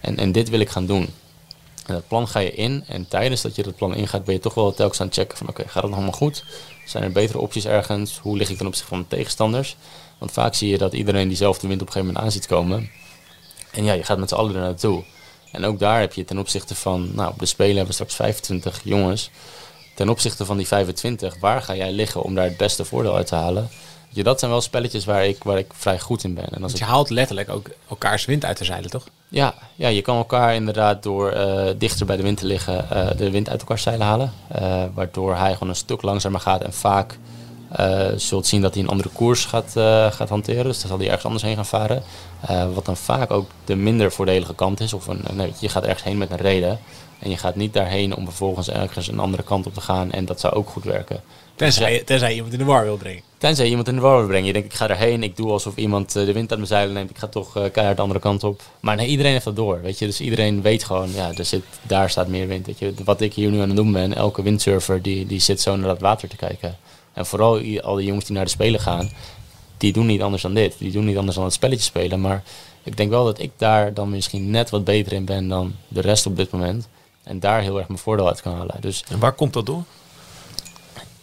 En, 0.00 0.16
en 0.16 0.32
dit 0.32 0.48
wil 0.48 0.60
ik 0.60 0.68
gaan 0.68 0.86
doen. 0.86 1.08
En 1.86 1.94
dat 1.94 2.08
plan 2.08 2.28
ga 2.28 2.38
je 2.38 2.54
in 2.54 2.84
en 2.88 3.08
tijdens 3.08 3.42
dat 3.42 3.56
je 3.56 3.62
dat 3.62 3.76
plan 3.76 3.94
ingaat 3.94 4.24
ben 4.24 4.34
je 4.34 4.40
toch 4.40 4.54
wel 4.54 4.74
telkens 4.74 5.00
aan 5.00 5.06
het 5.06 5.16
checken 5.16 5.38
van 5.38 5.48
oké, 5.48 5.62
gaat 5.62 5.74
het 5.74 5.84
nog 5.84 5.94
allemaal 5.94 6.12
goed? 6.12 6.44
Zijn 6.86 7.04
er 7.04 7.12
betere 7.12 7.38
opties 7.38 7.64
ergens? 7.64 8.18
Hoe 8.18 8.36
lig 8.36 8.50
ik 8.50 8.56
ten 8.56 8.66
opzichte 8.66 8.88
van 8.88 8.98
mijn 8.98 9.10
tegenstanders? 9.10 9.76
Want 10.18 10.32
vaak 10.32 10.54
zie 10.54 10.68
je 10.68 10.78
dat 10.78 10.92
iedereen 10.92 11.28
diezelfde 11.28 11.68
wind 11.68 11.80
op 11.80 11.86
een 11.86 11.92
gegeven 11.92 12.14
moment 12.14 12.32
aan 12.32 12.40
ziet 12.40 12.46
komen. 12.46 12.90
En 13.70 13.84
ja, 13.84 13.92
je 13.92 14.04
gaat 14.04 14.18
met 14.18 14.28
z'n 14.28 14.34
allen 14.34 14.54
er 14.54 14.60
naartoe. 14.60 15.04
En 15.52 15.64
ook 15.64 15.78
daar 15.78 16.00
heb 16.00 16.12
je 16.12 16.24
ten 16.24 16.38
opzichte 16.38 16.74
van, 16.74 17.10
nou, 17.14 17.30
op 17.30 17.38
de 17.38 17.46
Spelen 17.46 17.76
hebben 17.76 17.86
we 17.86 17.92
straks 17.92 18.14
25 18.14 18.80
jongens. 18.84 19.30
Ten 19.94 20.08
opzichte 20.08 20.44
van 20.44 20.56
die 20.56 20.66
25, 20.66 21.40
waar 21.40 21.62
ga 21.62 21.74
jij 21.74 21.92
liggen 21.92 22.22
om 22.22 22.34
daar 22.34 22.44
het 22.44 22.56
beste 22.56 22.84
voordeel 22.84 23.16
uit 23.16 23.26
te 23.26 23.34
halen? 23.34 23.68
Je, 24.08 24.22
dat 24.22 24.38
zijn 24.38 24.50
wel 24.50 24.60
spelletjes 24.60 25.04
waar 25.04 25.26
ik, 25.26 25.44
waar 25.44 25.58
ik 25.58 25.72
vrij 25.74 25.98
goed 25.98 26.24
in 26.24 26.34
ben. 26.34 26.48
En 26.50 26.62
als 26.62 26.72
ik 26.72 26.78
je 26.78 26.84
haalt 26.84 27.10
letterlijk 27.10 27.48
ook 27.48 27.70
elkaars 27.88 28.24
wind 28.24 28.44
uit 28.44 28.58
de 28.58 28.64
zeilen, 28.64 28.90
toch? 28.90 29.06
ja, 29.28 29.54
ja, 29.74 29.88
je 29.88 30.02
kan 30.02 30.16
elkaar 30.16 30.54
inderdaad 30.54 31.02
door 31.02 31.30
eh, 31.30 31.74
dichter 31.78 32.06
bij 32.06 32.16
de 32.16 32.22
wind 32.22 32.38
te 32.38 32.46
liggen, 32.46 32.90
eh, 32.90 33.16
de 33.16 33.30
wind 33.30 33.48
uit 33.48 33.60
elkaar 33.60 33.78
zeilen 33.78 34.06
halen. 34.06 34.32
Eh, 34.48 34.84
waardoor 34.94 35.36
hij 35.36 35.52
gewoon 35.52 35.68
een 35.68 35.74
stuk 35.74 36.02
langzamer 36.02 36.40
gaat 36.40 36.62
en 36.62 36.72
vaak 36.72 37.18
zult 38.16 38.46
zien 38.46 38.60
dat 38.60 38.74
hij 38.74 38.82
een 38.82 38.88
andere 38.88 39.08
koers 39.08 39.44
gaat, 39.44 39.76
eh, 39.76 40.12
gaat 40.12 40.28
hanteren. 40.28 40.64
Dus 40.64 40.78
dan 40.80 40.88
zal 40.88 40.98
hij 40.98 41.06
ergens 41.06 41.24
anders 41.24 41.42
heen 41.44 41.54
gaan 41.54 41.66
varen. 41.66 42.02
Eh, 42.40 42.64
wat 42.74 42.84
dan 42.84 42.96
vaak 42.96 43.30
ook 43.30 43.50
de 43.64 43.76
minder 43.76 44.12
voordelige 44.12 44.54
kant 44.54 44.80
is. 44.80 44.92
Of 44.92 45.06
een, 45.06 45.24
nee, 45.32 45.52
je 45.60 45.68
gaat 45.68 45.82
ergens 45.84 46.02
heen 46.02 46.18
met 46.18 46.30
een 46.30 46.36
reden. 46.36 46.78
En 47.18 47.30
je 47.30 47.36
gaat 47.36 47.56
niet 47.56 47.72
daarheen 47.72 48.16
om 48.16 48.24
vervolgens 48.24 48.70
ergens 48.70 49.08
een 49.08 49.18
andere 49.18 49.42
kant 49.42 49.66
op 49.66 49.74
te 49.74 49.80
gaan. 49.80 50.10
En 50.12 50.24
dat 50.24 50.40
zou 50.40 50.54
ook 50.54 50.68
goed 50.68 50.84
werken. 50.84 51.20
Tenzij, 51.56 51.92
je- 51.92 52.04
tenzij 52.04 52.34
iemand 52.34 52.52
in 52.52 52.58
de 52.58 52.64
war 52.64 52.84
wil 52.84 52.96
brengen. 52.96 53.22
Tenzij 53.38 53.64
je 53.64 53.70
iemand 53.70 53.88
in 53.88 53.94
de 53.94 54.00
war 54.00 54.16
wil 54.18 54.26
brengen. 54.26 54.46
Je 54.46 54.52
denkt, 54.52 54.72
ik 54.72 54.78
ga 54.78 54.88
erheen, 54.88 55.22
ik 55.22 55.36
doe 55.36 55.50
alsof 55.50 55.76
iemand 55.76 56.16
eh, 56.16 56.24
de 56.24 56.32
wind 56.32 56.50
uit 56.50 56.58
mijn 56.58 56.66
zeilen 56.66 56.94
neemt. 56.94 57.10
Ik 57.10 57.18
ga 57.18 57.26
toch 57.26 57.56
eh, 57.56 57.64
keihard 57.72 57.96
de 57.96 58.02
andere 58.02 58.20
kant 58.20 58.44
op. 58.44 58.62
Maar 58.80 58.96
nee, 58.96 59.06
iedereen 59.06 59.32
heeft 59.32 59.44
dat 59.44 59.56
door, 59.56 59.80
weet 59.82 59.98
je. 59.98 60.06
Dus 60.06 60.20
iedereen 60.20 60.62
weet 60.62 60.84
gewoon, 60.84 61.10
ja, 61.14 61.30
er 61.36 61.44
zit, 61.44 61.62
daar 61.82 62.10
staat 62.10 62.28
meer 62.28 62.46
wind. 62.48 62.66
Weet 62.66 62.78
je. 62.78 62.92
Wat 63.04 63.20
ik 63.20 63.34
hier 63.34 63.50
nu 63.50 63.60
aan 63.60 63.68
het 63.68 63.76
doen 63.76 63.92
ben, 63.92 64.14
elke 64.14 64.42
windsurfer, 64.42 65.02
die, 65.02 65.26
die 65.26 65.40
zit 65.40 65.60
zo 65.60 65.76
naar 65.76 65.88
dat 65.88 66.00
water 66.00 66.28
te 66.28 66.36
kijken. 66.36 66.76
En 67.18 67.26
vooral 67.26 67.60
al 67.80 67.94
die 67.94 68.06
jongens 68.06 68.24
die 68.24 68.34
naar 68.34 68.44
de 68.44 68.50
Spelen 68.50 68.80
gaan, 68.80 69.10
die 69.76 69.92
doen 69.92 70.06
niet 70.06 70.22
anders 70.22 70.42
dan 70.42 70.54
dit. 70.54 70.74
Die 70.78 70.92
doen 70.92 71.04
niet 71.04 71.16
anders 71.16 71.36
dan 71.36 71.44
het 71.44 71.52
spelletje 71.52 71.84
spelen. 71.84 72.20
Maar 72.20 72.42
ik 72.82 72.96
denk 72.96 73.10
wel 73.10 73.24
dat 73.24 73.38
ik 73.38 73.50
daar 73.56 73.94
dan 73.94 74.08
misschien 74.08 74.50
net 74.50 74.70
wat 74.70 74.84
beter 74.84 75.12
in 75.12 75.24
ben 75.24 75.48
dan 75.48 75.74
de 75.88 76.00
rest 76.00 76.26
op 76.26 76.36
dit 76.36 76.50
moment. 76.50 76.88
En 77.22 77.40
daar 77.40 77.60
heel 77.60 77.78
erg 77.78 77.88
mijn 77.88 78.00
voordeel 78.00 78.28
uit 78.28 78.42
kan 78.42 78.54
halen. 78.54 78.76
Dus 78.80 79.04
En 79.08 79.18
waar 79.18 79.32
komt 79.32 79.52
dat 79.52 79.66
door? 79.66 79.82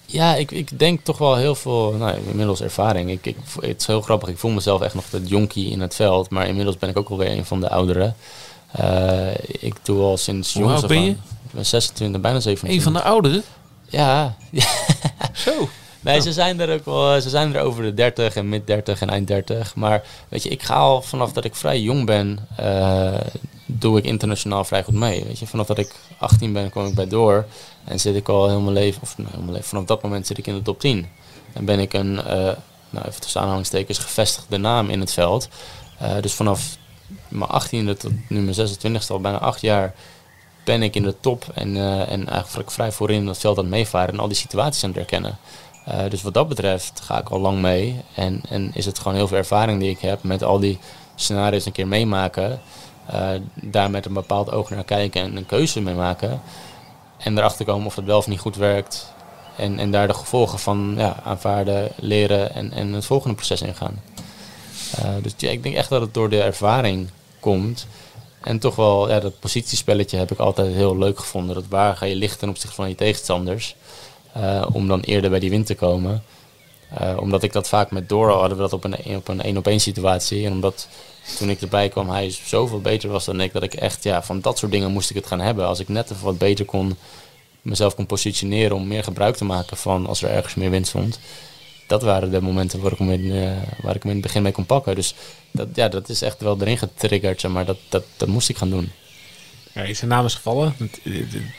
ja, 0.05 0.35
ik, 0.35 0.51
ik 0.51 0.79
denk 0.79 1.03
toch 1.03 1.17
wel 1.17 1.35
heel 1.35 1.55
veel, 1.55 1.91
nou, 1.91 2.17
inmiddels 2.29 2.61
ervaring. 2.61 3.09
Ik, 3.09 3.25
ik, 3.25 3.37
het 3.59 3.81
is 3.81 3.87
heel 3.87 4.01
grappig, 4.01 4.29
ik 4.29 4.37
voel 4.37 4.51
mezelf 4.51 4.81
echt 4.81 4.93
nog 4.93 5.05
de 5.09 5.23
jonkie 5.23 5.69
in 5.69 5.81
het 5.81 5.95
veld, 5.95 6.29
maar 6.29 6.47
inmiddels 6.47 6.77
ben 6.77 6.89
ik 6.89 6.97
ook 6.97 7.09
alweer 7.09 7.31
een 7.31 7.45
van 7.45 7.59
de 7.59 7.69
ouderen. 7.69 8.15
Eh, 8.71 9.33
ik 9.59 9.75
doe 9.83 10.01
al 10.01 10.17
sinds 10.17 10.53
Hoe 10.53 10.71
af 10.71 10.87
ben 10.87 11.03
je? 11.03 11.09
Ik 11.09 11.51
ben 11.51 11.65
26, 11.65 12.21
bijna 12.21 12.39
27. 12.39 12.69
Een 12.69 12.93
van 12.93 13.01
de 13.01 13.09
ouderen? 13.09 13.43
Ja, 13.89 14.35
Zo. 15.33 15.51
nee, 16.05 16.21
ze 16.21 16.33
zijn 16.33 16.59
er 16.59 16.73
ook 16.73 16.85
wel, 16.85 17.21
ze 17.21 17.29
zijn 17.29 17.55
er 17.55 17.61
over 17.61 17.83
de 17.83 17.93
30 17.93 18.35
en 18.35 18.49
mid 18.49 18.67
30 18.67 19.01
en 19.01 19.09
eind 19.09 19.27
30. 19.27 19.75
Maar 19.75 20.03
weet 20.29 20.43
je, 20.43 20.49
ik 20.49 20.63
ga 20.63 20.75
al 20.75 21.01
vanaf 21.01 21.31
dat 21.31 21.45
ik 21.45 21.55
vrij 21.55 21.81
jong 21.81 22.05
ben, 22.05 22.47
eh, 22.55 23.19
doe 23.65 23.97
ik 23.97 24.03
internationaal 24.03 24.63
vrij 24.63 24.83
goed 24.83 24.93
mee. 24.93 25.23
Weet 25.25 25.39
je, 25.39 25.47
vanaf 25.47 25.67
dat 25.67 25.77
ik 25.77 25.95
18 26.17 26.53
ben, 26.53 26.69
kwam 26.69 26.85
ik 26.85 26.95
bij 26.95 27.07
door. 27.07 27.45
En 27.83 27.99
zit 27.99 28.15
ik 28.15 28.29
al 28.29 28.47
heel 28.47 28.59
mijn 28.59 28.73
leven, 28.73 29.01
of 29.01 29.17
nou, 29.17 29.45
leven, 29.45 29.63
vanaf 29.63 29.85
dat 29.85 30.01
moment 30.01 30.27
zit 30.27 30.37
ik 30.37 30.47
in 30.47 30.55
de 30.55 30.61
top 30.61 30.79
10. 30.79 31.07
En 31.53 31.65
ben 31.65 31.79
ik 31.79 31.93
een, 31.93 32.23
eh, 32.23 32.51
nou 32.89 33.05
even 33.07 33.21
tussen 33.21 33.41
aanhalingstekens, 33.41 33.97
gevestigde 33.97 34.57
naam 34.57 34.89
in 34.89 34.99
het 34.99 35.13
veld. 35.13 35.49
Eh, 35.99 36.21
dus 36.21 36.33
vanaf 36.33 36.77
mijn 37.27 37.49
18e 37.51 37.97
tot 37.97 38.11
nu 38.29 38.39
mijn 38.39 38.55
26e, 38.55 39.13
al 39.13 39.19
bijna 39.19 39.37
acht 39.37 39.61
jaar, 39.61 39.93
ben 40.63 40.83
ik 40.83 40.95
in 40.95 41.03
de 41.03 41.15
top. 41.19 41.45
En, 41.53 41.77
en 42.07 42.29
eigenlijk 42.29 42.71
vrij 42.71 42.91
voorin 42.91 43.21
in 43.21 43.27
het 43.27 43.37
veld 43.37 43.57
aan 43.57 43.63
het 43.63 43.73
meevaren 43.73 44.13
en 44.13 44.19
al 44.19 44.27
die 44.27 44.37
situaties 44.37 44.83
aan 44.83 44.89
het 44.89 44.99
herkennen. 44.99 45.37
Eh, 45.85 46.09
dus 46.09 46.21
wat 46.21 46.33
dat 46.33 46.47
betreft 46.47 47.01
ga 47.01 47.19
ik 47.19 47.29
al 47.29 47.39
lang 47.39 47.61
mee. 47.61 48.01
En, 48.13 48.41
en 48.49 48.71
is 48.73 48.85
het 48.85 48.99
gewoon 48.99 49.17
heel 49.17 49.27
veel 49.27 49.37
ervaring 49.37 49.79
die 49.79 49.89
ik 49.89 49.99
heb 49.99 50.23
met 50.23 50.43
al 50.43 50.59
die 50.59 50.79
scenario's 51.15 51.65
een 51.65 51.71
keer 51.71 51.87
meemaken. 51.87 52.61
eh, 53.05 53.29
daar 53.53 53.89
met 53.89 54.05
een 54.05 54.13
bepaald 54.13 54.51
oog 54.51 54.69
naar 54.69 54.83
kijken 54.83 55.21
en 55.21 55.35
een 55.35 55.45
keuze 55.45 55.81
mee 55.81 55.95
maken. 55.95 56.41
En 57.17 57.37
erachter 57.37 57.65
komen 57.65 57.85
of 57.85 57.95
het 57.95 58.05
wel 58.05 58.17
of 58.17 58.27
niet 58.27 58.39
goed 58.39 58.55
werkt. 58.55 59.13
En, 59.57 59.79
en 59.79 59.91
daar 59.91 60.07
de 60.07 60.13
gevolgen 60.13 60.59
van 60.59 60.93
ja, 60.97 61.19
aanvaarden, 61.23 61.91
leren 61.95 62.53
en, 62.53 62.71
en 62.71 62.93
het 62.93 63.05
volgende 63.05 63.35
proces 63.35 63.61
ingaan. 63.61 64.01
Uh, 64.99 65.05
dus 65.21 65.33
ja, 65.37 65.49
ik 65.49 65.63
denk 65.63 65.75
echt 65.75 65.89
dat 65.89 66.01
het 66.01 66.13
door 66.13 66.29
de 66.29 66.41
ervaring 66.41 67.09
komt. 67.39 67.87
En 68.41 68.59
toch 68.59 68.75
wel, 68.75 69.09
ja, 69.09 69.19
dat 69.19 69.39
positiespelletje 69.39 70.17
heb 70.17 70.31
ik 70.31 70.39
altijd 70.39 70.73
heel 70.73 70.97
leuk 70.97 71.19
gevonden. 71.19 71.55
Dat 71.55 71.67
waar 71.69 71.95
ga 71.95 72.05
je 72.05 72.15
lichten 72.15 72.39
ten 72.39 72.49
opzichte 72.49 72.75
van 72.75 72.89
je 72.89 72.95
tegenstanders. 72.95 73.75
Uh, 74.37 74.65
om 74.71 74.87
dan 74.87 74.99
eerder 74.99 75.29
bij 75.29 75.39
die 75.39 75.49
win 75.49 75.63
te 75.63 75.75
komen. 75.75 76.23
Uh, 77.01 77.17
omdat 77.19 77.43
ik 77.43 77.53
dat 77.53 77.67
vaak 77.67 77.91
met 77.91 78.09
Doro 78.09 78.39
hadden 78.39 78.57
we 78.57 78.63
dat 78.63 78.73
op 78.73 78.83
een 78.83 79.15
op 79.15 79.27
een 79.27 79.41
één 79.41 79.57
op 79.57 79.67
één 79.67 79.79
situatie. 79.79 80.45
En 80.45 80.51
omdat 80.51 80.87
toen 81.37 81.49
ik 81.49 81.61
erbij 81.61 81.89
kwam 81.89 82.09
hij 82.09 82.31
zoveel 82.31 82.81
beter 82.81 83.09
was 83.09 83.25
dan 83.25 83.41
ik, 83.41 83.53
dat 83.53 83.63
ik 83.63 83.73
echt 83.73 84.03
ja, 84.03 84.23
van 84.23 84.41
dat 84.41 84.57
soort 84.57 84.71
dingen 84.71 84.91
moest 84.91 85.09
ik 85.09 85.15
het 85.15 85.27
gaan 85.27 85.39
hebben. 85.39 85.67
Als 85.67 85.79
ik 85.79 85.87
net 85.87 86.11
even 86.11 86.25
wat 86.25 86.37
beter 86.37 86.65
kon 86.65 86.97
mezelf 87.65 87.95
kon 87.95 88.05
positioneren 88.05 88.75
om 88.75 88.87
meer 88.87 89.03
gebruik 89.03 89.35
te 89.35 89.45
maken 89.45 89.77
van 89.77 90.05
als 90.05 90.21
er 90.21 90.29
ergens 90.29 90.55
meer 90.55 90.69
wind 90.69 90.87
stond. 90.87 91.19
Dat 91.87 92.03
waren 92.03 92.31
de 92.31 92.41
momenten 92.41 92.81
waar 92.81 92.91
ik 92.91 92.97
hem 92.97 93.11
in, 93.11 93.21
uh, 93.21 93.51
waar 93.81 93.95
ik 93.95 94.01
hem 94.01 94.11
in 94.11 94.17
het 94.17 94.25
begin 94.25 94.41
mee 94.41 94.51
kon 94.51 94.65
pakken. 94.65 94.95
Dus 94.95 95.15
dat, 95.51 95.67
ja, 95.73 95.87
dat 95.87 96.09
is 96.09 96.21
echt 96.21 96.41
wel 96.41 96.57
erin 96.61 96.77
getriggerd, 96.77 97.41
zeg 97.41 97.51
maar 97.51 97.65
dat, 97.65 97.77
dat, 97.89 98.03
dat 98.17 98.27
moest 98.27 98.49
ik 98.49 98.57
gaan 98.57 98.69
doen. 98.69 98.91
Ja, 99.75 99.93
zijn 99.93 100.09
naam 100.09 100.25
is 100.25 100.33
gevallen. 100.33 100.75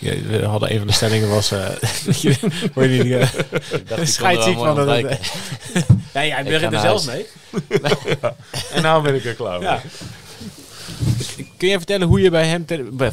We 0.01 0.45
hadden 0.45 0.73
een 0.73 0.79
van 0.79 0.87
de 0.87 0.93
stellingen 0.93 1.29
was. 1.29 1.53
Uh, 1.57 2.15
je, 2.21 2.37
word 2.75 2.91
je 2.91 3.03
niet 3.03 3.13
uh, 3.13 4.57
van 4.57 4.75
dat. 4.75 4.89
Het, 4.89 5.87
nee, 6.15 6.33
hij 6.33 6.45
begint 6.53 6.73
er 6.73 6.81
zelf 6.81 7.07
mee. 7.07 7.27
en 8.73 8.83
nou 8.83 9.03
ben 9.03 9.15
ik 9.15 9.25
er 9.25 9.35
klaar 9.35 9.61
ja. 9.61 9.83
Kun 11.57 11.69
je 11.69 11.77
vertellen 11.77 12.09
hoe 12.09 12.21
je 12.21 12.31
bij 12.31 12.47
hem, 12.47 12.67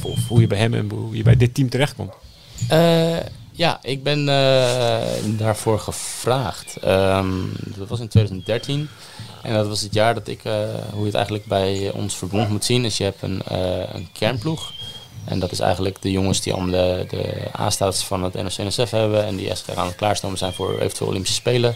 of 0.03 0.27
hoe 0.27 0.41
je 0.41 0.47
bij 0.47 0.57
hem 0.57 0.73
en 0.73 0.89
hoe 0.89 1.17
je 1.17 1.23
bij 1.23 1.37
dit 1.37 1.53
team 1.53 1.69
terecht 1.69 1.95
komt? 1.95 2.13
Uh, 2.71 3.17
ja, 3.51 3.79
ik 3.81 4.03
ben 4.03 4.25
daarvoor 5.37 5.79
gevraagd. 5.79 6.75
Um, 6.85 7.51
dat 7.75 7.87
was 7.87 7.99
in 7.99 8.07
2013. 8.07 8.89
En 9.41 9.53
dat 9.53 9.67
was 9.67 9.81
het 9.81 9.93
jaar 9.93 10.13
dat 10.13 10.27
ik, 10.27 10.41
hoe 10.91 10.99
je 10.99 11.05
het 11.05 11.15
eigenlijk 11.15 11.45
bij 11.45 11.91
ons 11.91 12.17
verbond 12.17 12.49
moet 12.49 12.65
zien, 12.65 12.85
is 12.85 12.97
je 12.97 13.03
hebt 13.03 13.21
een, 13.21 13.41
een 13.95 14.09
kernploeg. 14.13 14.71
En 15.25 15.39
dat 15.39 15.51
is 15.51 15.59
eigenlijk 15.59 16.01
de 16.01 16.11
jongens 16.11 16.41
die 16.41 16.55
om 16.55 16.71
de, 16.71 17.05
de 17.09 17.93
van 18.05 18.23
het 18.23 18.33
NOC-NSF 18.33 18.91
hebben 18.91 19.25
en 19.25 19.35
die 19.35 19.49
echt 19.49 19.75
aan 19.75 19.95
klaarstomen 19.95 20.37
zijn 20.37 20.53
voor 20.53 20.79
eventueel 20.79 21.09
Olympische 21.09 21.35
Spelen. 21.35 21.75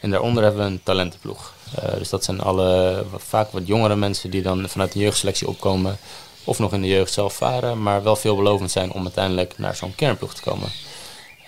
En 0.00 0.10
daaronder 0.10 0.42
hebben 0.42 0.64
we 0.64 0.70
een 0.70 0.82
talentenploeg. 0.82 1.54
Uh, 1.78 1.94
dus 1.98 2.08
dat 2.08 2.24
zijn 2.24 2.40
alle 2.40 3.04
vaak 3.16 3.50
wat 3.50 3.66
jongere 3.66 3.96
mensen 3.96 4.30
die 4.30 4.42
dan 4.42 4.68
vanuit 4.68 4.92
de 4.92 4.98
jeugdselectie 4.98 5.48
opkomen 5.48 5.98
of 6.44 6.58
nog 6.58 6.72
in 6.72 6.80
de 6.80 6.88
jeugd 6.88 7.12
zelf 7.12 7.34
varen, 7.34 7.82
maar 7.82 8.02
wel 8.02 8.16
veelbelovend 8.16 8.70
zijn 8.70 8.92
om 8.92 9.02
uiteindelijk 9.02 9.58
naar 9.58 9.76
zo'n 9.76 9.94
kernploeg 9.94 10.34
te 10.34 10.42
komen. 10.42 10.68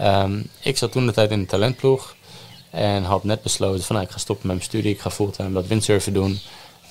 Um, 0.01 0.49
ik 0.61 0.79
zat 0.79 0.93
toen 0.93 1.07
de 1.07 1.13
tijd 1.13 1.31
in 1.31 1.41
de 1.41 1.47
talentploeg 1.47 2.15
en 2.71 3.05
had 3.05 3.25
net 3.25 3.43
besloten 3.43 3.85
van 3.85 3.95
nou, 3.97 4.07
ik 4.07 4.13
ga 4.13 4.19
stoppen 4.19 4.47
met 4.47 4.57
mijn 4.57 4.69
studie, 4.69 4.93
ik 4.93 5.01
ga 5.01 5.11
fulltime 5.11 5.53
dat 5.53 5.67
windsurfen 5.67 6.13
doen. 6.13 6.41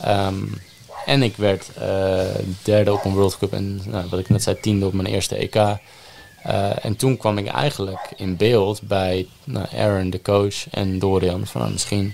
Um, 0.07 0.61
en 1.05 1.23
ik 1.23 1.37
werd 1.37 1.71
uh, 1.79 2.21
derde 2.63 2.93
op 2.93 3.05
een 3.05 3.13
World 3.13 3.37
Cup 3.37 3.53
en 3.53 3.81
nou, 3.85 4.09
wat 4.09 4.19
ik 4.19 4.29
net 4.29 4.43
zei, 4.43 4.59
tiende 4.59 4.85
op 4.85 4.93
mijn 4.93 5.07
eerste 5.07 5.35
EK. 5.35 5.55
Uh, 5.55 6.85
en 6.85 6.95
toen 6.95 7.17
kwam 7.17 7.37
ik 7.37 7.47
eigenlijk 7.47 8.13
in 8.15 8.37
beeld 8.37 8.81
bij 8.81 9.27
nou, 9.43 9.65
Aaron, 9.75 10.09
de 10.09 10.21
coach, 10.21 10.69
en 10.69 10.99
Dorian. 10.99 11.47
Van, 11.47 11.61
nou, 11.61 11.73
misschien 11.73 12.13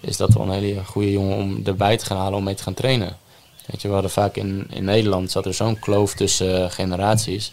is 0.00 0.16
dat 0.16 0.34
wel 0.34 0.42
een 0.42 0.52
hele 0.52 0.84
goede 0.84 1.12
jongen 1.12 1.36
om 1.36 1.60
erbij 1.64 1.96
te 1.96 2.06
gaan 2.06 2.16
halen 2.16 2.38
om 2.38 2.44
mee 2.44 2.54
te 2.54 2.62
gaan 2.62 2.74
trainen. 2.74 3.16
Weet 3.66 3.82
je, 3.82 3.88
we 3.88 3.94
hadden 3.94 4.12
vaak 4.12 4.36
in, 4.36 4.66
in 4.70 4.84
Nederland 4.84 5.30
zat 5.30 5.46
er 5.46 5.54
zo'n 5.54 5.78
kloof 5.78 6.14
tussen 6.14 6.60
uh, 6.60 6.70
generaties. 6.70 7.52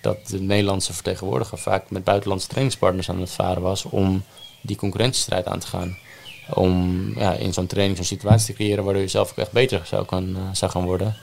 Dat 0.00 0.26
de 0.26 0.40
Nederlandse 0.40 0.92
vertegenwoordiger 0.92 1.58
vaak 1.58 1.90
met 1.90 2.04
buitenlandse 2.04 2.48
trainingspartners 2.48 3.10
aan 3.10 3.20
het 3.20 3.30
varen 3.30 3.62
was 3.62 3.84
om 3.84 4.24
die 4.60 4.76
concurrentiestrijd 4.76 5.46
aan 5.46 5.58
te 5.58 5.66
gaan 5.66 5.96
om 6.54 7.12
ja, 7.18 7.32
in 7.32 7.52
zo'n 7.52 7.66
training 7.66 7.96
zo'n 7.96 8.06
situatie 8.06 8.46
te 8.46 8.52
creëren 8.52 8.84
waardoor 8.84 9.02
je 9.02 9.08
zelf 9.08 9.30
ook 9.30 9.36
echt 9.36 9.52
beter 9.52 9.80
zou, 9.84 10.04
kan, 10.04 10.28
uh, 10.28 10.36
zou 10.52 10.70
gaan 10.70 10.84
worden. 10.84 11.14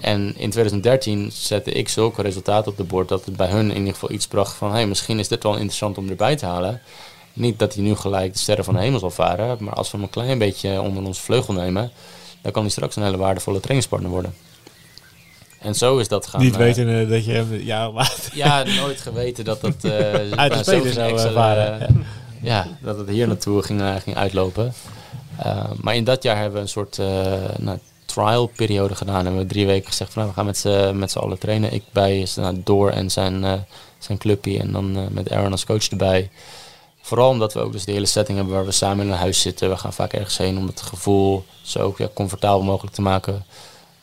En 0.00 0.20
in 0.36 0.50
2013 0.50 1.30
zette 1.32 1.72
ik 1.72 1.88
zulke 1.88 2.22
resultaten 2.22 2.70
op 2.70 2.76
de 2.76 2.84
bord 2.84 3.08
dat 3.08 3.24
het 3.24 3.36
bij 3.36 3.48
hun 3.48 3.70
in 3.70 3.76
ieder 3.76 3.92
geval 3.92 4.10
iets 4.10 4.26
bracht 4.26 4.56
van 4.56 4.72
hey, 4.72 4.86
misschien 4.86 5.18
is 5.18 5.28
dit 5.28 5.42
wel 5.42 5.54
interessant 5.54 5.98
om 5.98 6.08
erbij 6.08 6.36
te 6.36 6.46
halen. 6.46 6.80
Niet 7.32 7.58
dat 7.58 7.74
hij 7.74 7.82
nu 7.82 7.94
gelijk 7.94 8.32
de 8.32 8.38
sterren 8.38 8.64
van 8.64 8.74
de 8.74 8.80
hemel 8.80 8.98
zal 8.98 9.10
varen, 9.10 9.56
maar 9.60 9.74
als 9.74 9.90
we 9.90 9.96
hem 9.96 10.06
een 10.06 10.12
klein 10.12 10.38
beetje 10.38 10.80
onder 10.80 11.04
ons 11.04 11.20
vleugel 11.20 11.54
nemen, 11.54 11.90
dan 12.42 12.52
kan 12.52 12.62
hij 12.62 12.70
straks 12.70 12.96
een 12.96 13.02
hele 13.02 13.16
waardevolle 13.16 13.60
trainingspartner 13.60 14.10
worden. 14.10 14.34
En 15.60 15.74
zo 15.74 15.98
is 15.98 16.08
dat 16.08 16.26
gaan. 16.26 16.40
Niet 16.40 16.56
weten 16.56 16.88
uh, 16.88 17.08
dat 17.08 17.24
je 17.24 17.32
hem 17.32 17.60
ja. 17.60 17.90
Ja, 18.32 18.62
nooit 18.62 19.00
geweten 19.00 19.44
dat 19.44 19.60
dat 19.60 19.84
uh, 19.84 19.92
uit 20.30 20.52
de 20.52 20.62
spelen 20.62 20.92
zou. 20.92 21.18
Ja 21.18 21.86
ja, 22.44 22.66
dat 22.80 22.98
het 22.98 23.08
hier 23.08 23.26
naartoe 23.26 23.62
ging, 23.62 23.80
uh, 23.80 23.94
ging 23.96 24.16
uitlopen. 24.16 24.72
Uh, 25.46 25.70
maar 25.80 25.94
in 25.94 26.04
dat 26.04 26.22
jaar 26.22 26.36
hebben 26.36 26.54
we 26.54 26.60
een 26.60 26.68
soort 26.68 26.98
uh, 26.98 27.06
nou, 27.58 27.78
trial 28.04 28.46
periode 28.46 28.94
gedaan. 28.94 29.26
En 29.26 29.36
we 29.36 29.46
drie 29.46 29.66
weken 29.66 29.88
gezegd 29.88 30.12
van 30.12 30.22
nou, 30.22 30.34
we 30.34 30.40
gaan 30.40 30.46
met 30.46 30.58
z'n, 30.58 30.98
met 30.98 31.10
z'n 31.10 31.18
allen 31.18 31.38
trainen. 31.38 31.72
Ik 31.72 31.82
bij 31.92 32.28
nou, 32.36 32.60
Door 32.64 32.90
en 32.90 33.10
zijn, 33.10 33.66
zijn 33.98 34.18
clubje 34.18 34.58
en 34.58 34.72
dan 34.72 35.14
met 35.14 35.30
Aaron 35.30 35.52
als 35.52 35.64
coach 35.64 35.88
erbij. 35.88 36.30
Vooral 37.00 37.30
omdat 37.30 37.54
we 37.54 37.60
ook 37.60 37.72
dus 37.72 37.84
de 37.84 37.92
hele 37.92 38.06
setting 38.06 38.36
hebben 38.36 38.54
waar 38.54 38.64
we 38.64 38.72
samen 38.72 39.06
in 39.06 39.12
een 39.12 39.18
huis 39.18 39.40
zitten. 39.40 39.70
We 39.70 39.76
gaan 39.76 39.92
vaak 39.92 40.12
ergens 40.12 40.38
heen 40.38 40.58
om 40.58 40.66
het 40.66 40.82
gevoel 40.82 41.44
zo 41.62 41.94
ja, 41.96 42.08
comfortabel 42.14 42.62
mogelijk 42.62 42.94
te 42.94 43.02
maken 43.02 43.44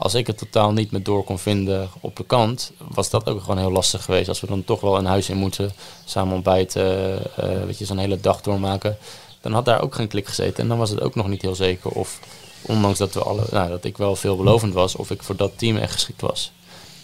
als 0.02 0.14
ik 0.14 0.28
het 0.28 0.38
totaal 0.38 0.72
niet 0.72 0.92
met 0.92 1.06
door 1.06 1.24
kon 1.24 1.40
vinden 1.40 1.90
op 2.00 2.16
de 2.16 2.24
kant, 2.24 2.72
was 2.78 3.10
dat 3.10 3.30
ook 3.30 3.42
gewoon 3.42 3.58
heel 3.58 3.72
lastig 3.72 4.04
geweest. 4.04 4.30
Als 4.30 4.40
we 4.40 4.48
dan 4.48 4.64
toch 4.64 4.82
wel 4.82 4.98
een 4.98 5.06
huis 5.06 5.30
in 5.30 5.38
moeten, 5.38 5.72
samen 6.06 6.34
ontbijten, 6.34 7.20
uh, 7.40 7.64
weet 7.66 7.78
je, 7.78 7.86
zo'n 7.86 7.98
hele 7.98 8.20
dag 8.20 8.42
doormaken. 8.42 8.98
Dan 9.42 9.54
had 9.54 9.66
daar 9.66 9.82
ook 9.82 9.96
geen 9.96 10.08
klik 10.08 10.28
gezeten. 10.28 10.64
En 10.64 10.68
dan 10.68 10.78
was 10.78 10.90
het 10.90 11.02
ook 11.02 11.16
nog 11.16 11.28
niet 11.28 11.42
heel 11.42 11.56
zeker 11.56 11.90
of, 11.90 12.20
ondanks 12.62 12.98
dat, 12.98 13.14
we 13.14 13.24
alle, 13.24 13.44
nou, 13.52 13.70
dat 13.70 13.84
ik 13.84 13.98
wel 13.98 14.16
veelbelovend 14.16 14.74
was, 14.74 14.96
of 14.96 15.12
ik 15.12 15.24
voor 15.24 15.36
dat 15.36 15.52
team 15.56 15.78
echt 15.78 15.94
geschikt 15.94 16.22
was. 16.22 16.52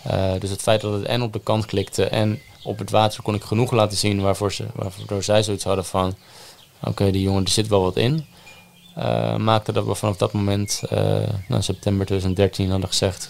Uh, 0.07 0.31
dus 0.39 0.49
het 0.49 0.61
feit 0.61 0.81
dat 0.81 0.93
het 0.93 1.03
en 1.03 1.21
op 1.21 1.33
de 1.33 1.41
kant 1.43 1.65
klikte 1.65 2.05
en 2.05 2.41
op 2.63 2.79
het 2.79 2.89
water 2.89 3.23
kon 3.23 3.35
ik 3.35 3.43
genoeg 3.43 3.71
laten 3.71 3.97
zien 3.97 4.21
waarvoor, 4.21 4.53
ze, 4.53 4.65
waarvoor 4.75 5.23
zij 5.23 5.43
zoiets 5.43 5.63
hadden 5.63 5.85
van... 5.85 6.15
Oké, 6.83 7.11
die 7.11 7.21
jongen, 7.21 7.43
er 7.43 7.49
zit 7.49 7.67
wel 7.67 7.81
wat 7.81 7.97
in. 7.97 8.25
Uh, 8.97 9.35
maakte 9.35 9.71
dat 9.71 9.85
we 9.85 9.95
vanaf 9.95 10.17
dat 10.17 10.33
moment, 10.33 10.81
uh, 10.93 10.99
nou, 11.47 11.61
september 11.61 12.05
2013, 12.05 12.69
hadden 12.69 12.89
gezegd: 12.89 13.29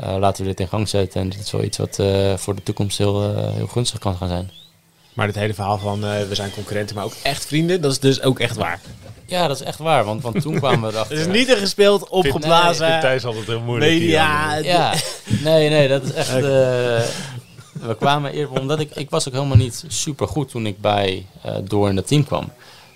uh, 0.00 0.16
laten 0.18 0.42
we 0.42 0.48
dit 0.48 0.60
in 0.60 0.68
gang 0.68 0.88
zetten. 0.88 1.20
En 1.20 1.28
dit 1.28 1.40
is 1.40 1.50
wel 1.50 1.62
iets 1.62 1.78
wat 1.78 2.02
voor 2.40 2.54
de 2.54 2.62
toekomst 2.62 2.98
heel, 2.98 3.34
heel 3.36 3.66
gunstig 3.66 3.98
kan 3.98 4.16
gaan 4.16 4.28
zijn. 4.28 4.50
Maar 5.12 5.26
het 5.26 5.36
hele 5.36 5.54
verhaal 5.54 5.78
van 5.78 6.00
we 6.00 6.34
zijn 6.34 6.50
concurrenten, 6.50 6.96
maar 6.96 7.04
ook 7.04 7.14
echt 7.22 7.46
vrienden, 7.46 7.80
dat 7.80 7.90
is 7.92 7.98
dus 7.98 8.22
ook 8.22 8.40
echt 8.40 8.56
waar. 8.56 8.80
Ja, 9.26 9.46
dat 9.46 9.60
is 9.60 9.66
echt 9.66 9.78
waar, 9.78 10.04
want, 10.04 10.22
want 10.22 10.40
toen 10.40 10.58
kwamen 10.58 10.80
we 10.80 10.88
erachter. 10.94 11.16
Het 11.16 11.26
is 11.26 11.32
niet 11.32 11.48
een 11.48 11.56
gespeeld, 11.56 12.08
opgeblazen. 12.08 12.88
Nee, 12.88 13.00
Thijs 13.00 13.24
altijd 13.24 13.46
heel 13.46 13.60
moeilijk. 13.60 13.92
Media. 13.92 14.54
Ja, 14.56 14.94
nee, 15.42 15.68
nee, 15.68 15.88
dat 15.88 16.02
is 16.02 16.12
echt. 16.12 16.32
we 16.32 17.96
kwamen 17.98 18.32
eerder 18.32 18.60
omdat 18.60 18.80
ik, 18.80 18.94
ik 18.94 19.10
was 19.10 19.28
ook 19.28 19.34
helemaal 19.34 19.56
niet 19.56 19.84
super 19.88 20.28
goed 20.28 20.48
toen 20.50 20.66
ik 20.66 20.80
bij 20.80 21.26
Door 21.64 21.88
in 21.88 21.94
dat 21.94 22.06
team 22.06 22.24
kwam. 22.24 22.52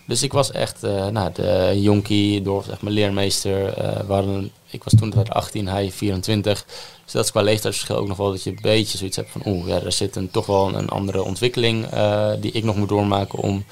Dus 0.09 0.23
ik 0.23 0.33
was 0.33 0.51
echt 0.51 0.85
uh, 0.85 1.07
nou, 1.07 1.33
de 1.33 1.73
jonkie, 1.75 2.43
door 2.43 2.65
zeg 2.65 2.81
maar 2.81 2.93
leermeester. 2.93 3.79
Uh, 4.11 4.45
ik 4.71 4.85
was 4.85 4.95
toen 4.99 5.29
18, 5.29 5.69
hij 5.69 5.91
24. 5.91 6.65
Dus 7.05 7.13
dat 7.13 7.25
is 7.25 7.31
qua 7.31 7.43
leeftijdsverschil 7.43 7.97
ook 7.97 8.09
nog 8.09 8.17
wel 8.17 8.31
dat 8.31 8.43
je 8.43 8.51
een 8.51 8.59
beetje 8.63 8.99
zoiets 8.99 9.17
hebt 9.17 9.31
van... 9.31 9.43
oeh, 9.45 9.67
ja, 9.67 9.81
er 9.81 9.93
zit 9.93 10.17
een, 10.17 10.31
toch 10.31 10.47
wel 10.47 10.75
een, 10.75 10.89
andere 10.89 11.23
ontwikkeling 11.23 11.95
uh, 11.95 12.31
die 12.41 12.53
ik 12.53 12.65
nog 12.65 12.77
moet 12.77 12.89
doormaken... 12.89 13.39
om 13.39 13.65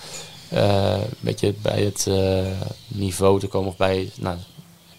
een 0.50 1.00
beetje 1.20 1.54
bij 1.62 1.82
het 1.82 2.10
niveau 2.86 3.40
te 3.40 3.46
komen 3.46 3.68
of 3.68 3.76
bij 3.76 4.10
nou, 4.14 4.36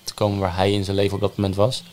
te 0.04 0.14
komen 0.14 0.40
waar 0.40 0.56
hij 0.56 0.72
in 0.72 0.84
zijn 0.84 0.96
leven 0.96 1.16
op 1.16 1.22
dat 1.22 1.38
moment 1.38 1.56
was. 1.56 1.84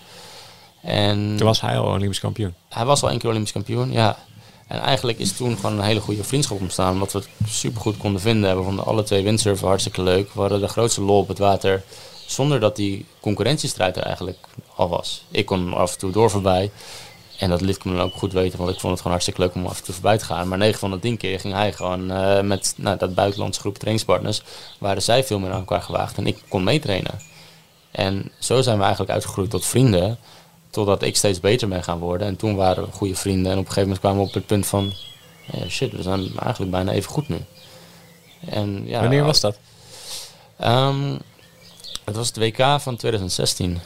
En 0.81 1.35
toen 1.37 1.47
was 1.47 1.61
hij 1.61 1.79
al 1.79 1.93
Olympisch 1.93 2.21
kampioen? 2.21 2.55
Hij 2.69 2.85
was 2.85 3.03
al 3.03 3.11
een 3.11 3.19
keer 3.19 3.31
Olympisch 3.31 3.53
kampioen, 3.53 3.93
ja. 3.93 4.19
En 4.67 4.81
eigenlijk 4.81 5.19
is 5.19 5.33
toen 5.33 5.57
gewoon 5.57 5.79
een 5.79 5.85
hele 5.85 6.01
goede 6.01 6.25
vriendschap 6.25 6.61
ontstaan. 6.61 6.93
Omdat 6.93 7.13
we 7.13 7.23
super 7.49 7.81
goed 7.81 7.97
konden 7.97 8.21
vinden. 8.21 8.57
We 8.57 8.63
vonden 8.63 8.85
alle 8.85 9.03
twee 9.03 9.23
windsurfen 9.23 9.67
hartstikke 9.67 10.03
leuk. 10.03 10.33
We 10.33 10.41
hadden 10.41 10.61
de 10.61 10.69
grootste 10.69 11.03
lol 11.03 11.19
op 11.19 11.29
het 11.29 11.39
water. 11.39 11.83
Zonder 12.27 12.61
dat 12.61 12.77
die 12.77 13.07
concurrentiestrijd 13.21 13.97
er 13.97 14.03
eigenlijk 14.03 14.39
al 14.77 14.89
was. 14.89 15.25
Ik 15.31 15.47
kon 15.47 15.75
af 15.75 15.93
en 15.93 15.99
toe 15.99 16.11
door 16.11 16.31
voorbij. 16.31 16.71
En 17.39 17.51
dat 17.51 17.61
liet 17.61 17.77
ik 17.77 17.85
me 17.85 17.93
dan 17.93 18.01
ook 18.01 18.15
goed 18.15 18.33
weten, 18.33 18.59
want 18.59 18.71
ik 18.71 18.81
vond 18.81 18.93
het 18.93 19.01
gewoon 19.01 19.13
hartstikke 19.13 19.41
leuk 19.41 19.55
om 19.55 19.67
af 19.67 19.79
en 19.79 19.85
toe 19.85 19.95
voorbij 19.95 20.19
te 20.19 20.25
gaan. 20.25 20.49
Maar 20.49 20.59
9 20.59 20.79
van 20.79 20.91
de 20.91 20.99
10 20.99 21.17
keer 21.17 21.41
ging 21.41 21.55
hij 21.55 21.73
gewoon 21.73 22.11
uh, 22.13 22.41
met 22.41 22.75
nou, 22.77 22.99
dat 22.99 23.15
buitenlandse 23.15 23.61
groep 23.61 23.75
trainingspartners. 23.75 24.43
Waren 24.79 25.03
zij 25.03 25.25
veel 25.25 25.39
meer 25.39 25.51
aan 25.51 25.59
elkaar 25.59 25.83
gewaagd 25.83 26.17
en 26.17 26.27
ik 26.27 26.39
kon 26.49 26.65
meetrainen. 26.65 27.21
En 27.91 28.33
zo 28.39 28.63
zijn 28.63 28.77
we 28.77 28.83
eigenlijk 28.83 29.13
uitgegroeid 29.13 29.51
tot 29.51 29.67
vrienden. 29.67 30.19
Totdat 30.75 31.03
ik 31.03 31.17
steeds 31.17 31.41
beter 31.41 31.69
ben 31.69 31.85
gaan 31.85 31.99
worden. 31.99 32.27
En 32.27 32.37
toen 32.37 32.55
waren 32.57 32.85
we 32.85 32.93
goede 32.93 33.15
vrienden. 33.15 33.53
En 33.53 33.59
op 33.59 33.67
een 33.67 33.73
gegeven 33.73 33.83
moment 33.83 34.01
kwamen 34.01 34.21
we 34.21 34.29
op 34.29 34.35
het 34.35 34.47
punt 34.47 34.67
van... 34.67 34.93
Shit, 35.69 35.93
we 35.93 36.03
zijn 36.03 36.39
eigenlijk 36.39 36.71
bijna 36.71 36.93
even 36.93 37.11
goed 37.11 37.29
nu. 37.29 37.39
En, 38.47 38.83
ja, 38.87 39.01
Wanneer 39.01 39.25
was 39.25 39.41
dat? 39.41 39.59
Um, 40.65 41.19
het 42.05 42.17
was 42.17 42.27
het 42.27 42.37
WK 42.37 42.81
van 42.81 42.97
2016. 42.97 43.81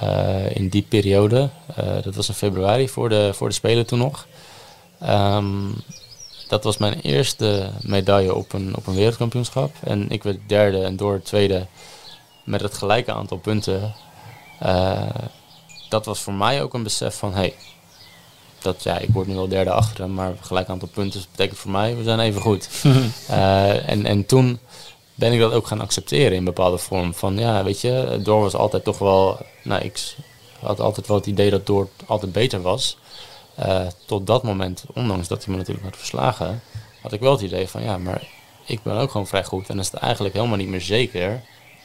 eh, 0.00 0.56
in 0.56 0.68
die 0.68 0.82
periode. 0.82 1.48
Eh, 1.76 2.02
dat 2.02 2.14
was 2.14 2.28
in 2.28 2.34
februari 2.34 2.88
voor 2.88 3.08
de, 3.08 3.30
voor 3.34 3.48
de 3.48 3.54
Spelen 3.54 3.86
toen 3.86 3.98
nog. 3.98 4.26
Ehm, 5.00 5.70
dat 6.48 6.64
was 6.64 6.76
mijn 6.76 7.00
eerste 7.00 7.70
medaille 7.80 8.34
op 8.34 8.52
een, 8.52 8.76
op 8.76 8.86
een 8.86 8.94
wereldkampioenschap. 8.94 9.74
En 9.84 10.10
ik 10.10 10.22
werd 10.22 10.38
derde 10.46 10.82
en 10.82 10.96
door 10.96 11.22
tweede 11.22 11.66
met 12.44 12.60
het 12.60 12.74
gelijke 12.74 13.12
aantal 13.12 13.38
punten. 13.38 13.94
Eh, 14.58 15.08
dat 15.94 16.04
was 16.04 16.20
voor 16.20 16.32
mij 16.32 16.62
ook 16.62 16.74
een 16.74 16.82
besef 16.82 17.14
van, 17.14 17.34
hey, 17.34 17.54
dat, 18.58 18.82
ja, 18.82 18.98
ik 18.98 19.08
word 19.08 19.26
nu 19.26 19.34
wel 19.34 19.48
derde 19.48 19.70
achter 19.70 20.04
hem, 20.04 20.14
maar 20.14 20.34
gelijk 20.40 20.68
aantal 20.68 20.88
punten 20.88 21.22
betekent 21.30 21.58
voor 21.58 21.70
mij, 21.70 21.96
we 21.96 22.02
zijn 22.02 22.20
even 22.20 22.40
goed. 22.40 22.68
Eh, 23.28 23.88
en, 23.88 24.06
en 24.06 24.26
toen 24.26 24.58
ben 25.14 25.32
ik 25.32 25.38
dat 25.38 25.52
ook 25.52 25.66
gaan 25.66 25.80
accepteren 25.80 26.36
in 26.36 26.44
bepaalde 26.44 26.78
vorm. 26.78 27.14
Van 27.14 27.38
ja, 27.38 27.64
weet 27.64 27.80
je, 27.80 28.20
Door 28.22 28.40
was 28.40 28.54
altijd 28.54 28.84
toch 28.84 28.98
wel, 28.98 29.38
nou, 29.62 29.82
ik 29.82 30.16
had 30.60 30.80
altijd 30.80 31.06
wel 31.06 31.16
het 31.16 31.26
idee 31.26 31.50
dat 31.50 31.66
Door 31.66 31.88
altijd 32.06 32.32
beter 32.32 32.62
was. 32.62 32.96
Eh, 33.54 33.86
tot 34.06 34.26
dat 34.26 34.42
moment, 34.42 34.84
ondanks 34.94 35.28
dat 35.28 35.44
hij 35.44 35.52
me 35.52 35.58
natuurlijk 35.58 35.86
had 35.86 35.96
verslagen, 35.96 36.62
had 37.00 37.12
ik 37.12 37.20
wel 37.20 37.32
het 37.32 37.40
idee 37.40 37.68
van 37.68 37.82
ja, 37.82 37.98
maar 37.98 38.28
ik 38.66 38.82
ben 38.82 38.96
ook 38.96 39.10
gewoon 39.10 39.26
vrij 39.26 39.44
goed. 39.44 39.68
En 39.68 39.74
dan 39.74 39.84
is 39.84 39.90
het 39.90 40.00
eigenlijk 40.00 40.34
helemaal 40.34 40.56
niet 40.56 40.68
meer 40.68 40.80
zeker 40.80 41.42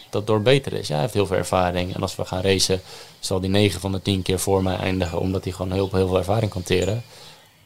dat 0.09 0.27
Door 0.27 0.41
beter 0.41 0.73
is. 0.73 0.87
Ja, 0.87 0.93
hij 0.93 1.01
heeft 1.01 1.13
heel 1.13 1.25
veel 1.25 1.37
ervaring. 1.37 1.95
En 1.95 2.01
als 2.01 2.15
we 2.15 2.25
gaan 2.25 2.41
racen, 2.41 2.81
zal 3.19 3.39
die 3.39 3.49
9 3.49 3.79
van 3.79 3.91
de 3.91 4.01
10 4.01 4.21
keer 4.21 4.39
voor 4.39 4.63
mij 4.63 4.75
eindigen, 4.75 5.19
omdat 5.19 5.43
hij 5.43 5.53
gewoon 5.53 5.71
heel, 5.71 5.89
heel 5.91 6.07
veel 6.07 6.17
ervaring 6.17 6.51
kan 6.51 6.63
teren. 6.63 7.03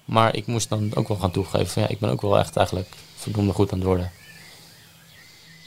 Maar 0.05 0.35
ik 0.35 0.47
moest 0.47 0.69
dan 0.69 0.91
ook 0.95 1.07
wel 1.07 1.17
gaan 1.17 1.31
toegeven 1.31 1.67
van 1.67 1.81
ja, 1.81 1.87
ik 1.87 1.99
ben 1.99 2.09
ook 2.09 2.21
wel 2.21 2.39
echt 2.39 2.55
eigenlijk 2.55 2.89
verdomde 3.15 3.53
goed 3.53 3.71
aan 3.71 3.77
het 3.77 3.87
worden. 3.87 4.11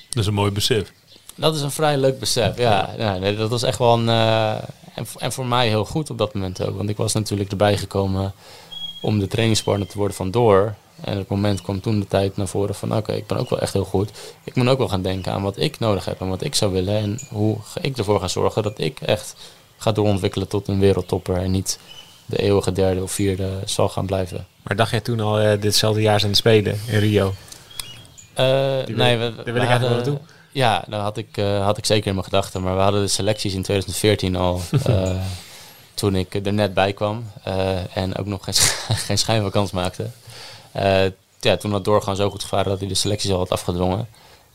Dat 0.08 0.18
is 0.18 0.26
een 0.26 0.34
mooi 0.34 0.50
besef. 0.50 0.92
Dat 1.34 1.54
is 1.54 1.60
een 1.60 1.70
vrij 1.70 1.96
leuk 1.96 2.18
besef, 2.18 2.58
ja. 2.58 2.94
ja 2.98 3.18
nee, 3.18 3.36
dat 3.36 3.50
was 3.50 3.62
echt 3.62 3.78
wel 3.78 3.94
een... 3.94 4.06
Uh, 4.06 4.52
en, 4.94 5.06
en 5.18 5.32
voor 5.32 5.46
mij 5.46 5.68
heel 5.68 5.84
goed 5.84 6.10
op 6.10 6.18
dat 6.18 6.34
moment 6.34 6.62
ook. 6.62 6.76
Want 6.76 6.88
ik 6.88 6.96
was 6.96 7.12
natuurlijk 7.12 7.50
erbij 7.50 7.76
gekomen 7.76 8.34
om 9.02 9.18
de 9.18 9.26
trainingspartner 9.26 9.88
te 9.88 9.98
worden 9.98 10.16
van 10.16 10.30
Door. 10.30 10.74
En 11.00 11.18
het 11.18 11.28
moment 11.28 11.62
kwam 11.62 11.80
toen 11.80 12.00
de 12.00 12.06
tijd 12.06 12.36
naar 12.36 12.48
voren 12.48 12.74
van... 12.74 12.96
oké, 12.96 13.12
ik 13.12 13.26
ben 13.26 13.38
ook 13.38 13.50
wel 13.50 13.58
echt 13.60 13.72
heel 13.72 13.84
goed. 13.84 14.10
Ik 14.44 14.54
moet 14.54 14.68
ook 14.68 14.78
wel 14.78 14.88
gaan 14.88 15.02
denken 15.02 15.32
aan 15.32 15.42
wat 15.42 15.58
ik 15.58 15.78
nodig 15.78 16.04
heb 16.04 16.20
en 16.20 16.28
wat 16.28 16.42
ik 16.42 16.54
zou 16.54 16.72
willen. 16.72 16.96
En 16.96 17.18
hoe 17.28 17.56
ik 17.80 17.98
ervoor 17.98 18.20
ga 18.20 18.28
zorgen 18.28 18.62
dat 18.62 18.78
ik 18.78 19.00
echt 19.00 19.34
ga 19.76 19.92
doorontwikkelen 19.92 20.48
tot 20.48 20.68
een 20.68 20.80
wereldtopper. 20.80 21.36
En 21.36 21.50
niet 21.50 21.78
de 22.26 22.36
eeuwige 22.36 22.72
derde 22.72 23.02
of 23.02 23.12
vierde 23.12 23.50
zal 23.64 23.88
gaan 23.88 24.06
blijven. 24.06 24.46
Maar 24.62 24.76
dacht 24.76 24.90
jij 24.90 25.00
toen 25.00 25.20
al 25.20 25.42
uh, 25.42 25.60
ditzelfde 25.60 26.00
jaar 26.00 26.20
zijn 26.20 26.34
spelen 26.34 26.80
in 26.86 26.98
Rio? 26.98 27.34
Uh, 28.38 28.46
nee, 28.86 29.16
we, 29.16 29.32
daar 29.36 29.44
wil 29.44 29.62
ik 29.62 29.68
eigenlijk 29.68 29.94
naartoe. 29.94 30.18
Ja, 30.52 30.84
dat 30.88 31.00
had 31.00 31.16
ik, 31.16 31.36
uh, 31.36 31.64
had 31.64 31.78
ik 31.78 31.84
zeker 31.84 32.06
in 32.06 32.14
mijn 32.14 32.24
gedachten. 32.24 32.62
Maar 32.62 32.76
we 32.76 32.82
hadden 32.82 33.02
de 33.02 33.08
selecties 33.08 33.54
in 33.54 33.62
2014 33.62 34.36
al. 34.36 34.60
toen 35.94 36.16
ik 36.16 36.34
er 36.34 36.52
net 36.52 36.74
bij 36.74 36.92
kwam. 36.92 37.24
En 37.92 38.16
ook 38.16 38.26
nog 38.26 38.44
geen, 38.44 38.54
geen 39.06 39.18
schijn 39.18 39.42
van 39.42 39.50
kans 39.50 39.70
maakte. 39.70 40.10
Ja, 41.40 41.56
toen 41.56 41.72
had 41.72 41.84
doorgaan 41.84 42.16
zo 42.16 42.30
goed 42.30 42.42
gevaren 42.42 42.70
dat 42.70 42.78
hij 42.78 42.88
de 42.88 42.94
selecties 42.94 43.30
al 43.30 43.38
had 43.38 43.50
afgedwongen. 43.50 44.08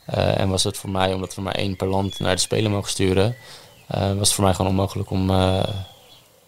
en 0.05 0.49
was 0.49 0.63
het 0.63 0.77
voor 0.77 0.89
mij, 0.89 1.13
omdat 1.13 1.35
we 1.35 1.41
maar 1.41 1.55
één 1.55 1.75
per 1.75 1.87
land 1.87 2.19
naar 2.19 2.35
de 2.35 2.41
Spelen 2.41 2.71
mogen 2.71 2.89
sturen. 2.89 3.35
was 3.87 4.17
het 4.17 4.33
voor 4.33 4.43
mij 4.43 4.53
gewoon 4.53 4.71
onmogelijk 4.71 5.09
om, 5.09 5.31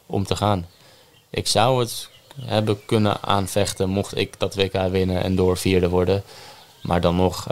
om 0.06 0.26
te 0.26 0.36
gaan. 0.36 0.68
Ik 1.30 1.48
zou 1.48 1.80
het 1.80 2.10
hebben 2.42 2.86
kunnen 2.86 3.22
aanvechten 3.22 3.90
mocht 3.90 4.18
ik 4.18 4.40
dat 4.40 4.56
WK 4.56 4.88
winnen 4.90 5.24
en 5.24 5.36
door 5.36 5.58
vierde 5.58 5.90
worden. 5.90 6.24
Maar 6.82 7.02
dan 7.02 7.16
nog, 7.16 7.48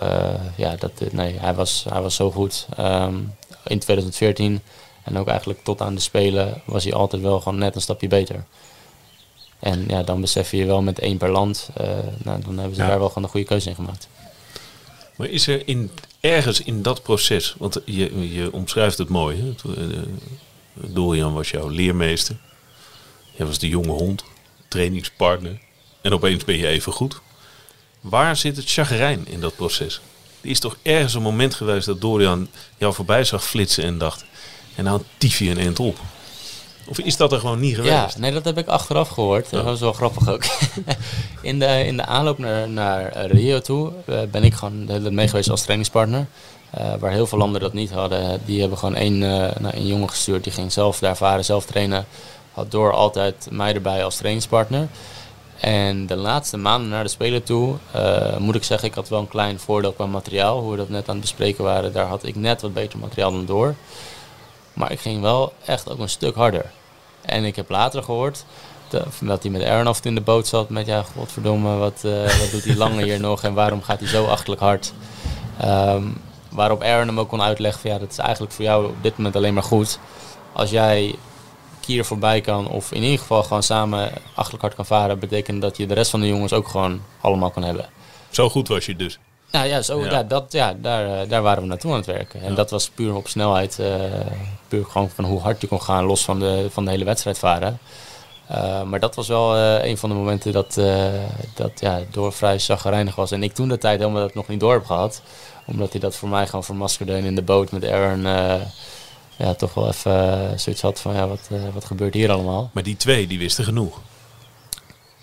ja, 0.55 0.75
dat, 0.75 0.91
nee, 1.11 1.37
hij, 1.39 1.53
was, 1.53 1.85
hij 1.89 2.01
was 2.01 2.15
zo 2.15 2.31
goed. 2.31 2.67
Um, 2.79 3.35
in 3.63 3.79
2014 3.79 4.61
en 5.03 5.17
ook 5.17 5.27
eigenlijk 5.27 5.63
tot 5.63 5.81
aan 5.81 5.95
de 5.95 6.01
Spelen 6.01 6.61
was 6.65 6.83
hij 6.83 6.93
altijd 6.93 7.21
wel 7.21 7.39
gewoon 7.39 7.57
net 7.57 7.75
een 7.75 7.81
stapje 7.81 8.07
beter. 8.07 8.43
En 9.61 9.85
ja, 9.87 10.03
dan 10.03 10.21
besef 10.21 10.51
je 10.51 10.65
wel 10.65 10.81
met 10.81 10.99
één 10.99 11.17
per 11.17 11.29
land, 11.29 11.69
uh, 11.81 11.87
nou, 12.23 12.41
dan 12.41 12.57
hebben 12.57 12.75
ze 12.75 12.81
ja. 12.81 12.87
daar 12.87 12.99
wel 12.99 13.07
gewoon 13.07 13.23
een 13.23 13.29
goede 13.29 13.45
keuze 13.45 13.69
in 13.69 13.75
gemaakt. 13.75 14.07
Maar 15.15 15.27
is 15.27 15.47
er 15.47 15.67
in, 15.67 15.91
ergens 16.19 16.61
in 16.61 16.81
dat 16.81 17.03
proces, 17.03 17.55
want 17.57 17.81
je, 17.85 18.33
je 18.33 18.51
omschrijft 18.51 18.97
het 18.97 19.09
mooi, 19.09 19.41
hè? 19.41 19.71
Dorian 20.73 21.33
was 21.33 21.49
jouw 21.49 21.69
leermeester. 21.69 22.37
Jij 23.31 23.45
was 23.45 23.59
de 23.59 23.67
jonge 23.67 23.91
hond, 23.91 24.23
trainingspartner. 24.67 25.59
En 26.01 26.13
opeens 26.13 26.45
ben 26.45 26.57
je 26.57 26.67
even 26.67 26.91
goed. 26.91 27.21
Waar 27.99 28.37
zit 28.37 28.55
het 28.55 28.71
chagrijn 28.71 29.27
in 29.27 29.39
dat 29.39 29.55
proces? 29.55 30.01
Er 30.41 30.49
is 30.49 30.59
toch 30.59 30.77
ergens 30.81 31.13
een 31.13 31.21
moment 31.21 31.55
geweest 31.55 31.85
dat 31.85 32.01
Dorian 32.01 32.47
jou 32.77 32.93
voorbij 32.93 33.23
zag 33.23 33.45
flitsen 33.45 33.83
en 33.83 33.97
dacht... 33.97 34.25
En 34.75 34.83
nou 34.83 35.01
tief 35.17 35.39
je 35.39 35.49
een 35.49 35.57
eind 35.57 35.79
op. 35.79 35.99
Of 36.87 36.99
is 36.99 37.17
dat 37.17 37.31
er 37.31 37.39
gewoon 37.39 37.59
niet 37.59 37.75
geweest? 37.75 37.93
Ja, 37.93 38.09
nee, 38.17 38.31
dat 38.31 38.45
heb 38.45 38.57
ik 38.57 38.67
achteraf 38.67 39.09
gehoord. 39.09 39.49
Dat 39.49 39.63
was 39.63 39.79
wel 39.79 39.93
grappig 39.93 40.29
ook. 40.29 40.43
in, 41.41 41.59
de, 41.59 41.85
in 41.85 41.97
de 41.97 42.05
aanloop 42.05 42.37
naar, 42.37 42.69
naar 42.69 43.25
Rio 43.25 43.59
toe 43.59 43.91
uh, 44.05 44.19
ben 44.31 44.43
ik 44.43 44.53
gewoon 44.53 44.85
de 44.85 44.91
hele 44.91 45.11
mee 45.11 45.27
geweest 45.27 45.49
als 45.49 45.61
trainingspartner. 45.61 46.25
Uh, 46.79 46.93
waar 46.99 47.11
heel 47.11 47.27
veel 47.27 47.37
landen 47.37 47.61
dat 47.61 47.73
niet 47.73 47.91
hadden. 47.91 48.41
Die 48.45 48.59
hebben 48.59 48.77
gewoon 48.77 48.95
één, 48.95 49.13
uh, 49.13 49.29
nou, 49.59 49.73
één 49.73 49.87
jongen 49.87 50.09
gestuurd. 50.09 50.43
Die 50.43 50.53
ging 50.53 50.71
zelf 50.71 50.99
daar 50.99 51.17
varen, 51.17 51.45
zelf 51.45 51.65
trainen. 51.65 52.05
Had 52.51 52.71
door 52.71 52.93
altijd 52.93 53.47
mij 53.51 53.73
erbij 53.73 54.03
als 54.03 54.15
trainingspartner. 54.17 54.87
En 55.59 56.07
de 56.07 56.15
laatste 56.15 56.57
maanden 56.57 56.89
naar 56.89 57.03
de 57.03 57.09
Spelen 57.09 57.43
toe, 57.43 57.75
uh, 57.95 58.37
moet 58.37 58.55
ik 58.55 58.63
zeggen, 58.63 58.87
ik 58.87 58.93
had 58.93 59.09
wel 59.09 59.19
een 59.19 59.27
klein 59.27 59.59
voordeel 59.59 59.91
qua 59.91 60.05
materiaal. 60.05 60.59
Hoe 60.59 60.71
we 60.71 60.77
dat 60.77 60.89
net 60.89 61.07
aan 61.07 61.15
het 61.15 61.21
bespreken 61.21 61.63
waren, 61.63 61.93
daar 61.93 62.05
had 62.05 62.25
ik 62.25 62.35
net 62.35 62.61
wat 62.61 62.73
beter 62.73 62.99
materiaal 62.99 63.31
dan 63.31 63.45
door. 63.45 63.75
Maar 64.73 64.91
ik 64.91 64.99
ging 64.99 65.21
wel 65.21 65.53
echt 65.65 65.89
ook 65.89 65.99
een 65.99 66.09
stuk 66.09 66.35
harder. 66.35 66.71
En 67.21 67.43
ik 67.43 67.55
heb 67.55 67.69
later 67.69 68.03
gehoord 68.03 68.45
dat 69.21 69.41
hij 69.41 69.51
met 69.51 69.63
Aaron 69.63 69.95
in 70.03 70.15
de 70.15 70.21
boot 70.21 70.47
zat 70.47 70.69
met, 70.69 70.85
ja, 70.85 71.03
godverdomme, 71.03 71.75
wat, 71.75 72.01
uh, 72.05 72.39
wat 72.39 72.51
doet 72.51 72.63
hij 72.63 72.75
langer 72.85 73.03
hier 73.03 73.19
nog 73.19 73.43
en 73.43 73.53
waarom 73.53 73.81
gaat 73.81 73.99
hij 73.99 74.09
zo 74.09 74.25
achterlijk 74.25 74.61
hard? 74.61 74.93
Um, 75.65 76.17
waarop 76.49 76.81
Aaron 76.83 77.07
hem 77.07 77.19
ook 77.19 77.29
kon 77.29 77.41
uitleggen 77.41 77.81
van, 77.81 77.91
ja, 77.91 77.97
dat 77.97 78.11
is 78.11 78.17
eigenlijk 78.17 78.53
voor 78.53 78.65
jou 78.65 78.85
op 78.85 79.03
dit 79.03 79.17
moment 79.17 79.35
alleen 79.35 79.53
maar 79.53 79.63
goed. 79.63 79.99
Als 80.53 80.69
jij 80.69 81.15
kier 81.79 82.05
voorbij 82.05 82.41
kan 82.41 82.67
of 82.67 82.91
in 82.91 83.03
ieder 83.03 83.19
geval 83.19 83.43
gewoon 83.43 83.63
samen 83.63 84.11
achterlijk 84.33 84.61
hard 84.61 84.75
kan 84.75 84.85
varen, 84.85 85.19
betekent 85.19 85.61
dat 85.61 85.77
je 85.77 85.85
de 85.85 85.93
rest 85.93 86.11
van 86.11 86.19
de 86.19 86.27
jongens 86.27 86.53
ook 86.53 86.67
gewoon 86.67 87.01
allemaal 87.21 87.51
kan 87.51 87.63
hebben. 87.63 87.89
Zo 88.29 88.49
goed 88.49 88.67
was 88.67 88.85
je 88.85 88.95
dus. 88.95 89.19
Nou 89.51 89.67
ja, 89.67 89.81
zo, 89.81 90.03
ja. 90.03 90.11
ja 90.11 90.23
dat, 90.23 90.51
ja 90.51 90.75
daar, 90.81 91.27
daar 91.27 91.41
waren 91.41 91.61
we 91.61 91.67
naartoe 91.67 91.91
aan 91.91 91.97
het 91.97 92.05
werken. 92.05 92.41
En 92.41 92.49
ja. 92.49 92.55
dat 92.55 92.69
was 92.69 92.89
puur 92.89 93.15
op 93.15 93.27
snelheid, 93.27 93.77
uh, 93.79 93.87
puur 94.67 94.85
gewoon 94.85 95.09
van 95.09 95.25
hoe 95.25 95.39
hard 95.39 95.61
je 95.61 95.67
kon 95.67 95.81
gaan, 95.81 96.05
los 96.05 96.23
van 96.23 96.39
de, 96.39 96.67
van 96.69 96.85
de 96.85 96.91
hele 96.91 97.05
wedstrijd 97.05 97.39
varen. 97.39 97.79
Uh, 98.51 98.83
maar 98.83 98.99
dat 98.99 99.15
was 99.15 99.27
wel 99.27 99.57
uh, 99.57 99.85
een 99.85 99.97
van 99.97 100.09
de 100.09 100.15
momenten 100.15 100.51
dat, 100.51 100.79
dat 101.55 101.71
ja, 101.79 101.99
door 102.11 102.33
vrij 102.33 102.59
zagrijnig 102.59 103.15
was. 103.15 103.31
En 103.31 103.43
ik 103.43 103.53
toen 103.53 103.67
de 103.67 103.77
tijd 103.77 103.99
helemaal 103.99 104.21
dat 104.21 104.33
nog 104.33 104.47
niet 104.47 104.59
door 104.59 104.73
heb 104.73 104.85
gehad. 104.85 105.21
Omdat 105.65 105.91
hij 105.91 105.99
dat 105.99 106.15
voor 106.15 106.29
mij 106.29 106.45
gewoon 106.45 106.63
vermaskerde 106.63 107.17
in 107.17 107.35
de 107.35 107.41
boot 107.41 107.71
met 107.71 107.85
Aaron 107.85 108.21
ja, 109.35 109.53
toch 109.57 109.73
wel 109.73 109.87
even 109.87 110.59
zoiets 110.59 110.81
had 110.81 110.99
van 110.99 111.13
ja, 111.13 111.27
wat, 111.27 111.49
wat 111.73 111.85
gebeurt 111.85 112.13
hier 112.13 112.31
allemaal. 112.31 112.69
Maar 112.73 112.83
die 112.83 112.97
twee, 112.97 113.27
die 113.27 113.39
wisten 113.39 113.63
genoeg. 113.63 113.99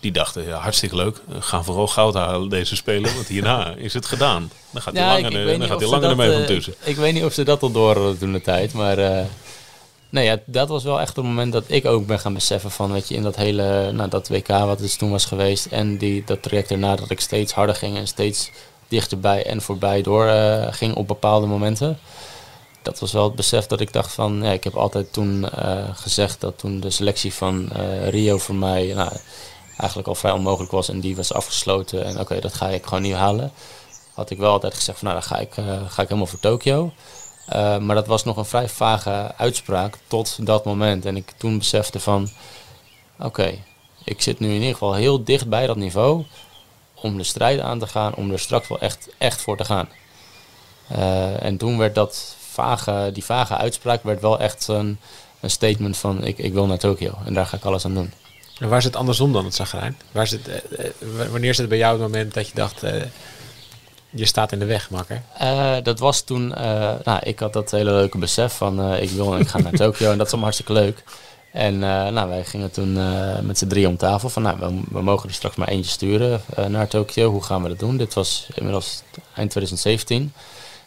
Die 0.00 0.12
dachten, 0.12 0.46
ja, 0.46 0.58
hartstikke 0.58 0.96
leuk. 0.96 1.20
Gaan 1.38 1.64
vooral 1.64 1.86
goud 1.86 2.14
halen 2.14 2.48
deze 2.48 2.76
spelen, 2.76 3.14
want 3.14 3.26
hierna 3.26 3.74
is 3.76 3.94
het 3.94 4.06
gedaan. 4.06 4.50
Dan 4.70 4.82
gaat 4.82 4.94
hij 4.94 5.02
ja, 5.02 5.12
langer, 5.12 5.46
ik, 5.46 5.52
ik 5.52 5.58
dan 5.58 5.68
gaat 5.68 5.80
hij 5.80 5.88
langer 5.88 6.10
ermee 6.10 6.32
van 6.32 6.44
tussen. 6.44 6.74
Ik 6.84 6.96
weet 6.96 7.14
niet 7.14 7.24
of 7.24 7.32
ze 7.32 7.44
dat 7.44 7.62
al 7.62 7.70
door 7.70 7.94
hadden 7.94 8.18
toen 8.18 8.32
de 8.32 8.40
tijd, 8.40 8.72
maar... 8.72 8.98
Uh, 8.98 9.20
nee, 10.08 10.24
ja, 10.24 10.38
dat 10.44 10.68
was 10.68 10.84
wel 10.84 11.00
echt 11.00 11.16
het 11.16 11.24
moment 11.24 11.52
dat 11.52 11.64
ik 11.66 11.86
ook 11.86 12.06
ben 12.06 12.18
gaan 12.18 12.34
beseffen 12.34 12.70
van, 12.70 12.92
weet 12.92 13.08
je, 13.08 13.14
in 13.14 13.22
dat 13.22 13.36
hele, 13.36 13.92
nou, 13.92 14.08
dat 14.08 14.28
WK 14.28 14.48
wat 14.48 14.78
dus 14.78 14.96
toen 14.96 15.10
was 15.10 15.24
geweest 15.24 15.66
en 15.66 15.96
die, 15.96 16.22
dat 16.26 16.42
traject 16.42 16.70
erna 16.70 16.96
dat 16.96 17.10
ik 17.10 17.20
steeds 17.20 17.52
harder 17.52 17.74
ging 17.74 17.96
en 17.96 18.06
steeds 18.06 18.50
dichterbij 18.88 19.46
en 19.46 19.62
voorbij 19.62 20.02
door 20.02 20.28
ging 20.70 20.94
op 20.94 21.08
bepaalde 21.08 21.46
momenten 21.46 21.98
dat 22.88 22.98
was 22.98 23.12
wel 23.12 23.24
het 23.24 23.34
besef 23.34 23.66
dat 23.66 23.80
ik 23.80 23.92
dacht 23.92 24.12
van, 24.12 24.42
ja, 24.42 24.50
ik 24.50 24.64
heb 24.64 24.76
altijd 24.76 25.12
toen 25.12 25.46
uh, 25.58 25.84
gezegd 25.92 26.40
dat 26.40 26.58
toen 26.58 26.80
de 26.80 26.90
selectie 26.90 27.34
van 27.34 27.68
uh, 27.76 28.08
Rio 28.08 28.38
voor 28.38 28.54
mij 28.54 28.92
nou, 28.94 29.12
eigenlijk 29.78 30.08
al 30.08 30.14
vrij 30.14 30.32
onmogelijk 30.32 30.72
was 30.72 30.88
en 30.88 31.00
die 31.00 31.16
was 31.16 31.32
afgesloten 31.32 32.04
en 32.04 32.20
oké, 32.20 32.40
dat 32.40 32.54
ga 32.54 32.68
ik 32.68 32.84
gewoon 32.84 33.02
niet 33.02 33.14
halen. 33.14 33.52
Had 34.14 34.30
ik 34.30 34.38
wel 34.38 34.52
altijd 34.52 34.74
gezegd 34.74 34.98
van, 34.98 35.08
nou 35.08 35.20
dan 35.20 35.30
ga 35.30 35.38
ik, 35.38 35.56
uh, 35.56 35.66
ga 35.66 36.02
ik 36.02 36.08
helemaal 36.08 36.26
voor 36.26 36.40
Tokio. 36.40 36.92
maar 37.80 37.94
dat 37.94 38.06
was 38.06 38.24
nog 38.24 38.36
een 38.36 38.44
vrij 38.44 38.68
vage 38.68 39.32
uitspraak 39.36 39.98
tot 40.06 40.46
dat 40.46 40.64
moment. 40.64 41.04
En 41.06 41.16
ik 41.16 41.32
toen 41.36 41.58
besefte 41.58 42.00
van, 42.00 42.28
oké, 43.18 43.58
ik 44.04 44.22
zit 44.22 44.40
nu 44.40 44.48
in 44.48 44.54
ieder 44.54 44.72
geval 44.72 44.94
heel 44.94 45.24
dicht 45.24 45.48
bij 45.48 45.66
dat 45.66 45.76
niveau 45.76 46.24
om 46.94 47.16
de 47.16 47.24
strijd 47.24 47.60
aan 47.60 47.78
te 47.78 47.86
gaan, 47.86 48.14
om 48.14 48.30
er 48.30 48.38
straks 48.38 48.68
wel 48.68 48.78
echt, 48.80 49.08
echt 49.18 49.40
voor 49.40 49.56
te 49.56 49.64
gaan. 49.64 49.88
en 51.40 51.56
toen 51.56 51.78
werd 51.78 51.94
dat 51.94 52.36
vage, 52.50 53.10
die 53.12 53.24
vage 53.24 53.56
uitspraak 53.56 54.02
werd 54.02 54.20
wel 54.20 54.38
echt 54.40 54.68
een, 54.68 54.98
een 55.40 55.50
statement 55.50 55.96
van 55.96 56.24
ik, 56.24 56.38
ik 56.38 56.52
wil 56.52 56.66
naar 56.66 56.78
Tokio 56.78 57.12
en 57.24 57.34
daar 57.34 57.46
ga 57.46 57.56
ik 57.56 57.64
alles 57.64 57.84
aan 57.84 57.94
doen. 57.94 58.12
En 58.58 58.68
waar 58.68 58.82
zit 58.82 58.90
het 58.90 59.00
andersom 59.00 59.32
dan, 59.32 59.44
het 59.44 59.54
zagrijn? 59.54 59.98
Waar 60.12 60.26
zit, 60.26 60.48
uh, 60.48 60.86
wanneer 61.30 61.54
zit 61.54 61.58
het 61.58 61.68
bij 61.68 61.78
jou 61.78 61.92
het 61.92 62.02
moment 62.02 62.34
dat 62.34 62.48
je 62.48 62.54
dacht, 62.54 62.84
uh, 62.84 62.90
Je 64.10 64.24
staat 64.24 64.52
in 64.52 64.58
de 64.58 64.64
weg, 64.64 64.90
makker. 64.90 65.22
Eh, 65.38 65.76
dat 65.82 65.98
was 65.98 66.20
toen, 66.20 66.54
eh, 66.54 66.92
nou, 67.04 67.20
ik 67.22 67.38
had 67.38 67.52
dat 67.52 67.70
hele 67.70 67.90
leuke 67.90 68.18
besef 68.18 68.52
van 68.52 68.80
eh, 68.80 69.02
ik 69.02 69.10
wil 69.10 69.34
en 69.34 69.40
ik 69.40 69.48
ga 69.48 69.58
naar 69.58 69.72
Tokio 69.82 70.10
en 70.10 70.18
dat 70.18 70.26
is 70.26 70.32
allemaal 70.32 70.50
hartstikke 70.50 70.72
leuk. 70.72 71.04
En 71.52 71.74
eh, 71.74 72.08
nou, 72.08 72.28
wij 72.28 72.44
gingen 72.44 72.70
toen 72.70 72.98
eh, 72.98 73.38
met 73.40 73.58
z'n 73.58 73.66
drieën 73.66 73.88
om 73.88 73.96
tafel 73.96 74.28
van, 74.28 74.42
nou, 74.42 74.58
we, 74.58 74.80
we 74.90 75.02
mogen 75.02 75.28
er 75.28 75.34
straks 75.34 75.56
maar 75.56 75.68
eentje 75.68 75.90
sturen 75.90 76.40
eh, 76.54 76.64
naar 76.66 76.88
Tokio. 76.88 77.30
Hoe 77.30 77.42
gaan 77.42 77.62
we 77.62 77.68
dat 77.68 77.78
doen? 77.78 77.96
Dit 77.96 78.14
was 78.14 78.48
inmiddels 78.54 79.02
eind 79.34 79.50
2017. 79.50 80.32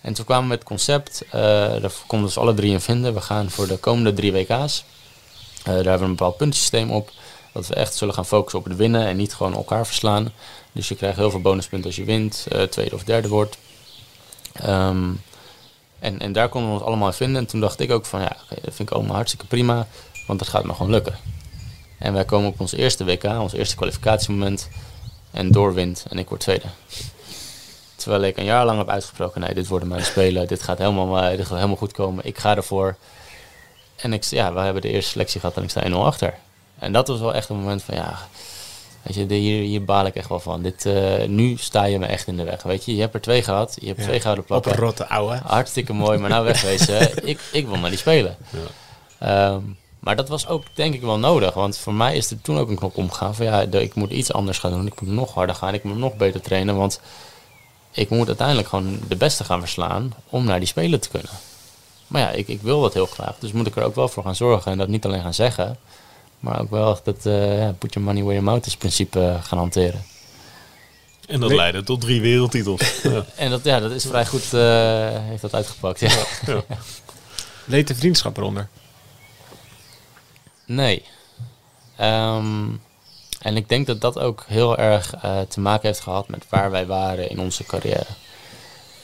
En 0.02 0.14
toen 0.14 0.26
kwamen 0.26 0.44
we 0.44 0.50
met 0.50 0.60
het 0.60 0.68
concept, 0.68 1.24
eh, 1.30 1.42
daar 1.42 1.92
konden 2.08 2.28
we 2.28 2.34
dus 2.34 2.38
alle 2.38 2.54
drie 2.54 2.72
in 2.72 2.82
vinden. 2.82 3.14
We 3.14 3.22
gaan 3.22 3.50
voor 3.50 3.68
de 3.68 3.78
komende 3.78 4.14
drie 4.14 4.32
WK's. 4.32 4.84
Eh, 5.64 5.66
daar 5.66 5.74
hebben 5.74 5.98
we 6.00 6.04
een 6.04 6.10
bepaald 6.16 6.38
puntensysteem 6.38 6.92
op. 6.92 7.12
Dat 7.52 7.68
we 7.68 7.76
echt 7.76 7.96
zullen 7.96 8.14
gaan 8.14 8.26
focussen 8.26 8.60
op 8.60 8.66
het 8.66 8.76
winnen 8.76 9.06
en 9.06 9.18
niet 9.18 9.34
gewoon 9.34 9.54
elkaar 9.54 9.86
verslaan. 9.86 10.32
Dus 10.72 10.88
je 10.88 10.96
krijgt 10.96 11.18
heel 11.18 11.32
veel 11.32 11.42
bonuspunten 11.42 11.88
als 11.88 11.96
je 11.96 12.04
wint, 12.04 12.46
eh, 12.52 12.64
tweede 12.64 12.96
of 12.96 13.04
derde 13.04 13.28
wordt. 13.28 13.58
Ehm, 14.54 15.10
en, 16.00 16.20
en 16.20 16.32
daar 16.32 16.50
konden 16.50 16.70
we 16.70 16.78
ons 16.78 16.86
allemaal 16.86 17.08
in 17.08 17.14
vinden. 17.14 17.42
En 17.42 17.48
toen 17.48 17.60
dacht 17.60 17.80
ik 17.80 17.92
ook 17.92 18.06
van 18.06 18.22
ja, 18.22 18.36
dat 18.50 18.76
vind 18.76 18.90
ik 18.90 18.92
allemaal 18.92 19.16
hartstikke 19.16 19.46
prima. 19.46 19.88
Want 20.28 20.40
dat 20.40 20.48
gaat 20.48 20.64
me 20.64 20.74
gewoon 20.74 20.92
lukken. 20.92 21.16
En 21.98 22.14
wij 22.14 22.26
komen 22.26 22.50
op 22.50 22.60
ons 22.60 22.74
eerste 22.74 23.06
WK, 23.06 23.24
ons 23.24 23.54
eerste 23.54 23.76
kwalificatiemoment. 23.76 24.70
En 25.32 25.52
doorwint 25.52 26.06
en 26.10 26.18
ik 26.18 26.30
word 26.30 26.42
tweede. 26.42 26.66
Terwijl 27.96 28.24
ik 28.24 28.38
een 28.38 28.46
jaar 28.46 28.66
lang 28.66 28.78
heb 28.78 28.90
uitgesproken, 28.90 29.42
nee, 29.42 29.54
dit 29.54 29.68
worden 29.68 29.88
mijn 29.88 30.06
spelen. 30.06 30.48
Dit 30.48 30.64
gaat 30.64 30.78
helemaal, 30.78 31.30
dit 31.30 31.46
gaat 31.46 31.56
helemaal 31.56 31.76
goed 31.76 31.92
komen. 31.92 32.26
Ik 32.26 32.38
ga 32.38 32.56
ervoor. 32.56 32.96
En 33.96 34.14
ik, 34.14 34.24
ja, 34.24 34.54
we 34.54 34.60
hebben 34.60 34.82
de 34.82 34.90
eerste 34.90 35.12
selectie 35.12 35.40
gehad 35.40 35.58
en 35.58 35.64
ik 35.64 35.70
sta 35.70 35.90
1-0 35.90 35.94
achter. 35.94 36.34
En 36.82 36.92
dat 36.92 37.08
was 37.08 37.20
wel 37.20 37.34
echt 37.34 37.50
een 37.50 37.56
moment 37.58 37.84
van 37.84 37.96
ja, 37.96 38.18
weet 39.02 39.16
je, 39.16 39.34
hier, 39.36 39.64
hier 39.64 39.86
baal 39.86 40.06
ik 40.06 40.16
echt 40.16 40.30
wel 40.30 40.40
van. 40.40 40.62
Dit, 40.62 40.86
eh, 40.86 41.28
nu 41.28 41.58
sta 41.58 41.84
je 41.84 42.00
me 42.00 42.06
echt 42.06 42.28
in 42.28 42.38
de 42.38 42.44
weg. 42.44 42.64
Weet 42.64 42.86
je, 42.86 42.96
je 42.96 43.02
hebt 43.02 43.14
er 43.14 43.22
twee 43.22 43.44
gehad, 43.44 43.78
je 43.80 43.88
hebt 43.88 44.00
Ja. 44.00 44.06
twee 44.06 44.20
gouden 44.20 44.44
Op 44.44 44.48
plakken. 44.50 44.72
een 44.72 44.78
rotte 44.78 45.08
ouwe. 45.08 45.40
Hartstikke 45.44 45.94
mooi, 45.94 46.18
maar 46.18 46.30
nou 46.30 46.46
wegwezen. 46.52 47.28
ik, 47.28 47.40
ik 47.52 47.68
wil 47.68 47.78
maar 47.78 47.90
die 47.90 48.00
spelen. 48.00 48.38
Ehm, 49.20 49.60
maar 50.00 50.16
dat 50.16 50.30
was 50.30 50.48
ook 50.48 50.64
denk 50.74 50.94
ik 50.94 51.02
wel 51.02 51.18
nodig. 51.18 51.54
Want 51.54 51.78
voor 51.78 51.94
mij 51.94 52.16
is 52.16 52.32
er 52.32 52.42
toen 52.42 52.58
ook 52.58 52.70
een 52.70 52.76
knop 52.76 52.98
omgegaan. 52.98 53.36
Van 53.36 53.46
ja, 53.46 53.62
ik 53.62 53.96
moet 53.96 54.12
iets 54.12 54.34
anders 54.34 54.60
gaan 54.60 54.72
doen. 54.72 54.86
Ik 54.88 55.02
moet 55.02 55.14
nog 55.14 55.34
harder 55.34 55.56
gaan. 55.56 55.74
Ik 55.74 55.84
moet 55.84 55.98
nog 55.98 56.16
beter 56.16 56.42
trainen. 56.42 56.76
Want 56.76 57.00
ik 57.92 58.10
moet 58.10 58.28
uiteindelijk 58.28 58.68
gewoon 58.68 59.00
de 59.08 59.16
beste 59.16 59.44
gaan 59.44 59.60
verslaan. 59.60 60.14
Om 60.30 60.46
naar 60.46 60.60
die 60.60 60.68
spelen 60.68 61.00
te 61.00 61.10
kunnen. 61.10 61.32
Maar 62.08 62.22
ja, 62.22 62.30
ik, 62.30 62.48
ik 62.48 62.62
wil 62.62 62.82
dat 62.82 62.94
heel 62.94 63.06
graag. 63.06 63.36
Dus 63.40 63.52
moet 63.52 63.68
ik 63.68 63.76
er 63.76 63.84
ook 63.84 63.96
wel 63.96 64.08
voor 64.08 64.24
gaan 64.24 64.36
zorgen. 64.36 64.72
En 64.72 64.78
dat 64.78 64.88
niet 64.88 65.06
alleen 65.06 65.22
gaan 65.22 65.34
zeggen. 65.34 65.78
Maar 66.42 66.62
ook 66.62 66.70
wel 66.70 67.00
dat 67.04 67.26
eh, 67.26 67.60
ja, 67.60 67.72
put 67.72 67.94
your 67.94 68.08
money 68.08 68.24
where 68.24 68.40
your 68.40 68.52
mouth 68.52 68.66
is 68.66 68.78
principe 68.78 69.20
eh, 69.20 69.44
gaan 69.44 69.58
hanteren. 69.58 70.04
En 71.28 71.40
dat 71.40 71.52
leidde 71.52 71.84
tot 71.84 72.02
drie 72.02 72.22
wereldtitels. 72.22 72.82
Ja. 73.04 73.26
En 73.36 73.50
dat, 73.50 73.64
ja, 73.64 73.80
dat 73.80 73.92
is 73.92 74.06
vrij 74.06 74.26
goed 74.26 74.54
eh, 74.54 74.62
heeft 75.12 75.42
dat 75.42 75.54
uitgepakt. 75.54 76.00
Ja. 76.00 76.24
Leed 77.66 77.88
de 77.88 77.96
vriendschap 77.96 78.38
eronder. 78.38 78.68
Nee. 80.66 81.04
Ehm, 81.98 82.70
en 83.40 83.56
ik 83.56 83.70
denk 83.70 83.88
dat 83.88 84.02
dat 84.02 84.20
ook 84.20 84.46
heel 84.48 84.78
erg 84.78 85.14
eh, 85.16 85.40
te 85.40 85.60
maken 85.60 85.88
heeft 85.88 86.00
gehad 86.00 86.28
met 86.28 86.46
waar 86.50 86.72
wij 86.72 86.86
waren 86.86 87.30
in 87.30 87.40
onze 87.40 87.64
carrière. 87.64 88.06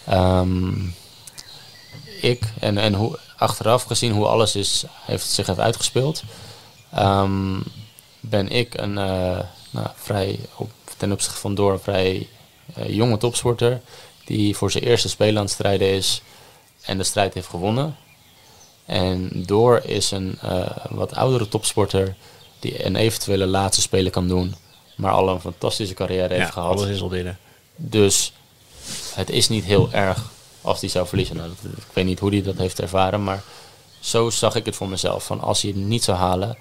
Ehm, 0.06 0.86
ik 2.22 2.44
en, 2.60 2.78
en 2.78 2.94
hoe, 2.94 3.20
achteraf 3.38 3.84
gezien 3.84 4.12
hoe 4.12 4.26
alles 4.26 4.56
is, 4.56 4.84
heeft, 5.06 5.30
zich 5.30 5.48
heeft 5.48 5.60
uitgespeeld, 5.60 6.24
ehm, 6.94 7.60
ben 8.20 8.50
ik 8.50 8.74
een 8.78 8.98
eh, 8.98 9.40
nou, 9.70 9.88
vrij, 9.96 10.40
op, 10.56 10.72
ten 10.98 11.12
opzichte 11.12 11.40
van 11.40 11.56
door 11.56 11.72
een 11.72 11.80
vrij 11.80 12.28
eh, 12.74 12.90
jonge 12.96 13.18
topsporter 13.18 13.82
die 14.26 14.56
voor 14.58 14.72
zijn 14.72 14.84
eerste 14.84 15.10
spelen 15.10 15.38
aan 15.38 15.44
het 15.44 15.52
strijden 15.54 15.88
is 15.90 16.22
en 16.82 16.98
de 16.98 17.04
strijd 17.04 17.34
heeft 17.34 17.48
gewonnen. 17.48 17.96
En 18.86 19.30
Door 19.46 19.82
is 19.86 20.12
een 20.12 20.38
eh, 20.42 20.66
wat 20.90 21.16
oudere 21.16 21.48
topsporter 21.48 22.16
die 22.60 22.86
een 22.86 22.96
eventuele 22.96 23.46
laatste 23.46 23.82
spelen 23.82 24.12
kan 24.12 24.28
doen, 24.28 24.56
maar 24.96 25.12
al 25.12 25.30
een 25.30 25.42
fantastische 25.42 25.94
carrière 25.94 26.34
heeft 26.34 26.52
gehad. 26.52 26.78
alles 26.78 26.90
is 26.90 27.02
al 27.02 27.08
binnen. 27.08 27.38
Dus 27.76 28.34
het 29.14 29.30
is 29.30 29.50
niet 29.50 29.64
heel 29.64 29.92
erg 29.92 30.32
als 30.62 30.80
hij 30.80 30.90
zou 30.90 31.08
verliezen. 31.08 31.36
Nou, 31.36 31.50
dat- 31.62 31.72
ik 31.78 31.84
weet 31.94 32.06
niet 32.06 32.20
hoe 32.20 32.30
hij 32.32 32.42
dat 32.42 32.58
heeft 32.58 32.80
ervaren, 32.82 33.24
maar 33.24 33.44
zo 34.00 34.30
zag 34.30 34.56
ik 34.56 34.66
het 34.66 34.76
voor 34.76 34.90
mezelf. 34.90 35.26
Van 35.26 35.42
als 35.42 35.62
hij 35.62 35.72
het 35.72 35.80
niet 35.80 36.04
zou 36.04 36.18
halen, 36.18 36.58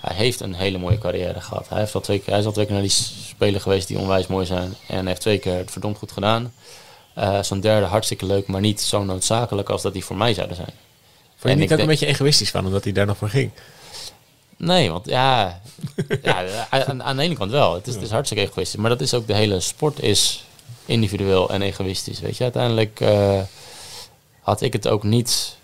hij 0.00 0.16
heeft 0.16 0.40
een 0.40 0.54
hele 0.54 0.78
mooie 0.78 0.98
carrière 0.98 1.40
gehad. 1.40 1.68
Hij, 1.68 1.78
heeft 1.78 1.94
al 1.94 2.00
twee 2.00 2.18
keer, 2.18 2.30
hij 2.30 2.38
is 2.38 2.46
al 2.46 2.52
twee 2.52 2.64
keer 2.64 2.74
naar 2.74 2.82
die 2.82 2.92
spelen 3.34 3.60
geweest 3.60 3.88
die 3.88 3.98
onwijs 3.98 4.26
mooi 4.26 4.46
zijn. 4.46 4.74
En 4.88 5.06
heeft 5.06 5.20
twee 5.20 5.38
keer 5.38 5.56
het 5.56 5.70
verdomd 5.70 5.98
goed 5.98 6.12
gedaan. 6.12 6.52
Eh, 7.14 7.42
Zo'n 7.42 7.60
derde 7.60 7.86
hartstikke 7.86 8.26
leuk, 8.26 8.46
maar 8.46 8.60
niet 8.60 8.80
zo 8.80 9.04
noodzakelijk 9.04 9.68
als 9.68 9.82
dat 9.82 9.92
die 9.92 10.04
voor 10.04 10.16
mij 10.16 10.34
zouden 10.34 10.56
zijn. 10.56 10.70
Vond 11.28 11.42
je 11.42 11.48
En 11.48 11.58
niet 11.58 11.72
ook 11.72 11.78
een 11.78 11.86
beetje 11.86 12.06
egoïstisch 12.06 12.50
van, 12.50 12.66
omdat 12.66 12.84
hij 12.84 12.92
daar 12.92 13.06
nog 13.06 13.16
voor 13.16 13.28
ging? 13.28 13.50
Nee, 14.56 14.90
want 14.90 15.06
ja, 15.06 15.60
ja 16.22 16.66
aan, 16.70 17.02
aan 17.02 17.16
de 17.16 17.22
ene 17.22 17.34
kant 17.34 17.50
wel. 17.50 17.74
Het 17.74 17.86
is, 17.86 17.94
het 17.94 18.02
is 18.02 18.10
hartstikke 18.10 18.44
egoïstisch. 18.44 18.80
Maar 18.80 18.90
dat 18.90 19.00
is 19.00 19.14
ook 19.14 19.26
de 19.26 19.34
hele 19.34 19.60
sport 19.60 20.02
is 20.02 20.44
individueel 20.84 21.50
en 21.50 21.62
egoïstisch. 21.62 22.20
Weet 22.20 22.36
je, 22.36 22.42
uiteindelijk 22.42 23.00
eh, 23.00 23.40
had 24.40 24.60
ik 24.60 24.72
het 24.72 24.88
ook 24.88 25.02
niet 25.02 25.56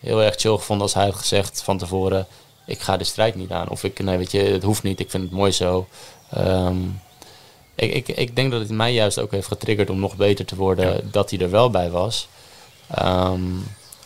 heel 0.00 0.22
erg 0.22 0.34
chill 0.34 0.56
gevonden 0.56 0.86
als 0.86 0.94
hij 0.94 1.04
had 1.04 1.14
gezegd 1.14 1.62
van 1.62 1.78
tevoren: 1.78 2.26
ik 2.66 2.80
ga 2.80 2.96
de 2.96 3.04
strijd 3.04 3.34
niet 3.34 3.50
aan. 3.50 3.68
Of 3.68 3.84
ik, 3.84 3.98
nee, 3.98 4.18
weet 4.18 4.30
je, 4.30 4.40
het 4.40 4.62
hoeft 4.62 4.82
niet. 4.82 5.00
Ik 5.00 5.10
vind 5.10 5.22
het 5.22 5.32
mooi 5.32 5.52
zo. 5.52 5.86
Ehm, 6.30 6.76
ik, 7.74 7.94
ik, 7.94 8.08
ik 8.08 8.36
denk 8.36 8.50
dat 8.50 8.60
het 8.60 8.70
mij 8.70 8.92
juist 8.92 9.18
ook 9.18 9.30
heeft 9.30 9.46
getriggerd 9.46 9.90
om 9.90 10.00
nog 10.00 10.16
beter 10.16 10.44
te 10.44 10.56
worden 10.56 11.08
dat 11.10 11.30
hij 11.30 11.38
er 11.38 11.50
wel 11.50 11.70
bij 11.70 11.90
was. 11.90 12.28
Ehm, 12.94 13.42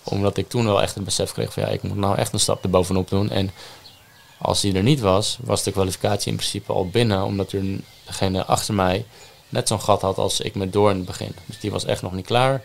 omdat 0.02 0.36
ik 0.36 0.48
toen 0.48 0.64
wel 0.64 0.82
echt 0.82 0.94
het 0.94 1.04
besef 1.04 1.32
kreeg 1.32 1.52
van 1.52 1.62
ja, 1.62 1.68
ik 1.68 1.82
moet 1.82 1.96
nou 1.96 2.16
echt 2.16 2.32
een 2.32 2.40
stap 2.40 2.64
erbovenop 2.64 3.08
doen. 3.08 3.30
En 3.30 3.50
als 4.38 4.62
hij 4.62 4.74
er 4.74 4.82
niet 4.82 5.00
was, 5.00 5.38
was 5.40 5.62
de 5.62 5.72
kwalificatie 5.72 6.30
in 6.30 6.36
principe 6.36 6.72
al 6.72 6.88
binnen. 6.88 7.24
Omdat 7.24 7.52
er 7.52 7.64
degene 8.06 8.44
achter 8.44 8.74
mij 8.74 9.04
net 9.48 9.68
zo'n 9.68 9.80
gat 9.80 10.02
had 10.02 10.18
als 10.18 10.40
ik 10.40 10.54
met 10.54 10.72
Door 10.72 10.90
in 10.90 10.96
het 10.96 11.06
begin. 11.06 11.34
Dus 11.46 11.60
die 11.60 11.70
was 11.70 11.84
echt 11.84 12.02
nog 12.02 12.12
niet 12.12 12.26
klaar. 12.26 12.62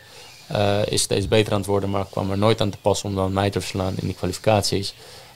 Eh, 0.48 0.86
is 0.86 1.02
steeds 1.02 1.28
beter 1.28 1.54
aan 1.54 1.60
het 1.60 1.68
worden, 1.68 1.90
maar 1.90 2.06
kwam 2.06 2.32
er 2.32 2.38
nooit 2.38 2.62
aan 2.62 2.70
te 2.70 2.78
passen 2.78 3.10
om 3.10 3.16
dan 3.16 3.34
mij 3.34 3.50
te 3.50 3.62
verslaan 3.62 3.94
in 3.98 4.08
die 4.08 4.16
kwalificaties. 4.16 4.94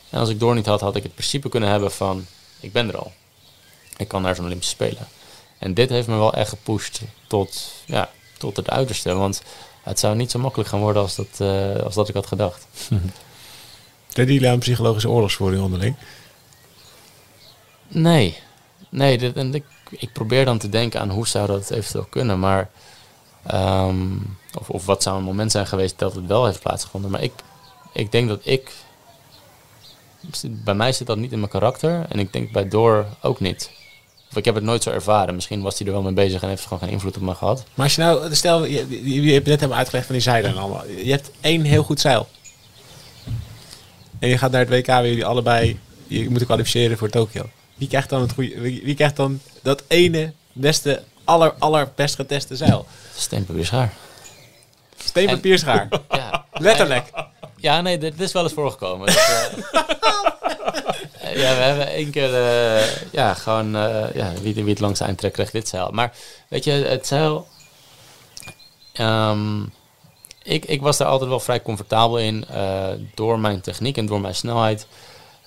En 0.09 0.19
als 0.19 0.29
ik 0.29 0.39
Door 0.39 0.55
niet 0.55 0.65
had, 0.65 0.81
had 0.81 0.95
ik 0.95 1.03
het 1.03 1.13
principe 1.13 1.49
kunnen 1.49 1.69
hebben 1.69 1.91
van 1.91 2.25
ik 2.59 2.71
ben 2.71 2.88
er 2.88 2.97
al. 2.97 3.11
Ik 3.97 4.07
kan 4.07 4.21
naar 4.21 4.35
zo'n 4.35 4.45
Olympische 4.45 4.73
Spelen. 4.73 5.07
En 5.57 5.73
dit 5.73 5.89
heeft 5.89 6.07
me 6.07 6.15
wel 6.15 6.33
echt 6.33 6.49
gepusht 6.49 7.01
tot, 7.27 7.71
ja, 7.85 8.09
tot 8.38 8.55
het 8.55 8.69
uiterste. 8.69 9.13
Want 9.13 9.41
het 9.83 9.99
zou 9.99 10.15
niet 10.15 10.31
zo 10.31 10.39
makkelijk 10.39 10.69
gaan 10.69 10.79
worden 10.79 11.01
als 11.01 11.15
dat, 11.15 11.27
eh, 11.38 11.83
als 11.83 11.95
dat 11.95 12.09
ik 12.09 12.15
had 12.15 12.27
gedacht. 12.27 12.67
Deden 14.13 14.33
jullie 14.33 14.49
aan 14.49 14.59
psychologische 14.59 15.09
oorlogsvoering 15.09 15.63
onderling? 15.63 15.95
Nee, 17.88 18.38
nee 18.89 19.17
dit, 19.17 19.35
en 19.35 19.53
ik, 19.53 19.65
ik 19.89 20.13
probeer 20.13 20.45
dan 20.45 20.57
te 20.57 20.69
denken 20.69 20.99
aan 20.99 21.09
hoe 21.09 21.27
zou 21.27 21.47
dat 21.47 21.69
eventueel 21.69 22.07
kunnen, 22.09 22.39
maar 22.39 22.69
ehm, 23.43 24.07
of, 24.59 24.69
of 24.69 24.85
wat 24.85 25.03
zou 25.03 25.18
een 25.18 25.23
moment 25.23 25.51
zijn 25.51 25.68
geweest 25.68 25.99
dat 25.99 26.15
het 26.15 26.26
wel 26.26 26.45
heeft 26.45 26.61
plaatsgevonden. 26.61 27.11
Maar 27.11 27.23
ik, 27.23 27.34
ik 27.93 28.11
denk 28.11 28.27
dat 28.27 28.39
ik, 28.43 28.72
bij 30.43 30.73
mij 30.73 30.91
zit 30.91 31.07
dat 31.07 31.18
niet 31.18 31.31
in 31.31 31.39
mijn 31.39 31.51
karakter 31.51 32.05
en 32.09 32.19
ik 32.19 32.34
denk 32.34 32.51
bij 32.51 32.68
Door 32.68 33.05
ook 33.22 33.39
niet. 33.39 33.69
Of 34.30 34.38
ik 34.38 34.45
heb 34.45 34.55
het 34.55 34.63
nooit 34.63 34.84
zo 34.84 34.89
ervaren. 34.89 35.35
Misschien 35.35 35.61
was 35.61 35.77
hij 35.77 35.88
er 35.88 35.93
wel 35.93 36.01
mee 36.01 36.13
bezig 36.13 36.41
en 36.41 36.49
heeft 36.49 36.63
gewoon 36.63 36.80
geen 36.80 36.89
invloed 36.89 37.15
op 37.15 37.22
me 37.22 37.35
gehad. 37.35 37.63
Maar 37.73 37.85
als 37.85 37.95
je 37.95 38.01
nou, 38.01 38.35
stel, 38.35 38.65
je, 38.65 39.23
je, 39.23 39.34
hebt 39.34 39.45
net 39.45 39.55
helemaal 39.55 39.77
uitgelegd 39.77 40.05
van 40.05 40.15
die 40.15 40.23
zeilen 40.23 40.51
en 40.51 40.57
allemaal. 40.57 40.88
Je 40.88 41.11
hebt 41.11 41.31
één 41.41 41.61
heel 41.61 41.84
goed 41.84 41.99
zeil. 41.99 42.27
En 44.19 44.30
je 44.30 44.38
gaat 44.38 44.51
naar 44.51 44.59
het 44.59 44.69
WK 44.69 44.88
waar 44.88 45.07
jullie 45.07 45.26
allebei 45.26 45.80
je 46.07 46.30
moet 46.30 46.45
kwalificeren 46.45 46.97
voor 46.97 47.09
Tokio. 47.09 47.49
Wie 47.76 47.88
krijgt 47.88 48.09
dan 48.09 48.22
het 48.22 48.34
goede, 48.34 48.59
wie 48.61 48.95
krijgt 48.95 49.15
dan 49.15 49.39
dat 49.61 49.84
ene 49.88 50.34
beste, 50.53 51.03
aller, 51.23 51.53
allerbest 51.60 52.15
geteste 52.15 52.56
zeil? 52.56 52.85
Steenpapier 53.15 53.65
schaar. 53.65 53.93
Steenpapierschaar. 54.98 55.88
Ja, 56.10 56.45
Letterlijk. 56.53 57.10
Ja, 57.57 57.81
nee, 57.81 57.98
dit 57.98 58.19
is 58.19 58.31
wel 58.31 58.43
eens 58.43 58.53
voorgekomen. 58.53 59.06
Dus, 59.06 59.15
eh, 59.15 59.57
ja, 61.41 61.56
we 61.56 61.61
hebben 61.61 61.88
één 61.88 62.11
keer, 62.11 62.35
eh, 62.35 63.11
ja, 63.11 63.34
gewoon, 63.34 63.76
eh, 63.76 64.14
ja, 64.14 64.31
wie, 64.41 64.53
wie 64.53 64.69
het 64.69 64.80
langste 64.80 65.03
eind 65.03 65.18
trekt, 65.18 65.34
krijgt 65.34 65.52
dit 65.52 65.68
zeil. 65.68 65.91
Maar 65.91 66.14
weet 66.48 66.64
je, 66.64 66.72
het 66.72 67.07
zeil, 67.07 67.48
ehm, 68.93 69.64
ik, 70.43 70.65
ik 70.65 70.81
was 70.81 70.98
daar 70.98 71.07
altijd 71.07 71.30
wel 71.30 71.39
vrij 71.39 71.61
comfortabel 71.61 72.19
in 72.19 72.45
door 73.15 73.39
mijn 73.39 73.61
techniek 73.61 73.98
en 73.98 74.06
door 74.06 74.22
mijn 74.22 74.35
snelheid. 74.35 74.88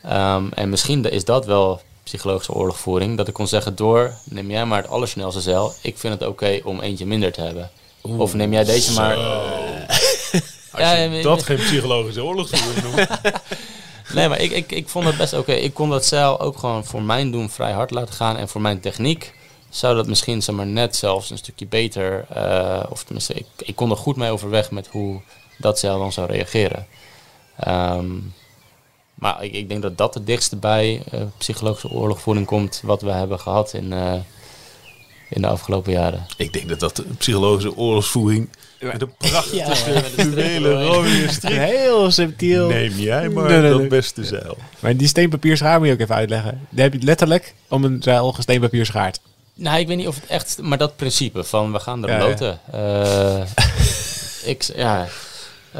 Ehm, 0.02 0.48
en 0.54 0.68
misschien 0.68 1.10
is 1.10 1.24
dat 1.24 1.46
wel 1.46 1.80
psychologische 2.04 2.52
oorlogvoering, 2.52 3.16
dat 3.16 3.28
ik 3.28 3.34
kon 3.34 3.48
zeggen, 3.48 3.76
door, 3.76 4.12
neem 4.24 4.50
jij 4.50 4.64
maar 4.64 4.82
het 4.82 4.90
allersnelste 4.90 5.40
zeil. 5.40 5.74
Ik 5.80 5.98
vind 5.98 6.20
het 6.20 6.28
oké 6.28 6.60
om 6.64 6.80
eentje 6.80 7.06
minder 7.06 7.32
te 7.32 7.40
hebben. 7.40 7.70
of 8.00 8.34
neem 8.34 8.52
jij 8.52 8.64
deze 8.64 8.92
maar... 8.92 9.16
Ja, 10.76 11.22
Dat 11.22 11.42
geen 11.42 11.56
psychologische 11.56 12.24
oorlogsvoering 12.24 12.82
noemt. 12.82 13.08
Nee, 14.12 14.28
maar 14.28 14.40
ik, 14.40 14.50
ik, 14.50 14.72
ik 14.72 14.88
vond 14.88 15.04
het 15.04 15.16
best 15.16 15.32
oké. 15.32 15.52
Ik 15.52 15.74
kon 15.74 15.90
dat 15.90 16.06
zeil 16.06 16.40
ook 16.40 16.58
gewoon 16.58 16.84
voor 16.84 17.02
mijn 17.02 17.30
doen 17.30 17.50
vrij 17.50 17.72
hard 17.72 17.90
laten 17.90 18.14
gaan. 18.14 18.36
En 18.36 18.48
voor 18.48 18.60
mijn 18.60 18.80
techniek 18.80 19.34
zou 19.68 19.94
dat 19.94 20.06
misschien 20.06 20.42
zeg 20.42 20.54
maar, 20.54 20.66
net 20.66 20.96
zelfs 20.96 21.30
een 21.30 21.38
stukje 21.38 21.66
beter, 21.66 22.26
eh, 22.28 22.82
of 22.88 23.02
tenminste, 23.04 23.34
ik, 23.34 23.46
ik 23.58 23.76
kon 23.76 23.90
er 23.90 23.96
goed 23.96 24.16
mee 24.16 24.30
overweg 24.30 24.70
met 24.70 24.86
hoe 24.86 25.20
dat 25.58 25.78
zeil 25.78 25.98
dan 25.98 26.12
zou 26.12 26.26
reageren. 26.26 26.86
Ehm, 27.56 28.06
maar 29.14 29.44
ik, 29.44 29.52
ik 29.52 29.68
denk 29.68 29.82
dat 29.82 29.98
dat 29.98 30.14
het 30.14 30.26
dichtste 30.26 30.56
bij 30.56 31.02
eh, 31.10 31.20
psychologische 31.38 31.90
oorlogvoering 31.90 32.46
komt 32.46 32.80
wat 32.84 33.02
we 33.02 33.10
hebben 33.10 33.40
gehad 33.40 33.72
in, 33.72 33.92
eh, 33.92 34.12
in 35.30 35.42
de 35.42 35.48
afgelopen 35.48 35.92
jaren. 35.92 36.26
Ik 36.36 36.52
denk 36.52 36.68
dat 36.68 36.80
dat 36.80 36.96
de 36.96 37.04
psychologische 37.18 37.76
oorlogsvoering 37.76 38.48
met 38.80 39.02
een 39.02 39.14
prachtige 39.16 39.56
Ja, 39.56 39.74
streep 40.30 40.62
rode 40.64 41.28
strik. 41.28 41.56
Heel 41.56 42.10
subtiel. 42.10 42.68
Neem 42.68 42.92
jij 42.92 43.28
maar 43.28 43.48
Nee, 43.48 43.60
nee, 43.60 43.70
dat 43.70 43.78
nee. 43.78 43.88
beste 43.88 44.24
zeil. 44.24 44.56
Maar 44.80 44.96
die 44.96 45.08
steenpapier 45.08 45.56
schaar 45.56 45.78
moet 45.78 45.86
je 45.88 45.92
ook 45.92 46.00
even 46.00 46.14
uitleggen. 46.14 46.66
Dan 46.70 46.82
heb 46.82 46.92
je 46.92 47.02
letterlijk 47.02 47.54
om 47.68 47.84
een 47.84 48.02
zeil 48.02 48.32
gesteenpapier 48.32 48.86
schaart. 48.86 49.20
Nou, 49.54 49.78
ik 49.78 49.86
weet 49.86 49.96
niet 49.96 50.06
of 50.08 50.14
het 50.14 50.26
echt, 50.26 50.58
maar 50.62 50.78
dat 50.78 50.96
principe 50.96 51.44
van 51.44 51.72
we 51.72 51.80
gaan 51.80 52.02
er 52.02 52.10
Ja, 52.10 52.16
ja. 52.16 52.24
loten. 52.28 52.58
Eh, 52.72 53.40
ik, 54.52 54.62
ja, 54.76 55.06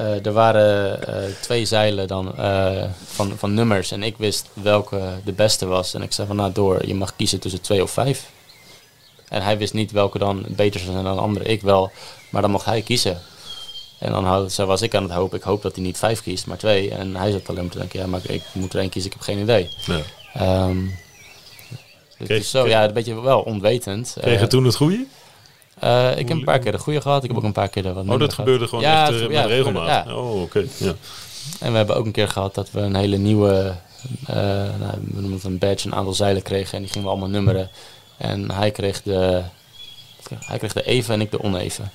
er 0.01 0.33
waren 0.33 1.07
eh, 1.07 1.31
twee 1.41 1.65
zeilen 1.65 2.09
dan 2.09 2.37
eh, 2.39 2.85
van, 3.07 3.33
van 3.37 3.55
nummers 3.55 3.91
en 3.91 4.03
ik 4.03 4.15
wist 4.19 4.49
welke 4.53 5.01
de 5.25 5.33
beste 5.33 5.67
was. 5.67 5.95
En 5.95 6.03
ik 6.03 6.13
zei 6.13 6.27
van 6.27 6.37
nou 6.37 6.53
door, 6.53 6.87
je 6.87 6.95
mag 6.95 7.17
kiezen 7.17 7.41
tussen 7.41 7.61
twee 7.61 7.83
of 7.83 7.91
vijf. 7.91 8.31
En 9.29 9.43
hij 9.43 9.59
wist 9.59 9.73
niet 9.75 9.91
welke 9.93 10.19
dan 10.19 10.45
beter 10.49 10.81
zou 10.81 10.93
zijn 10.93 11.05
dan 11.05 11.15
de 11.15 11.21
andere. 11.21 11.45
Ik 11.45 11.63
wel, 11.63 11.91
maar 12.31 12.43
dan 12.43 12.51
mocht 12.51 12.65
hij 12.65 12.83
kiezen. 12.83 13.21
En 13.99 14.13
dan 14.13 14.51
zo 14.51 14.67
was 14.67 14.83
ik 14.83 14.95
aan 14.95 15.03
het 15.03 15.13
hopen. 15.13 15.39
Ik 15.39 15.45
hoop 15.45 15.63
dat 15.63 15.75
hij 15.75 15.85
niet 15.85 15.99
vijf 15.99 16.23
kiest, 16.23 16.47
maar 16.47 16.59
twee. 16.59 16.91
En 16.91 17.17
hij 17.17 17.31
zat 17.31 17.49
alleen 17.49 17.63
maar 17.63 17.73
te 17.73 17.79
denken, 17.79 18.01
ja, 18.01 18.07
maar 18.07 18.21
ik 18.23 18.43
moet 18.53 18.73
er 18.73 18.79
één 18.81 18.89
kiezen, 18.89 19.11
ik 19.11 19.17
heb 19.17 19.27
geen 19.27 19.43
idee. 19.43 19.69
Ja. 19.87 20.01
Ehm 20.35 20.77
dus 22.19 22.27
Kreeg- 22.29 22.45
zo, 22.45 22.69
ja, 22.69 22.85
een 22.85 22.93
beetje 22.93 23.21
wel 23.21 23.41
onwetend. 23.41 24.17
Kreeg 24.21 24.35
je 24.35 24.45
Eh, 24.45 24.47
toen 24.49 24.65
het 24.65 24.75
goede? 24.77 25.05
Eh, 25.79 26.11
ik 26.19 26.29
heb 26.29 26.37
een 26.37 26.45
paar 26.45 26.59
keer 26.59 26.73
de 26.73 26.79
goede 26.79 27.01
gehad. 27.01 27.23
Ik 27.23 27.29
heb 27.29 27.39
ook 27.39 27.45
een 27.45 27.53
paar 27.53 27.69
keer 27.69 27.83
de 27.83 27.93
wat 27.93 28.05
Oh, 28.05 28.11
dat 28.11 28.19
gehad. 28.19 28.35
gebeurde 28.35 28.67
gewoon 28.69 28.85
Ja, 28.85 29.09
echt 29.11 29.21
eh, 29.21 29.29
met 29.29 29.47
regelmaat. 29.47 30.07
Oh, 30.07 30.43
oké. 30.43 30.65
Ja. 30.79 30.95
En 31.61 31.71
we 31.71 31.77
hebben 31.77 31.97
ook 31.97 32.07
een 32.07 32.13
keer 32.13 32.29
gehad 32.29 32.55
dat 32.55 32.71
we 32.71 32.81
een 32.81 32.97
hele 32.97 33.17
nieuwe, 33.17 33.75
eh, 34.27 34.37
nou, 34.79 34.93
we 35.01 35.21
noemen 35.21 35.33
het 35.33 35.45
een 35.45 35.59
badge, 35.59 35.87
een 35.87 35.95
aantal 35.95 36.15
zeilen 36.15 36.43
kregen. 36.43 36.73
En 36.75 36.83
die 36.83 36.89
gingen 36.91 37.05
we 37.05 37.11
allemaal 37.13 37.31
nummeren. 37.31 37.71
En 38.17 38.51
hij 38.51 38.71
kreeg 38.71 39.03
de, 39.03 39.43
hij 40.39 40.59
kreeg 40.59 40.73
de 40.73 40.83
even 40.83 41.15
en 41.15 41.21
ik 41.21 41.31
de 41.31 41.43
oneven. 41.43 41.91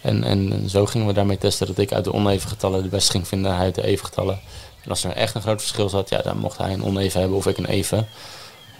En, 0.00 0.24
en 0.24 0.68
zo 0.70 0.86
gingen 0.86 1.06
we 1.06 1.12
daarmee 1.12 1.38
testen 1.38 1.66
dat 1.66 1.78
ik 1.78 1.92
uit 1.92 2.04
de 2.04 2.12
oneven 2.12 2.48
getallen 2.48 2.82
de 2.82 2.88
beste 2.88 3.10
ging 3.10 3.28
vinden 3.28 3.50
en 3.50 3.56
hij 3.56 3.64
uit 3.66 3.74
de 3.74 3.82
even 3.84 4.04
getallen. 4.06 4.40
En 4.84 4.90
als 4.90 5.04
er 5.04 5.10
echt 5.12 5.34
een 5.34 5.42
groot 5.42 5.60
verschil 5.60 5.88
zat, 5.88 6.08
ja, 6.08 6.22
dan 6.22 6.38
mocht 6.38 6.58
hij 6.58 6.72
een 6.72 6.84
oneven 6.84 7.20
hebben 7.20 7.38
of 7.38 7.46
ik 7.46 7.58
een 7.58 7.66
even. 7.66 8.08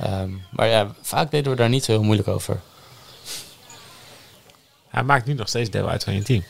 Ehm, 0.01 0.31
maar 0.51 0.69
ja, 0.69 0.87
vaak 1.03 1.31
deden 1.31 1.51
we 1.51 1.57
daar 1.59 1.69
niet 1.69 1.85
zo 1.85 1.93
heel 1.93 2.03
moeilijk 2.03 2.29
over. 2.29 2.61
Hij 4.97 5.05
maakt 5.05 5.27
nu 5.27 5.35
nog 5.35 5.49
steeds 5.49 5.71
deel 5.71 5.89
uit 5.89 6.05
van 6.05 6.15
je 6.15 6.23
team. 6.23 6.45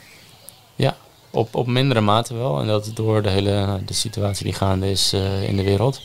Ja, 0.77 0.97
op, 1.31 1.55
op 1.55 1.67
mindere 1.67 2.01
mate 2.01 2.35
wel. 2.35 2.61
En 2.61 2.67
dat 2.67 2.91
door 2.95 3.23
de 3.23 3.29
hele 3.29 3.81
de 3.87 3.93
situatie 3.93 4.45
die 4.45 4.53
gaande 4.53 4.91
is 4.91 5.13
eh, 5.13 5.49
in 5.49 5.57
de 5.57 5.63
wereld. 5.63 6.01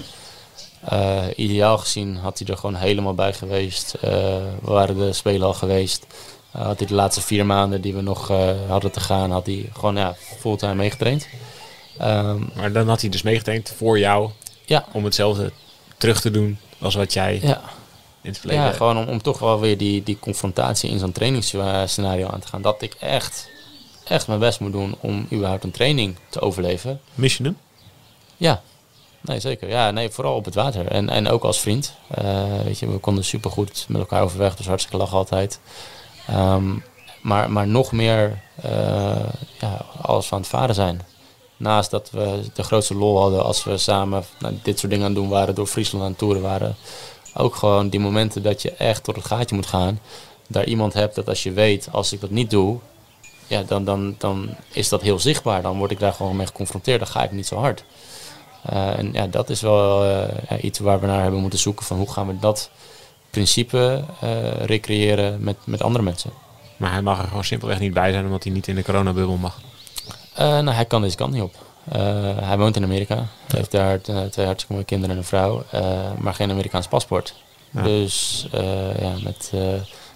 Eh, 0.82 1.24
ideaal 1.36 1.78
gezien 1.78 2.18
had 2.18 2.40
hij 2.40 2.48
er 2.48 2.58
gewoon 2.58 2.76
helemaal 2.76 3.14
bij 3.14 3.34
geweest. 3.34 3.94
Eh, 3.94 4.12
we 4.62 4.72
waren 4.72 4.98
de 4.98 5.14
Spelen 5.14 5.48
al 5.48 5.54
geweest. 5.54 6.06
Had 6.52 6.78
hij 6.78 6.88
de 6.88 6.94
laatste 6.94 7.22
vier 7.22 7.46
maanden 7.46 7.82
die 7.82 7.94
we 7.94 8.02
nog 8.02 8.28
hadden 8.68 8.92
te 8.92 9.00
gaan, 9.00 9.32
had 9.32 9.46
hij 9.46 9.70
gewoon 9.74 9.96
ja, 9.96 10.16
fulltime 10.40 10.76
meegetraind. 10.76 11.28
Ehm, 11.98 12.40
Maar 12.56 12.72
dan 12.72 12.88
had 12.88 13.02
hij 13.02 13.10
dus 13.10 13.22
meegetraind 13.22 13.74
voor 13.78 14.00
jou 14.00 14.30
ja, 14.66 14.86
om 14.92 15.04
hetzelfde 15.04 15.52
terug 15.98 16.22
te 16.22 16.32
doen 16.32 16.58
als 16.80 16.96
wat 16.96 17.14
jij 17.14 17.40
ja, 17.42 17.62
in 18.22 18.30
het 18.30 18.40
verleden... 18.40 18.64
ja, 18.64 18.72
gewoon 18.72 18.98
om, 18.98 19.08
om 19.08 19.22
toch 19.22 19.40
wel 19.40 19.60
weer 19.60 19.78
die, 19.78 20.04
die 20.04 20.20
confrontatie 20.20 20.90
in 20.90 21.00
zo'n 21.00 21.12
trainingsscenario 21.12 22.28
aan 22.28 22.40
te 22.40 22.48
gaan. 22.48 22.62
Dat 22.62 22.82
ik 22.82 22.94
echt, 22.94 23.50
echt 24.04 24.28
mijn 24.28 24.40
best 24.40 24.60
moet 24.60 24.72
doen 24.72 24.96
om 25.00 25.28
überhaupt 25.32 25.64
een 25.64 25.72
training 25.72 26.16
te 26.30 26.40
overleven. 26.40 27.02
Mis 27.16 27.38
je 27.38 27.44
hem? 27.44 27.58
Ja, 28.38 28.62
nee, 29.22 29.40
zeker. 29.40 29.70
Ja, 29.70 29.92
nee, 29.92 30.10
vooral 30.10 30.36
op 30.36 30.46
het 30.46 30.56
water. 30.56 30.88
En, 30.88 31.10
en 31.10 31.28
ook 31.28 31.44
als 31.44 31.60
vriend. 31.60 31.94
Eh, 32.08 32.62
weet 32.64 32.80
je, 32.80 32.92
we 32.92 32.98
konden 32.98 33.24
supergoed 33.24 33.86
met 33.88 34.02
elkaar 34.02 34.24
overweg, 34.24 34.56
dus 34.56 34.68
hartstikke 34.68 34.98
lachen 34.98 35.18
altijd. 35.18 35.60
Ehm, 36.28 36.74
maar, 37.22 37.52
maar 37.52 37.68
nog 37.68 37.92
meer 37.92 38.42
eh, 38.62 39.30
ja, 39.60 39.86
als 40.02 40.30
we 40.30 40.36
aan 40.36 40.42
het 40.42 40.50
varen 40.50 40.76
zijn. 40.76 41.02
Naast 41.58 41.92
dat 41.92 42.10
we 42.12 42.42
de 42.54 42.64
grootste 42.64 42.96
lol 42.96 43.20
hadden 43.20 43.44
als 43.44 43.64
we 43.64 43.78
samen 43.78 44.24
nou, 44.40 44.54
dit 44.64 44.80
soort 44.80 44.92
dingen 44.92 45.08
aan 45.08 45.12
het 45.12 45.22
doen 45.22 45.30
waren, 45.30 45.56
door 45.56 45.68
Friesland 45.68 46.04
aan 46.04 46.10
het 46.10 46.20
toeren 46.20 46.42
waren. 46.42 46.76
Ook 47.34 47.56
gewoon 47.56 47.90
die 47.90 48.00
momenten 48.00 48.44
dat 48.44 48.62
je 48.62 48.72
echt 48.72 49.06
door 49.06 49.16
het 49.16 49.26
gaatje 49.26 49.56
moet 49.56 49.66
gaan. 49.66 50.00
Daar 50.48 50.66
iemand 50.66 50.94
hebt 50.94 51.16
dat 51.16 51.28
als 51.28 51.44
je 51.44 51.52
weet, 51.52 51.88
als 51.92 52.14
ik 52.14 52.22
dat 52.22 52.30
niet 52.30 52.50
doe, 52.50 52.78
ja, 53.48 53.64
dan, 53.64 53.84
dan, 53.84 54.16
dan 54.18 54.50
is 54.72 54.90
dat 54.90 55.02
heel 55.02 55.20
zichtbaar. 55.20 55.62
Dan 55.62 55.78
word 55.78 55.92
ik 55.92 56.00
daar 56.00 56.14
gewoon 56.14 56.36
mee 56.36 56.48
geconfronteerd. 56.48 57.00
Dan 57.00 57.08
ga 57.08 57.24
ik 57.24 57.32
niet 57.32 57.48
zo 57.48 57.56
hard. 57.56 57.84
Eh, 58.64 58.98
en 58.98 59.14
ja, 59.14 59.28
dat 59.28 59.50
is 59.50 59.62
wel 59.62 60.06
eh, 60.06 60.64
iets 60.64 60.80
waar 60.80 61.00
we 61.00 61.08
naar 61.08 61.22
hebben 61.22 61.42
moeten 61.42 61.60
zoeken. 61.60 61.86
Van 61.86 61.98
hoe 61.98 62.12
gaan 62.12 62.28
we 62.28 62.40
dat 62.40 62.70
principe 63.30 64.04
eh, 64.20 64.54
recreëren 64.66 65.44
met, 65.44 65.58
met 65.64 65.82
andere 65.82 66.04
mensen. 66.04 66.32
Maar 66.78 66.92
hij 66.92 67.02
mag 67.02 67.20
er 67.20 67.28
gewoon 67.28 67.44
simpelweg 67.44 67.80
niet 67.80 67.94
bij 67.94 68.12
zijn 68.12 68.26
omdat 68.26 68.44
hij 68.44 68.54
niet 68.54 68.68
in 68.68 68.76
de 68.76 68.84
coronabubbel 68.84 69.38
mag. 69.38 69.62
Eh, 70.34 70.48
nou, 70.48 70.70
hij 70.70 70.86
kan 70.86 71.02
deze 71.02 71.16
kant 71.16 71.34
niet 71.34 71.42
op. 71.42 71.56
Eh, 71.92 72.38
hij 72.48 72.58
woont 72.58 72.76
in 72.76 72.84
Amerika. 72.84 73.28
Heeft 73.48 73.72
daar 73.72 74.00
eh, 74.06 74.22
twee 74.22 74.46
hartstikke 74.46 74.74
mooie 74.74 74.86
kinderen 74.86 75.16
en 75.16 75.22
een 75.22 75.28
vrouw. 75.28 75.64
eh, 75.70 76.12
maar 76.20 76.34
geen 76.34 76.52
Amerikaans 76.52 76.88
paspoort. 76.88 77.34
Ja. 77.72 77.82
Dus 77.82 78.48
ja, 79.00 79.14
met 79.24 79.50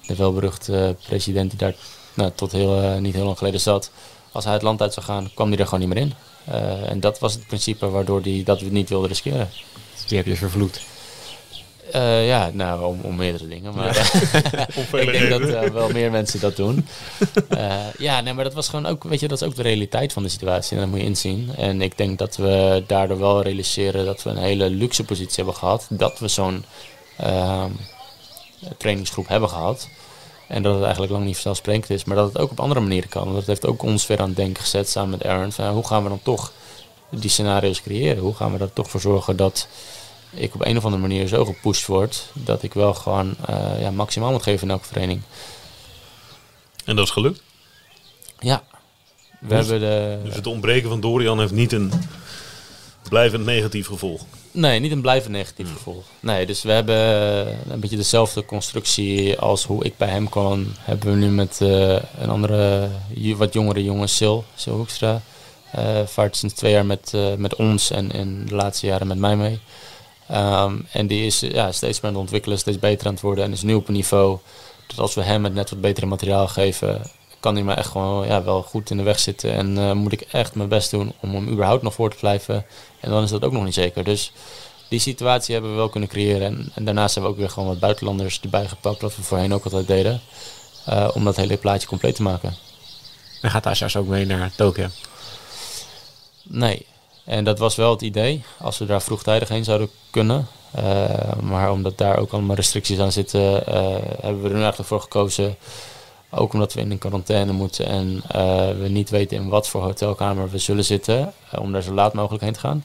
de 0.07 0.15
welberuchte 0.15 0.95
president 1.07 1.49
die 1.49 1.59
daar 1.59 1.75
nou, 2.13 2.31
tot 2.35 2.51
heel, 2.51 2.99
niet 2.99 3.13
heel 3.13 3.25
lang 3.25 3.37
geleden 3.37 3.59
zat. 3.59 3.91
Als 4.31 4.43
hij 4.43 4.53
het 4.53 4.61
land 4.61 4.81
uit 4.81 4.93
zou 4.93 5.05
gaan, 5.05 5.31
kwam 5.33 5.49
hij 5.49 5.57
er 5.57 5.65
gewoon 5.65 5.79
niet 5.79 5.93
meer 5.93 6.03
in. 6.03 6.13
En 6.89 6.99
dat 6.99 7.19
was 7.19 7.33
het 7.33 7.47
principe 7.47 7.89
waardoor 7.89 8.21
hij 8.21 8.41
dat 8.45 8.61
niet 8.61 8.89
wilden 8.89 9.09
riskeren. 9.09 9.49
Die 10.07 10.17
heb 10.17 10.25
je 10.25 10.35
vervloekt. 10.35 10.81
Eh, 11.91 12.27
ja, 12.27 12.49
nou, 12.53 12.85
om, 12.85 12.99
om 13.01 13.15
meerdere 13.15 13.47
dingen. 13.47 13.75
Maar 13.75 13.97
ik 14.91 15.11
denk 15.11 15.29
dat 15.29 15.41
eh, 15.41 15.69
wel 15.69 15.89
meer 15.89 16.11
mensen 16.11 16.39
dat 16.39 16.55
doen. 16.55 16.87
Eh, 17.49 17.93
ja, 17.97 18.21
nee, 18.21 18.33
maar 18.33 18.43
dat 18.43 18.53
was 18.53 18.69
gewoon 18.69 18.85
ook, 18.85 19.03
weet 19.03 19.19
je, 19.19 19.27
dat 19.27 19.41
is 19.41 19.47
ook 19.47 19.55
de 19.55 19.61
realiteit 19.61 20.13
van 20.13 20.23
de 20.23 20.29
situatie. 20.29 20.75
En 20.75 20.81
dat 20.81 20.91
moet 20.91 20.99
je 20.99 21.05
inzien. 21.05 21.51
En 21.57 21.81
ik 21.81 21.97
denk 21.97 22.17
dat 22.19 22.35
we 22.35 22.83
daardoor 22.87 23.19
wel 23.19 23.41
realiseren 23.41 24.05
dat 24.05 24.23
we 24.23 24.29
een 24.29 24.37
hele 24.37 24.69
luxe 24.69 25.03
positie 25.03 25.35
hebben 25.35 25.55
gehad. 25.55 25.87
Dat 25.89 26.19
we 26.19 26.27
zo'n 26.27 26.65
ehm, 27.17 27.71
trainingsgroep 28.77 29.27
hebben 29.27 29.49
gehad. 29.49 29.89
En 30.47 30.63
dat 30.63 30.73
het 30.73 30.83
eigenlijk 30.83 31.11
lang 31.11 31.25
niet 31.25 31.33
vanzelfsprekend 31.33 31.89
is. 31.89 32.03
Maar 32.03 32.15
dat 32.15 32.27
het 32.27 32.37
ook 32.37 32.51
op 32.51 32.59
andere 32.59 32.79
manieren 32.79 33.09
kan. 33.09 33.23
Want 33.23 33.35
dat 33.35 33.45
heeft 33.45 33.65
ook 33.65 33.83
ons 33.83 34.07
weer 34.07 34.19
aan 34.19 34.27
het 34.27 34.37
denken 34.37 34.63
gezet 34.63 34.89
samen 34.89 35.09
met 35.09 35.25
Aaron. 35.25 35.51
Van, 35.51 35.67
hoe 35.67 35.87
gaan 35.87 36.03
we 36.03 36.09
dan 36.09 36.21
toch 36.23 36.51
die 37.09 37.29
scenario's 37.29 37.81
creëren? 37.81 38.23
Hoe 38.23 38.35
gaan 38.35 38.57
we 38.57 38.63
er 38.63 38.73
toch 38.73 38.89
voor 38.89 39.01
zorgen 39.01 39.35
dat 39.35 39.67
ik 40.35 40.53
op 40.55 40.65
een 40.65 40.77
of 40.77 40.83
andere 40.85 41.01
manier 41.01 41.27
zo 41.27 41.45
gepusht 41.45 41.87
word 41.87 42.25
dat 42.33 42.63
ik 42.63 42.73
wel 42.73 42.93
gewoon 42.93 43.35
eh, 43.45 43.81
ja, 43.81 43.91
maximaal 43.91 44.31
moet 44.31 44.43
geven 44.43 44.67
in 44.67 44.73
elke 44.73 44.87
training. 44.87 45.21
En 46.85 46.95
dat 46.95 47.05
is 47.05 47.11
gelukt. 47.11 47.41
Ja. 48.39 48.63
We 49.39 49.47
Dus- 49.47 49.67
hebben 49.67 49.89
de. 49.89 50.19
Dus 50.23 50.35
het 50.35 50.47
ontbreken 50.47 50.89
van 50.89 50.99
Dorian 50.99 51.39
heeft 51.39 51.51
niet 51.51 51.71
een 51.71 51.91
blijvend 53.09 53.45
negatief 53.45 53.87
gevolg. 53.87 54.21
Nee, 54.51 54.79
niet 54.79 54.91
een 54.91 55.01
blijvend 55.01 55.31
negatief 55.33 55.73
gevolg. 55.73 56.03
Nee, 56.19 56.45
dus 56.45 56.63
we 56.63 56.71
hebben 56.71 56.95
eh, 56.95 57.53
een 57.69 57.79
beetje 57.79 57.95
dezelfde 57.97 58.45
constructie 58.45 59.39
als 59.39 59.65
hoe 59.65 59.83
ik 59.83 59.97
bij 59.97 60.07
hem 60.09 60.29
kwam. 60.29 60.67
Hebben 60.79 61.09
we 61.09 61.15
nu 61.15 61.29
met 61.29 61.61
eh, 61.61 61.95
een 62.19 62.29
andere, 62.29 62.89
wat 63.35 63.53
jongere 63.53 63.83
jongen, 63.83 64.09
Sil, 64.17 64.37
Sil 64.61 64.75
Hoekstra. 64.75 65.21
Eh 65.71 66.05
vaart 66.05 66.37
sinds 66.37 66.55
twee 66.55 66.71
jaar 66.71 66.85
met, 66.85 67.13
met 67.37 67.55
ons 67.55 67.91
en 67.91 68.11
in 68.11 68.45
de 68.45 68.55
laatste 68.55 68.85
jaren 68.85 69.07
met 69.07 69.17
mij 69.17 69.35
mee. 69.35 69.59
Ehm, 70.27 70.77
en 70.91 71.07
die 71.07 71.25
is 71.25 71.39
ja, 71.39 71.71
steeds 71.71 71.99
meer 71.99 72.05
aan 72.11 72.17
het 72.17 72.21
ontwikkelen, 72.23 72.57
steeds 72.57 72.79
beter 72.79 73.07
aan 73.07 73.13
het 73.13 73.21
worden 73.21 73.43
en 73.43 73.51
is 73.51 73.61
nu 73.61 73.73
op 73.73 73.87
een 73.87 73.93
niveau 73.93 74.37
dat 74.87 74.99
als 74.99 75.13
we 75.15 75.21
hem 75.21 75.43
het 75.43 75.53
net 75.53 75.69
wat 75.69 75.81
betere 75.81 76.05
materiaal 76.05 76.47
geven, 76.47 77.11
kan 77.39 77.55
hij 77.55 77.63
me 77.63 77.73
echt 77.73 77.89
gewoon 77.89 78.27
ja, 78.27 78.43
wel 78.43 78.61
goed 78.61 78.89
in 78.89 78.97
de 78.97 79.03
weg 79.03 79.19
zitten. 79.19 79.53
En 79.53 79.77
eh, 79.77 79.91
moet 79.91 80.11
ik 80.11 80.21
echt 80.21 80.55
mijn 80.55 80.69
best 80.69 80.91
doen 80.91 81.13
om 81.19 81.33
hem 81.33 81.49
überhaupt 81.49 81.83
nog 81.83 81.93
voor 81.93 82.09
te 82.09 82.17
blijven. 82.17 82.65
En 82.99 83.09
dan 83.09 83.23
is 83.23 83.29
dat 83.29 83.43
ook 83.43 83.51
nog 83.51 83.63
niet 83.63 83.73
zeker. 83.73 84.03
Dus 84.03 84.31
die 84.89 84.99
situatie 84.99 85.53
hebben 85.53 85.71
we 85.71 85.77
wel 85.77 85.89
kunnen 85.89 86.09
creëren. 86.09 86.47
En, 86.47 86.71
en 86.73 86.85
daarnaast 86.85 87.13
hebben 87.13 87.31
we 87.31 87.37
ook 87.37 87.43
weer 87.43 87.53
gewoon 87.53 87.69
wat 87.69 87.79
buitenlanders 87.79 88.39
erbij 88.41 88.67
gepakt, 88.67 89.01
wat 89.01 89.15
we 89.15 89.21
voorheen 89.23 89.53
ook 89.53 89.63
altijd 89.63 89.87
deden. 89.87 90.21
eh, 90.85 91.09
om 91.13 91.23
dat 91.23 91.35
hele 91.35 91.57
plaatje 91.57 91.87
compleet 91.87 92.15
te 92.15 92.21
maken. 92.21 92.55
En 93.41 93.49
gaat 93.49 93.65
Asjas 93.65 93.95
ook 93.95 94.07
mee 94.07 94.25
naar 94.25 94.51
Tokio. 94.55 94.87
Nee. 96.43 96.85
En 97.25 97.43
dat 97.43 97.59
was 97.59 97.75
wel 97.75 97.91
het 97.91 98.01
idee, 98.01 98.43
als 98.59 98.77
we 98.77 98.85
daar 98.85 99.01
vroegtijdig 99.01 99.49
heen 99.49 99.63
zouden 99.63 99.89
kunnen. 100.09 100.47
Eh, 100.71 101.39
maar 101.41 101.71
omdat 101.71 101.97
daar 101.97 102.17
ook 102.17 102.31
allemaal 102.31 102.55
restricties 102.55 102.99
aan 102.99 103.11
zitten, 103.11 103.67
eh, 103.67 103.75
hebben 104.21 104.41
we 104.41 104.49
er 104.49 104.55
eigenlijk 104.55 104.89
voor 104.89 105.01
gekozen. 105.01 105.55
Ook 106.29 106.53
omdat 106.53 106.73
we 106.73 106.79
in 106.79 106.91
een 106.91 106.97
quarantaine 106.97 107.51
moeten 107.51 107.85
en 107.85 108.21
eh, 108.27 108.69
we 108.79 108.87
niet 108.87 109.09
weten 109.09 109.37
in 109.37 109.49
wat 109.49 109.69
voor 109.69 109.81
hotelkamer 109.81 110.49
we 110.49 110.57
zullen 110.57 110.85
zitten. 110.85 111.33
om 111.59 111.71
daar 111.71 111.81
zo 111.81 111.93
laat 111.93 112.13
mogelijk 112.13 112.43
heen 112.43 112.53
te 112.53 112.59
gaan. 112.59 112.83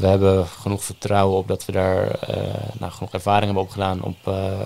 We 0.00 0.06
hebben 0.06 0.46
genoeg 0.46 0.84
vertrouwen 0.84 1.38
op 1.38 1.48
dat 1.48 1.64
we 1.64 1.72
daar 1.72 2.18
nou, 2.78 2.92
genoeg 2.92 3.12
ervaring 3.12 3.44
hebben 3.44 3.62
opgedaan 3.62 4.02
op, 4.02 4.16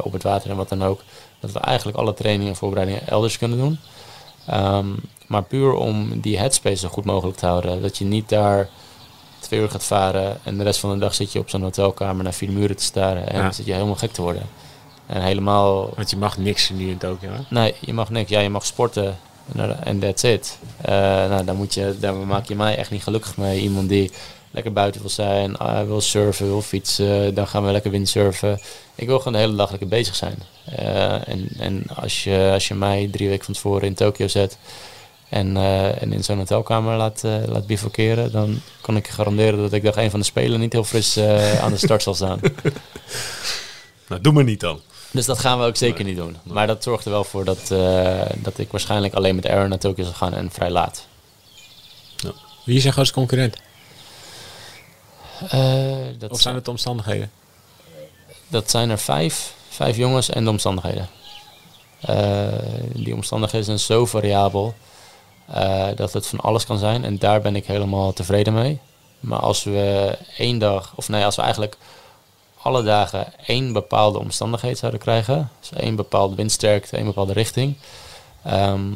op 0.03 0.13
het 0.13 0.23
water 0.23 0.51
en 0.51 0.57
wat 0.57 0.69
dan 0.69 0.85
ook. 0.85 1.03
Dat 1.41 1.53
we 1.53 1.59
eigenlijk 1.59 1.99
alle 1.99 2.15
trainingen 2.15 2.53
en 2.53 2.59
voorbereidingen 2.59 3.09
elders 3.09 3.39
kunnen 3.39 3.59
doen. 3.59 3.79
Ehm, 4.47 4.89
maar 5.31 5.43
puur 5.43 5.73
om 5.73 6.21
die 6.21 6.39
headspace 6.39 6.77
zo 6.77 6.89
goed 6.89 7.05
mogelijk 7.05 7.39
te 7.39 7.47
houden. 7.47 7.83
Dat 7.83 7.99
je 7.99 8.05
niet 8.05 8.29
daar 8.29 8.69
twee 9.39 9.61
uur 9.61 9.71
gaat 9.71 9.85
varen 9.85 10.39
en 10.45 10.59
de 10.59 10.65
rest 10.65 10.81
van 10.81 10.93
de 10.93 10.99
dag 10.99 11.15
zit 11.15 11.33
je 11.33 11.39
op 11.39 11.51
zo'n 11.51 11.63
hotelkamer 11.63 12.25
naar 12.25 12.33
vier 12.33 12.51
muren 12.51 12.77
te 12.77 12.83
staren. 12.83 13.29
En 13.29 13.37
Ja. 13.37 13.43
dan 13.43 13.55
zit 13.55 13.67
je 13.67 13.73
helemaal 13.73 13.95
gek 13.95 14.13
te 14.13 14.23
worden. 14.23 14.43
En 15.07 15.23
helemaal 15.23 15.91
Want 15.97 16.11
je 16.11 16.17
mag 16.17 16.39
niks 16.39 16.71
nu 16.71 16.89
in 16.91 16.99
Tokio. 16.99 17.31
Hè? 17.31 17.41
Nee, 17.49 17.75
je 17.81 17.93
mag 17.93 18.11
niks. 18.11 18.31
Ja, 18.31 18.41
je 18.41 18.51
mag 18.51 18.67
sporten 18.67 19.19
en 19.85 19.99
that's 19.99 20.23
it. 20.23 20.59
Eh, 20.81 20.95
nou, 21.29 21.45
dan 21.45 21.57
moet 21.57 21.75
je, 21.75 21.97
daar 22.01 22.15
maak 22.15 22.49
je 22.49 22.55
mij 22.55 22.77
echt 22.77 22.91
niet 22.91 23.03
gelukkig 23.03 23.37
mee. 23.37 23.61
Iemand 23.61 23.89
die 23.89 24.11
lekker 24.51 24.73
buiten 24.73 25.01
wil 25.01 25.11
zijn, 25.11 25.57
ah, 25.57 25.87
wil 25.87 26.01
surfen, 26.01 26.47
wil 26.47 26.63
fietsen, 26.63 27.35
dan 27.35 27.47
gaan 27.47 27.65
we 27.65 27.73
lekker 27.73 27.91
windsurfen. 27.91 28.61
Ik 28.95 29.07
wil 29.07 29.19
gewoon 29.19 29.33
de 29.33 29.39
hele 29.39 29.55
dag 29.57 29.71
lekker 29.71 29.89
bezig 29.89 30.15
zijn. 30.15 30.39
Eh, 30.65 31.29
en 31.29 31.49
en 31.59 31.85
als, 31.95 32.25
je, 32.25 32.51
als 32.53 32.69
je 32.69 32.75
mij 32.75 33.09
drie 33.13 33.29
weken 33.29 33.45
van 33.45 33.55
tevoren 33.55 33.83
in 33.87 33.95
Tokio 33.95 34.29
zet 34.29 34.59
en, 35.31 35.57
eh, 35.57 36.03
en 36.03 36.13
in 36.13 36.25
zo'n 36.25 36.39
hotelkamer 36.39 36.97
laat, 36.97 37.25
eh, 37.25 37.33
laat 37.47 37.67
bivakeren, 37.67 38.33
dan 38.33 38.61
kan 38.81 38.97
ik 38.97 39.07
je 39.07 39.13
garanderen 39.13 39.61
dat 39.61 39.73
ik 39.73 39.83
dag 39.83 39.97
een 39.97 40.11
van 40.11 40.21
de 40.21 40.27
spelen 40.27 40.61
niet 40.61 40.73
heel 40.73 40.85
fris 40.85 41.17
eh, 41.17 41.63
aan 41.63 41.71
de 41.71 41.79
start 41.79 42.03
zal 42.03 42.15
staan. 42.15 42.41
Nou, 44.09 44.23
doe 44.23 44.33
maar 44.33 44.45
niet 44.45 44.61
dan. 44.61 44.81
Dus 45.11 45.27
dat 45.27 45.39
gaan 45.39 45.59
we 45.59 45.65
ook 45.65 45.77
zeker 45.77 46.05
niet 46.05 46.17
doen. 46.17 46.37
Maar 46.43 46.67
dat 46.67 46.83
zorgt 46.83 47.05
er 47.05 47.11
wel 47.11 47.25
voor 47.25 47.45
dat, 47.45 47.71
eh, 47.71 48.21
dat 48.37 48.59
ik 48.59 48.71
waarschijnlijk 48.71 49.15
alleen 49.15 49.35
met 49.35 49.47
Aaron 49.47 49.69
naar 49.69 49.79
Tokio 49.79 50.05
zal 50.05 50.13
gaan 50.13 50.35
en 50.35 50.51
vrij 50.51 50.71
laat. 50.71 51.07
Wie 52.65 52.77
is 52.77 52.83
jouw 52.83 52.93
grootste 52.93 53.15
concurrent? 53.15 53.57
Eh, 55.49 55.97
dat, 56.19 56.31
Of 56.31 56.41
zijn 56.41 56.55
het 56.55 56.65
de 56.65 56.71
omstandigheden? 56.71 57.31
dat 58.49 58.71
zijn 58.71 58.91
er 58.91 58.99
vijf, 58.99 59.55
vijf 59.69 59.97
jongens 59.97 60.31
en 60.31 60.45
de 60.45 60.51
omstandigheden. 60.51 61.09
Eh, 62.01 62.49
die 62.93 63.15
omstandigheden 63.15 63.67
zijn 63.67 63.79
zo 63.79 64.07
variabel 64.07 64.75
eh, 65.53 65.87
dat 65.95 66.13
het 66.13 66.27
van 66.27 66.41
alles 66.41 66.67
kan 66.67 66.79
zijn. 66.79 67.05
En 67.05 67.19
daar 67.19 67.41
ben 67.41 67.57
ik 67.57 67.67
helemaal 67.67 68.13
tevreden 68.13 68.55
mee. 68.55 68.79
Maar 69.21 69.39
als 69.39 69.65
we 69.65 70.17
één 70.37 70.59
dag, 70.59 70.93
of 70.95 71.09
nee, 71.09 71.25
als 71.25 71.37
we 71.37 71.43
eigenlijk 71.43 71.77
alle 72.63 72.83
dagen 72.83 73.27
één 73.47 73.73
bepaalde 73.73 74.19
omstandigheid 74.19 74.79
zouden 74.79 75.01
krijgen, 75.01 75.51
dus 75.61 75.73
één 75.73 75.97
bepaalde 75.97 76.35
windsterkte, 76.35 76.97
één 76.97 77.07
bepaalde 77.07 77.33
richting, 77.33 77.77
ehm, 78.43 78.93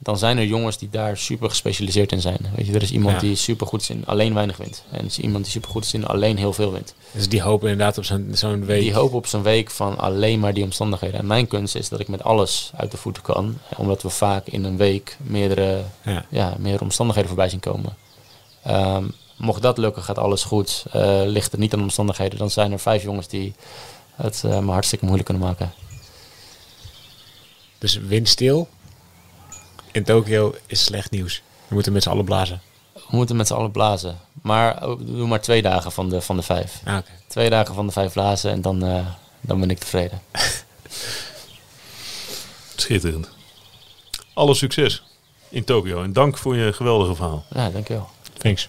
dan 0.00 0.18
zijn 0.18 0.38
er 0.38 0.44
jongens 0.44 0.78
die 0.78 0.88
daar 0.90 1.16
super 1.16 1.48
gespecialiseerd 1.48 2.12
in 2.12 2.20
zijn. 2.20 2.38
Weet 2.56 2.66
je, 2.66 2.72
er 2.74 2.82
is 2.82 2.90
iemand 2.92 3.14
Ja. 3.14 3.20
die 3.20 3.36
super 3.36 3.66
goed 3.66 3.80
is 3.80 3.90
in 3.90 4.06
alleen 4.06 4.34
weinig 4.34 4.56
wind. 4.56 4.84
En 4.90 4.98
er 4.98 5.04
is 5.04 5.18
iemand 5.18 5.44
die 5.44 5.52
super 5.52 5.70
goed 5.70 5.84
is 5.84 5.94
in 5.94 6.06
alleen 6.06 6.36
heel 6.36 6.52
veel 6.52 6.72
wind. 6.72 6.94
Dus 7.12 7.28
die 7.28 7.42
hopen 7.42 7.68
inderdaad 7.70 7.98
op 7.98 8.04
zo'n 8.04 8.28
zo'n 8.32 8.64
week. 8.64 8.80
Die 8.82 8.94
hopen 8.94 9.16
op 9.16 9.26
zo'n 9.26 9.42
week 9.42 9.70
van 9.70 9.98
alleen 9.98 10.40
maar 10.40 10.54
die 10.54 10.64
omstandigheden. 10.64 11.18
En 11.20 11.26
mijn 11.26 11.46
kunst 11.46 11.74
is 11.74 11.88
dat 11.88 12.00
ik 12.00 12.08
met 12.08 12.22
alles 12.22 12.70
uit 12.76 12.90
de 12.90 12.96
voeten 12.96 13.22
kan. 13.22 13.58
Omdat 13.76 14.02
we 14.02 14.08
vaak 14.10 14.46
in 14.46 14.64
een 14.64 14.76
week 14.76 15.16
meerdere, 15.22 15.82
Ja. 16.04 16.24
ja, 16.30 16.54
meerdere 16.58 16.84
omstandigheden 16.84 17.30
voorbij 17.30 17.48
zien 17.48 17.60
komen. 17.60 17.96
Ehm, 18.62 19.04
mocht 19.36 19.62
dat 19.62 19.78
lukken, 19.78 20.02
gaat 20.02 20.18
alles 20.18 20.44
goed. 20.44 20.84
Eh, 20.92 21.20
ligt 21.24 21.50
het 21.50 21.60
niet 21.60 21.72
aan 21.72 21.78
de 21.78 21.84
omstandigheden, 21.84 22.38
dan 22.38 22.50
zijn 22.50 22.72
er 22.72 22.78
vijf 22.80 23.02
jongens 23.02 23.28
die 23.28 23.54
het 24.14 24.42
eh, 24.44 24.58
me 24.58 24.70
hartstikke 24.72 25.04
moeilijk 25.04 25.28
kunnen 25.28 25.46
maken. 25.48 25.72
Dus 27.78 27.94
windstil 27.96 28.68
in 29.98 30.04
Tokio 30.04 30.54
is 30.66 30.84
slecht 30.84 31.10
nieuws. 31.10 31.42
We 31.68 31.74
moeten 31.74 31.92
met 31.92 32.02
z'n 32.02 32.08
allen 32.08 32.24
blazen. 32.24 32.60
We 32.94 33.16
moeten 33.16 33.36
met 33.36 33.46
z'n 33.46 33.54
allen 33.54 33.70
blazen. 33.70 34.18
Maar 34.42 34.88
oh, 34.88 35.00
doe 35.00 35.26
maar 35.26 35.40
twee 35.40 35.62
dagen 35.62 35.92
van 35.92 36.08
de, 36.08 36.20
van 36.20 36.36
de 36.36 36.42
vijf. 36.42 36.80
Ah, 36.84 36.96
oké. 36.96 37.10
Twee 37.26 37.50
dagen 37.50 37.74
van 37.74 37.86
de 37.86 37.92
vijf 37.92 38.12
blazen 38.12 38.50
en 38.50 38.60
dan, 38.60 38.84
eh, 38.84 39.06
dan 39.40 39.60
ben 39.60 39.70
ik 39.70 39.78
tevreden. 39.78 40.20
Schitterend. 42.76 43.28
Alle 44.34 44.54
succes 44.54 45.02
in 45.48 45.64
Tokio. 45.64 46.02
En 46.02 46.12
dank 46.12 46.38
voor 46.38 46.56
je 46.56 46.72
geweldige 46.72 47.14
verhaal. 47.14 47.44
Ja, 47.54 47.70
dankjewel. 47.70 48.08
Thanks. 48.38 48.68